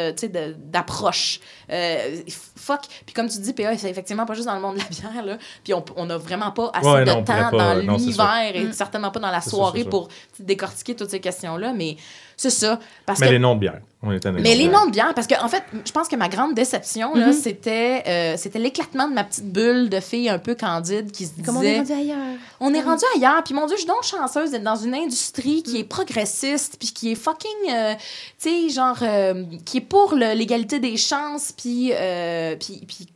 d'approche. 0.70 1.40
Euh, 1.72 2.16
fuck. 2.56 2.80
Puis 3.06 3.14
comme 3.14 3.28
tu 3.28 3.38
dis, 3.38 3.52
PA, 3.52 3.76
c'est 3.78 3.90
effectivement 3.90 4.26
pas 4.26 4.34
juste 4.34 4.46
dans 4.46 4.54
le 4.54 4.60
monde 4.60 4.74
de 4.76 4.80
la 4.80 5.10
bière, 5.10 5.24
là. 5.24 5.38
Puis 5.64 5.72
on 5.74 5.84
on 5.96 6.06
n'a 6.06 6.18
vraiment 6.18 6.50
pas 6.52 6.70
assez 6.74 6.86
Ouais, 6.88 7.04
de 7.04 7.10
non, 7.10 7.22
temps 7.24 7.50
pas- 7.50 7.50
dans 7.50 7.74
l'univers 7.80 8.52
et 8.54 8.72
certainement 8.72 9.10
pas 9.10 9.20
dans 9.20 9.30
la 9.30 9.40
C'est 9.40 9.50
sûr, 9.50 9.58
soirée 9.58 9.78
c'est 9.78 9.82
sûr. 9.84 9.90
pour 9.90 10.08
décortiquer 10.38 10.94
toutes 10.94 11.10
ces 11.10 11.20
questions-là. 11.20 11.72
Mais 11.72 11.96
c'est 12.36 12.50
ça. 12.50 12.78
Parce 13.06 13.20
Mais 13.20 13.26
que 13.28 13.32
les 13.32 13.38
noms 13.38 13.54
de 13.54 13.60
bière. 13.60 13.80
On 14.04 14.08
mais 14.08 14.18
les 14.18 14.56
bières. 14.66 14.72
noms 14.72 14.86
de 14.86 14.90
bière, 14.90 15.14
parce 15.14 15.28
que 15.28 15.40
en 15.40 15.46
fait, 15.46 15.62
je 15.86 15.92
pense 15.92 16.08
que 16.08 16.16
ma 16.16 16.28
grande 16.28 16.54
déception, 16.54 17.14
là, 17.14 17.28
Mhm. 17.28 17.32
c'était, 17.32 18.02
euh, 18.08 18.34
c'était 18.36 18.58
l'éclatement 18.58 19.06
de 19.08 19.14
ma 19.14 19.22
petite 19.22 19.46
bulle 19.52 19.88
de 19.88 20.00
fille 20.00 20.28
un 20.28 20.40
peu 20.40 20.56
candide 20.56 21.12
qui 21.12 21.26
se 21.26 21.40
Comme 21.46 21.58
on 21.58 21.62
est 21.62 21.78
disait 21.82 21.94
rendu 21.94 22.10
ailleurs. 22.10 22.36
on 22.58 22.74
est 22.74 22.80
rendu 22.80 23.04
ailleurs, 23.14 23.44
puis 23.44 23.54
mon 23.54 23.66
Dieu, 23.66 23.76
je 23.76 23.82
suis 23.82 23.88
donc 23.88 24.02
chanceuse 24.02 24.50
d'être 24.50 24.64
dans 24.64 24.74
une 24.74 24.94
industrie 24.96 25.62
qui 25.62 25.78
est 25.78 25.84
progressiste, 25.84 26.78
puis 26.80 26.88
qui 26.92 27.12
est 27.12 27.14
fucking, 27.14 27.48
euh, 27.70 27.94
tu 28.42 28.48
sais, 28.68 28.68
genre, 28.70 28.96
euh, 29.02 29.44
qui 29.64 29.76
est 29.76 29.82
pour 29.82 30.16
le- 30.16 30.34
l'égalité 30.34 30.80
des 30.80 30.96
chances, 30.96 31.52
puis, 31.62 31.92
euh, 31.92 32.56
puis, 32.56 32.82
puis, 32.86 33.06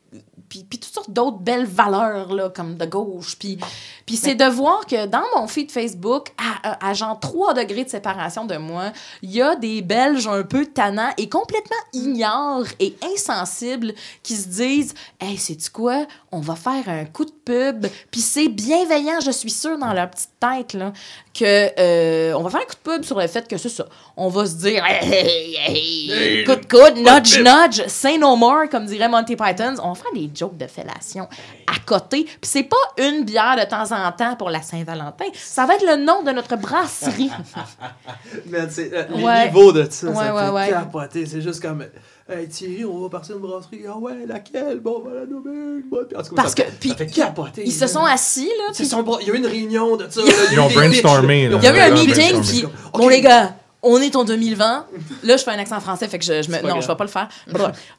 puis, 0.48 0.64
puis 0.68 0.78
toutes 0.78 0.92
sortes 0.94 1.10
d'autres 1.10 1.38
belles 1.38 1.66
valeurs, 1.66 2.32
là, 2.32 2.48
comme 2.50 2.76
de 2.76 2.86
gauche. 2.86 3.36
Puis, 3.38 3.58
puis 4.06 4.16
c'est 4.16 4.36
de 4.36 4.44
voir 4.44 4.86
que 4.86 5.06
dans 5.06 5.24
mon 5.36 5.48
feed 5.48 5.72
Facebook, 5.72 6.28
à, 6.38 6.70
à- 6.70 6.88
à 6.90 6.94
genre 6.94 7.18
3 7.18 7.52
degrés 7.54 7.84
de 7.84 7.90
séparation 7.90 8.44
de 8.44 8.56
moi, 8.56 8.92
il 9.22 9.32
y 9.32 9.42
a 9.42 9.56
des 9.56 9.82
Belges 9.82 10.28
un 10.28 10.44
peu 10.44 10.64
tannants 10.66 11.10
et 11.18 11.28
complètement 11.28 11.76
ignorants 11.92 12.62
et 12.78 12.94
insensibles 13.12 13.92
qui 14.22 14.36
se 14.36 14.48
disent 14.48 14.94
Hey, 15.20 15.36
sais-tu 15.36 15.70
quoi? 15.70 16.06
On 16.30 16.40
va 16.40 16.54
faire 16.54 16.88
un 16.88 17.04
coup 17.06 17.24
de 17.24 17.32
pub. 17.44 17.86
Puis 18.10 18.20
c'est 18.20 18.48
bienveillant, 18.48 19.18
je 19.24 19.30
suis 19.32 19.50
sûre, 19.50 19.78
dans 19.78 19.92
leur 19.92 20.10
petite 20.10 20.30
tête, 20.38 20.74
là, 20.74 20.92
que 21.34 21.70
euh, 21.78 22.32
on 22.34 22.42
va 22.42 22.50
faire 22.50 22.60
un 22.60 22.64
coup 22.64 22.74
de 22.84 22.90
pub 22.92 23.04
sur 23.04 23.18
le 23.18 23.26
fait 23.26 23.46
que 23.48 23.56
c'est 23.58 23.68
ça. 23.68 23.86
On 24.16 24.28
va 24.28 24.46
se 24.46 24.54
dire 24.54 24.84
Hey, 24.86 25.08
hey, 25.12 25.56
hey, 25.56 26.10
Hey, 26.10 26.44
coup 26.44 26.54
de 26.54 26.66
coude, 26.66 27.02
pas 27.04 27.20
de 27.20 27.26
nudge, 27.26 27.40
nudge, 27.40 27.86
say 27.88 28.16
no 28.18 28.36
more, 28.36 28.68
comme 28.70 28.86
dirait 28.86 29.08
Monty 29.08 29.34
Python. 29.34 29.74
On 29.82 29.94
faire 29.96 30.12
des 30.14 30.30
jokes 30.34 30.56
de 30.56 30.66
fellation 30.66 31.28
à 31.66 31.78
côté. 31.84 32.24
Puis 32.24 32.38
c'est 32.42 32.62
pas 32.64 32.76
une 32.98 33.24
bière 33.24 33.56
de 33.58 33.68
temps 33.68 33.90
en 33.92 34.12
temps 34.12 34.36
pour 34.36 34.50
la 34.50 34.62
Saint-Valentin. 34.62 35.24
Ça 35.34 35.66
va 35.66 35.74
être 35.74 35.84
le 35.86 35.96
nom 36.04 36.22
de 36.22 36.30
notre 36.32 36.56
brasserie. 36.56 37.30
Mais 38.46 38.68
c'est 38.70 38.92
euh, 38.92 39.04
les 39.14 39.24
Ouais. 39.24 39.46
niveaux 39.46 39.72
de 39.72 39.86
ça, 39.90 40.08
Ouais, 40.08 40.14
ça 40.14 40.34
ouais, 40.34 40.42
fait 40.46 40.50
ouais. 40.50 40.70
capoter. 40.70 41.26
C'est 41.26 41.40
juste 41.40 41.60
comme 41.62 41.84
Hey 42.28 42.48
Thierry, 42.48 42.84
on 42.84 43.00
va 43.02 43.08
partir 43.08 43.36
une 43.36 43.42
brasserie. 43.42 43.82
Ah 43.88 43.96
ouais, 43.98 44.26
laquelle? 44.26 44.80
Bon, 44.80 45.02
on 45.04 45.08
va 45.08 45.14
la 45.20 45.26
nommer. 45.26 45.50
une 45.80 45.84
bonne. 45.88 46.06
En 46.16 46.22
tout 46.22 46.34
cas, 46.34 46.42
Parce 46.42 46.54
ça, 46.56 46.64
que, 46.64 46.70
puis, 46.80 46.88
ça 46.90 46.96
fait 46.96 47.06
capoter. 47.06 47.62
ils 47.64 47.72
se 47.72 47.86
sont 47.86 48.04
assis, 48.04 48.50
là, 48.58 48.72
Il 49.20 49.26
y 49.28 49.30
a 49.30 49.34
eu 49.34 49.36
une 49.36 49.46
réunion 49.46 49.96
de 49.96 50.08
ça. 50.10 50.20
Ils 50.52 50.58
ont 50.60 50.68
brainstormé. 50.68 51.44
Il 51.44 51.62
y 51.62 51.66
a 51.66 51.76
eu 51.76 51.78
un 51.92 51.94
meeting, 51.94 52.42
puis 52.42 52.64
bon 52.92 53.08
les 53.08 53.20
gars, 53.20 53.54
on 53.86 54.00
est 54.00 54.14
en 54.16 54.24
2020. 54.24 54.86
Là, 55.22 55.36
je 55.36 55.42
fais 55.44 55.50
un 55.52 55.58
accent 55.58 55.80
français, 55.80 56.08
fait 56.08 56.18
que 56.18 56.24
je, 56.24 56.42
je 56.42 56.50
me, 56.50 56.56
non, 56.60 56.68
grave. 56.68 56.82
je 56.82 56.86
vais 56.88 56.96
pas 56.96 57.04
le 57.04 57.10
faire. 57.10 57.28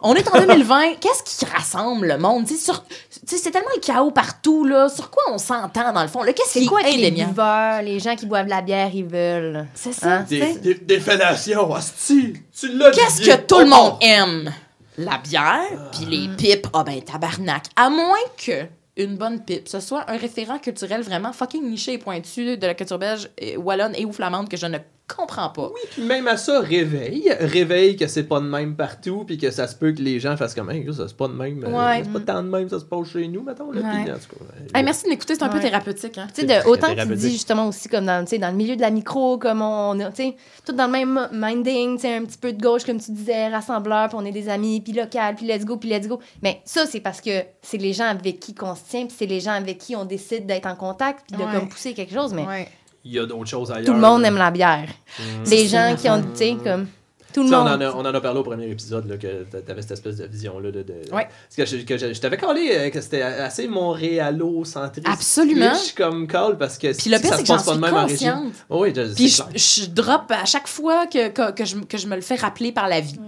On 0.01 0.13
est 0.15 0.27
en 0.27 0.39
2020. 0.39 0.95
Qu'est-ce 1.01 1.23
qui 1.23 1.45
rassemble 1.51 2.07
le 2.07 2.17
monde? 2.17 2.45
Tu 2.45 2.55
sais, 2.55 2.59
sur- 2.65 2.83
tu 3.27 3.37
c'est 3.37 3.51
tellement 3.51 3.69
le 3.75 3.81
chaos 3.81 4.11
partout 4.11 4.63
là. 4.65 4.89
Sur 4.89 5.09
quoi 5.09 5.23
on 5.31 5.37
s'entend 5.37 5.91
dans 5.93 6.01
le 6.01 6.07
fond 6.07 6.23
là? 6.23 6.33
Qu'est-ce 6.33 6.51
C'est 6.53 6.59
qui 6.61 6.65
quoi 6.67 6.81
est 6.81 6.91
que 6.91 6.97
les 6.97 7.07
indéniable? 7.07 7.31
buveurs, 7.31 7.81
les 7.81 7.99
gens 7.99 8.15
qui 8.15 8.25
boivent 8.25 8.45
de 8.45 8.49
la 8.51 8.61
bière, 8.61 8.89
ils 8.93 9.05
veulent? 9.05 9.65
C'est 9.73 9.93
ça. 9.93 10.17
Hein? 10.17 10.25
tu 10.27 10.39
Des, 10.39 10.53
des, 10.55 10.73
des 10.75 10.99
fellations, 10.99 11.71
hostie. 11.71 12.33
Tu 12.59 12.71
l'as 12.77 12.91
Qu'est-ce 12.91 13.21
que 13.21 13.35
tout 13.45 13.59
le 13.59 13.65
Oh, 13.65 13.75
monde 13.75 13.93
aime? 14.01 14.53
La 14.97 15.17
bière, 15.19 15.91
puis 15.91 16.05
les 16.05 16.27
pipes. 16.35 16.67
Ah 16.73 16.83
ben 16.83 16.99
tabarnak. 17.01 17.65
À 17.75 17.89
moins 17.89 18.17
que 18.43 18.65
une 18.95 19.15
bonne 19.15 19.43
pipe, 19.45 19.67
ce 19.67 19.79
soit 19.79 20.09
un 20.09 20.17
référent 20.17 20.57
culturel 20.57 21.01
vraiment 21.03 21.31
fucking 21.31 21.63
niché 21.69 21.93
et 21.93 21.97
pointu 21.99 22.57
de 22.57 22.65
la 22.65 22.73
culture 22.73 22.97
belge, 22.97 23.29
et 23.37 23.55
wallonne 23.55 23.93
et 23.95 24.05
ou 24.05 24.11
flamande 24.11 24.49
que 24.49 24.57
je 24.57 24.65
ne 24.65 24.79
comprends 25.07 25.49
pas. 25.49 25.67
Oui, 25.73 25.81
puis 25.91 26.01
même 26.03 26.27
à 26.27 26.37
ça, 26.37 26.59
réveille. 26.59 27.31
Réveille 27.39 27.95
que 27.95 28.07
c'est 28.07 28.23
pas 28.23 28.39
de 28.39 28.45
même 28.45 28.75
partout, 28.75 29.23
puis 29.25 29.37
que 29.37 29.49
ça 29.51 29.67
se 29.67 29.75
peut 29.75 29.91
que 29.93 30.01
les 30.01 30.19
gens 30.19 30.35
fassent 30.37 30.53
comme, 30.53 30.69
hey, 30.69 30.85
ça 30.93 31.07
c'est 31.07 31.15
pas 31.17 31.27
de 31.27 31.33
même. 31.33 31.63
euh, 31.63 31.69
Ouais. 31.71 32.01
C'est 32.03 32.11
pas 32.11 32.33
tant 32.33 32.43
de 32.43 32.49
même, 32.49 32.67
ça 32.69 32.79
se 32.79 32.85
passe 32.85 33.07
chez 33.09 33.27
nous, 33.27 33.41
mettons. 33.41 33.71
Là, 33.71 33.81
Ouais. 33.81 34.03
Puis, 34.03 34.11
en 34.11 34.15
tout 34.15 34.35
cas, 34.35 34.43
ouais. 34.43 34.67
Hey, 34.75 34.83
merci 34.83 35.05
de 35.05 35.09
m'écouter, 35.09 35.35
c'est 35.35 35.43
un 35.43 35.49
peu 35.49 35.59
thérapeutique. 35.59 36.17
Hein? 36.17 36.27
Tu 36.33 36.45
de, 36.45 36.53
autant 36.67 36.87
qu'il 36.87 36.95
thérapeutique. 36.95 37.21
dit 37.25 37.31
justement 37.31 37.67
aussi 37.67 37.87
comme 37.89 38.05
dans, 38.05 38.23
tu 38.25 38.31
sais, 38.31 38.37
dans 38.37 38.49
le 38.51 38.55
milieu 38.57 38.75
de 38.75 38.81
la 38.81 38.89
micro, 38.89 39.37
comme 39.37 39.61
on 39.61 39.99
est, 39.99 40.09
tu 40.11 40.15
sais, 40.23 40.35
tout 40.65 40.73
dans 40.73 40.85
le 40.87 40.91
même 40.91 41.29
minding, 41.31 41.95
tu 41.95 42.01
sais, 42.01 42.15
un 42.15 42.25
petit 42.25 42.37
peu 42.37 42.51
de 42.53 42.61
gauche, 42.61 42.83
comme 42.83 42.99
tu 42.99 43.11
disais, 43.11 43.47
rassembleur, 43.47 44.09
puis 44.09 44.17
on 44.19 44.25
est 44.25 44.31
des 44.31 44.49
amis, 44.49 44.81
puis 44.81 44.93
local, 44.93 45.35
puis 45.35 45.45
let's 45.47 45.63
go, 45.65 45.77
puis 45.77 45.89
let's 45.89 46.07
go. 46.07 46.19
Mais 46.41 46.61
ça, 46.65 46.85
c'est 46.85 46.99
parce 46.99 47.21
que 47.21 47.43
c'est 47.61 47.77
les 47.77 47.93
gens 47.93 48.05
avec 48.05 48.39
qui 48.39 48.53
qu'on 48.53 48.75
se 48.75 48.81
tient, 48.89 49.05
puis 49.05 49.15
c'est 49.17 49.25
les 49.25 49.39
gens 49.39 49.51
avec 49.53 49.77
qui 49.77 49.95
on 49.95 50.05
décide 50.05 50.45
d'être 50.45 50.65
en 50.67 50.75
contact, 50.75 51.25
puis 51.27 51.37
de 51.37 51.43
Ouais. 51.43 51.51
comme 51.53 51.69
pousser 51.69 51.93
quelque 51.93 52.13
chose. 52.13 52.33
Mais 52.33 52.45
Ouais. 52.45 52.67
Il 53.07 53.13
y 53.13 53.19
a 53.19 53.25
d'autres 53.25 53.47
choses 53.49 53.71
ailleurs. 53.71 53.85
tout 53.85 53.93
le 53.93 53.99
monde 53.99 54.23
aime 54.25 54.37
la 54.37 54.51
bière. 54.51 54.87
Mm. 55.19 55.49
Les 55.49 55.67
gens 55.67 55.95
qui 55.99 56.09
ont, 56.09 56.21
tu 56.21 56.27
sais, 56.35 56.57
comme 56.63 56.87
tout 57.33 57.43
le 57.43 57.49
sais, 57.49 57.55
on, 57.55 57.63
monde. 57.65 57.81
en 57.81 57.81
a, 57.81 57.91
on 57.93 57.99
en 57.99 58.13
a 58.15 58.19
parlé 58.21 58.39
au 58.39 58.43
premier 58.43 58.67
épisode, 58.69 59.07
là, 59.07 59.17
que 59.17 59.45
tu 59.49 59.71
avais 59.71 59.81
cette 59.81 59.91
espèce 59.91 60.17
de 60.17 60.25
vision-là. 60.25 60.71
De, 60.71 60.81
de- 60.81 60.93
Ouais. 61.13 61.27
Parce 61.55 61.69
que 61.71 61.77
je, 61.77 61.83
que 61.83 61.97
je, 61.97 62.13
je 62.13 62.19
t'avais 62.19 62.37
collé 62.37 62.69
euh, 62.71 62.89
que 62.89 62.99
c'était 62.99 63.21
assez 63.21 63.67
montréalo-centriste. 63.67 65.07
Absolument. 65.07 65.71
Riche 65.71 65.93
comme 65.95 66.27
call, 66.27 66.57
parce 66.57 66.77
que 66.77 66.95
Puis 66.95 67.09
le 67.09 67.19
pire, 67.19 67.33
c'est 67.35 67.41
que 67.41 67.47
j'en 67.47 67.59
suis 67.59 67.75
de 67.75 67.77
même 67.79 67.93
en 67.93 68.05
région. 68.05 68.31
consciente. 68.33 68.53
Oh 68.69 68.81
oui, 68.83 68.93
je, 68.95 69.13
Puis 69.13 69.27
je, 69.29 69.41
je 69.83 69.85
drop 69.89 70.31
à 70.31 70.45
chaque 70.45 70.67
fois 70.67 71.05
que, 71.07 71.29
que, 71.29 71.51
que 71.51 71.65
je, 71.65 71.77
que 71.77 71.97
je 71.97 72.07
me 72.07 72.15
le 72.15 72.21
fais 72.21 72.35
rappeler 72.35 72.71
par 72.71 72.87
la 72.87 72.99
vie. 73.01 73.19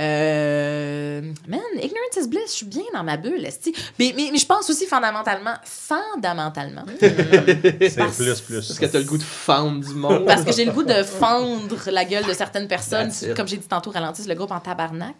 Euh, 0.00 1.20
man, 1.46 1.60
ignorance 1.74 2.16
is 2.20 2.26
bliss, 2.28 2.46
je 2.46 2.56
suis 2.56 2.66
bien 2.66 2.82
dans 2.94 3.02
ma 3.04 3.16
bulle, 3.16 3.44
esti. 3.44 3.74
Mais, 3.98 4.14
mais, 4.16 4.30
mais 4.32 4.38
je 4.38 4.46
pense 4.46 4.68
aussi 4.70 4.86
fondamentalement, 4.86 5.54
fondamentalement, 5.64 6.84
C'est 7.00 7.96
Parce- 7.96 8.16
plus, 8.16 8.40
plus. 8.40 8.66
Parce 8.66 8.78
que 8.78 8.86
t'as 8.86 8.98
le 8.98 9.04
goût 9.04 9.18
de 9.18 9.22
fendre 9.22 9.80
du 9.86 9.94
monde. 9.94 10.24
parce 10.26 10.42
que 10.44 10.52
j'ai 10.52 10.64
le 10.64 10.72
goût 10.72 10.84
de 10.84 11.02
fendre 11.02 11.76
la 11.90 12.04
gueule 12.04 12.24
de 12.24 12.32
certaines 12.32 12.68
personnes, 12.68 13.08
That's 13.08 13.34
comme 13.36 13.46
j'ai 13.48 13.58
dit 13.58 13.66
tantôt, 13.68 13.90
ralentissent 13.90 14.28
le 14.28 14.34
groupe 14.34 14.52
en 14.52 14.60
tabarnak. 14.60 15.16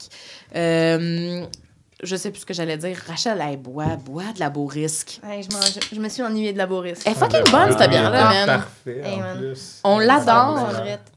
Euh, 0.57 1.45
je 2.03 2.17
sais 2.17 2.31
plus 2.31 2.41
ce 2.41 2.47
que 2.47 2.55
j'allais 2.55 2.77
dire. 2.77 2.97
Rachel, 3.07 3.43
elle 3.47 3.57
boit, 3.57 3.97
boit 3.97 4.33
de 4.35 4.41
la 4.41 4.51
beau 4.51 4.67
risque. 4.67 5.21
Hey, 5.29 5.43
je, 5.43 5.99
me 6.01 6.09
suis 6.09 6.23
ennuyée 6.23 6.53
de 6.53 6.59
la 6.59 6.67
Boris. 6.67 7.01
Elle 7.05 7.13
est 7.13 7.15
fucking 7.15 7.51
bonne, 7.51 7.77
cette 7.79 7.91
bière-là, 7.91 8.25
man. 8.25 8.47
Parfait, 8.47 9.01
Hey, 9.05 9.15
en 9.15 9.19
man. 9.21 9.39
plus. 9.39 9.81
On 9.85 9.99
l'adore. 9.99 10.71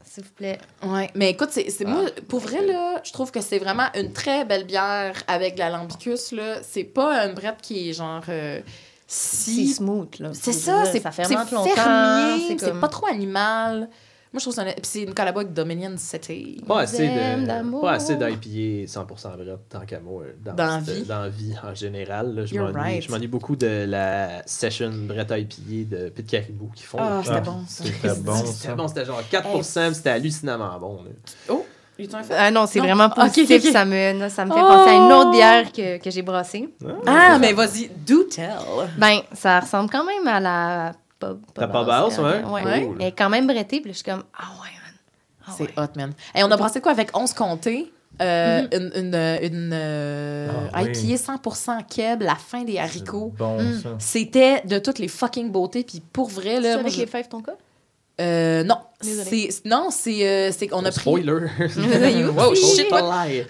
S'il 0.04 0.22
vous 0.22 0.30
plaît. 0.30 0.58
Ouais, 0.84 1.10
mais 1.16 1.30
écoute, 1.30 1.48
c'est, 1.50 1.68
c'est 1.70 1.84
moi, 1.84 2.04
pour 2.28 2.38
vrai, 2.38 2.64
là, 2.64 3.00
je 3.02 3.12
trouve 3.12 3.32
que 3.32 3.40
c'est 3.40 3.58
vraiment 3.58 3.86
une 3.96 4.12
très 4.12 4.44
belle 4.44 4.64
bière 4.64 5.14
avec 5.26 5.54
de 5.54 5.58
l'alambicus, 5.58 6.30
là. 6.30 6.58
C'est 6.62 6.84
pas 6.84 7.24
une 7.26 7.34
brette 7.34 7.56
qui 7.60 7.90
est 7.90 7.92
genre. 7.94 8.22
euh, 8.28 8.60
C'est 9.08 9.50
si. 9.50 9.68
smooth, 9.74 10.18
là. 10.20 10.30
C'est 10.32 10.52
ça, 10.52 10.84
c'est, 10.84 11.00
ça 11.00 11.10
fermente 11.10 11.50
longtemps. 11.50 11.68
fermier, 11.74 12.44
c'est 12.58 12.68
comme- 12.70 12.78
pas 12.80 12.88
trop 12.88 13.06
animal. 13.06 13.88
Moi, 14.34 14.40
je 14.40 14.44
trouve 14.46 14.54
ça. 14.54 14.64
Puis 14.64 14.74
c'est 14.82 15.02
une 15.02 15.14
collabo 15.14 15.38
avec 15.40 15.52
Dominion 15.52 15.92
City. 15.96 16.60
Pas 16.66 16.80
assez 16.80 17.06
Zen 17.06 17.42
de 17.42 17.46
d'amour. 17.46 17.82
pas 17.82 17.92
assez 17.92 18.16
d'IPA 18.16 18.86
100% 18.90 19.36
vrai 19.36 19.56
tant 19.70 19.80
qu'à 19.86 20.00
moi 20.00 20.24
dans, 20.44 20.54
Dans 20.54 20.84
cette- 20.84 20.94
vie. 20.96 21.02
dans 21.04 21.20
la 21.20 21.28
vie 21.28 21.54
en 21.62 21.72
général 21.74 22.34
là, 22.34 22.44
je 22.44 22.58
m'ennuie 22.58 22.74
right. 22.74 23.02
je 23.04 23.10
m'ennuie 23.12 23.28
beaucoup 23.28 23.54
de 23.54 23.84
la 23.88 24.42
session 24.44 24.90
Brett 24.92 25.30
IPA 25.30 25.96
de 25.96 26.08
Pit 26.08 26.26
Caribou 26.26 26.68
qui 26.74 26.82
font 26.82 26.98
Ah, 27.00 27.20
c'était 27.22 27.36
Ah, 27.36 27.40
bon, 27.42 27.64
ça. 27.68 27.84
C'était 27.84 28.08
bon, 28.20 28.34
c'était 28.34 28.50
ça. 28.68 28.74
bon 28.74 28.88
c'était 28.88 29.04
genre 29.04 29.22
4% 29.30 29.86
puis 29.86 29.94
c'était 29.94 30.10
hallucinamment 30.10 30.78
bon 30.80 30.96
là. 31.04 31.10
Oh, 31.50 31.64
un. 31.96 32.22
Ah 32.36 32.50
non, 32.50 32.66
c'est 32.66 32.80
Non. 32.80 32.86
vraiment 32.86 33.06
ok, 33.06 33.14
positif. 33.14 33.70
Ça, 33.70 33.84
me, 33.84 34.28
ça 34.28 34.44
me 34.44 34.50
fait 34.52 34.60
Oh! 34.60 34.66
penser 34.66 34.90
à 34.90 34.94
une 34.94 35.12
autre 35.12 35.30
bière 35.30 35.70
que, 35.70 35.98
que 35.98 36.10
j'ai 36.10 36.22
brassée. 36.22 36.68
Ah, 37.06 37.38
mais 37.38 37.52
vas-y, 37.52 37.88
do 38.04 38.24
tell. 38.24 38.50
Ben, 38.98 39.20
ça 39.32 39.60
ressemble 39.60 39.88
quand 39.90 40.04
même 40.04 40.26
à 40.26 40.40
la 40.40 40.92
pub. 41.28 41.40
La 41.56 41.68
pub 41.68 41.88
house, 41.88 42.18
ouais? 42.18 42.42
ouais. 42.44 42.84
Cool. 42.86 42.96
Elle 43.00 43.06
est 43.08 43.12
quand 43.12 43.28
même 43.30 43.46
brettée, 43.46 43.80
puis 43.80 43.90
là, 43.90 43.92
je 43.92 43.98
suis 43.98 44.04
comme, 44.04 44.24
ah 44.38 44.44
ouais, 44.62 44.68
man. 44.68 44.94
Ah 45.46 45.52
C'est 45.56 45.64
ouais. 45.64 45.74
hot, 45.76 45.88
man. 45.96 46.12
Et 46.34 46.42
on 46.44 46.50
a 46.50 46.56
brassé 46.56 46.80
quoi 46.80 46.92
avec 46.92 47.16
11 47.16 47.32
comtés? 47.34 47.92
Euh, 48.22 48.62
Mhm. 48.62 48.68
Une, 48.72 48.92
une, 48.94 49.14
une 49.42 49.70
euh, 49.74 50.48
Ah, 50.72 50.82
oui. 50.84 51.16
100% 51.16 51.84
keb, 51.88 52.22
la 52.22 52.36
fin 52.36 52.62
des 52.62 52.78
haricots. 52.78 53.32
Bon, 53.36 53.60
Mm. 53.60 53.80
ça. 53.82 53.88
C'était 53.98 54.60
de 54.64 54.78
toutes 54.78 55.00
les 55.00 55.08
fucking 55.08 55.50
beautés. 55.50 55.82
Puis 55.82 56.00
pour 56.12 56.28
vrai, 56.28 56.60
là. 56.60 56.74
moi, 56.74 56.80
avec 56.82 56.92
je- 56.92 57.00
les 57.00 57.06
fèves, 57.06 57.26
ton 57.28 57.40
cas? 57.42 57.54
Euh, 58.20 58.62
non. 58.62 58.76
C'est, 59.00 59.48
non, 59.66 59.88
c'est, 59.90 60.26
euh, 60.26 60.50
c'est 60.50 60.66
qu'on 60.68 60.84
a 60.84 60.90
pris. 60.90 61.00
spoiler 61.00 61.46
Wow, 62.34 62.54
shit. 62.54 62.86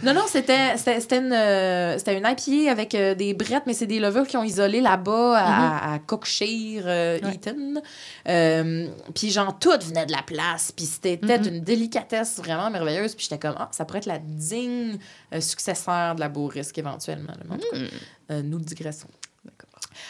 Non, 0.02 0.14
non, 0.14 0.22
c'était, 0.26 0.76
c'était, 0.76 0.98
c'était 1.00 1.18
une, 1.18 1.32
euh, 1.32 1.96
c'était 1.98 2.18
une 2.18 2.26
IPA 2.26 2.70
avec 2.72 2.94
euh, 2.94 3.14
des 3.14 3.34
brettes, 3.34 3.62
mais 3.66 3.74
c'est 3.74 3.86
des 3.86 4.00
levures 4.00 4.26
qui 4.26 4.36
ont 4.36 4.42
isolé 4.42 4.80
là-bas 4.80 5.36
à, 5.38 5.94
à 5.94 5.98
Cookshire, 6.00 6.82
euh, 6.86 7.18
Ouais. 7.22 7.34
Eaton. 7.34 7.74
Euh, 8.28 8.88
puis 9.14 9.30
genre, 9.30 9.56
tout 9.58 9.70
venait 9.86 10.06
de 10.06 10.12
la 10.12 10.22
place. 10.22 10.72
Puis 10.72 10.86
c'était 10.86 11.20
Mhm. 11.22 11.46
une 11.46 11.60
délicatesse 11.60 12.38
vraiment 12.38 12.68
merveilleuse. 12.70 13.14
Puis 13.14 13.28
j'étais 13.30 13.38
comme, 13.46 13.54
ah, 13.58 13.68
ça 13.70 13.84
pourrait 13.84 13.98
être 13.98 14.06
la 14.06 14.18
digne 14.18 14.98
euh, 15.34 15.40
successeur 15.40 16.14
de 16.16 16.20
la 16.20 16.28
Beaurisque 16.28 16.76
éventuellement. 16.78 17.32
là. 17.32 17.44
Mais 17.48 17.54
en 17.54 17.58
tout 17.58 17.70
cas, 17.70 17.78
euh, 18.32 18.42
nous 18.42 18.58
digressons. 18.58 19.08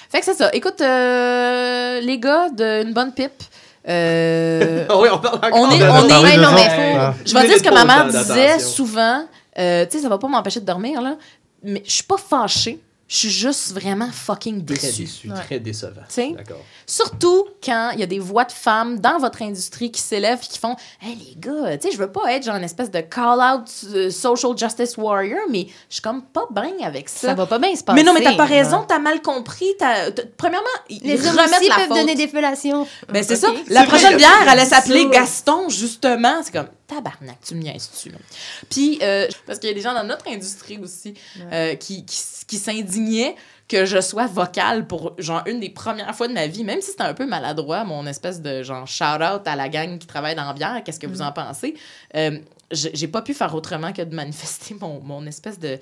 Fait 0.09 0.21
que 0.21 0.25
c'est 0.25 0.35
ça. 0.35 0.49
Écoute, 0.55 0.81
euh, 0.81 2.01
les 2.01 2.19
gars, 2.19 2.49
d'une 2.49 2.95
bonne 2.95 3.13
pipe. 3.13 3.43
Euh, 3.89 4.87
oui, 5.01 5.09
on 5.13 5.19
parle 5.19 5.37
encore 5.37 5.51
On 5.61 5.71
est- 5.71 5.79
de- 5.79 5.85
on 5.85 6.05
est- 6.27 6.37
non, 6.39 6.53
mais 6.55 6.65
faut- 6.71 7.19
je 7.27 7.35
vais 7.35 7.47
dire 7.49 7.59
ce 7.59 7.63
que 7.63 7.75
ma 7.75 7.85
mère 7.85 8.07
disait 8.07 8.59
souvent. 8.61 9.25
Euh, 9.59 9.85
tu 9.87 9.97
sais, 9.99 10.03
ça 10.03 10.09
va 10.09 10.19
pas 10.19 10.27
m'empêcher 10.29 10.61
de 10.61 10.67
dormir, 10.67 11.01
là. 11.01 11.17
Mais 11.63 11.83
je 11.87 11.93
suis 11.93 12.03
pas 12.05 12.17
fâchée. 12.17 12.81
Je 13.15 13.21
suis 13.21 13.31
juste 13.31 13.71
vraiment 13.73 14.09
fucking 14.11 14.65
très 14.65 14.75
déçue. 14.75 15.03
déçu 15.03 15.31
Ouais. 15.31 15.39
très 15.47 15.61
décevant 15.61 16.01
sais? 16.09 16.33
d'accord 16.37 16.59
Surtout 16.85 17.45
quand 17.65 17.91
il 17.95 18.01
y 18.01 18.03
a 18.03 18.07
des 18.07 18.19
voix 18.19 18.45
de 18.45 18.51
femmes 18.51 18.99
dans 18.99 19.19
votre 19.19 19.41
industrie 19.43 19.93
qui 19.93 20.01
s'élèvent 20.01 20.41
et 20.43 20.47
qui 20.53 20.59
font 20.59 20.75
Hey 21.01 21.15
les 21.17 21.35
gars, 21.39 21.79
tu 21.79 21.87
sais, 21.89 21.95
je 21.95 21.99
veux 21.99 22.11
pas 22.11 22.33
être 22.33 22.45
genre 22.45 22.57
une 22.57 22.65
espèce 22.65 22.91
de 22.91 23.01
call-out 23.01 23.69
euh, 23.95 24.11
social 24.11 24.59
justice 24.59 24.97
warrior, 24.97 25.43
mais 25.49 25.67
je 25.89 25.95
suis 25.95 26.03
comme 26.03 26.23
pas 26.23 26.47
bien 26.51 26.73
avec 26.83 27.09
ça. 27.09 27.29
Ça 27.29 27.35
va 27.35 27.47
pas 27.47 27.59
bien 27.61 27.75
se 27.77 27.85
passer. 27.85 27.95
mais 27.97 28.03
non, 28.03 28.13
mais 28.15 28.23
t'as 28.25 28.35
pas 28.37 28.45
raison, 28.47 28.85
t'as 28.87 28.99
mal 28.99 29.23
compris. 29.23 29.73
t'as- 29.79 30.11
t'as- 30.11 30.25
Premièrement, 30.37 30.67
ils 30.91 31.01
Les 31.03 31.25
hommes 31.27 31.37
remettent 31.39 31.61
aussi 31.61 31.69
la 31.69 31.75
peuvent 31.77 31.89
faute. 31.89 31.97
donner 31.99 32.15
des 32.17 32.27
fellations. 32.29 32.87
Ben, 33.13 33.23
c'est 33.23 33.37
ça. 33.37 33.49
La 33.69 33.85
prochaine 33.85 34.17
bière, 34.17 34.31
fait 34.43 34.49
allait 34.49 34.65
s'appeler. 34.65 35.09
Gaston, 35.09 35.69
justement. 35.69 36.41
C'est 36.43 36.53
comme, 36.53 36.67
tabarnak, 36.87 37.39
tu 37.45 37.55
me 37.55 37.63
niaises-tu. 37.63 38.13
Puis, 38.71 38.99
euh, 39.03 39.29
parce 39.47 39.59
qu'il 39.59 39.69
y 39.69 39.73
a 39.73 39.75
des 39.75 39.81
gens 39.81 39.95
dans 39.95 40.05
notre 40.05 40.29
industrie 40.29 40.79
aussi 40.79 41.15
euh, 41.53 41.75
qui, 41.75 42.05
qui, 42.05 42.19
qui 42.47 42.57
s'indignaient 42.59 43.35
que 43.69 43.87
je 43.87 44.01
sois 44.01 44.27
vocale 44.27 44.87
pour, 44.87 45.15
genre, 45.19 45.43
une 45.47 45.61
des 45.61 45.71
premières 45.71 46.15
fois 46.15 46.29
de 46.29 46.35
ma 46.35 46.47
vie, 46.47 46.65
même 46.65 46.81
si 46.81 46.91
c'était 46.91 47.05
un 47.05 47.15
peu 47.15 47.27
maladroit, 47.27 47.85
mon 47.85 48.07
espèce 48.07 48.43
de, 48.43 48.63
genre, 48.63 48.87
shout-out 48.87 49.47
à 49.47 49.57
la 49.57 49.69
gang 49.69 49.99
qui 49.99 50.07
travaille 50.07 50.35
dans 50.35 50.53
bière, 50.53 50.83
qu'est-ce 50.85 51.01
que 51.01 51.07
vous 51.07 51.23
en 51.23 51.33
pensez? 51.33 51.75
Euh, 52.15 52.39
j'ai 52.71 53.09
pas 53.09 53.23
pu 53.23 53.35
faire 53.35 53.55
autrement 53.55 53.93
que 53.93 54.03
de 54.03 54.15
manifester 54.15 54.75
mon, 54.81 55.01
mon 55.01 55.27
espèce 55.27 55.59
de 55.59 55.79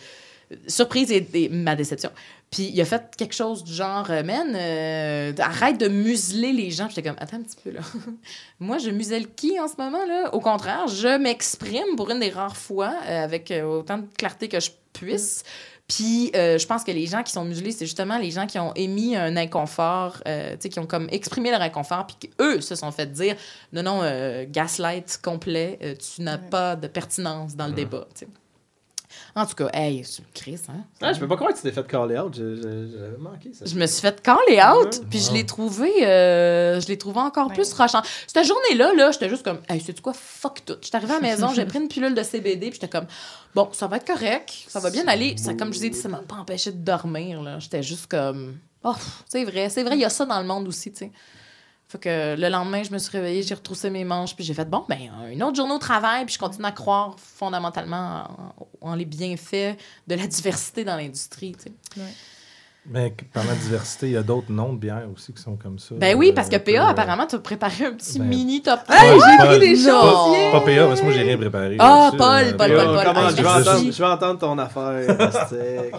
surprise 0.67 1.11
et, 1.13 1.27
et 1.35 1.49
ma 1.49 1.75
déception. 1.77 2.11
Puis 2.51 2.71
il 2.73 2.81
a 2.81 2.85
fait 2.85 3.03
quelque 3.17 3.35
chose 3.35 3.65
du 3.65 3.73
genre, 3.73 4.11
euh, 4.11 4.23
man, 4.23 4.53
euh, 4.55 5.33
arrête 5.39 5.79
de 5.79 5.89
museler 5.89 6.53
les 6.53 6.71
gens. 6.71 6.87
Puis 6.87 6.97
J'étais 6.97 7.09
comme, 7.09 7.19
attends 7.19 7.39
un 7.39 7.43
petit 7.43 7.57
peu 7.63 7.71
là. 7.71 7.81
Moi, 8.61 8.79
je 8.79 8.91
muselle 8.91 9.29
qui 9.35 9.59
en 9.59 9.69
ce 9.69 9.75
moment 9.79 10.05
là? 10.07 10.35
Au 10.35 10.41
contraire, 10.41 10.87
je 10.89 11.17
m'exprime 11.19 11.97
pour 11.97 12.11
une 12.11 12.21
des 12.21 12.31
rares 12.31 12.57
fois 12.57 12.95
euh, 13.09 13.25
avec 13.25 13.53
autant 13.65 13.99
de 13.99 14.07
clarté 14.19 14.49
que 14.49 14.61
je 14.61 14.71
puisse. 14.93 15.45
Puis 15.89 16.31
euh, 16.37 16.59
je 16.59 16.67
pense 16.67 16.85
que 16.85 16.93
les 16.93 17.07
gens 17.07 17.23
qui 17.23 17.33
sont 17.33 17.45
muselés, 17.45 17.73
c'est 17.73 17.85
justement 17.87 18.17
les 18.17 18.31
gens 18.31 18.47
qui 18.47 18.59
ont 18.59 18.73
émis 18.75 19.17
un 19.17 19.37
inconfort, 19.37 20.23
euh, 20.27 20.53
tu 20.53 20.59
sais, 20.61 20.69
qui 20.69 20.79
ont 20.79 20.87
comme 20.87 21.09
exprimé 21.11 21.51
leur 21.51 21.61
inconfort, 21.61 22.07
puis 22.07 22.31
qu'eux 22.31 22.61
se 22.61 22.75
sont 22.77 22.91
fait 22.93 23.11
dire, 23.11 23.35
non, 23.73 23.83
non, 23.83 24.01
euh, 24.03 24.45
gaslight 24.49 25.19
complet, 25.23 25.79
euh, 25.83 25.95
tu 25.97 26.23
n'as 26.23 26.37
Ouais. 26.37 26.49
pas 26.51 26.77
de 26.77 26.87
pertinence 26.87 27.57
dans 27.57 27.67
le 27.67 27.73
débat. 27.73 28.07
tu 28.15 28.21
sais. 28.27 28.29
En 29.35 29.47
tout 29.47 29.55
cas, 29.55 29.71
hey, 29.73 30.05
c'est 30.05 30.23
Chris, 30.35 30.61
hein? 30.69 30.85
ah, 31.01 31.13
je 31.15 31.19
peux 31.19 31.27
pas 31.27 31.37
croire 31.37 31.53
que 31.53 31.57
tu 31.57 31.63
t'es 31.63 31.73
fait 31.73 31.87
call 31.87 32.19
out 32.21 32.35
je- 32.37 32.55
je- 32.57 32.89
j'avais 32.99 33.17
manqué 33.19 33.55
ça 33.55 33.65
Je 33.65 33.75
me 33.77 33.87
suis 33.87 34.03
fait 34.03 34.21
caller 34.21 34.61
out, 34.61 34.95
Ouais. 34.95 35.07
puis 35.09 35.21
je 35.21 35.33
l'ai 35.33 35.47
trouvé, 35.47 35.91
euh, 36.07 36.79
je 36.81 36.87
l'ai 36.89 36.99
trouvé 36.99 37.21
encore 37.21 37.49
Ouais. 37.49 37.55
plus 37.55 37.73
rochant. 37.73 38.03
Cette 38.27 38.47
journée-là, 38.47 38.93
là, 38.95 39.11
j'étais 39.11 39.31
juste 39.31 39.43
comme, 39.43 39.61
hey, 39.71 39.81
sais 39.81 39.95
quoi, 39.95 40.13
fuck 40.13 40.63
tout. 40.67 40.75
J'étais 40.83 40.97
arrivée 40.97 41.15
à 41.15 41.21
la 41.21 41.23
maison, 41.23 41.49
j'ai 41.55 41.65
pris 41.65 41.79
une 41.79 41.89
pilule 41.89 42.15
de 42.15 42.23
CBD, 42.23 42.71
puis 42.71 42.79
j'étais 42.81 42.89
comme, 42.89 43.07
bon, 43.55 43.71
ça 43.73 43.87
va 43.87 43.97
être 43.97 44.07
correct, 44.07 44.53
ça 44.69 44.81
va 44.81 44.91
bien 44.91 45.07
aller. 45.09 45.35
Ça, 45.39 45.55
comme 45.55 45.73
je 45.73 45.79
vous 45.79 45.85
ai 45.87 45.91
dit, 45.91 45.99
ça 45.99 46.09
m'a 46.11 46.19
pas 46.19 46.37
empêché 46.37 46.71
de 46.71 46.77
dormir, 46.85 47.41
là. 47.41 47.59
J'étais 47.59 47.83
juste 47.83 48.09
comme, 48.09 48.59
oh, 48.85 48.95
c'est 49.29 49.45
vrai, 49.45 49.71
c'est 49.71 49.83
vrai, 49.83 49.95
il 49.97 50.01
y 50.01 50.05
a 50.05 50.11
ça 50.11 50.27
dans 50.27 50.41
le 50.41 50.47
monde 50.47 50.69
aussi, 50.69 50.93
tu 50.93 50.99
sais. 50.99 51.13
Fait 51.93 51.99
que 51.99 52.41
le 52.41 52.49
lendemain, 52.49 52.83
je 52.83 52.91
me 52.91 52.97
suis 52.97 53.11
réveillée, 53.11 53.43
j'ai 53.43 53.55
retroussé 53.55 53.91
mes 53.91 54.05
manches, 54.05 54.35
puis 54.35 54.45
j'ai 54.45 54.55
fait, 54.55 54.65
bon, 54.65 54.87
ben, 54.89 54.99
une 55.31 55.43
autre 55.43 55.57
journée 55.57 55.75
au 55.75 55.79
travail, 55.79 56.25
puis 56.25 56.33
je 56.33 56.39
continue 56.39 56.65
à 56.65 56.73
croire 56.73 57.17
fondamentalement 57.19 58.55
en, 58.81 58.95
les 58.95 59.05
bienfaits 59.05 59.77
de 60.07 60.15
la 60.15 60.27
diversité 60.27 60.85
dans 60.85 60.97
l'industrie, 60.97 61.53
tu 61.53 61.65
sais. 61.65 62.03
Mais 62.85 63.15
pendant 63.33 63.47
la 63.51 63.55
diversité, 63.55 64.07
il 64.09 64.13
y 64.13 64.17
a 64.17 64.25
d'autres 64.25 64.51
noms 64.51 64.73
de 64.73 64.79
bières 64.79 65.07
aussi 65.15 65.33
qui 65.33 65.41
sont 65.41 65.55
comme 65.55 65.79
ça. 65.79 65.95
Ben 65.97 66.17
oui, 66.19 66.33
parce 66.35 66.49
que 66.49 66.57
Euh, 66.57 66.59
PA, 66.59 66.71
euh, 66.73 66.91
apparemment, 66.91 67.27
t'as 67.29 67.39
préparé 67.39 67.85
un 67.87 67.93
petit 67.93 68.19
ben- 68.19 68.27
mini 68.27 68.61
top. 68.61 68.81
Hey, 68.89 69.21
j'ai 69.21 69.45
écrit 69.47 69.59
des 69.61 69.77
choses, 69.77 70.51
Pas, 70.53 70.59
pas 70.59 70.61
PA, 70.67 70.87
parce 70.89 70.99
que 71.01 71.05
moi, 71.07 71.15
j'ai 71.15 71.23
rien 71.23 71.37
préparé. 71.39 71.77
Ah, 71.79 72.11
Paul, 72.19 72.43
euh, 72.43 72.53
Paul, 72.57 72.71
PA. 72.71 72.85
Paul, 72.85 72.95
Paul. 72.97 73.13
Ah, 73.15 73.29
je, 73.31 73.41
vais 73.43 73.49
entendre, 73.49 73.93
je 73.93 73.99
vais 73.99 74.09
entendre 74.09 74.39
ton 74.41 74.59
affaire, 74.59 75.17
j'ai 75.51 75.91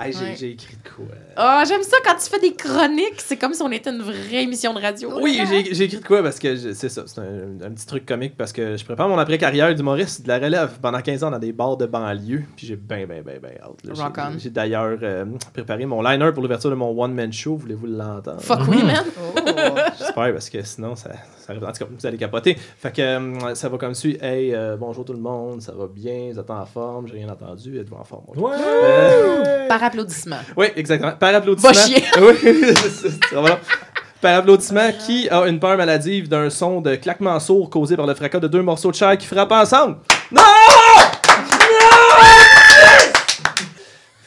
Ouais. 0.00 0.36
j'ai 0.38 0.50
écrit 0.52 0.76
de 0.76 0.88
quoi? 0.88 1.06
Ah, 1.36 1.64
j'aime 1.66 1.82
ça 1.82 1.96
quand 2.04 2.14
tu 2.14 2.30
fais 2.30 2.38
des 2.38 2.54
chroniques. 2.54 3.18
C'est 3.20 3.36
comme 3.36 3.52
si 3.52 3.62
on 3.62 3.70
était 3.72 3.90
une 3.90 4.02
vraie 4.02 4.44
émission 4.44 4.72
de 4.72 4.80
radio. 4.80 5.18
Oui, 5.20 5.40
j'ai 5.48 5.74
j'ai 5.74 5.84
écrit 5.84 5.98
de 5.98 6.04
quoi? 6.06 6.22
Parce 6.22 6.38
que 6.38 6.54
je- 6.54 6.72
c'est 6.72 6.88
ça, 6.88 7.02
c'est 7.06 7.18
un, 7.20 7.66
un 7.66 7.70
petit 7.72 7.86
truc 7.86 8.06
comique 8.06 8.36
parce 8.36 8.52
que 8.52 8.76
je 8.76 8.84
prépare 8.84 9.08
mon 9.08 9.18
après-carrière 9.18 9.74
d'humoriste 9.74 10.22
de 10.22 10.28
la 10.28 10.38
relève 10.38 10.78
pendant 10.80 11.00
15 11.00 11.24
ans 11.24 11.32
dans 11.32 11.38
des 11.40 11.50
bars 11.52 11.76
de 11.76 11.86
banlieue. 11.86 12.44
Puis 12.56 12.68
j'ai 12.68 12.76
bien, 12.76 13.06
bien, 13.06 13.22
bien, 13.22 13.38
bien 13.42 13.50
hâte. 13.60 13.82
là. 13.98 14.04
Rock 14.04 14.14
on. 14.18 14.32
J'ai- 14.34 14.38
J'ai 14.38 14.50
d'ailleurs 14.50 14.98
euh, 15.02 15.24
préparé 15.52 15.84
mon 15.84 16.00
liner 16.00 16.27
pour 16.32 16.42
l'ouverture 16.42 16.70
de 16.70 16.74
mon 16.74 16.90
one-man 17.00 17.32
show. 17.32 17.56
Voulez-vous 17.56 17.86
l'entendre? 17.86 18.40
Fuck 18.40 18.60
oui, 18.68 18.82
man. 18.82 19.04
J'espère 19.98 20.32
parce 20.32 20.50
que 20.50 20.62
sinon, 20.62 20.94
ça, 20.96 21.10
ça 21.38 21.52
arrive. 21.52 21.64
En 21.64 21.72
tout 21.72 21.84
cas, 21.84 21.86
vous 21.90 22.06
allez 22.06 22.16
capoter. 22.18 22.56
Fait 22.78 22.92
que 22.92 23.02
euh, 23.02 23.54
ça 23.54 23.68
va 23.68 23.78
comme 23.78 23.94
suit. 23.94 24.18
Hey, 24.20 24.54
euh, 24.54 24.76
bonjour 24.78 25.04
tout 25.04 25.12
le 25.12 25.18
monde, 25.18 25.60
ça 25.62 25.72
va 25.72 25.86
bien, 25.86 26.30
vous 26.32 26.38
êtes 26.38 26.50
en 26.50 26.64
forme, 26.66 27.08
j'ai 27.08 27.14
rien 27.14 27.28
entendu, 27.28 27.78
êtes-vous 27.80 27.96
en 27.96 28.04
forme? 28.04 28.24
Ouais! 28.36 28.52
Euh, 28.60 29.68
Par 29.68 29.82
applaudissement. 29.82 30.38
oui, 30.56 30.66
exactement. 30.76 31.12
Par 31.12 31.34
applaudissement. 31.34 31.70
Va 31.72 31.80
chier. 31.80 32.02
oui, 32.20 32.34
vraiment 33.32 33.48
long. 33.48 33.58
Par 34.20 34.38
applaudissement, 34.38 34.90
qui 35.06 35.28
a 35.28 35.46
une 35.46 35.60
peur 35.60 35.76
maladive 35.76 36.28
d'un 36.28 36.50
son 36.50 36.80
de 36.80 36.96
claquement 36.96 37.38
sourd 37.38 37.70
causé 37.70 37.96
par 37.96 38.06
le 38.06 38.14
fracas 38.14 38.40
de 38.40 38.48
deux 38.48 38.62
morceaux 38.62 38.90
de 38.90 38.96
chair 38.96 39.16
qui 39.16 39.26
frappent 39.26 39.52
ensemble? 39.52 39.98
Non! 40.32 40.42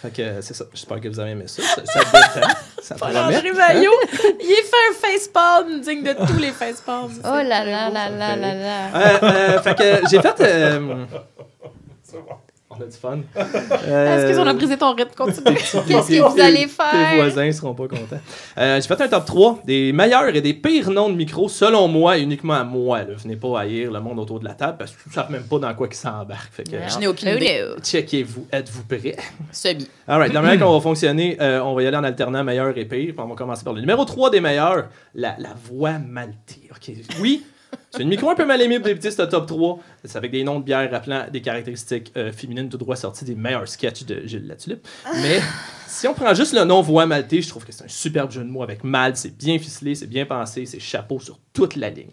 Fait 0.02 0.10
que 0.12 0.42
c'est 0.42 0.54
ça. 0.56 0.66
J'espère 0.74 1.00
que 1.00 1.08
vous 1.08 1.20
avez 1.20 1.32
aimé 1.32 1.44
ça. 1.48 1.62
Ça, 1.62 1.82
ça 1.86 2.00
détend. 2.00 2.48
Ça 2.82 2.96
promet. 2.96 3.20
André 3.20 3.52
Maillot, 3.52 3.92
il 4.12 4.52
a 4.52 4.64
fait 4.64 4.90
un 4.90 4.94
facepalm 5.00 5.82
digne 5.82 6.02
de 6.04 6.14
tous 6.26 6.40
les 6.40 6.52
facepalms. 6.52 7.12
Oh 7.24 7.28
là 7.28 7.44
là 7.44 7.90
là 7.92 8.10
là 8.10 8.36
là 8.36 8.54
là. 8.56 8.88
Euh, 8.96 9.20
euh, 9.22 9.62
fait 9.62 9.76
que 9.78 10.10
j'ai 10.10 10.20
fait. 10.20 10.42
euh, 10.42 11.06
On 12.82 12.88
a 12.88 12.88
du 12.88 12.98
fun. 12.98 13.20
Euh, 13.88 14.30
Est-ce 14.32 14.40
a 14.40 14.54
brisé 14.54 14.78
ton 14.78 14.94
rythme? 14.94 15.12
Continue. 15.16 15.56
Qu'est-ce 15.56 16.08
tes- 16.08 16.18
que 16.18 16.24
vous 16.24 16.36
tes- 16.36 16.42
allez 16.42 16.62
Tes 16.62 16.68
faire? 16.68 17.16
voisins 17.16 17.52
seront 17.52 17.74
pas 17.74 17.88
contents. 17.88 18.20
Euh, 18.58 18.80
j'ai 18.82 18.88
fait 18.88 19.02
un 19.02 19.08
top 19.08 19.26
3 19.26 19.60
des 19.66 19.92
meilleurs 19.92 20.28
et 20.36 20.42
des 20.42 20.54
pires 20.54 20.90
noms 20.92 21.10
de 21.10 21.16
micro, 21.16 21.50
selon 21.50 21.88
moi, 21.88 22.18
et 22.18 22.22
uniquement 22.22 22.54
à 22.54 22.64
moi. 22.64 23.00
Là. 23.00 23.14
Venez 23.18 23.36
pas 23.36 23.62
haïr 23.62 23.92
le 23.92 24.00
monde 24.00 24.20
autour 24.20 24.40
de 24.40 24.46
la 24.46 24.54
table 24.54 24.76
parce 24.78 24.92
que 24.92 24.98
vous 25.06 25.14
savez 25.14 25.34
même 25.34 25.44
pas 25.44 25.60
dans 25.60 25.74
quoi 25.74 25.88
ils 25.92 25.96
s'embarquent. 25.96 26.62
Je 26.70 27.00
n'ai 27.00 27.08
aucune 27.08 27.30
idée. 27.30 27.64
checkez-vous. 27.84 28.48
Êtes-vous 28.52 28.84
prêts? 28.84 29.16
Semi. 29.52 29.88
Alright, 30.08 30.34
la 30.34 30.42
manière 30.42 30.60
qu'on 30.66 30.74
va 30.74 30.82
fonctionner, 30.82 31.38
euh, 31.42 31.62
on 31.64 31.74
va 31.74 31.84
y 31.84 31.88
aller 31.88 31.98
en 31.98 32.04
alternant 32.04 32.44
meilleur 32.44 32.78
et 32.78 32.86
pire. 32.86 33.14
On 33.18 33.26
va 33.26 33.36
commencer 33.36 33.64
par 33.64 33.74
le 33.74 33.82
numéro 33.82 34.06
3 34.06 34.30
des 34.30 34.42
meilleurs, 34.42 34.86
la, 35.16 35.36
la 35.40 35.54
voix 35.70 35.94
maltée. 36.00 36.70
Ok, 36.72 36.94
Oui, 37.20 37.44
c'est 37.92 38.04
une 38.04 38.10
micro 38.10 38.30
un 38.30 38.36
peu 38.36 38.46
mal 38.46 38.62
aimée 38.62 38.80
pour 38.80 38.88
débuter 38.88 39.12
ce 39.12 39.22
top 39.24 39.48
3. 39.48 39.80
C'est 40.06 40.18
avec 40.18 40.32
des 40.32 40.44
noms 40.44 40.60
de 40.60 40.64
bières 40.64 40.90
rappelant 40.90 41.26
des 41.32 41.42
caractéristiques 41.42 42.12
euh, 42.16 42.32
féminines 42.32 42.70
tout 42.70 42.78
droit 42.78 42.96
sorties 42.96 43.26
des 43.26 43.36
meilleurs 43.36 43.68
sketchs 43.68 44.06
de 44.06 44.26
Gilles 44.26 44.48
Latulippe. 44.48 44.88
Mais 45.22 45.42
si 45.88 46.08
on 46.08 46.14
prend 46.14 46.34
juste 46.34 46.54
le 46.54 46.64
nom 46.64 46.82
voix 46.82 47.06
maltée, 47.06 47.42
je 47.42 47.50
trouve 47.50 47.66
que 47.66 47.72
c'est 47.72 47.84
un 47.84 47.90
superbe 47.90 48.32
jeu 48.32 48.44
de 48.44 48.50
mots 48.50 48.64
avec 48.64 48.84
mal. 48.84 49.16
C'est 49.18 49.36
bien 49.36 49.60
ficelé, 49.60 49.96
c'est 49.96 50.08
bien 50.08 50.26
pensé, 50.26 50.66
c'est 50.66 50.80
chapeau 50.80 51.20
sur 51.20 51.40
toute 51.54 51.76
la 51.76 51.90
ligne. 51.90 52.12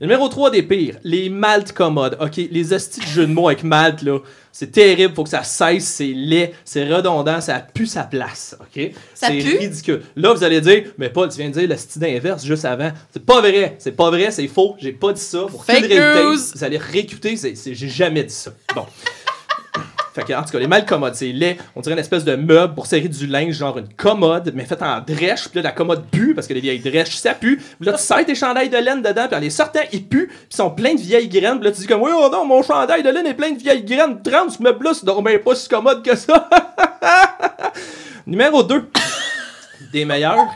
Numéro 0.00 0.28
3 0.28 0.50
des 0.52 0.62
pires, 0.62 0.94
les 1.02 1.28
maltes 1.28 1.72
commodes. 1.72 2.16
OK, 2.20 2.36
les 2.52 2.72
hosties 2.72 3.00
de 3.00 3.06
jeux 3.06 3.26
de 3.26 3.32
mots 3.32 3.48
avec 3.48 3.64
malte, 3.64 4.02
là, 4.02 4.20
c'est 4.52 4.70
terrible, 4.70 5.12
faut 5.14 5.24
que 5.24 5.28
ça 5.30 5.42
cesse, 5.42 5.84
c'est 5.86 6.12
laid, 6.14 6.52
c'est 6.64 6.84
redondant, 6.92 7.40
ça 7.40 7.58
pue 7.60 7.86
sa 7.86 8.04
place, 8.04 8.56
OK? 8.60 8.92
Ça 9.14 9.26
C'est 9.28 9.38
pue? 9.38 9.58
ridicule. 9.58 10.02
Là, 10.14 10.32
vous 10.34 10.44
allez 10.44 10.60
dire, 10.60 10.84
mais 10.98 11.08
Paul, 11.10 11.28
tu 11.28 11.38
viens 11.38 11.48
de 11.48 11.54
dire 11.58 11.68
le 11.68 11.76
style 11.76 12.04
inverse 12.04 12.44
juste 12.44 12.64
avant. 12.64 12.92
C'est 13.12 13.24
pas 13.24 13.40
vrai, 13.40 13.74
c'est 13.80 13.92
pas 13.96 14.10
vrai, 14.10 14.30
c'est 14.30 14.46
faux, 14.46 14.76
j'ai 14.78 14.92
pas 14.92 15.12
dit 15.12 15.20
ça. 15.20 15.46
Pour 15.50 15.64
Fake 15.64 15.88
news! 15.90 16.36
Vous 16.54 16.64
allez 16.64 16.78
réécouter, 16.78 17.36
c'est, 17.36 17.56
c'est- 17.56 17.74
j'ai 17.74 17.88
jamais 17.88 18.22
dit 18.22 18.34
ça. 18.34 18.52
Bon. 18.76 18.86
Fait 20.18 20.24
que, 20.24 20.36
en 20.36 20.42
tout 20.42 20.50
cas, 20.50 20.58
les 20.58 20.66
mal 20.66 20.84
commodes, 20.84 21.14
c'est 21.14 21.30
laid. 21.30 21.58
On 21.76 21.80
dirait 21.80 21.92
une 21.92 22.00
espèce 22.00 22.24
de 22.24 22.34
meuble 22.34 22.74
pour 22.74 22.86
serrer 22.86 23.06
du 23.06 23.28
linge, 23.28 23.54
genre 23.54 23.78
une 23.78 23.88
commode, 23.94 24.50
mais 24.52 24.64
faite 24.64 24.82
en 24.82 25.00
drèche. 25.00 25.48
Puis 25.48 25.56
là, 25.56 25.62
la 25.62 25.70
commode 25.70 26.06
pue, 26.10 26.34
parce 26.34 26.48
que 26.48 26.54
les 26.54 26.60
vieilles 26.60 26.80
drèches, 26.80 27.14
ça 27.14 27.34
pue. 27.34 27.58
Puis 27.58 27.86
là, 27.86 27.92
tu 27.92 28.02
serres 28.02 28.26
tes 28.26 28.34
chandails 28.34 28.68
de 28.68 28.78
laine 28.78 29.00
dedans, 29.00 29.28
puis 29.28 29.36
en 29.36 29.40
les 29.40 29.50
sortant, 29.50 29.78
ils 29.92 30.04
puent, 30.04 30.26
puis 30.26 30.36
ils 30.50 30.56
sont 30.56 30.70
pleins 30.70 30.94
de 30.94 31.00
vieilles 31.00 31.28
graines. 31.28 31.60
Puis 31.60 31.66
là, 31.66 31.70
tu 31.70 31.82
dis 31.82 31.86
comme, 31.86 32.02
oui, 32.02 32.10
oh 32.12 32.28
non, 32.32 32.44
mon 32.44 32.64
chandail 32.64 33.04
de 33.04 33.10
laine 33.10 33.26
est 33.26 33.34
plein 33.34 33.52
de 33.52 33.58
vieilles 33.58 33.84
graines. 33.84 34.20
30, 34.20 34.50
ce 34.50 34.62
meuble-là, 34.62 34.92
c'est 34.94 35.06
ben 35.06 35.38
pas 35.38 35.54
si 35.54 35.68
commode 35.68 36.02
que 36.02 36.16
ça. 36.16 36.48
Numéro 38.26 38.64
2. 38.64 38.90
Des 39.92 40.04
meilleurs. 40.04 40.48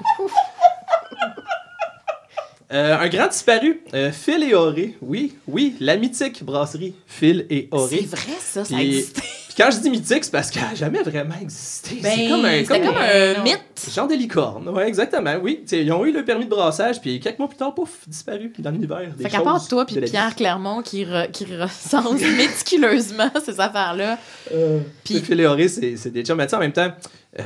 Euh, 2.73 2.99
un 2.99 3.09
grand 3.09 3.29
disparu, 3.29 3.83
euh, 3.93 4.11
Phil 4.11 4.43
et 4.43 4.55
Auré. 4.55 4.97
Oui, 5.03 5.37
oui, 5.47 5.77
la 5.79 5.99
mythique 5.99 6.43
brasserie 6.43 6.95
Phil 7.07 7.47
et 7.51 7.69
Auré. 7.71 7.99
C'est 8.01 8.17
vrai, 8.17 8.33
ça, 8.41 8.65
ça 8.65 8.75
Puis- 8.75 8.87
existe. 8.97 9.23
Puis 9.55 9.63
quand 9.63 9.71
je 9.71 9.79
dis 9.81 9.91
mythique, 9.91 10.25
c'est 10.25 10.31
parce 10.31 10.51
qu'elle 10.51 10.63
n'a 10.63 10.75
jamais 10.75 11.03
vraiment 11.03 11.35
existé. 11.41 11.99
Ben, 12.03 12.13
c'est 12.17 12.29
comme 12.29 12.45
un, 12.45 12.51
c'était 12.61 12.67
comme 12.81 12.87
comme 12.95 12.97
un- 12.97 13.35
un 13.41 13.43
mythe. 13.43 13.91
genre 13.95 14.09
de 14.09 14.15
licorne. 14.15 14.69
Ouais, 14.71 14.89
exactement. 14.89 15.35
Oui, 15.43 15.63
T'sais, 15.67 15.83
ils 15.85 15.93
ont 15.93 16.05
eu 16.07 16.13
le 16.13 16.25
permis 16.25 16.45
de 16.47 16.51
brassage, 16.51 17.01
puis 17.01 17.21
quelques 17.21 17.39
mois 17.39 17.49
plus 17.49 17.59
tard, 17.59 17.75
pouf, 17.75 18.09
disparu 18.09 18.53
dans 18.59 18.71
l'univers. 18.71 19.13
Fait 19.21 19.29
qu'à 19.29 19.41
part 19.43 19.67
toi 19.69 19.85
puis 19.85 19.97
vie. 20.01 20.11
Pierre 20.11 20.35
Clermont 20.35 20.81
qui, 20.83 21.05
re- 21.05 21.31
qui 21.31 21.45
recense 21.45 22.21
méticuleusement 22.37 23.31
ces 23.45 23.61
affaires-là. 23.61 24.19
Euh, 24.55 24.81
Puis- 25.05 25.21
Phil 25.21 25.69
c'est 25.97 26.11
des 26.11 26.23
chums. 26.25 26.39
Mais 26.39 26.55
en 26.55 26.59
même 26.59 26.73
temps, 26.73 26.91
euh, 27.39 27.43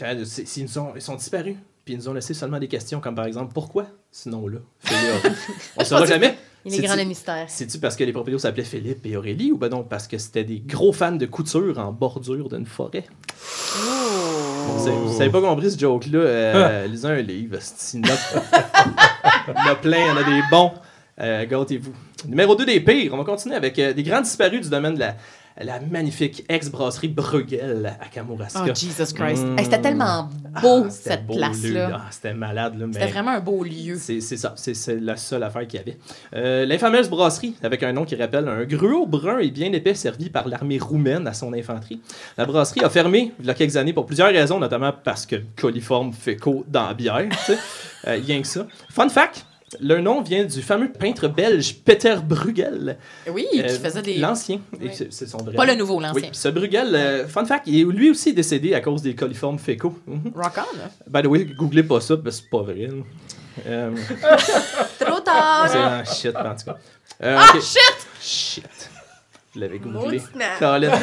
ils, 0.00 0.62
nous 0.64 0.78
ont- 0.78 0.92
ils 0.96 1.02
sont 1.02 1.16
disparus. 1.16 1.56
Puis 1.84 1.94
ils 1.94 1.96
nous 1.98 2.08
ont 2.08 2.12
laissé 2.14 2.34
seulement 2.34 2.58
des 2.58 2.68
questions 2.68 3.00
comme 3.00 3.14
par 3.14 3.24
exemple 3.24 3.52
pourquoi 3.54 3.86
ce 4.12 4.28
nom-là 4.28 4.58
On 5.76 5.80
ne 5.80 5.84
saura 5.84 6.04
jamais. 6.06 6.36
Il 6.64 6.72
est 6.72 6.76
C'est-tu- 6.76 6.88
grand 6.88 6.96
le 6.96 7.04
mystère. 7.04 7.44
C'est-tu 7.48 7.78
parce 7.78 7.96
que 7.96 8.04
les 8.04 8.12
propriétaires 8.12 8.40
s'appelaient 8.40 8.64
Philippe 8.64 9.06
et 9.06 9.16
Aurélie 9.16 9.50
ou 9.52 9.56
ben 9.56 9.68
non 9.70 9.82
parce 9.82 10.06
que 10.06 10.18
c'était 10.18 10.44
des 10.44 10.60
gros 10.60 10.92
fans 10.92 11.12
de 11.12 11.24
couture 11.26 11.78
en 11.78 11.90
bordure 11.92 12.48
d'une 12.50 12.66
forêt? 12.66 13.04
Vous 13.76 14.84
savez- 14.84 14.96
Vous 14.96 15.16
savez 15.16 15.30
pas 15.30 15.40
compris 15.40 15.70
ce 15.70 15.78
joke-là? 15.78 16.18
Euh, 16.18 16.86
lisez 16.88 17.06
un 17.08 17.22
livre. 17.22 17.56
c'est- 17.60 17.98
Il 17.98 18.06
y 18.06 18.10
en 18.10 19.70
a- 19.72 19.74
plein, 19.76 19.98
il 19.98 20.06
y 20.06 20.10
en 20.10 20.16
a 20.16 20.22
des 20.24 20.42
bons. 20.50 20.72
Euh, 21.20 21.44
Gâtez-vous. 21.46 21.92
Numéro 22.26 22.54
2 22.54 22.64
des 22.66 22.80
pires. 22.80 23.12
On 23.14 23.18
va 23.18 23.24
continuer 23.24 23.56
avec 23.56 23.78
euh, 23.78 23.92
des 23.92 24.02
grands 24.02 24.20
disparus 24.20 24.60
du 24.62 24.68
domaine 24.70 24.94
de 24.94 25.00
la, 25.00 25.16
la 25.58 25.80
magnifique 25.80 26.44
ex-brasserie 26.48 27.08
Bruegel 27.08 27.96
à 28.00 28.06
Kamouraska. 28.06 28.64
Oh, 28.68 28.72
Jesus 28.74 29.12
Christ. 29.14 29.44
Mm. 29.44 29.58
Hey, 29.58 29.64
c'était 29.64 29.80
tellement 29.80 30.28
beau, 30.62 30.84
Ah, 30.86 30.90
c'était 30.90 31.10
cette 31.10 31.26
beau, 31.26 31.36
place-là. 31.36 31.88
là. 31.90 32.00
Ah, 32.02 32.08
c'était 32.10 32.34
malade. 32.34 32.78
là, 32.78 32.86
C'était 32.92 33.06
vraiment 33.08 33.30
un 33.32 33.40
beau 33.40 33.62
lieu. 33.64 33.96
c'est 33.98 34.20
ça, 34.20 34.54
c'est 34.56 34.74
c'est 34.74 34.98
la 35.00 35.16
seule 35.16 35.42
affaire 35.42 35.66
qu'il 35.66 35.78
y 35.78 35.82
avait. 35.82 35.98
Euh, 36.34 36.64
L'infameuse 36.66 37.08
brasserie, 37.10 37.54
avec 37.62 37.82
un 37.82 37.92
nom 37.92 38.04
qui 38.04 38.16
rappelle 38.16 38.48
un 38.48 38.64
gruau 38.64 39.06
brun 39.06 39.38
et 39.38 39.50
bien 39.50 39.72
épais 39.72 39.94
servi 39.94 40.30
par 40.30 40.48
l'armée 40.48 40.78
roumaine 40.78 41.26
à 41.26 41.32
son 41.34 41.52
infanterie. 41.52 42.00
La 42.38 42.46
brasserie 42.46 42.82
a 42.84 42.90
fermé 42.90 43.32
il 43.40 43.46
y 43.46 43.50
a 43.50 43.54
quelques 43.54 43.76
années 43.76 43.92
pour 43.92 44.06
plusieurs 44.06 44.28
raisons, 44.32 44.58
notamment 44.58 44.92
parce 45.04 45.26
que 45.26 45.36
coliforme 45.56 46.12
fécaux 46.12 46.64
dans 46.68 46.86
la 46.86 46.94
bière, 46.94 47.26
tu 47.30 47.36
sais. 47.36 47.58
Euh, 48.06 48.18
rien 48.24 48.40
que 48.40 48.46
ça. 48.46 48.66
Fun 48.88 49.08
fact, 49.10 49.44
le 49.78 50.00
nom 50.00 50.20
vient 50.22 50.44
du 50.44 50.62
fameux 50.62 50.90
peintre 50.90 51.28
belge 51.28 51.76
Peter 51.84 52.16
Bruegel. 52.24 52.98
Oui, 53.28 53.46
Euh, 53.56 53.62
qui 53.62 53.78
faisait 53.78 54.02
des. 54.02 54.14
L'ancien, 54.18 54.60
Oui. 54.80 54.90
c'est 55.10 55.28
son 55.28 55.38
vrai 55.38 55.54
Pas 55.54 55.64
le 55.66 55.74
nouveau, 55.76 55.98
Oui, 55.98 56.02
l'ancien. 56.02 56.22
puis 56.22 56.30
ce 56.32 56.48
Bruegel, 56.48 56.94
euh, 56.94 57.28
fun 57.28 57.44
fact, 57.44 57.64
il 57.66 57.78
est 57.80 57.84
lui 57.84 58.10
aussi 58.10 58.32
décédé 58.34 58.74
à 58.74 58.80
cause 58.80 59.02
des 59.02 59.14
coliformes 59.14 59.58
fécaux. 59.60 59.96
Mhm. 60.06 60.32
Rock 60.34 60.54
on, 60.56 60.76
là. 60.78 60.90
By 61.08 61.22
the 61.22 61.30
way, 61.30 61.44
googlez 61.44 61.84
pas 61.84 62.00
ça, 62.00 62.16
parce 62.16 62.38
que 62.40 62.42
c'est 62.42 62.50
pas 62.50 62.62
vrai. 62.62 62.88
Euh, 63.66 63.90
Trop 64.98 65.20
tard! 65.20 65.68
c'est 65.68 65.76
un 65.78 66.04
shit, 66.04 66.34
en 66.36 66.54
tout 66.56 66.64
cas. 66.64 66.76
Euh, 67.22 67.36
Ah, 67.38 67.46
ok. 67.54 67.60
shit! 67.62 68.06
Shit. 68.20 68.90
Je 69.54 69.60
l'avais 69.60 69.78
googlé. 69.78 70.18
Snap. 70.18 70.58
Colin. 70.58 70.92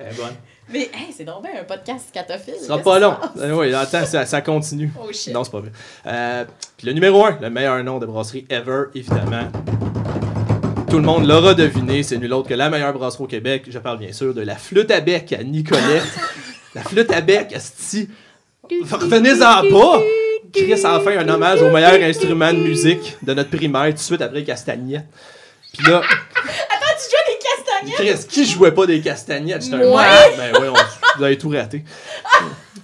Est 0.00 0.16
bonne. 0.16 0.34
Mais, 0.70 0.90
hey, 0.92 1.12
c'est 1.16 1.24
donc 1.24 1.42
bien 1.42 1.52
un 1.60 1.64
podcast 1.64 2.08
scatophile. 2.08 2.54
Ce 2.58 2.66
sera 2.66 2.78
pas 2.78 2.98
long. 2.98 3.14
Euh, 3.38 3.52
oui, 3.52 3.72
attends, 3.72 4.04
ça, 4.04 4.26
ça 4.26 4.42
continue. 4.42 4.92
Oh 5.02 5.10
shit. 5.12 5.32
Non, 5.32 5.42
c'est 5.42 5.50
pas 5.50 5.60
vrai. 5.60 5.72
Euh, 6.06 6.44
puis 6.76 6.86
le 6.86 6.92
numéro 6.92 7.24
1, 7.24 7.38
le 7.40 7.48
meilleur 7.48 7.82
nom 7.82 7.98
de 7.98 8.04
brasserie 8.04 8.46
ever, 8.50 8.84
évidemment. 8.94 9.50
Tout 10.90 10.96
le 10.96 11.04
monde 11.04 11.26
l'aura 11.26 11.54
deviné, 11.54 12.02
c'est 12.02 12.18
nul 12.18 12.32
autre 12.34 12.48
que 12.48 12.54
la 12.54 12.68
meilleure 12.68 12.92
brasserie 12.92 13.24
au 13.24 13.26
Québec. 13.26 13.64
Je 13.68 13.78
parle 13.78 13.98
bien 13.98 14.12
sûr 14.12 14.34
de 14.34 14.42
la 14.42 14.56
flûte 14.56 14.90
à 14.90 15.00
bec 15.00 15.32
à 15.32 15.42
Nicolette. 15.42 16.04
la 16.74 16.82
flûte 16.82 17.10
à 17.12 17.22
bec, 17.22 17.52
asti. 17.54 18.08
Revenez-en 18.70 19.70
pas! 19.70 20.02
Chris 20.52 20.84
a 20.84 21.00
fait 21.00 21.16
un 21.16 21.28
hommage 21.28 21.62
au 21.62 21.70
meilleur 21.70 21.94
instrument 21.94 22.52
de 22.52 22.58
musique 22.58 23.16
de 23.22 23.32
notre 23.34 23.50
primaire 23.50 23.86
tout 23.88 23.92
de 23.94 23.98
suite 23.98 24.20
après 24.20 24.44
Castagnette. 24.44 25.06
Puis 25.72 25.90
là, 25.90 26.02
castagnettes? 27.86 28.26
Chris, 28.26 28.26
qui 28.28 28.44
jouait 28.46 28.72
pas 28.72 28.86
des 28.86 29.00
castagnettes? 29.00 29.62
J'étais 29.62 29.76
un 29.76 29.92
malade. 29.94 30.32
Ben 30.36 30.60
ouais, 30.60 30.68
on- 30.68 31.18
vous 31.18 31.24
avez 31.24 31.38
tout 31.38 31.48
raté. 31.50 31.84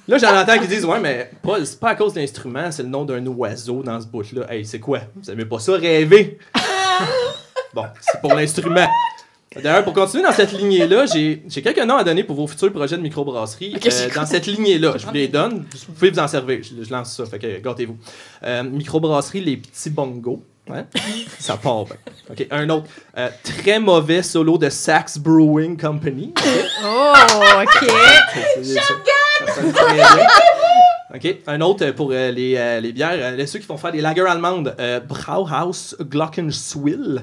Là, 0.07 0.19
j'en 0.19 0.37
entends 0.37 0.59
qui 0.59 0.69
disent 0.69 0.85
Ouais, 0.85 1.01
mais 1.01 1.31
Paul, 1.43 1.65
c'est 1.67 1.81
pas 1.81 1.91
à 1.91 1.95
cause 1.95 2.13
de 2.13 2.21
l'instrument, 2.21 2.71
c'est 2.71 2.83
le 2.83 2.89
nom 2.91 3.05
d'un 3.05 3.25
oiseau 3.27 3.83
dans 3.83 4.01
ce 4.01 4.07
bout-là. 4.07 4.53
Hey, 4.53 4.65
c'est 4.67 4.81
quoi? 4.81 5.01
Vous 5.17 5.31
aimez 5.31 5.45
pas 5.47 5.59
ça 5.59 5.73
rêver 5.73 6.39
Bon, 7.73 7.85
c'est 8.01 8.21
pour 8.21 8.35
l'instrument. 8.35 8.87
D'ailleurs, 9.63 9.85
pour 9.85 9.93
continuer 9.95 10.25
dans 10.25 10.33
cette 10.33 10.53
lignée-là, 10.53 11.07
j'ai 11.07 11.41
quelques 11.63 11.79
noms 11.85 11.97
à 11.97 12.05
donner 12.05 12.25
pour 12.25 12.35
vos 12.37 12.47
futurs 12.49 12.73
projets 12.73 12.97
de 12.97 13.03
microbrasserie. 13.03 13.77
Euh, 13.87 14.09
dans 14.15 14.27
cette 14.27 14.47
lignée-là, 14.47 14.95
je 14.99 15.07
vous 15.07 15.13
les 15.13 15.29
donne. 15.29 15.65
Vous 15.87 15.93
pouvez 15.93 16.11
vous 16.11 16.19
en 16.19 16.27
servir. 16.29 16.59
Je, 16.63 16.83
je 16.85 16.91
lance 16.93 17.17
ça, 17.17 17.25
fait 17.25 17.39
que 17.39 17.61
gâtez-vous. 17.61 17.97
Euh, 18.43 18.63
microbrasserie, 18.65 19.41
les 19.43 19.57
petits 19.57 19.91
bongos. 19.91 20.43
Ça 21.39 21.57
part 21.57 21.85
bien. 21.85 21.97
OK, 22.31 22.47
un 22.51 22.69
autre. 22.71 22.87
Euh, 23.19 23.29
très 23.43 23.79
mauvais 23.79 24.23
solo 24.23 24.57
de 24.59 24.69
Sax 24.71 25.19
Brewing 25.19 25.79
Company. 25.81 26.33
OK? 26.37 26.45
Oh, 26.85 27.13
OK. 27.63 27.91
Ça. 28.65 28.95
OK. 31.15 31.37
Un 31.47 31.61
autre 31.61 31.91
pour 31.91 32.11
euh, 32.13 32.31
les, 32.31 32.57
euh, 32.57 32.81
les 32.81 32.93
bières, 32.93 33.13
euh, 33.15 33.31
les- 33.37 33.47
ceux 33.47 33.59
qui 33.59 33.67
font 33.67 33.77
faire 33.77 33.93
des 33.93 34.01
lager 34.01 34.27
allemandes, 34.27 34.75
euh, 34.81 35.01
Brauhaus 35.01 35.95
Glockenswill. 36.01 37.23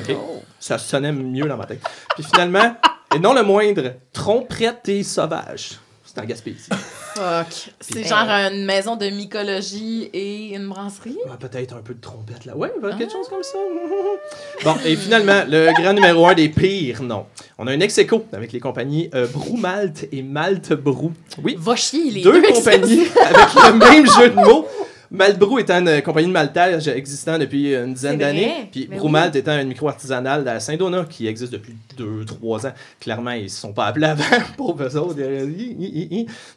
OK. 0.00 0.16
Ça 0.60 0.78
sonnait 0.78 1.12
mieux 1.12 1.46
dans 1.46 1.56
ma 1.56 1.66
tête. 1.66 1.80
Puis 2.14 2.24
finalement, 2.24 2.76
et 3.14 3.18
non 3.18 3.34
le 3.34 3.42
moindre, 3.42 3.94
Trompette 4.12 4.88
et 4.88 5.02
Sauvage. 5.02 5.78
C'est 6.04 6.20
en 6.20 6.24
Gaspésie. 6.24 6.68
Fuck. 7.14 7.70
C'est 7.80 8.04
genre 8.08 8.28
une 8.28 8.64
maison 8.64 8.96
de 8.96 9.06
mycologie 9.10 10.08
et 10.12 10.54
une 10.54 10.68
brasserie? 10.68 11.16
Ouais, 11.26 11.32
Peut-être 11.38 11.74
un 11.74 11.80
peu 11.82 11.94
de 11.94 12.00
trompette 12.00 12.44
là. 12.44 12.56
Ouais, 12.56 12.72
quelque 12.98 13.12
chose 13.12 13.28
comme 13.28 13.42
ça. 13.42 13.58
Bon, 14.64 14.76
et 14.84 14.94
finalement, 14.96 15.42
le 15.48 15.72
grand 15.80 15.92
numéro 15.92 16.26
un 16.26 16.34
des 16.34 16.48
pires, 16.48 17.02
non. 17.02 17.26
On 17.58 17.66
a 17.66 17.72
un 17.72 17.80
ex 17.80 17.98
aequo 17.98 18.24
avec 18.32 18.52
les 18.52 18.60
compagnies 18.60 19.10
euh, 19.14 19.26
Brou 19.26 19.56
Malte 19.56 20.06
et 20.12 20.22
Malte 20.22 20.72
Brou. 20.72 21.12
Oui, 21.42 21.56
Va 21.58 21.74
chier, 21.76 22.10
les 22.10 22.22
deux 22.22 22.40
deux. 22.40 22.52
compagnies 22.52 23.06
avec 23.20 23.54
le 23.54 23.72
même 23.78 24.06
jeu 24.06 24.30
de 24.30 24.34
mots. 24.36 24.66
Maltbrou 25.12 25.58
étant 25.58 25.78
une 25.86 26.00
compagnie 26.02 26.28
de 26.28 26.32
maltage 26.32 26.88
existant 26.88 27.38
depuis 27.38 27.74
une 27.74 27.92
dizaine 27.94 28.18
d'années, 28.18 28.68
puis 28.72 28.86
Mais 28.90 28.96
Broumalt 28.96 29.36
étant 29.36 29.58
une 29.58 29.68
micro 29.68 29.88
artisanale 29.88 30.46
à 30.48 30.58
Saint-Donat 30.58 31.04
qui 31.04 31.26
existe 31.26 31.52
depuis 31.52 31.76
2-3 31.98 32.66
ans. 32.68 32.72
Clairement, 32.98 33.32
ils 33.32 33.44
ne 33.44 33.48
se 33.48 33.60
sont 33.60 33.72
pas 33.72 33.86
appelés 33.86 34.06
avant, 34.06 34.24
pauvres 34.56 34.84
eux 34.84 34.96
autres. 34.96 35.18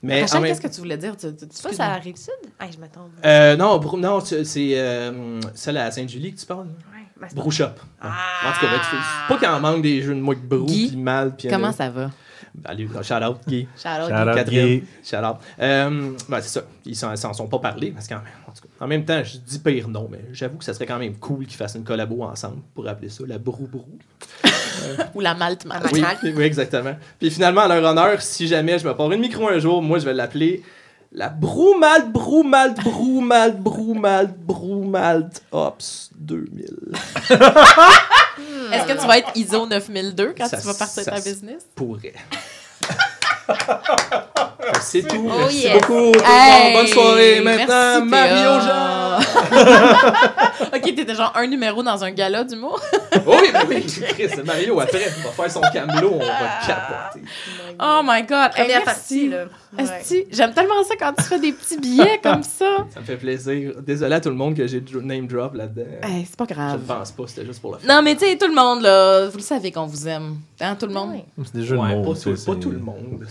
Mais 0.01 0.21
Rachel, 0.21 0.43
qu'est-ce 0.43 0.61
que 0.61 0.67
tu 0.67 0.79
voulais 0.79 0.97
dire? 0.97 1.15
Tu, 1.17 1.27
tu, 1.35 1.47
tu- 1.47 1.55
Ça, 1.55 1.73
ça 1.73 1.85
arrive 1.87 2.15
sud? 2.15 2.31
Ah, 2.59 2.65
je 2.73 2.79
m'attends. 2.79 3.09
Euh, 3.25 3.55
non, 3.55 3.77
Brou- 3.77 3.97
non, 3.97 4.19
c'est 4.21 4.43
euh, 4.57 5.39
celle 5.53 5.77
à 5.77 5.91
Sainte-Julie 5.91 6.33
que 6.33 6.39
tu 6.39 6.45
parles? 6.45 6.67
Ouais, 6.67 7.03
ben, 7.19 7.27
Brouchop. 7.35 7.65
En 7.65 8.07
tout 8.07 8.61
cas, 8.65 8.71
ben, 8.71 8.99
pas 9.27 9.37
qu'il 9.37 9.47
en 9.47 9.59
manque 9.59 9.81
des 9.81 10.01
jeux 10.01 10.15
de 10.15 10.19
mots 10.21 10.33
de 10.33 10.39
brou, 10.39 10.65
puis 10.65 10.95
mal, 10.95 11.35
puis... 11.35 11.47
Comment 11.49 11.71
ça 11.71 11.89
va? 11.89 12.09
Allez, 12.63 12.87
shout 13.03 13.13
out, 13.15 13.37
Guy. 13.47 13.67
Shout 13.75 13.89
out. 13.89 14.09
Shout 14.09 14.29
out, 14.29 14.35
Catherine. 14.35 14.79
Guy. 14.79 14.83
Shout 15.03 15.17
out. 15.17 15.35
Euh, 15.59 16.11
ben, 16.29 16.39
c'est 16.41 16.47
ça. 16.59 16.61
Ils 16.85 16.95
s'en 16.95 17.13
s'en 17.17 17.33
sont 17.33 17.47
pas 17.47 17.59
parlé. 17.59 17.91
Parce 17.91 18.07
qu'en 18.07 18.21
en, 18.85 18.87
même 18.87 19.05
temps, 19.05 19.23
je 19.23 19.37
dis 19.37 19.59
pire 19.59 19.87
non, 19.87 20.07
mais 20.09 20.21
j'avoue 20.31 20.57
que 20.57 20.63
ça 20.63 20.73
serait 20.73 20.85
quand 20.85 20.99
même 20.99 21.15
cool 21.17 21.45
qu'ils 21.45 21.57
fassent 21.57 21.75
une 21.75 21.83
collabo 21.83 22.23
ensemble 22.23 22.61
pour 22.73 22.87
appeler 22.87 23.09
ça 23.09 23.23
la 23.27 23.37
brou 23.37 23.67
brou. 23.67 23.97
Ou 25.15 25.21
la 25.21 25.33
malte 25.33 25.65
malte. 25.65 25.87
Oui, 25.91 26.03
oui, 26.35 26.43
exactement. 26.43 26.95
Puis 27.19 27.31
finalement, 27.31 27.61
à 27.61 27.67
leur 27.67 27.91
honneur, 27.91 28.21
si 28.21 28.47
jamais 28.47 28.77
je 28.79 28.87
me 28.87 28.95
pars 28.95 29.11
une 29.11 29.21
micro 29.21 29.47
un 29.47 29.59
jour, 29.59 29.81
moi 29.81 29.99
je 29.99 30.05
vais 30.05 30.13
l'appeler 30.13 30.63
la 31.15 31.29
brou 31.29 31.77
malt 31.79 32.11
brou 32.11 32.43
malt 32.43 32.75
brou 32.83 33.21
malt 33.21 33.57
brou 33.57 33.93
malt 33.93 34.35
brou 34.37 34.83
malt 34.83 35.41
ops 35.51 36.09
2000. 36.15 36.65
Est-ce 38.73 38.87
que 38.87 38.99
tu 38.99 39.07
vas 39.07 39.17
être 39.19 39.31
ISO 39.35 39.65
9002 39.65 40.33
quand 40.37 40.47
Ça- 40.47 40.57
tu 40.57 40.67
vas 40.67 40.73
partir 40.73 41.05
ta 41.05 41.21
business? 41.21 41.65
Pourrait. 41.73 42.13
C'est 44.81 45.07
tout. 45.07 45.27
Oh 45.29 45.37
Merci 45.39 45.63
yes. 45.63 45.73
beaucoup. 45.73 46.11
tout 46.11 46.19
le 46.19 46.23
Hey, 46.25 46.73
monde. 46.73 46.81
Bonne 46.83 46.87
soirée. 46.93 47.41
Maintenant, 47.41 48.05
Mario. 48.05 48.59
Jean. 48.61 49.19
ok, 50.75 50.81
t'étais 50.95 51.15
genre 51.15 51.31
un 51.35 51.47
numéro 51.47 51.83
dans 51.83 52.03
un 52.03 52.11
gala 52.11 52.43
d'humour. 52.43 52.79
Oui, 53.25 53.37
mais 53.53 53.59
oui, 53.77 53.85
Chris, 54.09 54.27
Mario, 54.45 54.79
après, 54.79 54.99
il 55.17 55.23
va 55.23 55.29
faire 55.31 55.49
son 55.49 55.61
camelot, 55.73 56.11
on 56.15 56.19
va 56.19 56.59
capoter. 56.67 57.25
Oh 57.81 58.01
my 58.03 58.21
god. 58.23 58.51
Hey, 58.55 58.67
merci. 58.67 58.83
partie, 58.85 59.29
là. 59.29 59.45
Ouais. 59.77 59.83
Esti, 59.83 60.25
J'aime 60.31 60.53
tellement 60.53 60.83
ça 60.83 60.95
quand 60.99 61.13
tu 61.13 61.23
fais 61.23 61.39
des 61.39 61.53
petits 61.53 61.77
billets 61.79 62.19
comme 62.21 62.43
ça. 62.43 62.85
Ça 62.93 62.99
me 62.99 63.05
fait 63.05 63.15
plaisir. 63.17 63.71
Désolé 63.81 64.15
à 64.15 64.21
tout 64.21 64.29
le 64.29 64.35
monde 64.35 64.55
que 64.55 64.67
j'ai 64.67 64.83
name 65.01 65.27
drop 65.27 65.55
là-dedans. 65.55 65.85
Hey, 66.03 66.25
c'est 66.29 66.35
pas 66.35 66.45
Je 66.47 66.53
grave. 66.53 66.81
ne 66.81 66.85
pense 66.87 67.11
pas, 67.13 67.23
c'était 67.27 67.45
juste 67.45 67.61
pour 67.61 67.77
la 67.77 67.95
Non, 67.95 68.01
mais 68.03 68.15
tu 68.15 68.25
sais, 68.25 68.37
tout 68.37 68.47
le 68.47 68.53
monde, 68.53 68.81
là, 68.81 69.27
vous 69.27 69.37
le 69.37 69.43
savez 69.43 69.71
qu'on 69.71 69.85
vous 69.87 70.07
aime. 70.07 70.37
Hein, 70.61 70.75
tout 70.79 70.85
le 70.85 70.93
monde? 70.93 71.11
Ouais. 71.11 71.25
C'est 71.51 71.63
jeux 71.63 71.77
Ouais, 71.77 71.95
pas, 72.03 72.13
tout, 72.13 72.35
pas 72.45 72.55
tout 72.55 72.71
le 72.71 72.79
monde. 72.79 73.25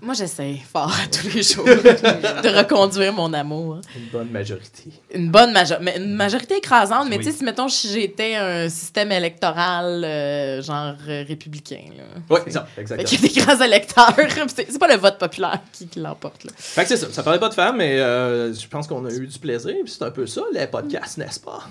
Moi, 0.00 0.14
j'essaie 0.14 0.56
fort 0.72 0.92
à 0.92 1.06
tous 1.08 1.34
les 1.34 1.42
jours 1.42 1.64
de 1.64 2.56
reconduire 2.58 3.12
mon 3.12 3.32
amour. 3.32 3.80
Une 3.96 4.06
bonne 4.12 4.30
majorité. 4.30 4.84
Une 5.14 5.30
bonne 5.30 5.52
majorité, 5.52 5.96
une 5.98 6.14
majorité 6.14 6.56
écrasante, 6.56 7.08
mais 7.10 7.18
Oui. 7.18 7.24
tu 7.24 7.30
sais, 7.32 7.38
si 7.38 7.44
mettons, 7.44 7.68
si 7.68 7.88
j'étais 7.92 8.34
un 8.36 8.68
système 8.68 9.12
électoral 9.12 10.04
euh, 10.04 10.62
genre 10.62 10.94
euh, 11.08 11.24
républicain, 11.26 11.84
là. 11.96 12.04
Oui, 12.30 12.40
ça, 12.52 12.66
exactement. 12.78 13.08
qu'il 13.08 13.22
y 13.22 13.24
a 13.24 13.28
des 13.28 13.40
grands 13.40 13.64
électeurs. 13.64 14.14
C'est 14.56 14.78
pas 14.78 14.88
le 14.88 14.96
vote 14.98 15.18
populaire 15.18 15.60
qui, 15.72 15.86
qui 15.88 16.00
l'emporte, 16.00 16.44
là. 16.44 16.50
Fait 16.56 16.82
que 16.82 16.88
c'est 16.88 16.96
ça. 16.96 17.06
Ça 17.12 17.22
parlait 17.22 17.38
pas 17.40 17.48
de 17.48 17.54
femmes, 17.54 17.76
mais 17.76 17.98
euh, 17.98 18.52
je 18.54 18.66
pense 18.68 18.86
qu'on 18.86 19.04
a 19.06 19.10
eu 19.10 19.26
du 19.26 19.38
plaisir. 19.38 19.74
Puis 19.84 19.92
c'est 19.96 20.04
un 20.04 20.10
peu 20.10 20.26
ça, 20.26 20.42
les 20.52 20.66
podcasts, 20.66 21.18
n'est-ce 21.18 21.40
pas? 21.40 21.62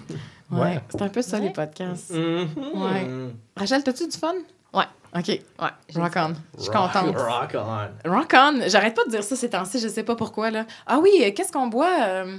Ouais. 0.51 0.59
Ouais. 0.59 0.79
C'est 0.89 1.01
un 1.01 1.09
peu 1.09 1.21
ça, 1.21 1.38
Ouais. 1.38 1.43
les 1.45 1.49
podcasts. 1.51 2.11
Mhm. 2.11 2.47
Ouais. 2.75 3.07
Rachel, 3.57 3.83
t'as-tu 3.83 4.07
du 4.07 4.17
fun? 4.17 4.33
Ouais. 4.76 4.84
OK. 5.17 5.28
Ouais. 5.30 5.41
Rock 5.95 6.11
on. 6.17 6.34
Je 6.57 6.63
suis 6.63 6.71
Rock- 6.71 6.91
contente. 6.93 7.15
Rock 7.17 7.55
on. 7.55 8.09
Rock 8.11 8.34
on. 8.36 8.67
J'arrête 8.67 8.93
pas 8.95 9.05
de 9.05 9.11
dire 9.11 9.23
ça 9.23 9.36
ces 9.36 9.49
temps-ci, 9.49 9.80
je 9.80 9.88
sais 9.88 10.03
pas 10.03 10.15
pourquoi, 10.15 10.51
là. 10.51 10.65
Ah 10.86 10.99
oui, 11.01 11.09
euh, 11.21 11.32
qu'est-ce 11.34 11.51
qu'on 11.53 11.67
boit? 11.67 11.89
euh, 12.05 12.36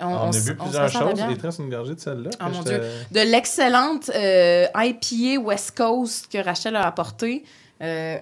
On, 0.00 0.04
a 0.04 0.08
on 0.26 0.32
se 0.32 0.52
plusieurs 0.52 0.84
resserre 0.84 1.12
de 1.12 1.18
choses. 1.20 1.38
te 1.38 1.46
reste 1.46 1.58
une 1.58 1.70
gorgée 1.70 1.94
de 1.94 2.00
celle-là. 2.00 2.30
Ah, 2.38 2.48
que 2.48 2.54
mon 2.54 2.62
Dieu. 2.62 2.80
de 3.10 3.20
l'excellente 3.20 4.10
euh, 4.14 4.66
IPA 4.76 5.40
West 5.42 5.76
Coast 5.76 6.30
que 6.32 6.38
Rachel 6.38 6.76
a 6.76 6.86
apporté. 6.86 7.44
Euh, 7.82 8.16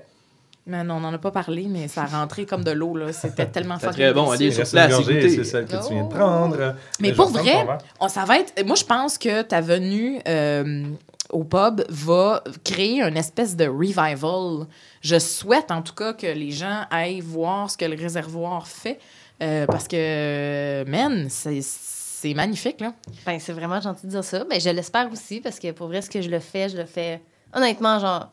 mais 0.64 0.84
non, 0.84 0.94
on 0.94 1.00
n'en 1.00 1.12
a 1.12 1.18
pas 1.18 1.32
parlé, 1.32 1.66
mais 1.68 1.88
ça 1.88 2.02
a 2.04 2.06
rentré 2.06 2.46
comme 2.46 2.62
de 2.64 2.70
l'eau. 2.70 2.96
là. 2.96 3.12
C'était 3.12 3.46
tellement 3.52 3.78
fucking 3.78 3.94
très 3.94 4.12
bon. 4.14 4.32
Il 4.34 4.52
Sur 4.54 4.68
place, 4.70 4.94
c'est 5.04 5.44
celle 5.44 5.66
que 5.66 5.86
tu 5.86 5.92
viens 5.92 6.04
de 6.04 6.08
Oh. 6.12 6.16
prendre. 6.16 6.74
Mais 7.00 7.08
je 7.10 7.14
pour 7.14 7.28
vais 7.30 7.40
reprendre 7.40 7.64
vrai, 7.66 7.78
on, 8.00 8.08
ça 8.08 8.24
va 8.24 8.38
être. 8.38 8.64
Moi, 8.64 8.76
je 8.76 8.84
pense 8.84 9.18
que 9.18 9.42
ta 9.42 9.60
venue 9.60 10.20
euh, 10.28 10.84
au 11.32 11.44
pub 11.44 11.82
va 11.88 12.42
créer 12.64 13.02
une 13.02 13.16
espèce 13.16 13.56
de 13.56 13.66
revival. 13.66 14.66
Je 15.00 15.18
souhaite 15.18 15.70
en 15.70 15.82
tout 15.82 15.94
cas 15.94 16.12
que 16.12 16.26
les 16.26 16.50
gens 16.50 16.82
aillent 16.90 17.20
voir 17.20 17.70
ce 17.70 17.76
que 17.76 17.84
le 17.86 17.96
réservoir 17.96 18.66
fait. 18.68 18.98
euh, 19.42 19.66
parce 19.66 19.88
que, 19.88 20.84
man, 20.86 21.26
c'est- 21.28 21.62
c'est 21.62 22.32
magnifique, 22.34 22.80
là. 22.80 22.92
Ben, 23.26 23.40
c'est 23.40 23.52
vraiment 23.52 23.80
gentil 23.80 24.06
de 24.06 24.10
dire 24.12 24.22
ça. 24.22 24.44
Ben, 24.44 24.60
je 24.60 24.70
l'espère 24.70 25.10
aussi, 25.10 25.40
parce 25.40 25.58
que 25.58 25.72
pour 25.72 25.88
vrai, 25.88 26.00
ce 26.00 26.08
que 26.08 26.22
je 26.22 26.28
le 26.30 26.38
fais, 26.38 26.68
je 26.68 26.76
le 26.76 26.84
fais 26.84 27.20
honnêtement, 27.52 27.98
genre, 27.98 28.30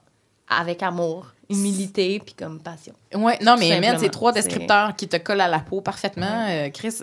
avec 0.48 0.84
amour, 0.84 1.26
humilité, 1.50 2.20
puis 2.24 2.36
comme 2.36 2.60
passion. 2.60 2.94
Ouais, 3.16 3.40
non, 3.42 3.56
mais 3.58 3.70
man, 3.82 3.96
c'est 4.00 4.10
trois 4.10 4.32
descripteurs 4.32 4.96
qui 4.96 5.08
te 5.08 5.18
collent 5.18 5.42
à 5.42 5.48
la 5.48 5.60
peau 5.60 5.82
parfaitement. 5.82 6.46
Euh, 6.48 6.70
Chris, 6.70 6.94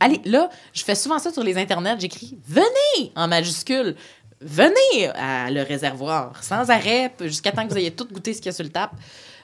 allez, 0.00 0.20
là, 0.26 0.50
je 0.74 0.82
fais 0.84 0.94
souvent 0.94 1.18
ça 1.18 1.32
sur 1.32 1.42
les 1.42 1.56
internets. 1.56 1.96
J'écris 1.98 2.36
Venez 2.46 3.12
en 3.16 3.26
majuscule. 3.28 3.96
Venez 4.44 5.08
à 5.14 5.50
le 5.50 5.62
réservoir 5.62 6.32
sans 6.42 6.68
arrêt 6.70 7.12
jusqu'à 7.22 7.50
temps 7.52 7.64
que 7.66 7.72
vous 7.72 7.78
ayez 7.78 7.90
tout 7.92 8.06
goûté 8.10 8.32
ce 8.34 8.38
qu'il 8.38 8.46
y 8.46 8.48
a 8.50 8.52
sur 8.52 8.64
le 8.64 8.70
tap. 8.70 8.90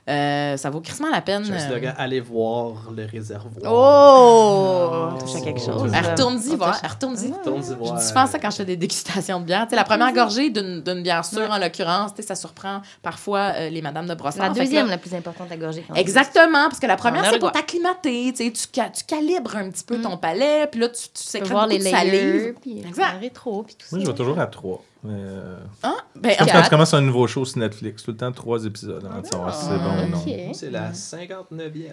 Euh, 0.08 0.56
ça 0.56 0.70
vaut 0.70 0.80
crissement 0.80 1.10
la 1.10 1.20
peine. 1.20 1.44
Un 1.44 1.72
euh, 1.72 1.92
allez 1.98 2.20
voir 2.20 2.90
le 2.96 3.04
réservoir. 3.04 3.70
Oh! 3.72 5.18
Touche 5.20 5.36
à 5.36 5.40
quelque 5.44 5.60
chose. 5.60 5.92
Retourne-y 5.92 6.52
On 6.52 6.56
voir, 6.56 6.80
retourne-y. 6.82 7.28
Je 7.44 7.94
dis 8.00 8.06
souvent 8.08 8.26
ça 8.26 8.38
quand 8.38 8.50
je 8.50 8.56
fais 8.56 8.64
des 8.64 8.76
dégustations 8.76 9.40
de 9.40 9.44
bière. 9.44 9.64
Tu 9.64 9.70
sais, 9.70 9.76
la 9.76 9.84
première 9.84 10.12
gorgée 10.12 10.50
d'une 10.50 10.80
d'une 10.80 11.02
bière 11.02 11.24
sûre, 11.24 11.48
en 11.50 11.58
l'occurrence, 11.58 12.12
ça 12.26 12.34
surprend 12.34 12.80
parfois 13.02 13.52
euh, 13.56 13.68
les 13.68 13.82
madames 13.82 14.06
de 14.06 14.14
brossard. 14.14 14.48
La 14.48 14.54
deuxième, 14.54 14.86
là- 14.86 14.92
la 14.92 14.98
plus 14.98 15.14
importante 15.14 15.52
à 15.52 15.56
gorger. 15.56 15.84
quand. 15.86 15.94
Exactement, 15.94 16.64
parce 16.68 16.80
que 16.80 16.86
la 16.86 16.96
première, 16.96 17.26
c'est 17.30 17.38
pour 17.38 17.52
t'acclimater. 17.52 18.32
Tu, 18.32 18.52
tu, 18.52 18.66
ca- 18.72 18.88
tu 18.90 19.04
calibres 19.04 19.54
un 19.56 19.70
petit 19.70 19.84
peu 19.84 19.98
ton 20.00 20.16
palais, 20.16 20.66
puis 20.66 20.80
là, 20.80 20.88
tu, 20.88 21.02
tu 21.14 21.22
sécrètes 21.22 21.50
voir 21.52 21.66
les 21.66 21.78
de 21.78 22.54
puis 22.60 22.80
Exact. 22.86 23.20
rétro, 23.20 23.62
puis 23.64 23.74
tout 23.74 23.86
ça. 23.86 23.96
Moi, 23.96 24.04
je 24.04 24.10
vais 24.10 24.16
toujours 24.16 24.38
à 24.40 24.46
trois. 24.46 24.82
Mais, 25.02 25.14
euh, 25.14 25.56
Hein? 25.82 25.96
Ben, 26.14 26.36
Comme 26.36 26.48
en 26.48 26.50
quand 26.52 26.58
fait, 26.58 26.64
tu 26.64 26.70
commences 26.70 26.92
un 26.94 27.00
nouveau 27.00 27.26
show 27.26 27.44
sur 27.46 27.58
Netflix, 27.58 28.02
tout 28.02 28.10
le 28.10 28.16
temps 28.18 28.30
trois 28.32 28.64
épisodes 28.66 29.02
avant 29.10 29.22
de 29.22 29.26
savoir 29.26 29.54
si 29.54 29.64
c'est 29.64 29.78
bon 29.78 30.04
ou 30.04 30.08
non. 30.10 30.52
C'est 30.52 30.70
la 30.70 30.92
59e. 30.92 31.92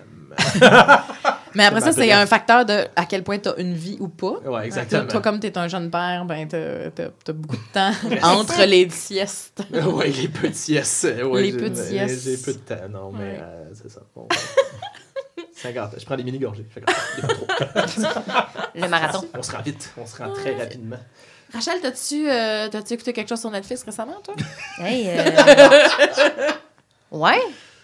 mais 1.55 1.63
après 1.65 1.79
ça, 1.79 1.85
Ben, 1.87 1.93
c'est 1.93 2.11
un 2.11 2.25
facteur 2.25 2.65
de 2.65 2.85
à 2.97 3.05
quel 3.05 3.23
point 3.23 3.39
tu 3.39 3.47
as 3.47 3.55
une 3.59 3.73
vie 3.75 3.95
ou 4.01 4.09
pas. 4.09 4.31
Ouais, 4.31 4.41
Toi, 4.43 4.65
exactement. 4.65 5.07
toi, 5.07 5.21
comme 5.21 5.39
tu 5.39 5.47
es 5.47 5.57
un 5.57 5.69
jeune 5.69 5.89
père, 5.89 6.25
ben, 6.25 6.47
tu 6.49 6.55
as, 6.57 7.33
beaucoup 7.33 7.55
de 7.55 7.73
temps 7.73 7.91
entre 8.23 8.61
les 8.65 8.89
siestes. 8.89 9.63
ouais, 9.71 10.09
les 10.09 10.27
petits 10.27 10.73
yes. 10.73 11.05
Ouais, 11.23 11.43
Les 11.43 11.51
j'ai- 11.51 11.57
petits 11.57 12.19
j'ai- 12.23 12.37
peu 12.37 12.51
de 12.53 12.57
temps, 12.59 12.89
non, 12.91 13.11
mais 13.13 13.19
Ouais. 13.23 13.39
euh, 13.41 13.69
c'est 13.73 13.89
ça. 13.89 14.01
Bon, 14.13 14.23
ouais. 14.23 15.43
50. 15.53 15.91
Je 15.97 16.05
prends 16.05 16.17
des 16.17 16.23
mini-gorgées. 16.23 16.67
Le 18.75 18.87
marathon. 18.87 19.25
On 19.33 19.41
se 19.41 19.51
rend 19.51 19.61
vite. 19.61 19.93
On 19.97 20.05
se 20.05 20.17
rend 20.21 20.31
très 20.33 20.55
rapidement. 20.55 20.97
Rachel, 21.53 21.79
t'as-tu 21.81 22.29
euh, 22.29 22.67
t'as-tu 22.69 22.93
écouté 22.93 23.13
quelque 23.13 23.29
chose 23.29 23.39
sur 23.39 23.51
Netflix 23.51 23.83
récemment, 23.83 24.17
toi? 24.23 24.35
Hey, 24.79 25.07
euh... 25.09 26.51
ouais. 27.11 27.39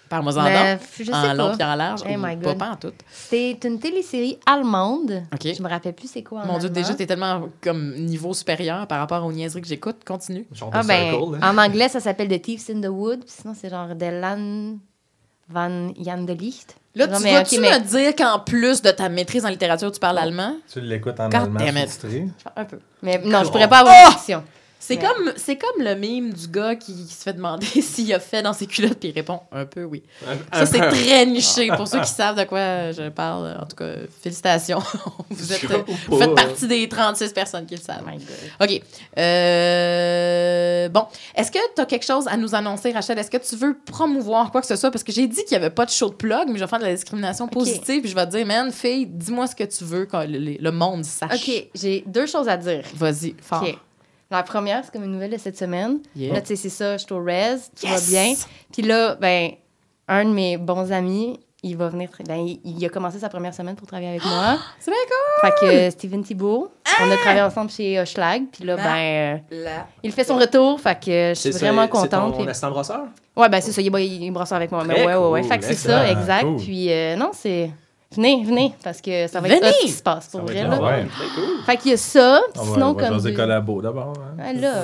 Parle-moi 0.09 0.37
en 0.37 0.43
long. 0.43 0.77
je 0.99 1.03
sais 1.05 1.11
En 1.13 1.33
long 1.33 1.55
puis 1.55 1.63
en 1.63 1.73
large. 1.75 2.01
Oh 2.05 2.09
ou 2.09 2.17
my 2.17 2.35
pas, 2.37 2.49
God. 2.51 2.57
pas 2.59 2.69
en 2.71 2.75
tout. 2.75 2.93
C'est 3.11 3.57
une 3.63 3.79
télésérie 3.79 4.37
allemande. 4.45 5.23
OK. 5.33 5.55
Je 5.55 5.63
me 5.63 5.67
rappelle 5.69 5.93
plus 5.93 6.11
c'est 6.11 6.21
quoi 6.21 6.41
en 6.41 6.45
Mon 6.45 6.59
Dieu, 6.59 6.67
allemand. 6.69 6.81
déjà, 6.81 6.93
t'es 6.93 7.07
tellement 7.07 7.49
comme 7.61 7.95
niveau 7.95 8.33
supérieur 8.35 8.85
par 8.85 8.99
rapport 8.99 9.25
aux 9.25 9.31
niaiseries 9.31 9.61
que 9.61 9.67
j'écoute. 9.67 10.03
Continue. 10.05 10.45
Genre 10.51 10.69
de 10.69 10.77
Ah 10.77 10.83
ben, 10.83 11.09
circle, 11.11 11.39
en 11.43 11.57
anglais, 11.57 11.89
ça 11.89 11.99
s'appelle 11.99 12.27
The 12.27 12.39
Thieves 12.41 12.69
in 12.69 12.81
the 12.81 12.91
Wood. 12.91 13.21
puis 13.21 13.33
Sinon, 13.41 13.55
c'est 13.59 13.69
genre 13.69 13.87
The 13.97 14.11
Land 14.21 14.77
van 15.49 15.93
Jan 15.99 16.19
de 16.25 16.33
Licht. 16.33 16.75
Là, 16.95 17.07
Non, 17.07 17.17
tu 17.17 17.23
vas-tu 17.23 17.55
ok, 17.55 17.61
mais- 17.61 17.79
me 17.79 17.85
dire 17.85 18.15
qu'en 18.15 18.39
plus 18.39 18.81
de 18.81 18.91
ta 18.91 19.09
maîtrise 19.09 19.45
en 19.45 19.49
littérature, 19.49 19.91
tu 19.91 19.99
parles 19.99 20.19
allemand? 20.19 20.55
Tu 20.71 20.79
l'écoutes 20.79 21.19
en 21.19 21.25
God 21.29 21.33
allemand? 21.41 21.59
Un 22.55 22.65
peu. 22.65 22.79
Mais 23.01 23.17
non, 23.25 23.43
je 23.43 23.49
pourrais 23.49 23.67
pas 23.67 23.79
avoir 23.79 23.95
Oh! 23.97 24.07
une 24.11 24.17
fiction. 24.17 24.43
C'est 24.85 24.97
Ouais. 24.97 25.01
comme, 25.03 25.31
c'est 25.37 25.55
comme 25.55 25.81
le 25.81 25.95
mime 25.95 26.33
du 26.33 26.47
gars 26.49 26.75
qui, 26.75 26.93
qui 27.05 27.13
se 27.13 27.23
fait 27.23 27.31
demander 27.33 27.65
s'il 27.81 28.13
a 28.13 28.19
fait 28.19 28.41
dans 28.41 28.51
ses 28.51 28.67
culottes, 28.67 28.99
puis 28.99 29.09
il 29.09 29.13
répond 29.13 29.39
un 29.53 29.65
peu 29.65 29.85
oui. 29.85 30.03
Un- 30.27 30.57
Ça, 30.59 30.65
c'est 30.65 30.79
très 30.89 31.25
niché. 31.25 31.67
Pour 31.77 31.87
ceux 31.87 32.01
qui 32.01 32.09
savent 32.09 32.37
de 32.37 32.43
quoi 32.43 32.91
je 32.91 33.07
parle, 33.09 33.57
en 33.61 33.65
tout 33.65 33.77
cas, 33.77 33.93
félicitations. 34.21 34.83
Vous 35.29 35.53
êtes, 35.53 35.65
vous 36.07 36.17
faites 36.19 36.35
partie 36.35 36.67
des 36.67 36.87
36 36.89 37.31
personnes 37.31 37.65
qui 37.65 37.75
le 37.75 37.81
savent. 37.81 38.03
Oh 38.05 38.09
my 38.09 38.17
God. 38.17 38.69
OK. 38.69 38.81
Euh, 39.17 40.89
bon. 40.89 41.05
Est-ce 41.35 41.51
que 41.51 41.59
tu 41.75 41.81
as 41.81 41.85
quelque 41.85 42.05
chose 42.05 42.27
à 42.27 42.37
nous 42.37 42.53
annoncer, 42.55 42.91
Rachel? 42.91 43.17
Est-ce 43.19 43.31
que 43.31 43.37
tu 43.37 43.55
veux 43.55 43.77
promouvoir 43.85 44.51
quoi 44.51 44.61
que 44.61 44.67
ce 44.67 44.75
soit? 44.75 44.91
Parce 44.91 45.03
que 45.03 45.11
j'ai 45.11 45.27
dit 45.27 45.43
qu'il 45.45 45.57
n'y 45.57 45.63
avait 45.63 45.73
pas 45.73 45.85
de 45.85 45.91
show 45.91 46.09
de 46.09 46.15
plug, 46.15 46.47
mais 46.47 46.55
je 46.55 46.63
vais 46.63 46.67
faire 46.67 46.79
de 46.79 46.85
la 46.85 46.93
discrimination 46.93 47.47
positive. 47.47 48.01
Puis 48.01 48.09
je 48.09 48.15
vais 48.15 48.25
te 48.25 48.31
dire, 48.31 48.45
man, 48.45 48.71
fille, 48.71 49.05
dis-moi 49.05 49.47
ce 49.47 49.55
que 49.55 49.63
tu 49.63 49.83
veux 49.83 50.05
que 50.05 50.17
le, 50.17 50.57
le 50.59 50.71
monde 50.71 51.05
sache. 51.05 51.31
OK, 51.47 51.67
j'ai 51.73 52.03
deux 52.05 52.25
choses 52.25 52.47
à 52.49 52.57
dire. 52.57 52.83
Vas-y, 52.95 53.35
fort. 53.41 53.63
OK. 53.63 53.77
La 54.33 54.43
première, 54.43 54.83
c'est 54.83 54.91
comme 54.91 55.03
une 55.03 55.11
nouvelle 55.11 55.31
de 55.31 55.37
cette 55.37 55.57
semaine. 55.57 55.99
Yeah. 56.15 56.33
Là, 56.33 56.41
tu 56.41 56.47
sais, 56.47 56.55
c'est 56.55 56.69
ça, 56.69 56.97
je 56.97 57.03
suis 57.05 57.13
au 57.13 57.23
res, 57.23 57.57
tout 57.79 57.85
Yes! 57.87 58.03
va 58.03 58.09
bien. 58.09 58.33
Puis 58.71 58.81
là, 58.81 59.15
ben, 59.15 59.51
un 60.07 60.25
de 60.25 60.31
mes 60.31 60.57
bons 60.57 60.91
amis, 60.91 61.39
il 61.61 61.77
va 61.77 61.87
venir. 61.87 62.09
Ben, 62.27 62.35
il, 62.37 62.59
il 62.65 62.83
a 62.85 62.89
commencé 62.89 63.19
sa 63.19 63.29
première 63.29 63.53
semaine 63.53 63.75
pour 63.75 63.87
travailler 63.87 64.09
avec 64.09 64.25
moi. 64.25 64.57
C'est 64.79 64.91
bien 64.91 64.99
cool! 65.07 65.49
Fait 65.49 65.55
que 65.59 65.71
euh, 65.71 65.89
Steven 65.91 66.23
Thibault, 66.23 66.71
on 67.01 67.11
a 67.11 67.15
travaillé 67.17 67.41
ensemble 67.41 67.69
chez 67.69 67.99
Hochlag. 67.99 68.43
Puis 68.51 68.65
là, 68.65 68.75
Ah! 68.79 68.83
ben, 68.83 69.39
euh, 69.53 69.63
Là. 69.63 69.87
il 70.03 70.11
fait 70.11 70.23
son 70.23 70.35
retour. 70.37 70.81
Fait 70.81 70.99
que 70.99 71.09
euh, 71.11 71.29
je 71.35 71.39
suis 71.39 71.53
C'est 71.53 71.59
vraiment 71.59 71.83
c'est 71.83 71.89
contente. 71.89 72.33
ton 72.33 72.39
puis- 72.41 72.49
assistant 72.49 72.71
brasseur? 72.71 73.03
Ouais, 73.37 73.49
ben, 73.49 73.61
c'est 73.61 73.71
ça, 73.71 73.81
il, 73.81 73.95
est- 73.95 74.05
il, 74.07 74.23
il 74.23 74.31
brosse 74.31 74.51
avec 74.51 74.71
moi. 74.71 74.83
Mais 74.83 75.05
ouais, 75.05 75.15
ouais, 75.15 75.29
ouais. 75.29 75.41
cool, 75.41 75.49
Fait 75.49 75.59
que 75.59 75.65
c'est 75.65 75.75
ça, 75.75 76.09
exact. 76.11 76.43
Cool. 76.43 76.55
Puis 76.57 76.91
euh, 76.91 77.15
non, 77.15 77.29
c'est. 77.33 77.69
Venez, 78.15 78.43
venez, 78.45 78.73
parce 78.83 79.01
que 79.01 79.27
ça 79.27 79.39
va 79.39 79.47
être 79.49 79.59
Venez! 79.59 79.69
hot 79.69 79.73
ce 79.81 79.85
qui 79.85 79.91
se 79.91 80.03
passe 80.03 80.27
pour 80.27 80.41
Ça 80.41 80.45
vrai. 80.45 80.57
être 80.57 80.69
là. 80.69 80.81
ouais. 80.81 81.07
Cool. 81.35 81.63
Fait 81.65 81.77
qu'il 81.77 81.91
y 81.91 81.93
a 81.93 81.97
ça. 81.97 82.41
On 82.55 82.63
va, 82.63 82.73
sinon, 82.73 82.87
on 82.87 82.93
va 82.93 83.03
comme. 83.05 83.13
jaser 83.13 83.31
du- 83.31 83.35
collabo 83.37 83.81
d'abord. 83.81 84.13
hein. 84.17 84.37
Ah, 84.43 84.53
là. 84.53 84.83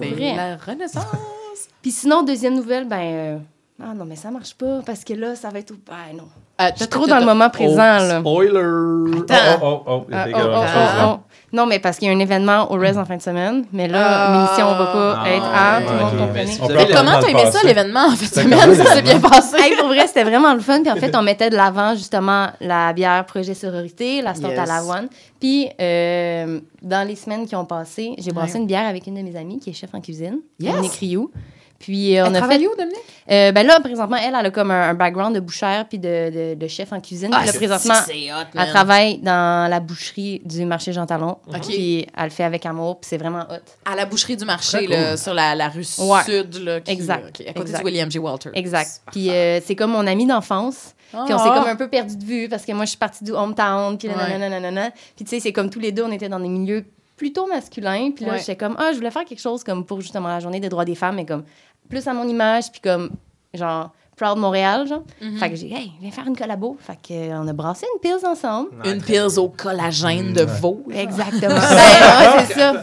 C'est 0.00 0.08
vrai. 0.10 0.34
la 0.36 0.56
renaissance. 0.56 1.04
Puis 1.82 1.90
sinon, 1.92 2.22
deuxième 2.22 2.54
nouvelle, 2.54 2.86
ben. 2.88 2.96
euh, 3.00 3.38
Ah 3.82 3.94
non, 3.94 4.04
mais 4.04 4.16
ça 4.16 4.30
marche 4.30 4.54
pas 4.54 4.80
parce 4.84 5.04
que 5.04 5.12
là, 5.14 5.34
ça 5.36 5.50
va 5.50 5.58
être. 5.60 5.70
au- 5.70 5.74
Ben 5.86 6.16
non. 6.16 6.24
Euh, 6.60 6.70
Je 6.74 6.80
suis 6.80 6.88
trop 6.88 7.06
dans 7.06 7.18
le 7.18 7.26
moment 7.26 7.50
présent, 7.50 7.76
là. 7.76 8.20
Spoiler! 8.20 9.20
Attends. 9.20 9.58
Oh, 9.62 9.66
oh, 9.66 9.82
oh, 9.86 10.06
il 10.08 10.14
Ah, 10.14 10.28
était 10.28 10.38
oh, 10.38 10.42
quelque 10.42 10.48
oh, 10.56 10.62
chose, 10.62 10.70
oh, 10.74 11.00
hein. 11.00 11.20
oh. 11.20 11.30
Non, 11.52 11.64
mais 11.64 11.78
parce 11.78 11.96
qu'il 11.98 12.08
y 12.08 12.10
a 12.10 12.14
un 12.14 12.18
événement 12.18 12.70
au 12.72 12.76
Res 12.76 12.96
en 12.98 13.04
fin 13.04 13.16
de 13.16 13.22
semaine. 13.22 13.64
Mais 13.72 13.86
là, 13.86 14.02
Ah. 14.04 14.32
l'émission, 14.32 14.66
on 14.68 14.78
va 14.78 14.86
pas 14.86 15.20
Ah, 15.22 15.30
être 15.30 15.44
à. 15.54 15.80
tout 15.80 15.92
le 15.92 15.98
monde 16.00 16.18
comprenait. 16.18 16.44
mais 16.44 16.92
On 16.92 16.96
Comment 16.96 17.20
t'as 17.20 17.28
aimé 17.28 17.50
ça, 17.52 17.58
l'événement, 17.64 18.06
en 18.06 18.10
fait, 18.10 18.26
C'était 18.26 18.42
semaine? 18.42 18.74
Ça 18.74 18.84
s'est 18.94 19.02
bien 19.02 19.20
passé. 19.20 19.56
Hey, 19.58 19.76
pour 19.76 19.86
vrai, 19.88 20.06
c'était 20.08 20.24
vraiment 20.24 20.52
le 20.54 20.60
fun. 20.60 20.82
Puis 20.82 20.90
en 20.90 20.96
fait, 20.96 21.14
on 21.16 21.22
mettait 21.22 21.48
de 21.48 21.56
l'avant 21.56 21.94
justement 21.94 22.48
la 22.60 22.92
bière 22.92 23.24
Projet 23.26 23.54
Sororité, 23.54 24.22
la 24.22 24.34
sorte 24.34 24.50
Yes. 24.50 24.58
à 24.58 24.66
l'avoine. 24.66 25.08
Puis 25.40 25.68
euh, 25.80 26.60
dans 26.82 27.06
les 27.06 27.14
semaines 27.16 27.46
qui 27.46 27.54
ont 27.54 27.64
passé, 27.64 28.14
j'ai 28.18 28.32
brassé 28.32 28.58
une 28.58 28.66
bière 28.66 28.86
avec 28.88 29.06
une 29.06 29.14
de 29.14 29.22
mes 29.22 29.36
amies 29.36 29.58
qui 29.60 29.70
est 29.70 29.74
chef 29.74 29.94
en 29.94 30.00
cuisine, 30.00 30.38
Yes. 30.58 30.72
Dominique 30.72 30.94
Rioux. 30.98 31.30
Puis 31.78 32.16
euh, 32.16 32.24
on 32.24 32.28
Elle 32.28 32.36
a 32.36 32.38
travaille 32.38 32.60
fait. 32.60 32.66
où, 32.66 32.76
Dominique? 32.76 32.98
Euh, 33.30 33.52
ben 33.52 33.66
là, 33.66 33.78
présentement, 33.80 34.16
elle, 34.16 34.34
elle 34.38 34.46
a 34.46 34.50
comme 34.50 34.70
un, 34.70 34.90
un 34.90 34.94
background 34.94 35.34
de 35.34 35.40
bouchère 35.40 35.86
puis 35.88 35.98
de, 35.98 36.30
de, 36.30 36.54
de 36.54 36.68
chef 36.68 36.92
en 36.92 37.00
cuisine. 37.00 37.30
puis 37.30 37.46
là, 37.46 37.52
présentement, 37.52 37.94
hot, 37.94 38.46
elle 38.58 38.68
travaille 38.70 39.18
dans 39.18 39.68
la 39.70 39.80
boucherie 39.80 40.40
du 40.44 40.64
marché 40.64 40.92
Jean 40.92 41.06
Talon. 41.06 41.38
Puis 41.62 42.06
elle 42.16 42.24
le 42.24 42.30
fait 42.30 42.44
avec 42.44 42.64
amour, 42.66 43.00
puis 43.00 43.08
c'est 43.08 43.18
vraiment 43.18 43.40
hot. 43.50 43.90
À 43.90 43.94
la 43.96 44.06
boucherie 44.06 44.36
du 44.36 44.44
marché, 44.44 44.86
là, 44.86 45.08
cool. 45.10 45.18
sur 45.18 45.34
la, 45.34 45.54
la 45.54 45.68
rue 45.68 45.84
Ouais. 45.98 46.22
sud. 46.24 46.54
Là, 46.62 46.80
qui- 46.80 46.92
Exact. 46.92 47.24
à 47.24 47.52
côté 47.52 47.60
Exact. 47.60 47.78
du 47.80 47.84
William 47.84 48.10
J. 48.10 48.18
Walter. 48.20 48.50
Exact. 48.54 49.02
Puis 49.12 49.30
euh, 49.30 49.60
c'est 49.64 49.74
comme 49.74 49.90
mon 49.92 50.06
amie 50.06 50.26
d'enfance. 50.26 50.94
Puis 51.10 51.20
on 51.34 51.38
s'est 51.38 51.44
Ah. 51.50 51.58
comme 51.60 51.68
un 51.68 51.76
peu 51.76 51.88
perdu 51.88 52.16
de 52.16 52.24
vue 52.24 52.48
parce 52.48 52.64
que 52.64 52.72
moi, 52.72 52.84
je 52.84 52.90
suis 52.90 52.98
partie 52.98 53.22
du 53.24 53.32
hometown, 53.32 53.96
puis 53.96 54.08
Ouais. 54.08 54.14
nanana, 54.16 54.48
nanana. 54.48 54.90
Puis 55.14 55.24
tu 55.24 55.30
sais, 55.30 55.40
c'est 55.40 55.52
comme 55.52 55.70
tous 55.70 55.78
les 55.78 55.92
deux, 55.92 56.02
on 56.02 56.10
était 56.12 56.28
dans 56.28 56.40
des 56.40 56.48
milieux 56.48 56.84
plutôt 57.16 57.46
masculins. 57.46 58.10
Puis 58.14 58.24
là, 58.24 58.32
Ouais. 58.32 58.38
j'étais 58.38 58.56
comme, 58.56 58.76
ah, 58.78 58.90
je 58.92 58.96
voulais 58.96 59.10
faire 59.10 59.24
quelque 59.24 59.40
chose 59.40 59.64
comme 59.64 59.84
pour 59.84 60.00
justement 60.00 60.28
la 60.28 60.40
journée 60.40 60.60
des 60.60 60.68
droits 60.68 60.84
des 60.84 60.94
femmes, 60.94 61.16
mais 61.16 61.26
comme 61.26 61.44
plus 61.88 62.06
à 62.06 62.12
mon 62.12 62.26
image, 62.28 62.70
puis 62.70 62.80
comme, 62.80 63.10
genre, 63.54 63.90
Proud 64.16 64.38
Montréal, 64.38 64.86
genre. 64.88 65.02
Mhm. 65.20 65.36
Fait 65.36 65.50
que 65.50 65.56
j'ai, 65.56 65.70
hey, 65.70 65.92
viens 66.00 66.10
faire 66.10 66.26
une 66.26 66.34
collabo. 66.36 66.78
Fait 66.80 66.94
que, 66.96 67.12
euh, 67.12 67.38
on 67.38 67.46
a 67.48 67.52
brassé 67.52 67.84
une 67.94 68.00
pils 68.00 68.24
ensemble. 68.26 68.70
Une 68.86 69.02
pills 69.02 69.36
au 69.38 69.48
collagène 69.50 70.32
de 70.32 70.42
veau. 70.42 70.82
Exactement. 70.90 71.54
ben, 71.54 72.36
ouais, 72.38 72.44
c'est 72.48 72.54
ça. 72.54 72.82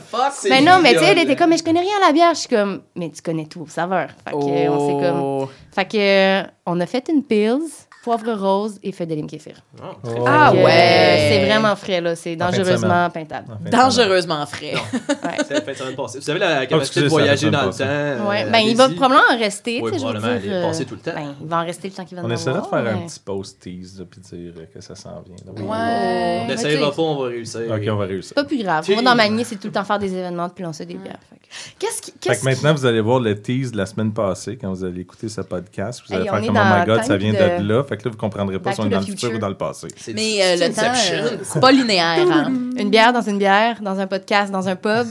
Mais 0.50 0.62
non, 0.62 0.80
mais 0.80 0.94
tu 0.94 1.00
sais, 1.00 1.06
elle 1.06 1.18
était 1.18 1.36
comme, 1.36 1.50
mais 1.50 1.58
je 1.58 1.64
connais 1.64 1.80
rien 1.80 1.96
à 2.04 2.08
la 2.08 2.14
bière. 2.14 2.36
Je 2.36 2.42
suis 2.42 2.50
comme, 2.50 2.82
mais 2.96 3.10
tu 3.10 3.24
connais 3.24 3.46
tout 3.48 3.62
aux 3.62 3.68
saveurs. 3.68 4.10
Fait 4.24 4.30
que, 4.32 4.70
on 4.70 4.88
s'est 4.88 5.08
comme. 5.08 5.20
Oh. 5.22 5.50
Fait 5.74 5.86
que, 5.86 5.98
euh, 6.44 6.48
on 6.68 6.80
a 6.80 6.86
fait 6.86 7.10
une 7.10 7.24
pills, 7.24 7.64
poivre 8.04 8.34
rose 8.34 8.80
et 8.84 8.92
lime 9.16 9.28
kéfir. 9.28 9.54
Oh, 9.82 9.86
Oh. 10.04 10.26
Ah 10.28 10.52
Fait 10.52 10.58
que, 10.58 10.64
ouais. 10.64 10.72
euh, 10.72 11.30
C'est 11.30 11.46
vraiment 11.46 11.76
frais, 11.76 12.02
là. 12.02 12.16
C'est 12.16 12.36
dangereusement 12.36 13.10
peintable. 13.10 13.48
Dangereusement 13.72 14.46
frais. 14.46 14.74
C'est 15.48 15.54
la 15.54 15.62
fin 15.62 15.72
de 15.72 15.78
semaine 15.78 15.96
passée. 15.96 16.20
Vous 16.20 16.30
avez 16.30 16.40
la 16.40 16.66
capacité 16.66 17.00
excusez, 17.00 17.04
de 17.06 17.10
voyager 17.10 17.50
dans 17.50 17.66
le 17.66 17.72
temps. 17.72 18.30
Ouais. 18.30 18.44
euh, 18.46 18.52
Ben, 18.52 18.60
il 18.60 18.76
va 18.76 18.90
probablement 18.90 19.22
en 19.32 19.38
rester, 19.38 19.80
Oui, 19.82 19.90
je 19.90 19.94
veux 19.96 20.02
probablement, 20.02 20.34
dire. 20.34 20.42
il 20.46 20.52
est 20.52 20.56
euh, 20.82 20.86
tout 20.86 20.96
le 20.96 21.00
temps. 21.02 21.12
Ben, 21.16 21.36
il 21.42 21.48
va 21.48 21.58
en 21.62 21.66
rester 21.66 21.88
le 21.88 21.94
temps 21.94 22.06
qu'il 22.06 22.18
va 22.18 22.24
On 22.26 22.30
essaiera 22.30 22.60
de 22.62 22.66
faire 22.68 22.94
un 22.96 22.98
petit 23.08 23.20
post-tease 23.20 24.00
là, 24.00 24.06
puis 24.10 24.22
dire 24.22 24.54
que 24.74 24.82
ça 24.82 24.96
s'en 24.96 25.24
vient. 25.26 25.64
Ouais. 25.64 26.48
On 26.52 26.58
sais, 26.58 26.78
pas, 26.78 26.92
on 26.98 27.22
va 27.24 27.28
réussir. 27.30 27.62
Ok, 27.70 27.82
on 27.90 27.96
va 27.96 28.06
réussir. 28.06 28.30
C'est 28.30 28.36
pas 28.36 28.44
plus 28.44 28.62
grave. 28.64 28.86
Moi, 28.90 29.02
dans 29.02 29.16
ma 29.16 29.28
lignée, 29.28 29.44
c'est 29.44 29.56
tout 29.56 29.68
le 29.68 29.74
temps 29.74 29.84
faire 29.84 30.00
des 30.00 30.14
événements 30.14 30.50
puis 30.50 30.64
lancer 30.64 30.86
des 30.86 30.96
bières. 30.96 31.18
Fait 31.30 31.36
que- 31.38 31.44
Qu'est-ce 31.80 32.02
qui. 32.02 32.12
Fait 32.12 32.18
Qu'est-ce 32.20 32.40
que 32.42 32.46
maintenant, 32.50 32.74
vous 32.74 32.86
allez 32.86 33.02
voir 33.02 33.20
le 33.20 33.40
tease 33.40 33.72
de 33.72 33.78
la 33.78 33.86
semaine 33.86 34.12
passée 34.12 34.58
quand 34.58 34.70
vous 34.74 34.84
allez 34.84 35.02
écouter 35.02 35.30
ce 35.30 35.42
podcast. 35.42 36.02
Vous 36.08 36.14
allez 36.16 36.24
faire 36.26 36.34
est 36.36 36.48
comme 36.48 36.58
Oh 36.58 36.60
dans 36.60 36.80
my 36.80 36.86
god, 36.86 37.04
ça 37.04 37.18
vient 37.18 37.32
de- 37.34 37.64
de 37.64 37.68
là. 37.72 37.84
Fait 37.94 37.98
que 37.98 38.06
là, 38.06 38.12
vous 38.12 38.18
comprendrez 38.18 38.58
pas 38.58 38.72
Back 38.72 38.76
si 38.76 38.82
on 38.82 38.86
est 38.88 38.90
dans 38.90 39.00
le 39.02 39.06
futur 39.06 39.32
ou 39.36 39.38
dans 39.38 39.50
le 39.50 39.56
passé. 39.58 39.88
C'est 39.98 40.14
Mais 40.16 40.40
euh, 40.42 40.56
le 40.68 40.74
temps, 40.74 40.82
euh, 41.12 41.38
c'est 41.44 41.60
pas 41.60 41.72
linéaire. 41.72 42.26
hein. 42.32 42.52
Une 42.76 42.90
bière 42.90 43.14
dans 43.14 43.22
une 43.22 43.38
bière, 43.38 43.78
dans 43.82 44.00
un 44.00 44.08
podcast, 44.08 44.52
dans 44.52 44.68
un 44.68 44.76
pub. 44.76 45.06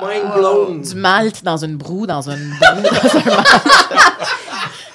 Mind 0.00 0.32
blown. 0.36 0.80
Du 0.82 0.94
malt 0.94 1.42
dans 1.42 1.56
une 1.56 1.76
broue, 1.76 2.06
dans 2.06 2.30
une 2.30 2.50
broue, 2.50 2.82
dans 2.82 3.16
un 3.16 3.24
malt. 3.24 3.46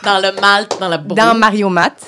dans 0.03 0.19
le 0.19 0.39
malt, 0.41 0.79
dans 0.79 0.87
la 0.87 0.97
broue. 0.97 1.15
Dans 1.15 1.35
Mario 1.35 1.67
Matt. 1.67 1.99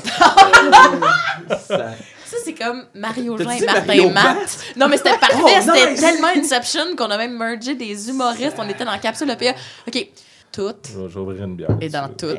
Ça- 1.68 1.92
Ça, 2.32 2.38
c'est 2.46 2.54
comme 2.54 2.86
Mario 2.96 3.38
Jean 3.38 3.50
et 3.50 3.66
Martin 3.66 3.82
Mario 3.88 4.10
Matt. 4.12 4.58
Non, 4.78 4.88
mais 4.88 4.96
c'était 4.96 5.18
parfait. 5.18 5.36
Oh, 5.44 5.50
c'était 5.60 5.92
nice. 5.92 6.00
tellement 6.00 6.30
Inception 6.34 6.96
qu'on 6.98 7.12
a 7.12 7.18
même 7.18 7.38
mergé 7.38 7.76
des 7.76 8.08
humoristes. 8.08 8.56
On 8.58 8.70
était 8.70 8.86
dans 8.86 8.92
la 8.94 9.00
capsule 9.00 9.30
EPA. 9.30 9.54
OK. 9.86 10.08
Tout 10.52 10.74
Je 10.84 11.00
vais- 11.00 11.20
ouvrir 11.20 11.44
une 11.46 11.56
bière. 11.56 11.78
et 11.80 11.90
dans 11.90 12.10
tout. 12.10 12.36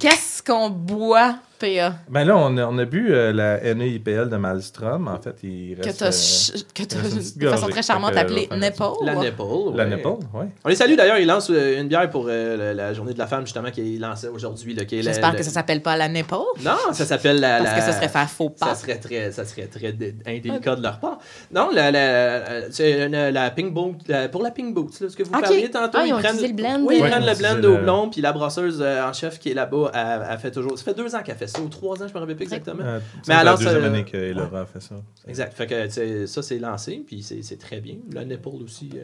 Qu'est-ce 0.00 0.42
qu'on 0.42 0.70
boit, 0.70 1.36
PA? 1.58 1.94
Ben 2.08 2.24
là, 2.24 2.36
on 2.36 2.56
a, 2.56 2.66
on 2.66 2.78
a 2.78 2.84
bu 2.84 3.12
euh, 3.12 3.32
la 3.32 3.74
NEIPL 3.74 4.28
de 4.28 4.36
Malmstrom. 4.36 5.08
En 5.08 5.18
fait, 5.20 5.36
il 5.42 5.76
Que 5.76 5.84
reste... 5.86 5.98
t'as 5.98 6.06
euh, 6.06 6.60
que 6.74 6.82
t'as, 6.84 6.98
petite 7.00 7.38
de 7.38 7.48
façon 7.48 7.68
très 7.68 7.82
charmante, 7.82 8.16
appelée 8.16 8.48
euh, 8.52 8.56
Nipple. 8.56 8.82
La 9.04 9.14
Nipple. 9.14 9.42
La 9.74 9.84
ouais. 9.84 9.96
Nipple, 9.96 10.08
oui. 10.34 10.44
On 10.64 10.68
les 10.68 10.74
salue 10.76 10.94
d'ailleurs, 10.96 11.18
ils 11.18 11.26
lancent 11.26 11.50
euh, 11.50 11.80
une 11.80 11.88
bière 11.88 12.08
pour 12.10 12.26
euh, 12.28 12.56
la, 12.56 12.74
la 12.74 12.94
journée 12.94 13.12
de 13.14 13.18
la 13.18 13.26
femme, 13.26 13.44
justement, 13.44 13.70
qui 13.70 13.96
est 13.96 13.98
lancée 13.98 14.28
aujourd'hui. 14.28 14.74
là, 14.74 14.84
qui 14.84 14.98
est 14.98 15.02
la- 15.02 15.12
J'espère 15.12 15.32
la- 15.32 15.38
que 15.38 15.44
ça 15.44 15.50
s'appelle 15.50 15.82
pas 15.82 15.96
la 15.96 16.08
Nipple. 16.08 16.34
Non, 16.64 16.76
ça 16.92 17.04
s'appelle 17.04 17.40
la. 17.40 17.58
Parce 17.58 17.70
la- 17.70 17.76
que 17.78 17.82
ça 17.84 17.92
serait 17.92 18.08
faire 18.08 18.30
faux 18.30 18.52
Ça 18.56 18.66
pas. 18.66 18.74
serait 18.74 18.96
très, 18.98 19.32
ça 19.32 19.44
serait 19.44 19.66
très 19.66 19.92
dé- 19.92 20.14
indélicat 20.26 20.76
de 20.76 20.82
leur 20.82 20.98
part. 21.00 21.18
Non, 21.52 21.70
la, 21.72 21.90
la, 21.90 21.98
euh, 21.98 22.68
c'est 22.70 23.06
une- 23.06 23.30
la 23.30 23.50
Pink 23.50 23.72
Boot, 23.72 23.96
la- 24.08 24.28
pour 24.28 24.42
la 24.42 24.50
Pink 24.50 24.74
Boot, 24.74 25.00
là, 25.00 25.08
ce 25.08 25.16
que 25.16 25.22
vous 25.22 25.32
Ok. 25.34 25.40
parliez 25.42 25.70
tantôt. 25.70 25.98
Ah, 26.00 26.06
ils 26.06 26.12
ont 26.12 26.18
utilisé 26.20 26.48
le 26.48 26.54
blend. 26.54 26.80
Oui, 26.82 26.96
ils 26.98 27.02
Ouais, 27.02 27.10
prennent 27.10 27.26
le 27.26 27.34
blend 27.34 27.68
au 27.68 27.78
blond, 27.78 28.08
puis 28.10 28.20
la 28.20 28.32
brasseuse 28.32 28.78
euh, 28.82 29.08
en 29.08 29.12
chef 29.12 29.38
qui 29.38 29.50
est 29.50 29.54
là-bas, 29.54 29.90
elle 30.30 30.38
fait 30.38 30.50
toujours. 30.50 30.76
Ça 30.76 30.84
fait 30.84 30.94
deux 30.94 31.14
ans 31.14 31.20
qu'elle 31.24 31.36
fait 31.36 31.45
ça, 31.46 31.60
ou 31.60 31.68
trois 31.68 32.02
ans, 32.02 32.08
je 32.08 32.12
me 32.14 32.18
rappelle 32.18 32.36
plus 32.36 32.44
exactement. 32.44 32.82
Euh, 32.82 32.98
Mais 33.16 33.22
c'est 33.22 33.32
alors, 33.32 33.58
la 33.58 33.64
deuxième 33.64 33.80
ça- 33.82 33.86
année 33.88 34.04
qu'Elora 34.04 34.60
a 34.62 34.66
fait 34.66 34.80
ça. 34.80 34.94
Exact. 35.26 35.52
Fait 35.54 35.66
que 35.66 36.26
ça, 36.26 36.42
c'est 36.42 36.58
lancé, 36.58 37.02
puis 37.06 37.22
c'est 37.22 37.58
très 37.58 37.80
bien. 37.80 37.96
Le 38.12 38.22
nipple 38.24 38.48
aussi, 38.64 38.90
euh, 38.94 39.02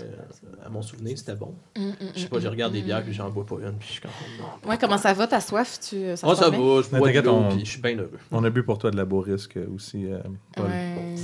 à 0.64 0.68
mon 0.68 0.82
souvenir, 0.82 1.16
c'était 1.18 1.34
bon. 1.34 1.54
Je 1.76 2.20
sais 2.20 2.28
pas, 2.28 2.40
je 2.40 2.48
regarde 2.48 2.72
des 2.72 2.82
bières, 2.82 3.02
puis 3.02 3.12
j'en 3.12 3.30
bois 3.30 3.46
pas 3.46 3.56
une, 3.56 3.76
puis 3.78 3.88
je 3.88 3.92
suis 3.92 4.00
comme. 4.00 4.10
non. 4.38 4.70
Ouais, 4.70 4.78
comment 4.78 4.98
ça 4.98 5.12
va, 5.12 5.26
ta 5.26 5.40
soif? 5.40 5.78
Tu, 5.80 6.16
ça 6.16 6.26
Oh, 6.28 6.34
ça 6.34 6.50
va, 6.50 6.56
je 6.56 6.96
bois 6.96 7.10
de 7.12 7.20
l'eau, 7.20 7.44
puis 7.50 7.64
je 7.64 7.70
suis 7.70 7.80
bien 7.80 7.96
heureux. 7.96 8.10
On 8.30 8.42
a 8.44 8.50
bu 8.50 8.62
pour 8.62 8.78
toi 8.78 8.90
de 8.90 8.96
la 8.96 9.04
Beaurisque 9.04 9.58
aussi, 9.74 10.06
euh, 10.06 10.18
Paul. 10.56 10.66
Ouais. 10.66 11.14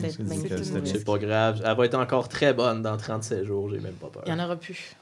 C'est 0.85 1.05
pas 1.05 1.19
grave. 1.19 1.63
Elle 1.65 1.77
va 1.77 1.85
être 1.85 1.95
encore 1.99 2.29
très 2.29 2.53
bonne 2.55 2.83
dans 2.83 2.97
37 2.97 3.45
jours, 3.45 3.71
j'ai 3.71 3.81
même 3.81 3.95
pas 3.95 4.09
peur. 4.09 4.23
Il 4.27 4.31
y 4.31 4.33
en 4.33 4.45
aura 4.45 4.57
plus. 4.57 4.97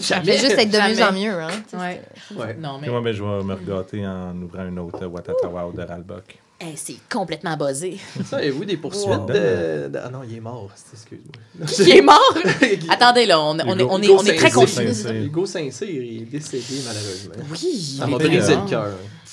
Ça 0.00 0.20
fait 0.20 0.38
juste 0.38 0.58
être 0.58 0.70
de 0.70 0.74
Jamais. 0.76 0.94
mieux 0.94 1.02
en 1.04 1.12
mieux. 1.12 1.42
Hein, 1.42 1.48
Ouais. 1.72 2.02
Ouais. 2.36 2.54
Non, 2.60 2.78
mais. 2.80 2.86
Et 2.86 2.90
moi, 2.90 3.00
ben, 3.00 3.12
je 3.14 3.22
vais 3.22 3.42
me 3.44 3.54
regâter 3.54 4.06
en 4.06 4.34
ouvrant 4.42 4.66
une 4.66 4.78
autre 4.78 5.06
Watatawa 5.06 5.70
de 5.74 5.82
Ralbach. 5.82 6.22
Hey, 6.60 6.74
c'est 6.76 6.96
complètement 7.12 7.56
buzzé. 7.56 7.98
Ça, 8.24 8.36
avez-vous 8.36 8.64
des 8.64 8.76
poursuites 8.76 9.08
Wow. 9.08 9.26
de, 9.26 9.88
de- 9.88 9.98
Ah 10.02 10.08
non, 10.10 10.20
il 10.28 10.36
est 10.36 10.40
mort. 10.40 10.70
c'est- 10.76 10.94
Excuse-moi. 10.94 11.66
Qui 11.84 11.90
est 11.98 12.00
mort? 12.00 12.34
Attendez, 12.88 13.26
là, 13.26 13.40
on, 13.40 13.58
on 13.58 13.78
est, 13.78 13.82
on 13.82 14.00
est, 14.00 14.08
on 14.08 14.22
est 14.24 14.36
très 14.36 14.50
confus. 14.50 14.82
Hugo 15.24 15.46
Saint-Cyr, 15.46 15.88
il 15.88 16.22
est 16.22 16.26
décédé 16.26 16.80
malheureusement. 16.86 17.34
Oui. 17.50 17.96
Ça 17.98 18.04
il 18.06 18.10
m'a 18.10 18.18
brisé 18.18 18.54
le 18.54 18.68
cœur. 18.68 18.88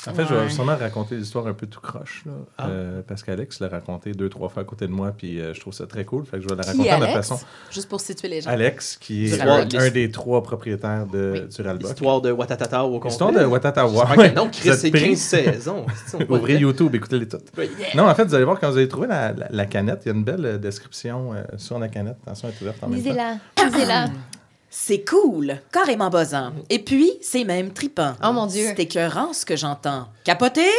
En 0.08 0.14
fait, 0.14 0.26
je 0.26 0.34
vais 0.34 0.42
Ouais. 0.42 0.50
sûrement 0.50 0.76
raconter 0.76 1.16
l'histoire 1.16 1.46
un 1.48 1.54
peu 1.54 1.68
tout 1.68 1.80
croche, 1.80 2.24
là, 2.26 2.32
Ah. 2.58 2.68
euh, 2.70 3.02
parce 3.08 3.22
qu'Alex 3.24 3.60
l'a 3.60 3.68
raconté 3.68 4.14
deux, 4.14 4.30
trois 4.30 4.50
fois 4.50 4.64
à 4.64 4.66
côté 4.66 4.88
de 4.88 4.92
moi, 4.92 5.14
puis 5.16 5.40
euh, 5.40 5.54
je 5.54 5.60
trouve 5.60 5.74
ça 5.74 5.86
très 5.86 6.06
cool. 6.06 6.26
Fait 6.26 6.38
que 6.38 6.44
je 6.44 6.48
vais 6.50 6.56
la 6.56 6.64
raconter 6.64 6.90
à 6.90 6.98
ma 6.98 7.06
Alex? 7.06 7.28
façon. 7.30 7.46
Juste 7.70 7.88
pour 7.88 8.02
situer 8.02 8.28
les 8.28 8.42
gens. 8.42 8.50
Alex, 8.50 8.98
qui 9.00 9.26
est 9.28 9.42
un, 9.42 9.68
un 9.80 9.90
des 9.92 10.10
trois 10.10 10.42
propriétaires 10.42 11.06
de, 11.06 11.48
Oui. 11.60 11.64
L'histoire 11.80 12.22
de 12.22 12.32
Watatata 12.32 12.84
au 12.84 12.94
complet. 12.94 13.10
L'histoire 13.10 13.32
de 13.32 13.46
Watatawa. 13.46 14.06
J'espère 14.08 14.34
que 14.34 14.36
non, 14.40 14.50
Chris, 14.52 14.72
c'est 14.78 14.90
pris? 14.92 15.10
15 15.10 15.20
saisons. 15.20 15.86
Ouvrez. 16.30 16.58
YouTube, 16.58 16.96
écoutez-les 16.96 17.28
toutes. 17.28 17.52
Non, 17.96 18.08
en 18.10 18.16
fait, 18.16 18.26
vous 18.26 18.34
allez 18.36 18.46
voir, 18.46 18.60
quand 18.60 18.72
vous 18.72 18.78
allez 18.78 18.88
trouver 18.88 19.08
la, 19.08 19.34
la- 19.34 19.48
la 19.50 19.66
canette, 19.66 20.02
il 20.06 20.10
y 20.10 20.12
a 20.12 20.16
une 20.16 20.24
belle 20.24 20.46
euh, 20.46 20.58
description 20.58 21.34
euh, 21.34 21.44
sur 21.58 21.78
la 21.80 21.88
canette. 21.90 22.18
Attention, 22.26 22.48
elle 22.50 22.56
est 22.56 22.62
ouverte 22.62 22.84
en 22.84 22.88
même 22.88 23.02
temps. 23.02 23.10
Lisez-la. 23.10 23.38
Lisez-la. 23.66 24.06
C'est 24.74 25.04
cool, 25.04 25.60
carrément 25.70 26.10
buzzant. 26.10 26.54
Et 26.70 26.80
puis, 26.80 27.12
c'est 27.22 27.44
même 27.44 27.74
tripant. 27.74 28.14
Oh 28.24 28.32
mon 28.32 28.46
Dieu. 28.46 28.68
C'est 28.68 28.84
écœurant 28.84 29.34
ce 29.34 29.46
que 29.46 29.58
j'entends. 29.58 30.08
Capoter? 30.24 30.72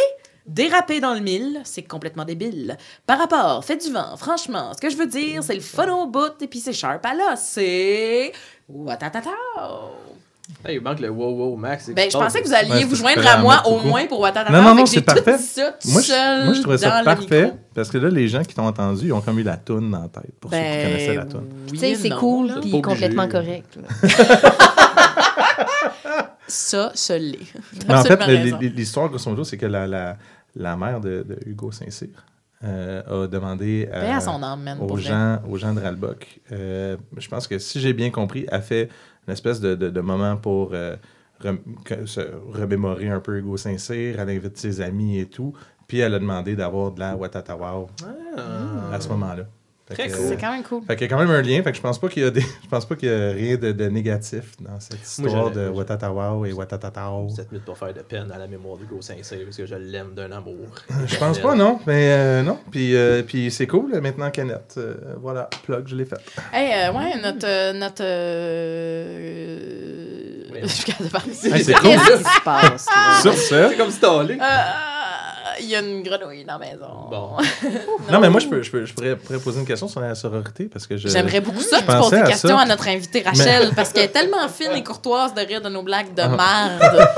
Déraper 0.46 0.98
dans 0.98 1.12
le 1.12 1.20
mille, 1.20 1.60
c'est 1.64 1.82
complètement 1.82 2.24
débile. 2.24 2.78
Par 3.06 3.18
rapport, 3.18 3.62
fait 3.62 3.76
du 3.76 3.92
vent, 3.92 4.16
franchement, 4.16 4.72
ce 4.74 4.80
que 4.80 4.88
je 4.88 4.96
veux 4.96 5.06
dire, 5.06 5.44
c'est 5.44 5.54
le 5.54 5.60
fun 5.60 5.92
au 5.92 6.06
bout 6.06 6.40
et 6.40 6.48
puis 6.48 6.58
c'est 6.58 6.72
sharp 6.72 7.04
à 7.04 7.12
l'os. 7.12 7.38
C'est. 7.38 8.32
Watatata! 8.66 9.28
Hey, 10.64 10.76
il 10.76 10.82
manque 10.82 11.00
le 11.00 11.08
wow 11.08 11.30
wow 11.30 11.56
max. 11.56 11.88
Ben, 11.90 12.10
je 12.10 12.16
pensais 12.18 12.42
que 12.42 12.46
vous 12.48 12.52
alliez 12.52 12.70
Ouais, 12.72 12.84
vous 12.84 12.96
joindre 12.96 13.26
à 13.26 13.38
moi 13.38 13.62
au 13.66 13.78
moins 13.80 14.06
pour 14.06 14.20
Watatata. 14.20 14.52
Non, 14.52 14.62
non, 14.62 14.74
non, 14.74 14.86
c'est 14.86 15.00
parfait. 15.00 15.38
ça 15.38 15.76
Moi, 15.86 16.00
je, 16.02 16.44
moi, 16.44 16.54
je 16.54 16.60
trouvais 16.60 16.78
ça 16.78 17.00
parfait 17.04 17.52
parce 17.74 17.90
que 17.90 17.98
là, 17.98 18.08
les 18.10 18.28
gens 18.28 18.42
qui 18.42 18.54
t'ont 18.54 18.66
entendu, 18.66 19.06
ils 19.06 19.12
ont 19.12 19.20
comme 19.20 19.38
eu 19.38 19.44
la 19.44 19.56
toune 19.56 19.90
dans 19.90 20.02
la 20.02 20.08
tête 20.08 20.34
pour 20.40 20.50
ceux 20.50 20.56
qui 20.56 20.62
connaissaient 20.64 21.14
la 21.14 21.24
Ben, 21.24 21.30
toune. 21.30 21.48
oui 21.66 21.72
Tu 21.72 21.76
sais, 21.78 21.94
c'est 21.94 22.10
cool, 22.10 22.52
puis 22.60 22.80
complètement 22.82 23.28
correct. 23.28 23.78
Ça, 26.48 26.90
ce 26.94 27.12
l'est. 27.14 27.38
Mais 27.88 27.94
en 27.94 28.02
fait, 28.04 28.26
l'histoire, 28.60 29.08
grosso 29.08 29.30
modo, 29.30 29.44
c'est 29.44 29.56
que 29.56 29.66
la, 29.66 29.86
la, 29.86 30.16
la 30.54 30.76
mère 30.76 31.00
de, 31.00 31.24
de 31.26 31.38
Hugo 31.46 31.72
Saint-Cyr 31.72 32.08
euh, 32.64 33.24
a 33.24 33.26
demandé 33.26 33.88
à- 33.92 34.00
Paix 34.00 34.10
à 34.10 34.20
son 34.20 34.42
âme, 34.42 34.62
man, 34.62 34.76
pour 34.78 34.92
aux, 34.92 34.96
gens, 34.98 35.38
aux 35.48 35.56
gens 35.56 35.72
de 35.72 35.80
Ralbock. 35.80 36.40
euh, 36.50 36.96
je 37.16 37.28
pense 37.28 37.46
que 37.46 37.58
si 37.58 37.80
j'ai 37.80 37.92
bien 37.94 38.10
compris, 38.10 38.44
a 38.50 38.60
fait 38.60 38.88
une 39.26 39.32
espèce 39.32 39.60
de, 39.60 39.74
de, 39.74 39.90
de 39.90 40.00
moment 40.00 40.36
pour 40.36 40.70
euh, 40.72 40.96
se 42.06 42.20
remémorer 42.52 43.08
un 43.08 43.20
peu 43.20 43.38
Hugo 43.38 43.56
Saint-Cyr. 43.56 44.18
Elle 44.20 44.30
invite 44.30 44.56
ses 44.56 44.80
amis 44.80 45.18
et 45.18 45.26
tout. 45.26 45.52
Puis 45.86 45.98
elle 45.98 46.14
a 46.14 46.18
demandé 46.18 46.56
d'avoir 46.56 46.92
de 46.92 47.00
la 47.00 47.16
Watatawao 47.16 47.88
à 48.92 49.00
ce 49.00 49.08
moment-là. 49.08 49.44
Très 49.90 50.08
cool. 50.08 50.18
C'est 50.28 50.36
quand 50.40 50.52
même 50.52 50.62
cool. 50.62 50.82
Fait 50.86 50.94
qu'il 50.96 51.06
y 51.06 51.10
a 51.12 51.14
quand 51.14 51.18
même 51.22 51.30
un 51.30 51.42
lien. 51.42 51.60
Fait 51.62 51.70
que 51.72 51.76
je 51.76 51.82
pense 51.82 51.98
pas 51.98 52.08
qu'il 52.08 52.22
y 52.22 52.26
a 52.26 52.30
des, 52.30 52.40
je 52.40 52.68
pense 52.70 52.86
pas 52.86 52.94
qu'il 52.94 53.08
y 53.08 53.12
a 53.12 53.32
rien 53.32 53.56
de, 53.56 53.72
de 53.72 53.84
négatif 53.88 54.52
dans 54.60 54.78
cette 54.80 55.02
histoire 55.02 55.28
j'aurais- 55.52 55.54
de 55.54 55.68
Watatatao 55.68 56.46
et 56.46 56.52
Watatatao. 56.52 57.26
Vous 57.28 57.40
êtes 57.40 57.50
mis 57.52 57.58
pour 57.58 57.76
faire 57.76 57.92
de 57.92 58.00
peine 58.00 58.30
à 58.32 58.38
la 58.38 58.46
mémoire 58.46 58.78
d'Hugo 58.78 59.02
Saint-Cyr 59.02 59.40
parce 59.44 59.56
que 59.56 59.66
je 59.66 59.74
l'aime 59.74 60.14
d'un 60.14 60.30
amour. 60.32 60.68
Je 61.06 61.16
pense 61.16 61.38
pas, 61.40 61.54
non. 61.54 61.80
Mais 61.86 62.12
euh, 62.12 62.42
non. 62.42 62.58
Puis, 62.70 62.94
euh, 62.94 63.22
puis 63.22 63.50
c'est 63.50 63.66
cool. 63.66 64.00
Maintenant, 64.00 64.30
Canette. 64.30 64.74
euh, 64.78 64.94
voilà, 65.20 65.50
plug, 65.64 65.86
je 65.88 65.96
l'ai 65.96 66.04
fait. 66.06 66.16
Hey, 66.52 66.88
euh, 66.88 66.92
ouais, 66.96 67.20
notre. 67.20 67.46
euh, 67.46 67.72
notre 67.72 68.02
euh, 69.22 70.44
Oui. 70.52 70.58
Je 70.62 70.66
suis 70.68 70.84
capable 70.84 71.06
de 71.08 71.12
parler. 71.12 71.32
Hey, 71.58 71.64
c'est 71.64 71.74
cool. 71.74 71.90
Qu'est-ce 71.90 72.22
qui 72.22 72.34
se 72.34 72.40
passe? 72.44 72.86
là? 72.86 73.20
Sur 73.20 73.34
ce. 73.34 73.68
C'est 73.70 73.76
comme 73.76 73.90
stallé. 73.90 74.34
Euh, 74.40 74.46
Il 75.60 75.66
y 75.68 75.76
a 75.76 75.80
une 75.80 76.02
grenouille 76.02 76.44
dans 76.44 76.58
la 76.58 76.66
maison. 76.66 76.86
Bon. 77.10 77.30
Non, 78.10 78.20
mais 78.20 78.28
moi, 78.30 78.40
je, 78.40 78.46
peux, 78.48 78.62
je, 78.62 78.70
peux, 78.70 78.84
je 78.84 78.92
pourrais, 78.92 79.16
pourrais 79.16 79.38
poser 79.38 79.60
une 79.60 79.66
question 79.66 79.88
sur 79.88 80.00
la 80.00 80.14
sororité 80.14 80.64
parce 80.66 80.86
que 80.86 80.96
je. 80.96 81.08
J'aimerais 81.08 81.40
beaucoup 81.40 81.60
ça 81.60 81.78
Je 81.78 81.82
que 81.86 81.86
tu 81.92 81.96
poses 81.96 81.96
pensais 82.04 82.16
des 82.16 82.22
à 82.22 82.26
questions 82.26 82.48
ça. 82.56 82.60
à 82.60 82.64
notre 82.66 82.88
invitée 82.88 83.22
Rachel 83.22 83.70
parce 83.74 83.92
qu'elle 83.92 84.04
est 84.04 84.08
tellement 84.08 84.48
fine 84.48 84.72
et 84.74 84.82
courtoise 84.82 85.34
de 85.34 85.40
rire 85.40 85.60
de 85.62 85.68
nos 85.68 85.82
blagues 85.82 86.14
de 86.14 86.22
Ah. 86.22 86.28
merde. 86.78 87.08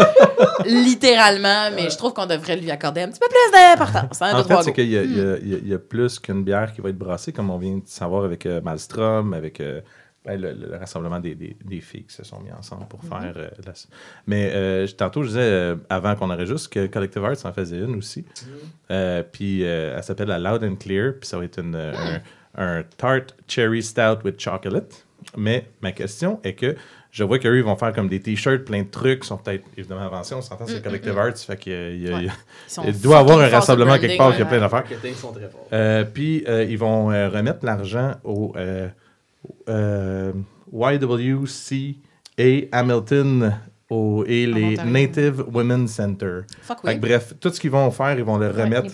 littéralement, 0.65 1.71
mais 1.75 1.91
je 1.91 1.97
trouve 1.97 2.13
qu'on 2.13 2.27
devrait 2.27 2.57
lui 2.57 2.71
accorder 2.71 3.03
un 3.03 3.09
petit 3.09 3.21
peu 3.21 3.27
plus 3.29 3.53
d'importance. 3.59 4.21
Hein, 4.23 4.33
En 4.41 4.45
fait, 4.45 4.63
c'est 4.63 4.73
qu'il 4.73 4.89
y, 4.89 4.93
y 4.93 4.99
a- 4.99 5.03
il 5.03 5.17
y 5.19 5.21
a- 5.21 5.37
il 5.63 5.69
y 5.69 5.75
a 5.75 5.79
plus 5.79 6.19
qu'une 6.19 6.45
bière 6.45 6.73
qui 6.73 6.81
va 6.81 6.91
être 6.91 6.99
brassée, 6.99 7.33
comme 7.33 7.51
on 7.51 7.59
vient 7.59 7.77
de 7.77 7.83
savoir 7.87 8.25
avec 8.25 8.47
euh, 8.47 8.61
Malmstrom, 8.63 9.35
avec 9.35 9.61
euh, 9.61 9.81
ben, 10.25 10.41
le, 10.41 10.53
le 10.53 10.77
rassemblement 10.77 11.21
des, 11.21 11.35
des- 11.35 11.57
des 11.65 11.81
filles 11.81 12.05
qui 12.05 12.15
se 12.15 12.25
sont 12.25 12.41
mis 12.41 12.51
ensemble 12.53 12.87
pour 12.89 13.03
faire. 13.05 13.35
euh, 13.37 13.49
la- 13.67 13.73
Mais 14.27 14.51
euh, 14.55 14.87
tantôt, 14.97 15.23
je 15.23 15.29
disais, 15.29 15.41
euh, 15.41 15.77
avant 15.91 16.15
qu'on 16.15 16.31
enregistre, 16.31 16.71
que 16.71 16.87
Collective 16.87 17.25
Arts 17.25 17.45
en 17.45 17.53
faisait 17.53 17.79
une 17.79 17.97
aussi. 17.97 18.25
Euh, 18.91 19.23
puis 19.31 19.65
euh, 19.65 19.95
elle 19.97 20.03
s'appelle 20.03 20.29
la 20.29 20.39
Loud 20.39 20.65
and 20.65 20.77
Clear, 20.77 21.13
puis 21.21 21.29
ça 21.29 21.37
va 21.39 21.45
être 21.45 21.59
une, 21.61 21.77
un, 21.77 22.21
un 22.57 22.83
tart 22.97 23.21
cherry 23.49 23.83
stout 23.83 24.25
with 24.25 24.41
chocolate. 24.41 25.05
Mais 25.37 25.67
ma 25.83 25.93
question 25.93 26.41
est 26.43 26.55
que 26.55 26.75
je 27.11 27.23
vois 27.23 27.39
qu'eux, 27.39 27.57
ils 27.57 27.63
vont 27.65 27.77
faire 27.77 27.93
comme 27.93 28.09
des 28.09 28.21
t-shirts, 28.21 28.65
plein 28.65 28.83
de 28.83 28.89
trucs, 28.91 29.25
sont 29.25 29.37
peut-être 29.39 29.65
évidemment 29.77 30.03
avancés. 30.07 30.35
On 30.35 30.43
s'entend, 30.43 30.67
c'est 30.67 30.83
Collective 30.83 31.17
Arts, 31.19 31.37
fait 31.39 31.57
qu'il 31.57 31.73
y 31.73 31.77
a- 31.77 31.91
il 31.91 32.03
y 32.03 32.09
a- 32.11 32.17
Ouais. 32.17 32.27
Il 32.89 33.01
doit 33.01 33.17
y 33.17 33.21
avoir 33.21 33.39
un 33.41 33.49
sur 33.49 33.55
rassemblement 33.59 33.93
le 33.95 33.99
quelque 34.01 34.19
part 34.19 34.35
qui 34.35 34.43
a 34.43 34.47
plein 34.47 34.61
d'affaires. 34.61 34.85
Puis 36.13 36.45
euh, 36.49 36.65
ils 36.65 36.77
vont 36.79 37.11
euh, 37.13 37.29
remettre 37.29 37.65
l'argent 37.65 38.13
au 38.25 38.53
euh, 38.57 38.89
Uh, 39.67 40.33
YWCA 40.73 42.69
Hamilton 42.73 43.55
au, 43.95 44.25
et 44.27 44.47
les 44.47 44.73
Ontario. 44.75 44.93
Native 44.93 45.45
Women's 45.53 45.93
Center. 45.93 46.41
Fuck 46.63 46.79
oui. 46.85 46.97
bref, 46.97 47.35
tout 47.41 47.51
ce 47.51 47.61
qu'ils 47.61 47.71
vont 47.71 47.91
faire, 47.91 48.19
ils 48.19 48.25
vont 48.25 48.37
le 48.39 48.49
remettre. 48.51 48.93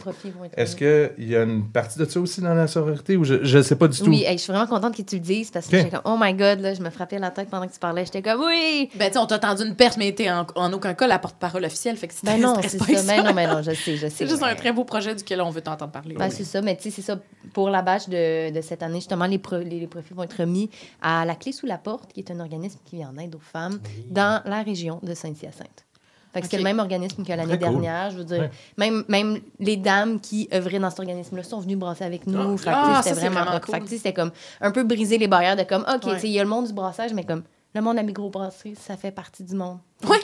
Est-ce 0.57 0.77
qu'il 0.77 1.29
y 1.29 1.37
a 1.37 1.43
une 1.43 1.69
partie 1.69 1.99
de 1.99 2.05
ça 2.05 2.21
aussi 2.21 2.41
dans 2.41 2.55
la 2.55 2.67
sororité 2.67 3.17
ou 3.17 3.25
je 3.25 3.57
ne 3.57 3.63
sais 3.63 3.77
pas 3.77 3.89
du 3.89 3.99
tout? 3.99 4.07
Oui, 4.11 4.25
hey, 4.27 4.37
je 4.39 4.43
suis 4.43 4.53
vraiment 4.53 4.67
contente 4.69 4.97
que 4.97 5.03
tu 5.03 5.17
le 5.17 5.21
dises 5.21 5.51
parce 5.51 5.67
que 5.67 5.77
Ok. 5.77 5.83
j'étais 5.85 5.97
comme, 5.97 6.13
oh 6.13 6.17
my 6.21 6.35
god, 6.35 6.61
là, 6.61 6.75
je 6.75 6.83
me 6.83 6.91
frappais 6.91 7.19
la 7.19 7.31
tête 7.31 7.49
pendant 7.51 7.67
que 7.67 7.73
tu 7.73 7.79
parlais. 7.79 8.05
J'étais 8.05 8.23
comme, 8.23 8.43
oui! 8.45 8.91
Ben, 8.97 9.07
tu 9.07 9.15
sais, 9.15 9.19
on 9.19 9.27
t'a 9.27 9.39
tendu 9.39 9.63
une 9.65 9.75
perche, 9.75 9.97
mais 9.97 10.13
t'es 10.13 10.31
en, 10.31 10.47
en 10.55 10.73
aucun 10.73 10.95
cas 10.95 11.07
la 11.07 11.19
porte-parole 11.19 11.65
officielle. 11.65 11.97
Fait 11.97 12.09
que 12.09 12.15
si 12.15 12.25
Ben 12.25 12.39
non, 12.41 12.55
c'est 12.67 12.79
pas 12.79 12.85
ça. 12.87 12.93
avec 12.93 13.07
Ben 13.07 13.23
non, 13.25 13.33
ben 13.35 13.49
non, 13.49 13.63
je 13.63 13.73
sais, 13.73 13.97
je 13.97 14.01
sais. 14.09 14.11
C'est 14.11 14.29
juste 14.29 14.43
un 14.43 14.55
très 14.55 14.73
beau 14.73 14.85
projet 14.85 15.15
duquel 15.15 15.41
on 15.41 15.51
veut 15.51 15.61
t'entendre 15.63 15.93
parler. 15.93 16.15
Ben, 16.15 16.31
c'est 16.31 16.45
ça, 16.45 16.61
mais 16.63 16.77
tu 16.77 16.85
sais, 16.85 16.91
c'est 16.91 17.03
ça. 17.03 17.19
Pour 17.55 17.71
la 17.71 17.83
bâche 17.83 18.09
de, 18.09 18.53
de 18.53 18.61
cette 18.61 18.83
année, 18.83 18.97
justement, 18.97 19.27
les, 19.27 19.39
pro- 19.39 19.59
les, 19.59 19.81
les 19.81 19.87
profits 19.87 20.15
vont 20.15 20.23
être 20.25 20.37
remis 20.39 20.71
à 21.01 21.25
La 21.25 21.35
Clé 21.35 21.53
sous 21.53 21.67
la 21.67 21.79
Porte, 21.79 22.13
qui 22.13 22.21
est 22.21 22.31
un 22.31 22.39
organisme 22.41 22.79
qui 22.85 22.97
vient 22.97 23.11
en 23.15 23.19
aide 23.19 23.35
aux 23.35 23.41
femmes 23.41 23.79
dans 24.11 24.43
la 24.45 24.63
région 24.63 24.90
de 25.03 25.15
Saint-Hyacinthe. 25.15 25.85
Fait 26.33 26.43
que 26.43 26.47
c'est 26.49 26.59
le 26.59 26.63
même 26.63 26.79
organisme 26.79 27.25
que 27.25 27.33
l'année 27.33 27.59
cool. 27.59 27.59
dernière. 27.59 28.11
Je 28.13 28.19
veux 28.19 28.25
dire, 28.25 28.39
Ouais. 28.43 28.51
même, 28.79 29.05
même 29.09 29.39
les 29.59 29.77
dames 29.77 30.21
qui 30.21 30.49
œuvraient 30.55 30.79
dans 30.79 30.89
cet 30.91 31.01
organisme-là 31.01 31.43
sont 31.43 31.59
venues 31.59 31.75
brasser 31.77 32.05
avec 32.05 32.27
nous. 32.29 32.57
Ah, 32.67 32.97
ça, 32.97 33.03
c'était 33.03 33.15
c'est 33.17 33.21
vraiment, 33.21 33.41
vraiment 33.41 33.57
hot. 33.57 33.67
Fait 33.67 33.73
que, 33.73 33.79
cool. 33.79 33.89
c'était 33.89 34.13
comme 34.13 34.31
un 34.61 34.71
peu 34.71 34.85
briser 34.85 35.19
les 35.19 35.27
barrières 35.27 35.57
de 35.57 35.65
comme, 35.65 35.85
OK, 35.93 36.07
Ouais. 36.07 36.21
il 36.23 36.31
y 36.31 36.39
a 36.39 36.45
le 36.45 36.49
monde 36.49 36.69
du 36.69 36.73
brassage, 36.73 37.13
mais 37.15 37.25
comme 37.25 37.43
le 37.75 37.81
monde 37.81 37.95
de 37.95 38.01
la 38.01 38.03
microbrasserie, 38.05 38.77
ça 38.77 38.97
fait 38.97 39.11
partie 39.11 39.43
du 39.43 39.57
monde. 39.57 39.79
Oui. 40.09 40.19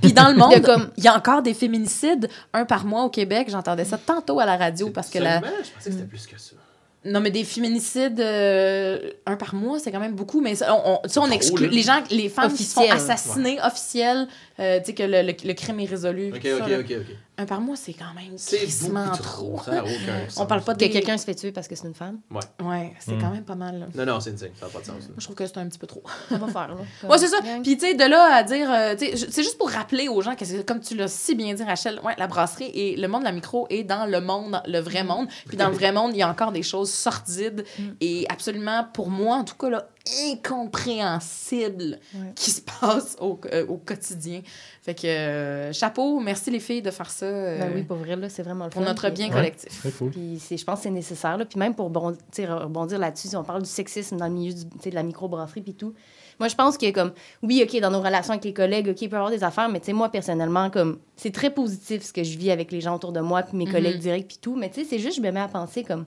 Puis 0.00 0.14
dans 0.14 0.28
le 0.28 0.34
De 0.34 0.38
monde, 0.38 0.62
comme- 0.62 0.90
il 0.96 1.04
y 1.04 1.08
a 1.08 1.14
encore 1.16 1.42
des 1.42 1.52
féminicides, 1.52 2.28
un 2.54 2.64
par 2.64 2.86
mois 2.86 3.04
au 3.04 3.10
Québec. 3.10 3.48
J'entendais 3.50 3.84
ça 3.84 3.98
tantôt 3.98 4.40
à 4.40 4.46
la 4.46 4.56
radio 4.56 4.88
parce 4.88 5.10
que 5.10 5.18
la... 5.18 5.40
Je 5.40 5.42
pensais 5.42 5.72
que 5.76 5.82
c'était 5.90 6.02
plus 6.04 6.26
que 6.26 6.40
ça. 6.40 6.56
Non, 7.04 7.20
mais 7.20 7.30
des 7.30 7.44
féminicides, 7.44 8.20
euh, 8.20 8.98
un 9.24 9.36
par 9.36 9.54
mois, 9.54 9.78
c'est 9.78 9.90
quand 9.90 10.00
même 10.00 10.14
beaucoup. 10.14 10.42
Mais 10.42 10.54
ça, 10.54 10.74
on, 10.74 10.94
on, 10.94 10.98
tu 11.04 11.08
sais, 11.08 11.18
on 11.18 11.30
exclut 11.30 11.68
les 11.68 11.82
gens, 11.82 12.02
les 12.10 12.28
femmes 12.28 12.52
qui 12.52 12.64
se 12.64 12.74
font 12.74 12.82
Officielles. 12.82 13.10
assassiner 13.10 13.58
officielles, 13.62 14.28
euh, 14.58 14.78
tu 14.80 14.84
sais, 14.86 14.94
que 14.94 15.02
le, 15.04 15.22
le- 15.22 15.48
le 15.48 15.54
crime 15.54 15.80
est 15.80 15.86
résolu. 15.86 16.30
Ok, 16.34 16.42
ça, 16.42 16.64
ok, 16.66 16.70
ok. 16.90 17.16
Un 17.40 17.46
par 17.46 17.60
mois, 17.60 17.76
c'est 17.76 17.94
quand 17.94 18.12
même 18.14 18.34
C'est 18.36 18.66
beaucoup 18.90 19.16
trop. 19.16 19.56
trop. 19.56 19.62
Ça 19.64 19.70
n'a 19.72 19.82
aucun 19.84 19.90
sens. 20.28 20.36
On 20.42 20.46
parle 20.46 20.62
pas 20.62 20.74
de 20.74 20.84
Que 20.84 20.92
quelqu'un 20.92 21.16
se 21.16 21.24
fait 21.24 21.34
tuer 21.34 21.52
parce 21.52 21.68
que 21.68 21.74
c'est 21.74 21.86
une 21.88 21.94
femme? 21.94 22.18
Ouais, 22.62 22.92
c'est 22.98 23.12
Mm. 23.14 23.20
quand 23.20 23.30
même 23.30 23.44
pas 23.44 23.54
mal. 23.54 23.78
là. 23.80 23.86
Non, 23.94 24.12
non, 24.14 24.20
c'est 24.20 24.30
une 24.30 24.38
signe. 24.38 24.50
Ça 24.58 24.66
n'a 24.66 24.72
pas 24.72 24.80
de 24.80 24.84
sens. 24.84 24.94
Moi, 25.08 25.14
je 25.18 25.24
trouve 25.24 25.36
que 25.36 25.46
c'est 25.46 25.56
un 25.58 25.66
petit 25.68 25.78
peu 25.78 25.86
trop. 25.86 26.02
Ça 26.28 26.36
va 26.36 26.46
faire, 26.48 26.68
là. 26.68 26.76
Ouais, 27.08 27.18
c'est 27.18 27.28
ça. 27.28 27.38
Puis, 27.62 27.76
tu 27.78 27.86
sais, 27.86 27.94
de 27.94 28.04
là 28.04 28.34
à 28.34 28.42
dire. 28.42 28.70
euh, 28.70 28.94
tu 28.94 29.06
sais, 29.06 29.16
je- 29.16 29.30
c'est 29.30 29.42
juste 29.42 29.56
pour 29.58 29.70
rappeler 29.70 30.08
aux 30.08 30.20
gens 30.20 30.34
que, 30.34 30.62
comme 30.62 30.80
tu 30.80 30.94
l'as 30.96 31.08
si 31.08 31.34
bien 31.34 31.54
dit, 31.54 31.62
Rachel, 31.62 31.98
ouais, 32.04 32.14
la 32.18 32.26
brasserie 32.26 32.70
et 32.74 32.96
le 32.96 33.08
monde 33.08 33.20
de 33.22 33.26
la 33.26 33.32
micro 33.32 33.66
est 33.70 33.84
dans 33.84 34.04
le 34.06 34.20
monde, 34.20 34.60
le 34.66 34.80
vrai 34.80 35.02
monde. 35.02 35.26
Puis, 35.48 35.56
dans 35.56 35.68
le 35.68 35.74
vrai 35.74 35.92
monde, 35.92 36.10
il 36.14 36.18
y 36.18 36.22
a 36.22 36.28
encore 36.28 36.52
des 36.52 36.62
choses 36.62 36.90
sordides 36.92 37.64
Mm. 37.78 37.82
et 38.02 38.26
absolument, 38.28 38.84
pour 38.92 39.08
moi, 39.08 39.36
en 39.36 39.44
tout 39.44 39.54
cas, 39.56 39.70
là, 39.70 39.86
incompréhensibles 40.32 41.98
Ouais. 42.14 42.32
qui 42.34 42.50
se 42.50 42.60
passent 42.60 43.16
au, 43.20 43.38
euh, 43.52 43.66
au 43.66 43.76
quotidien. 43.76 44.42
Fait 44.82 44.94
que, 44.94 45.06
euh, 45.06 45.72
chapeau, 45.72 46.20
merci 46.20 46.50
les 46.50 46.60
filles 46.60 46.82
de 46.82 46.90
faire 46.90 47.10
ça 47.10 47.26
euh, 47.26 47.58
Ben 47.58 47.72
oui, 47.74 47.82
pour 47.82 47.96
vrai, 47.98 48.16
là, 48.16 48.28
c'est 48.28 48.42
vraiment 48.42 48.64
le 48.64 48.70
pour 48.70 48.82
fun. 48.82 48.88
notre 48.88 49.02
Puis- 49.08 49.12
bien 49.14 49.26
Ouais. 49.28 49.32
collectif. 49.34 49.78
Très 49.80 49.90
cool. 49.90 50.10
Puis 50.10 50.38
c'est- 50.40 50.56
je 50.56 50.64
pense 50.64 50.78
que 50.78 50.82
c'est 50.84 50.90
nécessaire. 50.90 51.36
Là. 51.36 51.44
Puis 51.44 51.58
même 51.58 51.74
pour 51.74 51.90
bon, 51.90 52.16
rebondir 52.38 52.98
là-dessus, 52.98 53.28
si 53.28 53.36
on 53.36 53.44
parle 53.44 53.62
du 53.62 53.68
sexisme 53.68 54.16
dans 54.16 54.26
le 54.26 54.32
milieu 54.32 54.52
du, 54.54 54.64
de 54.90 54.94
la 54.94 55.02
microbrasserie 55.02 55.62
puis 55.62 55.74
tout, 55.74 55.94
moi, 56.38 56.48
je 56.48 56.54
pense 56.54 56.78
que, 56.78 56.90
comme, 56.90 57.12
oui, 57.42 57.62
OK, 57.62 57.78
dans 57.80 57.90
nos 57.90 58.00
relations 58.00 58.32
avec 58.32 58.44
les 58.44 58.54
collègues, 58.54 58.88
OK, 58.88 59.02
il 59.02 59.08
peut 59.10 59.16
y 59.16 59.18
avoir 59.18 59.30
des 59.30 59.44
affaires, 59.44 59.68
mais 59.68 59.78
tu 59.80 59.86
sais, 59.86 59.92
moi, 59.92 60.08
personnellement, 60.08 60.70
comme, 60.70 60.98
c'est 61.16 61.32
très 61.32 61.50
positif 61.50 62.02
ce 62.02 62.12
que 62.14 62.24
je 62.24 62.38
vis 62.38 62.50
avec 62.50 62.72
les 62.72 62.80
gens 62.80 62.94
autour 62.96 63.12
de 63.12 63.20
moi, 63.20 63.42
puis 63.42 63.58
mes 63.58 63.66
Mhm. 63.66 63.72
collègues 63.72 63.98
directs, 63.98 64.28
puis 64.28 64.38
tout. 64.40 64.56
Mais 64.56 64.70
tu 64.70 64.80
sais, 64.80 64.86
c'est 64.88 64.98
juste, 64.98 65.18
je 65.18 65.20
me 65.22 65.30
mets 65.30 65.40
à 65.40 65.48
penser 65.48 65.84
comme, 65.84 66.06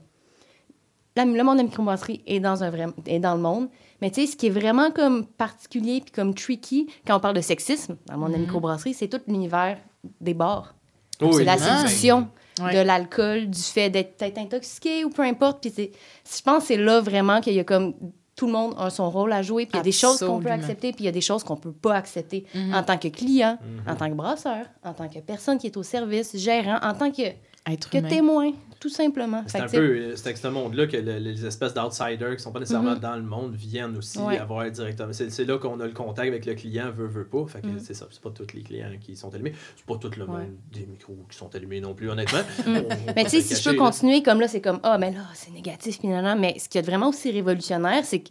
la- 1.15 1.25
le 1.25 1.43
monde 1.43 1.55
de 1.57 1.61
la 1.61 1.67
microbrasserie 1.67 2.21
est 2.27 2.39
dans, 2.39 2.63
un 2.63 2.69
vrai, 2.69 2.87
est 3.05 3.19
dans 3.19 3.35
le 3.35 3.41
monde. 3.41 3.67
Mais 4.01 4.09
tu 4.11 4.21
sais, 4.21 4.27
ce 4.31 4.35
qui 4.35 4.47
est 4.47 4.51
vraiment 4.51 4.91
comme 4.91 5.25
particulier 5.25 6.01
puis 6.01 6.11
comme 6.11 6.33
tricky 6.33 6.87
quand 7.07 7.15
on 7.17 7.19
parle 7.19 7.35
de 7.35 7.41
sexisme 7.41 7.95
dans 8.07 8.13
le 8.15 8.19
monde 8.19 8.29
de 8.29 8.33
la 8.33 8.39
Mhm. 8.39 8.45
microbrasserie, 8.45 8.93
c'est 8.93 9.07
tout 9.07 9.21
l'univers 9.27 9.77
des 10.19 10.33
bars. 10.33 10.75
Oui, 11.21 11.29
c'est 11.35 11.43
la 11.45 11.57
séduction. 11.57 12.27
Ouais. 12.61 12.75
de 12.75 12.81
l'alcool, 12.81 13.47
du 13.49 13.59
fait 13.59 13.89
d'être 13.89 14.15
peut-être 14.15 14.37
intoxiqué 14.37 15.03
ou 15.05 15.09
peu 15.09 15.23
importe. 15.23 15.59
Puis 15.61 15.71
c'est- 15.75 15.91
je 15.91 16.41
pense 16.43 16.59
que 16.59 16.67
c'est 16.67 16.77
là 16.77 17.01
vraiment 17.01 17.41
qu'il 17.41 17.53
y 17.53 17.59
a 17.59 17.63
comme 17.63 17.95
tout 18.35 18.45
le 18.45 18.51
monde 18.51 18.75
a 18.77 18.91
son 18.91 19.09
rôle 19.09 19.31
à 19.33 19.41
jouer, 19.41 19.65
puis 19.65 19.71
il 19.73 19.77
y 19.77 19.79
a 19.79 19.83
des 19.83 19.91
choses 19.91 20.19
qu'on 20.19 20.39
peut 20.39 20.51
accepter, 20.51 20.91
puis 20.91 21.01
il 21.01 21.05
y 21.05 21.09
a 21.09 21.11
des 21.11 21.19
choses 21.21 21.43
qu'on 21.43 21.55
peut 21.57 21.71
pas 21.71 21.95
accepter 21.95 22.45
Mhm. 22.53 22.75
en 22.75 22.83
tant 22.83 22.97
que 22.99 23.07
client, 23.07 23.57
en 23.87 23.95
tant 23.95 24.07
que 24.07 24.13
brasseur, 24.13 24.67
en 24.83 24.93
tant 24.93 25.07
que 25.09 25.17
personne 25.19 25.57
qui 25.57 25.65
est 25.65 25.77
au 25.77 25.81
service, 25.83 26.37
gérant, 26.37 26.77
en 26.83 26.93
tant 26.93 27.09
que, 27.11 27.23
Être 27.65 27.89
que 27.89 27.97
témoin, 28.07 28.51
tout 28.83 28.89
simplement. 28.89 29.43
C'est 29.47 29.61
un 29.61 29.67
peu 29.67 30.13
c'est 30.17 30.25
avec 30.27 30.37
ce 30.37 30.47
monde-là 30.49 30.87
que 30.87 30.97
le- 30.97 31.17
les 31.17 31.45
espèces 31.45 31.73
d'outsiders 31.73 32.35
qui 32.35 32.43
sont 32.43 32.51
pas 32.51 32.59
nécessairement 32.59 32.95
Mhm. 32.95 32.99
dans 32.99 33.15
le 33.15 33.21
monde 33.21 33.55
viennent 33.55 33.95
aussi 33.95 34.19
Ouais. 34.19 34.37
avoir 34.37 34.69
directement. 34.69 35.13
C'est 35.13 35.45
là 35.45 35.57
qu'on 35.57 35.79
a 35.79 35.85
le 35.85 35.93
contact 35.93 36.27
avec 36.27 36.45
le 36.45 36.53
client, 36.53 36.91
veut, 36.91 37.07
veut 37.07 37.25
pas. 37.25 37.45
Fait 37.47 37.61
que 37.61 37.67
Mhm. 37.67 37.79
c'est 37.79 37.93
ça. 37.93 38.07
C'est 38.11 38.21
pas 38.21 38.31
tous 38.31 38.53
les 38.53 38.61
clients 38.61 38.91
qui 38.99 39.15
sont 39.15 39.33
allumés. 39.33 39.53
C'est 39.77 39.85
pas 39.85 39.95
tout 39.95 40.11
le 40.17 40.23
Ouais. 40.25 40.27
monde 40.27 40.55
des 40.73 40.85
micros 40.85 41.15
qui 41.31 41.37
sont 41.37 41.55
allumés 41.55 41.79
non 41.79 41.93
plus, 41.93 42.09
honnêtement. 42.09 42.39
Mhm. 42.67 42.75
On- 42.75 42.79
on 42.93 43.05
va 43.05 43.13
Mais 43.15 43.23
tu 43.23 43.29
sais, 43.29 43.41
si 43.41 43.55
je 43.55 43.63
peux 43.69 43.75
là. 43.77 43.83
continuer 43.85 44.21
comme 44.21 44.41
là, 44.41 44.49
c'est 44.49 44.59
comme 44.59 44.81
ah, 44.83 44.97
mais 44.97 45.11
là, 45.11 45.21
c'est 45.33 45.51
négatif, 45.51 46.03
nan. 46.03 46.37
Mais 46.41 46.59
ce 46.59 46.67
qui 46.67 46.77
est 46.77 46.81
vraiment 46.81 47.07
aussi 47.07 47.31
révolutionnaire, 47.31 48.03
c'est 48.03 48.19
que 48.19 48.29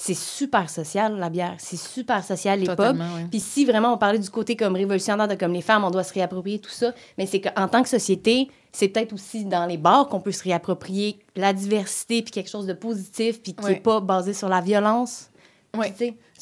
c'est 0.00 0.14
super 0.14 0.70
social, 0.70 1.18
la 1.18 1.28
bière. 1.28 1.56
C'est 1.58 1.76
super 1.76 2.22
social, 2.24 2.60
les 2.60 2.66
pubs. 2.66 2.96
Puis 3.30 3.40
si 3.40 3.64
vraiment 3.64 3.92
on 3.92 3.98
parlait 3.98 4.20
du 4.20 4.30
côté 4.30 4.54
comme 4.56 4.76
révolutionnaire 4.76 5.26
de 5.26 5.34
comme 5.34 5.52
les 5.52 5.60
femmes, 5.60 5.82
on 5.84 5.90
doit 5.90 6.04
se 6.04 6.14
réapproprier 6.14 6.60
tout 6.60 6.70
ça, 6.70 6.94
mais 7.18 7.26
c'est 7.26 7.40
qu'en 7.40 7.66
tant 7.66 7.82
que 7.82 7.88
société, 7.88 8.48
c'est 8.70 8.88
peut-être 8.88 9.12
aussi 9.12 9.44
dans 9.44 9.66
les 9.66 9.76
bars 9.76 10.06
qu'on 10.08 10.20
peut 10.20 10.30
se 10.30 10.44
réapproprier 10.44 11.18
la 11.34 11.52
diversité 11.52 12.22
puis 12.22 12.30
quelque 12.30 12.48
chose 12.48 12.66
de 12.66 12.74
positif 12.74 13.42
puis 13.42 13.54
qui 13.54 13.64
Ouais. 13.64 13.72
n'est 13.74 13.80
pas 13.80 13.98
basé 14.00 14.32
sur 14.34 14.48
la 14.48 14.60
violence. 14.60 15.30
Ouais. 15.76 15.92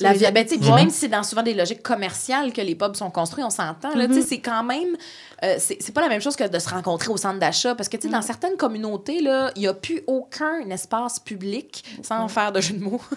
La 0.00 0.12
sur 0.14 0.20
les 0.20 0.26
vi- 0.28 0.32
ben, 0.32 0.44
tu 0.44 0.54
sais, 0.54 0.60
puis 0.60 0.70
même 0.72 0.90
si 0.90 0.98
c'est 1.00 1.08
dans 1.08 1.22
souvent 1.22 1.42
des 1.42 1.54
logiques 1.54 1.82
commerciales 1.82 2.52
que 2.52 2.60
les 2.60 2.74
pubs 2.74 2.94
sont 2.96 3.10
construits, 3.10 3.44
on 3.44 3.50
s'entend. 3.50 3.94
là, 3.94 4.06
tu 4.06 4.14
sais, 4.14 4.22
C'est 4.22 4.40
quand 4.40 4.62
même. 4.64 4.96
euh, 5.42 5.56
c'est 5.58 5.76
c'est 5.80 5.92
pas 5.92 6.00
la 6.02 6.08
même 6.08 6.20
chose 6.20 6.36
que 6.36 6.44
de 6.48 6.58
se 6.58 6.68
rencontrer 6.68 7.10
au 7.10 7.16
centre 7.16 7.38
d'achat. 7.38 7.74
Parce 7.74 7.88
que 7.88 7.96
tu 7.96 8.06
sais, 8.08 8.12
dans 8.12 8.22
certaines 8.22 8.56
communautés, 8.56 9.20
là, 9.22 9.50
il 9.56 9.60
n'y 9.60 9.68
a 9.68 9.74
plus 9.74 10.02
aucun 10.06 10.60
espace 10.70 11.18
public, 11.18 11.84
sans 12.02 12.28
faire 12.28 12.52
de 12.52 12.60
jeu 12.60 12.74
de 12.74 12.82
mots. 12.84 13.00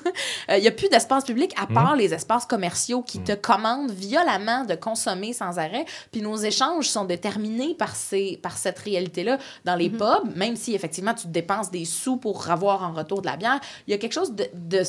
Euh, 0.49 0.57
Il 0.57 0.61
n'y 0.61 0.67
a 0.67 0.71
plus 0.71 0.89
d'espace 0.89 1.23
public 1.25 1.53
à 1.61 1.67
part 1.67 1.95
les 1.95 2.13
espaces 2.13 2.45
commerciaux 2.45 3.01
qui 3.03 3.19
te 3.19 3.33
commandent 3.33 3.91
violemment 3.91 4.63
de 4.65 4.73
consommer 4.75 5.33
sans 5.33 5.59
arrêt. 5.59 5.85
Puis 6.11 6.21
nos 6.21 6.35
échanges 6.37 6.87
sont 6.89 7.05
déterminés 7.05 7.75
par, 7.75 7.95
ces, 7.95 8.39
par 8.41 8.57
cette 8.57 8.79
réalité-là. 8.79 9.37
Dans 9.65 9.75
les 9.75 9.89
pubs, 9.89 10.35
même 10.35 10.55
si 10.55 10.73
effectivement 10.73 11.13
tu 11.13 11.27
dépenses 11.27 11.69
des 11.71 11.85
sous 11.85 12.17
pour 12.17 12.49
avoir 12.49 12.83
en 12.83 12.93
retour 12.93 13.21
de 13.21 13.27
la 13.27 13.37
bière, 13.37 13.59
il 13.87 13.91
y 13.91 13.93
a 13.93 13.97
quelque 13.97 14.13
chose 14.13 14.33
de, 14.33 14.45
de, 14.53 14.81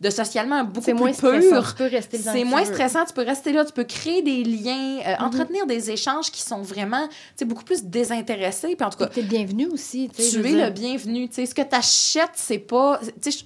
de 0.00 0.10
socialement 0.10 0.62
beaucoup 0.64 0.80
plus 0.82 0.94
moins 0.94 1.12
pur. 1.32 1.74
Tu 1.76 2.18
C'est 2.18 2.44
moins 2.44 2.62
tu 2.62 2.68
stressant, 2.72 3.04
tu 3.04 3.12
peux 3.12 3.22
rester 3.24 3.52
là, 3.52 3.64
tu 3.64 3.72
peux 3.72 3.84
créer 3.84 4.22
des 4.22 4.44
liens, 4.44 4.98
euh, 5.00 5.14
Mm-hmm. 5.18 5.22
entretenir 5.22 5.66
des 5.66 5.90
échanges 5.90 6.30
qui 6.30 6.42
sont 6.42 6.62
vraiment 6.62 7.06
tu 7.08 7.14
sais, 7.36 7.44
beaucoup 7.44 7.64
plus 7.64 7.84
désintéressés. 7.84 8.76
Puis 8.76 8.84
en 8.86 8.90
tout 8.90 8.98
cas, 8.98 9.06
T'es 9.06 9.22
le 9.22 9.28
bienvenu 9.28 9.66
aussi. 9.66 10.08
Tu 10.14 10.22
tu 10.22 10.38
es 10.38 10.42
dire. 10.42 10.64
le 10.66 10.70
bienvenu. 10.70 11.28
Tu 11.28 11.34
sais, 11.36 11.46
ce 11.46 11.54
que 11.54 11.62
tu 11.62 11.74
achètes, 11.74 12.30
c'est 12.34 12.58
pas. 12.58 13.00
Tu 13.22 13.32
sais, 13.32 13.44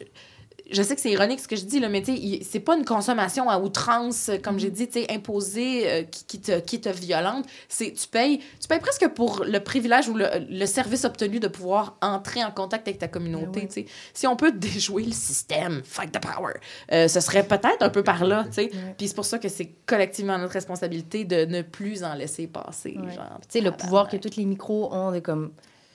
je, 0.72 0.82
sais 0.82 0.94
que 0.94 1.00
c'est 1.00 1.10
ironique 1.10 1.38
ce 1.40 1.46
que 1.48 1.56
je 1.56 1.64
dis, 1.64 1.78
là, 1.80 1.88
mais 1.88 2.00
tu 2.02 2.12
sais, 2.12 2.18
il- 2.18 2.44
c'est 2.44 2.60
pas 2.60 2.76
une 2.76 2.84
consommation 2.84 3.48
à 3.48 3.58
outrance, 3.58 4.30
comme 4.42 4.58
j'ai 4.58 4.68
Mm-hmm. 4.70 4.72
dit, 4.72 4.86
tu 4.88 5.00
sais, 5.02 5.12
imposée, 5.12 5.90
euh, 5.90 6.02
qui, 6.04 6.24
qui 6.24 6.40
te, 6.40 6.58
qui 6.60 6.80
te 6.80 6.88
violente. 6.88 7.44
C'est, 7.68 7.92
tu, 7.92 8.08
payes, 8.08 8.40
tu 8.60 8.68
payes 8.68 8.80
presque 8.80 9.06
pour 9.08 9.44
le 9.44 9.60
privilège 9.60 10.08
ou 10.08 10.14
le, 10.14 10.26
le 10.48 10.66
service 10.66 11.04
obtenu 11.04 11.40
de 11.40 11.48
pouvoir 11.48 11.96
entrer 12.02 12.42
en 12.44 12.50
contact 12.50 12.88
avec 12.88 12.98
ta 12.98 13.08
communauté. 13.08 13.60
Ben 13.62 13.70
sais. 13.70 13.86
Si 14.14 14.26
on 14.26 14.36
peut 14.36 14.52
déjouer 14.56 15.04
le 15.04 15.12
système, 15.12 15.82
fight 15.84 16.10
the 16.12 16.20
power, 16.20 16.54
euh, 16.92 17.08
ce 17.08 17.20
serait 17.20 17.46
peut-être 17.46 17.82
un 17.82 17.90
peu 17.90 18.02
par 18.02 18.24
là. 18.24 18.44
tu 18.46 18.52
sais. 18.54 18.62
Ouais. 18.72 18.94
Puis 18.96 19.08
c'est 19.08 19.14
pour 19.14 19.24
ça 19.24 19.38
que 19.38 19.48
c'est 19.48 19.70
collectivement 19.86 20.38
notre 20.38 20.52
responsabilité 20.54 21.24
de 21.24 21.44
ne 21.44 21.62
plus 21.62 22.02
en 22.04 22.14
laisser 22.14 22.46
passer. 22.46 22.96
Ouais. 22.98 23.12
genre. 23.14 23.38
Tu 23.42 23.58
sais, 23.58 23.60
le 23.60 23.72
pouvoir 23.72 24.08
que 24.08 24.16
tous 24.16 24.36
les 24.36 24.44
micros 24.44 24.92
ont 24.92 25.12
de 25.12 25.18
comme 25.20 25.52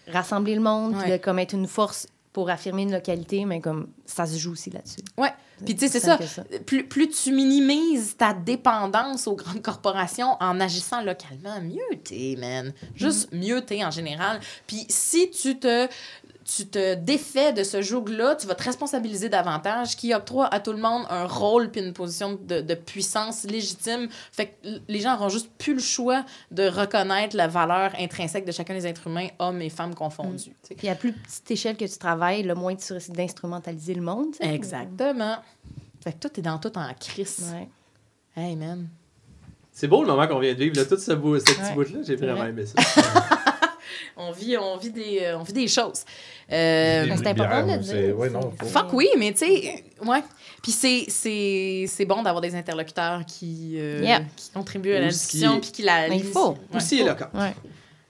rassembler 0.08 0.56
le 0.56 0.62
monde, 0.62 0.96
Ouais. 0.96 1.12
de 1.12 1.18
comme 1.24 1.40
être 1.40 1.54
une 1.54 1.68
force 1.68 2.08
pour 2.38 2.52
affirmer 2.52 2.84
une 2.84 2.92
localité, 2.92 3.46
mais 3.46 3.62
comme 3.62 3.88
ça 4.06 4.28
se 4.28 4.38
joue 4.38 4.52
aussi 4.52 4.70
là-dessus. 4.70 5.00
Ouais. 5.18 5.34
Puis 5.66 5.76
tu 5.76 5.88
sais, 5.88 6.00
c'est 6.00 6.00
ça. 6.00 6.20
Plus, 6.68 6.88
plus 6.88 7.10
tu 7.10 7.32
minimises 7.32 8.16
ta 8.16 8.32
dépendance 8.32 9.26
aux 9.26 9.36
grandes 9.36 9.64
corporations 9.64 10.38
en 10.40 10.60
agissant 10.60 11.02
localement, 11.02 11.60
mieux 11.62 11.98
t'es, 12.04 12.36
man. 12.38 12.74
Juste 12.94 13.34
mieux 13.34 13.62
t'es 13.62 13.84
en 13.84 13.90
général. 13.90 14.40
Puis 14.68 14.86
si 14.88 15.32
tu 15.32 15.58
te, 15.58 15.88
tu 16.56 16.66
te 16.66 16.96
défais 16.96 17.52
de 17.52 17.62
ce 17.64 17.82
joug-là, 17.82 18.36
tu 18.36 18.48
vas 18.48 18.56
te 18.56 18.64
responsabiliser 18.64 19.28
davantage, 19.28 19.98
qui 19.98 20.14
octroie 20.14 20.48
à 20.48 20.62
tout 20.62 20.72
le 20.72 20.78
monde 20.78 21.04
un 21.10 21.26
rôle 21.26 21.70
puis 21.70 21.82
une 21.82 21.92
position 21.92 22.40
de, 22.42 22.62
de 22.62 22.74
puissance 22.74 23.44
légitime. 23.44 24.08
Fait 24.32 24.48
que 24.64 24.68
les 24.88 25.00
gens 25.02 25.16
auront 25.16 25.28
juste 25.28 25.50
plus 25.58 25.74
le 25.74 25.82
choix 25.82 26.24
de 26.52 26.68
reconnaître 26.70 27.36
la 27.36 27.48
valeur 27.50 27.92
intrinsèque 28.00 28.46
de 28.46 28.54
chacun 28.54 28.74
des 28.76 28.88
êtres 28.88 29.08
humains, 29.08 29.28
hommes 29.40 29.62
et 29.62 29.70
femmes 29.70 29.94
confondus. 29.94 30.54
sais. 30.64 30.76
Puis 30.76 30.88
à 30.88 30.96
plus 30.96 31.12
petite 31.12 31.52
échelle 31.52 31.76
que 31.76 31.84
tu 31.86 31.98
travailles, 31.98 32.44
le 32.44 32.56
moins 32.56 32.76
tu 32.76 32.94
risques 32.94 33.12
d'instrumentaliser 33.12 33.94
le 33.94 34.02
monde. 34.02 34.34
Exactement. 34.40 35.36
Fait 36.02 36.14
que 36.14 36.18
toi, 36.20 36.30
t'es 36.30 36.42
dans 36.42 36.60
tout 36.60 36.78
en 36.78 36.88
crise. 36.98 37.52
Ouais. 37.54 37.68
Hey, 38.42 38.56
man. 38.56 38.88
C'est 39.74 39.88
beau 39.88 40.02
le 40.02 40.08
moment 40.08 40.28
qu'on 40.28 40.40
vient 40.40 40.54
de 40.54 40.60
vivre, 40.60 40.78
là, 40.78 40.86
tout 40.86 40.98
ce, 40.98 41.12
beau, 41.12 41.38
ce 41.38 41.44
petit 41.44 41.60
Ouais. 41.62 41.74
bout-là, 41.74 42.00
j'ai 42.04 42.16
vraiment 42.16 42.38
vrai. 42.40 42.50
aimé 42.50 42.66
ça. 42.66 42.82
On 44.16 44.32
vit, 44.32 44.58
on 44.58 44.78
vit, 44.78 44.90
des, 44.92 45.20
euh, 45.24 45.38
on 45.40 45.44
vit 45.44 45.54
des 45.54 45.68
choses. 45.68 46.04
Euh, 46.52 47.06
c'est 47.18 47.28
important 47.28 47.66
de 47.68 47.72
le 47.74 47.78
dire. 47.80 48.18
ouais, 48.18 48.30
non, 48.30 48.52
faut- 48.60 48.66
fuck 48.68 48.94
oui, 48.94 49.08
mais 49.18 49.32
tu 49.34 49.40
sais, 49.40 49.84
ouais. 50.06 50.24
Puis 50.64 50.72
c'est, 50.72 51.06
c'est, 51.10 51.86
c'est 51.88 52.06
bon 52.06 52.24
d'avoir 52.24 52.42
des 52.42 52.56
interlocuteurs 52.56 53.22
qui, 53.26 53.76
euh, 53.78 54.02
Yeah. 54.04 54.22
qui 54.36 54.50
contribuent 54.52 54.94
à 54.96 55.02
la 55.02 55.08
discussion 55.10 55.60
puis 55.60 55.72
qui 55.72 55.82
la. 55.84 56.08
Mais 56.10 56.18
il 56.18 56.24
faut. 56.24 56.58
Aussi 56.74 57.00
éloquent. 57.02 57.28
Ouais. 57.34 57.54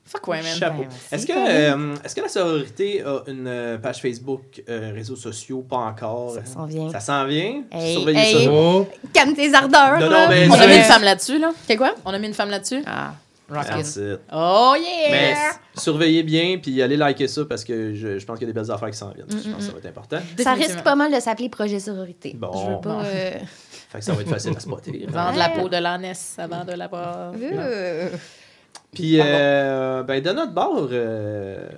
Fuck 0.06 0.26
ouais, 0.30 0.42
man. 0.42 0.56
Chapeau. 0.58 0.84
Ben, 0.84 0.90
Est-ce 1.12 1.28
que, 1.28 1.34
euh, 1.34 1.96
est-ce 2.02 2.16
que 2.16 2.22
la 2.22 2.30
sororité 2.30 3.02
a 3.04 3.24
une 3.28 3.78
page 3.84 3.98
Facebook, 4.02 4.64
euh, 4.70 4.94
réseaux 4.94 5.18
sociaux, 5.18 5.66
pas 5.70 5.76
encore? 5.78 6.34
Ça 6.36 6.46
s'en 6.46 6.66
vient. 6.66 6.90
Ça 6.92 7.02
s'en 7.02 7.26
vient? 7.26 7.64
Hey, 7.72 7.94
Surveillez 7.96 8.20
hey. 8.38 8.46
ça. 8.46 8.52
Oh, 8.54 8.88
Calme 9.12 9.34
tes 9.36 9.54
ardeurs. 9.54 10.00
Non, 10.00 10.06
non, 10.06 10.12
là. 10.12 10.28
mais- 10.30 10.48
On 10.50 10.54
a 10.54 10.66
mis 10.68 10.76
une 10.78 10.84
femme 10.84 11.04
là-dessus, 11.04 11.40
là. 11.40 11.52
C'est 11.68 11.76
quoi? 11.76 11.94
On 12.06 12.14
a 12.14 12.20
mis 12.20 12.28
une 12.28 12.34
femme 12.34 12.50
là-dessus. 12.50 12.82
Ah. 12.86 13.16
That's 13.50 13.96
it. 13.96 14.20
Oh 14.32 14.76
yeah! 14.78 15.10
Mais 15.12 15.36
surveillez 15.76 16.24
bien, 16.24 16.58
puis 16.62 16.82
allez 16.82 16.98
liker 16.98 17.28
ça 17.28 17.46
parce 17.46 17.64
que 17.64 17.94
je, 17.94 18.20
je 18.20 18.26
pense 18.26 18.38
qu'il 18.40 18.48
y 18.48 18.52
a 18.52 18.54
des 18.54 18.60
belles 18.60 18.70
affaires 18.72 18.90
qui 18.92 18.98
s'en 18.98 19.12
viennent. 19.12 19.28
Je 19.30 19.50
pense 19.50 19.58
que 19.60 19.64
ça 19.64 19.72
va 19.72 19.78
être 19.80 19.86
important. 19.86 20.18
Ça 20.40 20.54
risque 20.54 20.82
pas 20.84 20.96
mal 20.96 21.14
de 21.14 21.20
s'appeler 21.20 21.50
projet 21.50 21.80
sororité. 21.80 22.34
Bon. 22.38 22.52
Je 22.54 22.72
veux 22.72 22.82
pas. 22.82 22.90
Bon. 22.90 23.02
euh, 23.06 23.32
Fait 23.90 24.00
que 24.00 24.04
ça 24.04 24.12
va 24.14 24.22
être 24.22 24.30
facile 24.30 24.54
à 24.56 24.60
spotter. 24.60 25.06
Vendre 25.10 25.38
la 25.38 25.50
peau 25.50 25.70
de 25.70 25.78
l'ânesse 25.78 26.36
avant 26.38 26.66
de 26.66 26.74
la 26.74 26.90
boire. 26.90 27.32
euh, 27.42 28.10
Puis, 28.94 29.18
euh, 29.22 30.04
ben, 30.04 30.22
de 30.22 30.32
notre 30.32 30.52
bord, 30.54 30.90
euh, 30.92 31.70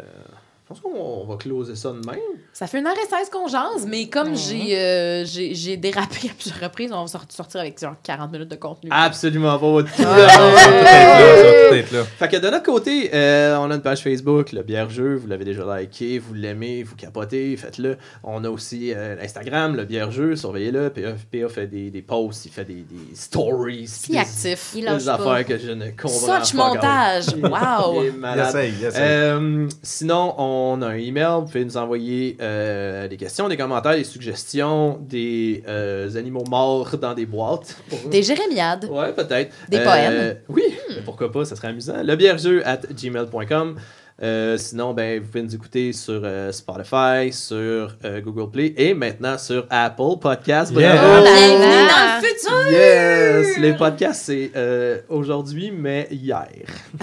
pense 0.70 0.80
qu'on 0.82 0.90
on 1.00 1.26
va 1.26 1.36
closer 1.38 1.76
ça 1.76 1.90
de 1.90 1.96
même. 2.06 2.20
Ça 2.54 2.68
fait 2.68 2.80
une 2.80 2.88
heure 2.88 2.94
et 2.96 3.08
16 3.10 3.30
qu'on 3.32 3.48
jase, 3.48 3.86
mais 3.88 4.08
comme 4.08 4.30
Mhm. 4.30 4.36
j'ai, 4.36 4.78
euh, 4.78 5.26
j'ai, 5.26 5.78
dérapé 5.78 6.30
à 6.30 6.34
plusieurs 6.40 6.60
reprises, 6.62 6.92
on 6.94 7.02
va 7.02 7.08
sort- 7.08 7.26
sortir 7.30 7.62
avec 7.62 7.80
genre 7.80 7.96
40 8.04 8.32
minutes 8.32 8.50
de 8.50 8.56
contenu. 8.56 8.90
Absolument 8.94 9.58
pas. 9.58 9.88
ça 9.96 10.04
va 10.04 10.16
tout 10.16 10.22
être 10.22 10.30
là, 10.30 10.30
ça 10.30 11.44
va 11.44 11.70
tout 11.70 11.76
être 11.76 11.92
là. 11.92 12.04
Fait 12.04 12.28
que 12.28 12.38
de 12.38 12.50
notre 12.50 12.64
côté, 12.66 13.10
euh, 13.14 13.58
on 13.58 13.72
a 13.72 13.76
une 13.76 13.82
page 13.82 14.02
Facebook, 14.04 14.52
le 14.52 14.62
Bière 14.64 14.90
Jeu, 14.90 15.16
vous 15.16 15.28
l'avez 15.28 15.46
déjà 15.46 15.64
liké, 15.80 16.20
vous 16.20 16.34
l'aimez, 16.34 16.84
vous 16.84 16.96
capotez, 16.96 17.56
faites-le. 17.58 17.98
On 18.24 18.44
a 18.44 18.50
aussi 18.50 18.94
euh, 18.96 19.16
l'Instagram, 19.16 19.76
le 19.76 19.86
Bière 19.86 20.12
Jeu, 20.12 20.36
surveillez-le. 20.36 20.90
PA, 20.92 21.02
PA 21.32 21.50
fait 21.50 21.68
des, 21.68 21.90
des 21.90 22.02
posts, 22.02 22.46
il 22.46 22.52
fait 22.52 22.66
des, 22.66 22.84
des 22.84 23.16
stories. 23.16 23.88
Si 23.88 24.12
des, 24.12 24.18
actif. 24.20 24.72
Il 24.76 24.82
des 24.82 24.86
pas. 25.06 25.14
affaires 25.14 25.46
que 25.46 25.58
je 25.58 25.72
ne 25.72 25.90
comprends 25.92 26.10
Such 26.44 26.56
pas 26.56 26.64
encore. 26.64 26.76
montage. 26.76 27.26
Il 27.36 27.46
Wow! 27.46 28.04
est 28.04 28.08
Il 28.08 28.14
malade. 28.14 28.56
il 28.80 28.86
essaye. 28.86 29.02
Euh, 29.02 29.68
sinon, 29.82 30.36
on 30.38 30.59
a 30.82 30.88
un 30.88 30.96
email. 30.96 31.28
Vous 31.40 31.46
pouvez 31.46 31.66
nous 31.66 31.78
envoyer 31.78 32.38
euh, 32.42 33.08
des 33.08 33.18
questions, 33.18 33.48
des 33.48 33.58
commentaires, 33.58 33.96
des 33.96 34.04
suggestions, 34.04 34.98
des 35.02 35.64
euh, 35.68 36.16
animaux 36.16 36.44
morts 36.50 36.98
dans 36.98 37.14
des 37.14 37.26
boîtes. 37.26 37.76
Des 38.12 38.24
jérémiades. 38.24 38.86
Ouais, 38.92 39.14
peut-être. 39.14 39.52
Des 39.70 39.78
Euh, 39.78 39.84
poèmes. 39.84 40.38
Oui, 40.50 40.64
mais 40.90 41.02
pourquoi 41.06 41.32
pas, 41.32 41.46
ça 41.46 41.56
serait 41.56 41.70
amusant. 41.70 42.02
Le 42.04 42.16
bièrejeu 42.16 42.62
at 42.66 42.82
gmail.com. 42.92 43.76
Euh, 44.22 44.58
sinon, 44.58 44.94
ben, 44.94 45.22
vous 45.22 45.28
pouvez 45.28 45.44
nous 45.44 45.56
écouter 45.56 45.94
sur 45.94 46.22
euh, 46.26 46.52
Spotify, 46.52 47.32
sur 47.32 47.96
euh, 48.04 48.20
Google 48.20 48.52
Play 48.52 48.74
et 48.76 48.94
maintenant 48.94 49.38
sur 49.38 49.66
Apple 49.70 50.20
Podcasts. 50.20 50.74
Yeah. 50.74 50.94
Bravo! 50.96 51.22
Oh 51.22 51.24
là 51.24 51.32
Bienvenue 51.32 51.88
là. 51.88 51.88
dans 51.88 52.22
le 52.22 52.28
futur! 52.28 52.72
Yes! 52.72 53.58
Les 53.60 53.74
podcasts, 53.76 54.24
c'est 54.26 54.52
euh, 54.58 54.98
aujourd'hui, 55.08 55.72
mais 55.72 56.10
hier. 56.12 56.48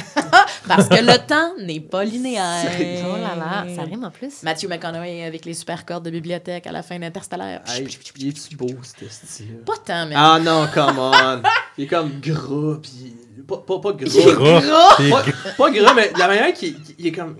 Parce 0.69 0.89
que 0.89 0.97
le 0.97 1.27
temps 1.27 1.53
n'est 1.61 1.81
pas 1.81 2.05
linéaire. 2.05 2.71
C'est- 2.77 3.03
Oh 3.07 3.17
là 3.17 3.35
là, 3.37 3.67
ça 3.75 3.83
rime 3.83 4.05
en 4.05 4.11
plus. 4.11 4.43
Matthew 4.43 4.69
McConaughey 4.69 5.25
avec 5.25 5.45
les 5.45 5.55
super 5.55 5.85
cordes 5.85 6.05
de 6.05 6.11
bibliothèque 6.11 6.67
à 6.67 6.73
la 6.73 6.83
fin 6.83 6.99
d'Interstellaire. 6.99 7.63
Hey, 7.67 7.87
il 8.19 8.29
est-tu 8.29 8.57
beau, 8.57 8.69
ce 8.83 9.09
style? 9.09 9.59
Pas 9.65 9.77
tant, 9.85 10.07
mais. 10.07 10.15
Ah 10.17 10.39
non, 10.43 10.67
come 10.73 10.99
on! 10.99 11.43
Il 11.79 11.85
est 11.85 11.87
comme 11.87 12.21
gras, 12.21 12.79
pis... 12.83 13.15
Pas, 13.47 13.59
pas, 13.59 13.79
pas 13.79 13.93
gras. 13.93 14.61
Gras. 14.61 14.95
Puis 14.97 15.11
Pas, 15.11 15.23
pas 15.57 15.71
gras, 15.71 15.95
mais 15.95 16.11
la 16.19 16.27
manière 16.27 16.53
qu'il 16.53 16.77
il 16.99 17.07
est 17.07 17.13
comme... 17.13 17.37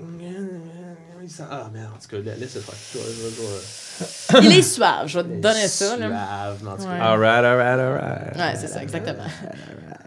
Il 1.23 1.31
sent. 1.31 1.43
Ah, 1.51 1.69
merde, 1.75 1.91
en 1.97 1.99
tout 2.01 2.09
cas, 2.09 2.19
laisse 2.39 2.55
le 2.55 2.61
faire. 2.61 2.75
Il 4.43 4.53
est 4.59 4.63
suave, 4.63 5.07
je 5.07 5.19
vais 5.21 5.25
te 5.25 5.41
donner 5.41 5.69
ça. 5.69 5.97
Là. 5.97 6.07
Suave, 6.09 6.69
en 6.69 6.77
tout 6.77 6.83
cas. 6.85 6.89
Ouais. 6.91 7.01
Alright, 7.01 7.45
alright, 7.45 7.79
alright. 7.81 8.37
Ouais, 8.37 8.55
c'est 8.61 8.69
ça, 8.69 8.83
exactement. 8.83 9.25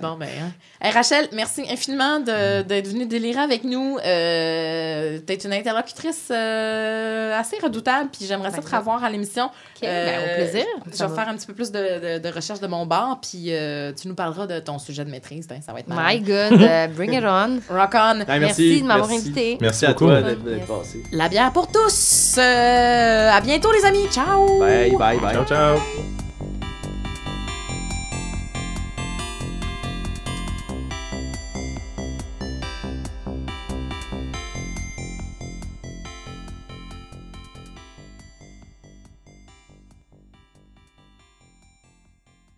Bon, 0.02 0.16
ben. 0.18 0.28
hein. 0.42 0.52
Hey, 0.82 0.94
Rachel, 0.94 1.28
merci 1.34 1.62
infiniment 1.70 2.22
de- 2.22 2.62
d'être 2.62 2.88
venue 2.88 3.06
délirer 3.06 3.42
avec 3.42 3.66
nous. 3.66 3.98
Euh, 4.06 5.20
T'es 5.28 5.34
une 5.36 5.52
interlocutrice 5.52 6.30
euh, 6.32 7.38
assez 7.38 7.58
redoutable, 7.62 8.10
puis 8.10 8.26
j'aimerais 8.26 8.52
ça 8.52 8.62
te 8.62 8.76
revoir 8.76 9.04
à 9.04 9.10
l'émission. 9.10 9.50
Ben, 9.82 10.20
au 10.20 10.36
plaisir. 10.36 10.66
Je 10.86 10.92
vais 10.98 11.08
va. 11.08 11.16
faire 11.16 11.28
un 11.30 11.36
petit 11.36 11.48
peu 11.48 11.54
plus 11.54 11.72
de, 11.74 11.80
de- 11.80 12.20
de 12.20 12.34
recherche 12.34 12.62
de 12.62 12.68
mon 12.68 12.86
bar, 12.86 13.20
puis 13.22 13.48
euh, 13.50 13.92
tu 13.92 14.08
nous 14.08 14.16
parleras 14.16 14.48
de 14.48 14.60
ton 14.60 14.80
sujet 14.80 15.04
de 15.04 15.10
maîtrise. 15.10 15.48
Ben, 15.50 15.62
ça 15.66 15.74
va 15.74 15.80
être 15.82 15.90
My 15.90 15.96
malade. 15.96 16.24
good, 16.24 16.62
euh, 16.62 16.88
bring 16.96 17.14
it 17.14 17.24
on. 17.26 17.60
Rock 17.70 17.92
on! 17.96 18.20
Hey, 18.32 18.40
Merci 18.40 18.82
de 18.82 18.88
m'avoir 18.88 19.10
invité. 19.12 19.58
Merci 19.60 19.86
à 19.86 19.94
toi 19.94 20.22
d'être 20.22 20.40
Yes. 20.48 20.66
passé. 20.66 21.04
La 21.12 21.28
bière 21.28 21.52
pour 21.52 21.68
tous! 21.70 22.36
Euh, 22.38 23.32
à 23.32 23.42
bientôt, 23.42 23.70
les 23.80 23.86
amis! 23.86 24.08
Ciao! 24.12 24.60
Bye, 24.60 24.96
bye, 24.98 25.18
bye. 25.20 25.34
Ciao, 25.34 25.46
ciao. 25.46 26.29